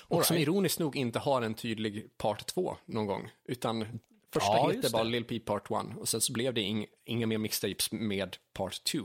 Och 0.07 0.25
som 0.25 0.37
ironiskt 0.37 0.79
nog 0.79 0.95
inte 0.95 1.19
har 1.19 1.41
en 1.41 1.53
tydlig 1.53 2.17
Part 2.17 2.45
2 2.45 2.77
någon 2.85 3.05
gång, 3.05 3.29
utan 3.45 3.99
första 4.33 4.51
Ja, 4.51 4.73
bara 4.91 5.03
det. 5.03 5.09
Lil 5.09 5.23
Peep 5.23 5.45
Part 5.45 5.71
1 5.71 5.97
och 5.97 6.07
sen 6.09 6.21
så 6.21 6.33
blev 6.33 6.53
det 6.53 6.61
ing, 6.61 6.85
inga 7.05 7.27
mer 7.27 7.37
mixtapes 7.37 7.91
med 7.91 8.37
Part 8.53 8.83
2. 8.83 8.99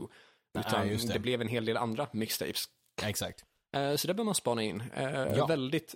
Utan 0.59 0.87
det. 0.87 1.13
det. 1.13 1.19
blev 1.19 1.41
en 1.41 1.47
hel 1.47 1.65
del 1.65 1.77
andra 1.77 2.07
mixtapes. 2.13 2.65
Ja, 3.01 3.09
exakt. 3.09 3.43
Eh, 3.75 3.95
Så 3.95 4.07
det 4.07 4.13
bör 4.13 4.23
man 4.23 4.35
spana 4.35 4.63
in. 4.63 4.83
Eh, 4.95 5.05
Ja. 5.37 5.45
Väldigt 5.45 5.95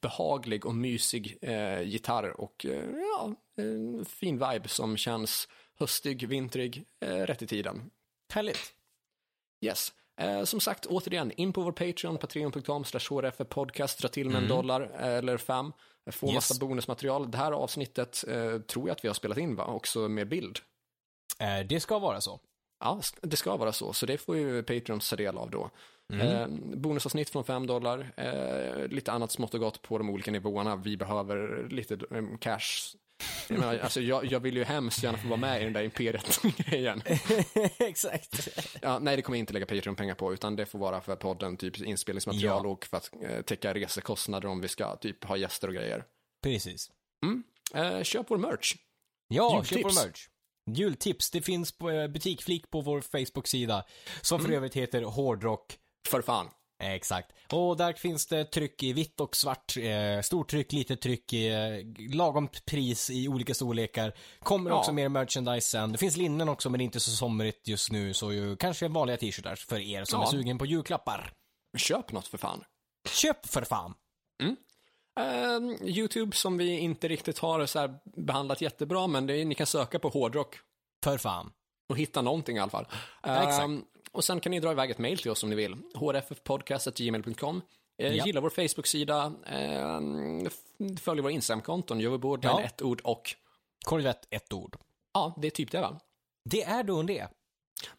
behaglig 0.00 0.66
och 0.66 0.74
mysig 0.74 1.38
eh, 1.42 1.82
gitarr 1.82 2.40
och 2.40 2.66
ja, 3.18 3.34
fin 4.06 4.34
vibe 4.38 4.68
som 4.68 4.96
känns 4.96 5.48
höstig, 5.78 6.28
vintrig, 6.28 6.84
rätt 7.00 7.42
i 7.42 7.46
tiden. 7.46 7.90
Härligt. 8.32 8.72
Yes. 9.64 9.92
Eh, 10.20 10.44
som 10.44 10.60
sagt, 10.60 10.86
återigen, 10.86 11.32
in 11.36 11.52
på 11.52 11.60
vår 11.62 11.72
Patreon, 11.72 12.18
patreon.com 12.18 12.84
slash 12.84 13.30
podcast, 13.48 13.98
dra 13.98 14.08
till 14.08 14.28
med 14.30 14.42
en 14.42 14.48
dollar 14.48 14.82
eh, 14.94 15.06
eller 15.18 15.36
fem, 15.36 15.72
få 16.10 16.26
Yes. 16.26 16.34
massa 16.34 16.60
bonusmaterial. 16.66 17.30
Det 17.30 17.38
här 17.38 17.52
avsnittet 17.52 18.24
eh, 18.28 18.58
tror 18.58 18.88
jag 18.88 18.96
att 18.96 19.04
vi 19.04 19.08
har 19.08 19.14
spelat 19.14 19.38
in, 19.38 19.56
va? 19.56 19.64
Också 19.64 20.08
med 20.08 20.28
bild. 20.28 20.58
Eh, 21.38 21.66
det 21.66 21.80
ska 21.80 21.98
vara 21.98 22.20
så. 22.20 22.40
Ja, 22.80 23.00
det 23.20 23.36
ska 23.36 23.56
vara 23.56 23.72
så, 23.72 23.92
så 23.92 24.06
det 24.06 24.18
får 24.18 24.36
ju 24.36 24.62
Patreons 24.62 25.10
ta 25.10 25.16
del 25.16 25.36
av 25.38 25.50
då. 25.50 25.70
Eh, 26.12 26.46
bonusavsnitt 26.76 27.30
från 27.30 27.44
5 27.44 27.66
dollar, 27.66 28.12
eh, 28.16 28.88
lite 28.88 29.12
annat 29.12 29.30
smått 29.32 29.54
och 29.54 29.60
gott 29.60 29.82
på 29.82 29.98
de 29.98 30.10
olika 30.10 30.30
nivåerna. 30.30 30.76
Vi 30.76 30.96
behöver 30.96 31.68
lite 31.70 31.94
eh, 31.94 32.22
cash. 32.40 32.96
Jag, 33.48 33.58
menar, 33.58 33.78
alltså, 33.82 34.00
jag, 34.00 34.24
jag 34.24 34.40
vill 34.40 34.56
ju 34.56 34.64
hemskt 34.64 35.02
gärna 35.02 35.18
få 35.18 35.28
vara 35.28 35.40
med 35.40 35.60
i 35.60 35.64
den 35.64 35.72
där 35.72 35.82
imperiet-grejen. 35.82 37.02
exakt. 37.78 38.48
Ja, 38.82 38.98
nej, 38.98 39.16
det 39.16 39.22
kommer 39.22 39.36
jag 39.36 39.42
inte 39.42 39.52
lägga 39.52 39.66
Patreon-pengar 39.66 40.14
på, 40.14 40.32
utan 40.32 40.56
det 40.56 40.66
får 40.66 40.78
vara 40.78 41.00
för 41.00 41.16
podden, 41.16 41.56
typ 41.56 41.80
inspelningsmaterial 41.80 42.60
Ja. 42.64 42.70
och 42.70 42.84
för 42.84 42.96
att 42.96 43.10
eh, 43.22 43.40
täcka 43.42 43.74
resekostnader 43.74 44.48
om 44.48 44.60
vi 44.60 44.68
ska 44.68 44.96
typ 44.96 45.24
ha 45.24 45.36
gäster 45.36 45.68
och 45.68 45.74
grejer. 45.74 46.04
Precis. 46.42 46.90
Eh, 47.74 48.02
köp 48.02 48.30
vår 48.30 48.38
merch. 48.38 48.74
Ja, 49.28 49.64
köp 49.64 49.84
vår 49.84 50.06
merch. 50.06 50.28
Jultips, 50.74 51.30
det 51.30 51.42
finns 51.42 51.72
på 51.72 51.90
eh, 51.90 52.08
butikflik 52.08 52.70
på 52.70 52.80
vår 52.80 53.00
Facebook-sida. 53.00 53.84
Som 54.22 54.40
för 54.40 54.52
övrigt 54.52 54.74
heter 54.76 55.02
Hårdrock. 55.02 55.78
För 56.08 56.22
fan. 56.22 56.48
Exakt. 56.82 57.32
Och 57.52 57.76
där 57.76 57.92
finns 57.92 58.26
det 58.26 58.44
tryck 58.44 58.82
i 58.82 58.92
vitt 58.92 59.20
och 59.20 59.36
svart. 59.36 59.76
Eh, 59.76 60.20
stort 60.22 60.50
tryck, 60.50 60.72
litet 60.72 61.00
tryck, 61.00 61.32
eh, 61.32 61.78
lagom 62.14 62.48
pris 62.66 63.10
i 63.10 63.28
olika 63.28 63.54
storlekar. 63.54 64.12
Kommer 64.42 64.70
Ja. 64.70 64.78
också 64.78 64.92
mer 64.92 65.08
merchandise 65.08 65.66
sen. 65.70 65.92
Det 65.92 65.98
finns 65.98 66.16
linnen 66.16 66.48
också 66.48 66.70
men 66.70 66.78
det 66.78 66.82
är 66.82 66.84
inte 66.84 67.00
så 67.00 67.10
somrigt 67.10 67.68
just 67.68 67.92
nu. 67.92 68.14
Så 68.14 68.32
ju, 68.32 68.56
kanske 68.56 68.88
vanliga 68.88 69.16
t-shirtar 69.16 69.56
för 69.56 69.78
er 69.80 70.04
som 70.04 70.20
Ja. 70.20 70.26
är 70.26 70.30
sugen 70.30 70.58
på 70.58 70.66
julklappar. 70.66 71.32
Köp 71.76 72.12
något 72.12 72.26
för 72.26 72.38
fan. 72.38 72.64
Köp 73.08 73.46
för 73.46 73.62
fan! 73.62 73.94
Eh, 75.20 75.88
YouTube 75.88 76.36
som 76.36 76.58
vi 76.58 76.78
inte 76.78 77.08
riktigt 77.08 77.38
har 77.38 77.66
så 77.66 77.78
här 77.78 77.98
behandlat 78.04 78.60
jättebra, 78.60 79.06
men 79.06 79.26
det 79.26 79.34
är, 79.36 79.44
ni 79.44 79.54
kan 79.54 79.66
söka 79.66 79.98
på 79.98 80.08
hårdrock 80.08 80.58
För 81.04 81.18
fan. 81.18 81.52
och 81.88 81.98
hitta 81.98 82.22
någonting 82.22 82.56
i 82.56 82.60
alla 82.60 82.70
fall. 82.70 82.86
Ja. 83.22 83.62
Ehm, 83.62 83.84
och 84.12 84.24
sen 84.24 84.40
kan 84.40 84.50
ni 84.50 84.60
dra 84.60 84.72
iväg 84.72 84.90
ett 84.90 84.98
mail 84.98 85.18
till 85.18 85.30
oss 85.30 85.42
om 85.42 85.50
ni 85.50 85.56
vill. 85.56 85.76
hrffpodcast.gmail.com. 85.94 87.62
Eh, 87.98 88.14
Ja. 88.16 88.26
Gilla 88.26 88.40
vår 88.40 88.50
Facebook-sida, 88.50 89.32
eh, 89.46 90.00
följ 91.00 91.20
våra 91.20 91.32
Instagram-konton, 91.32 92.00
gör 92.00 92.18
båda 92.18 92.48
Ja. 92.48 92.60
ett 92.62 92.82
ord 92.82 93.00
och 93.04 93.34
Korvett, 93.84 94.26
ett 94.30 94.52
ord. 94.52 94.76
ja, 95.14 95.34
det 95.38 95.46
är 95.46 95.50
typ 95.50 95.70
det 95.70 95.80
va? 95.80 96.00
Det 96.44 96.62
är 96.62 96.82
då 96.82 97.02
det. 97.02 97.28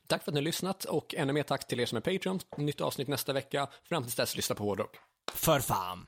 Tack 0.07 0.23
för 0.23 0.31
att 0.31 0.33
ni 0.33 0.39
har 0.39 0.45
lyssnat 0.45 0.85
och 0.85 1.15
ännu 1.15 1.33
mer 1.33 1.43
tack 1.43 1.67
till 1.67 1.79
er 1.79 1.85
som 1.85 1.95
är 1.97 2.01
Patreon. 2.01 2.39
Nytt 2.57 2.81
avsnitt 2.81 3.07
nästa 3.07 3.33
vecka. 3.33 3.67
Fram 3.83 4.03
tills 4.03 4.15
dess, 4.15 4.35
lyssna 4.35 4.55
på 4.55 4.63
hårdrock. 4.63 4.97
För 5.33 5.59
fan. 5.59 6.07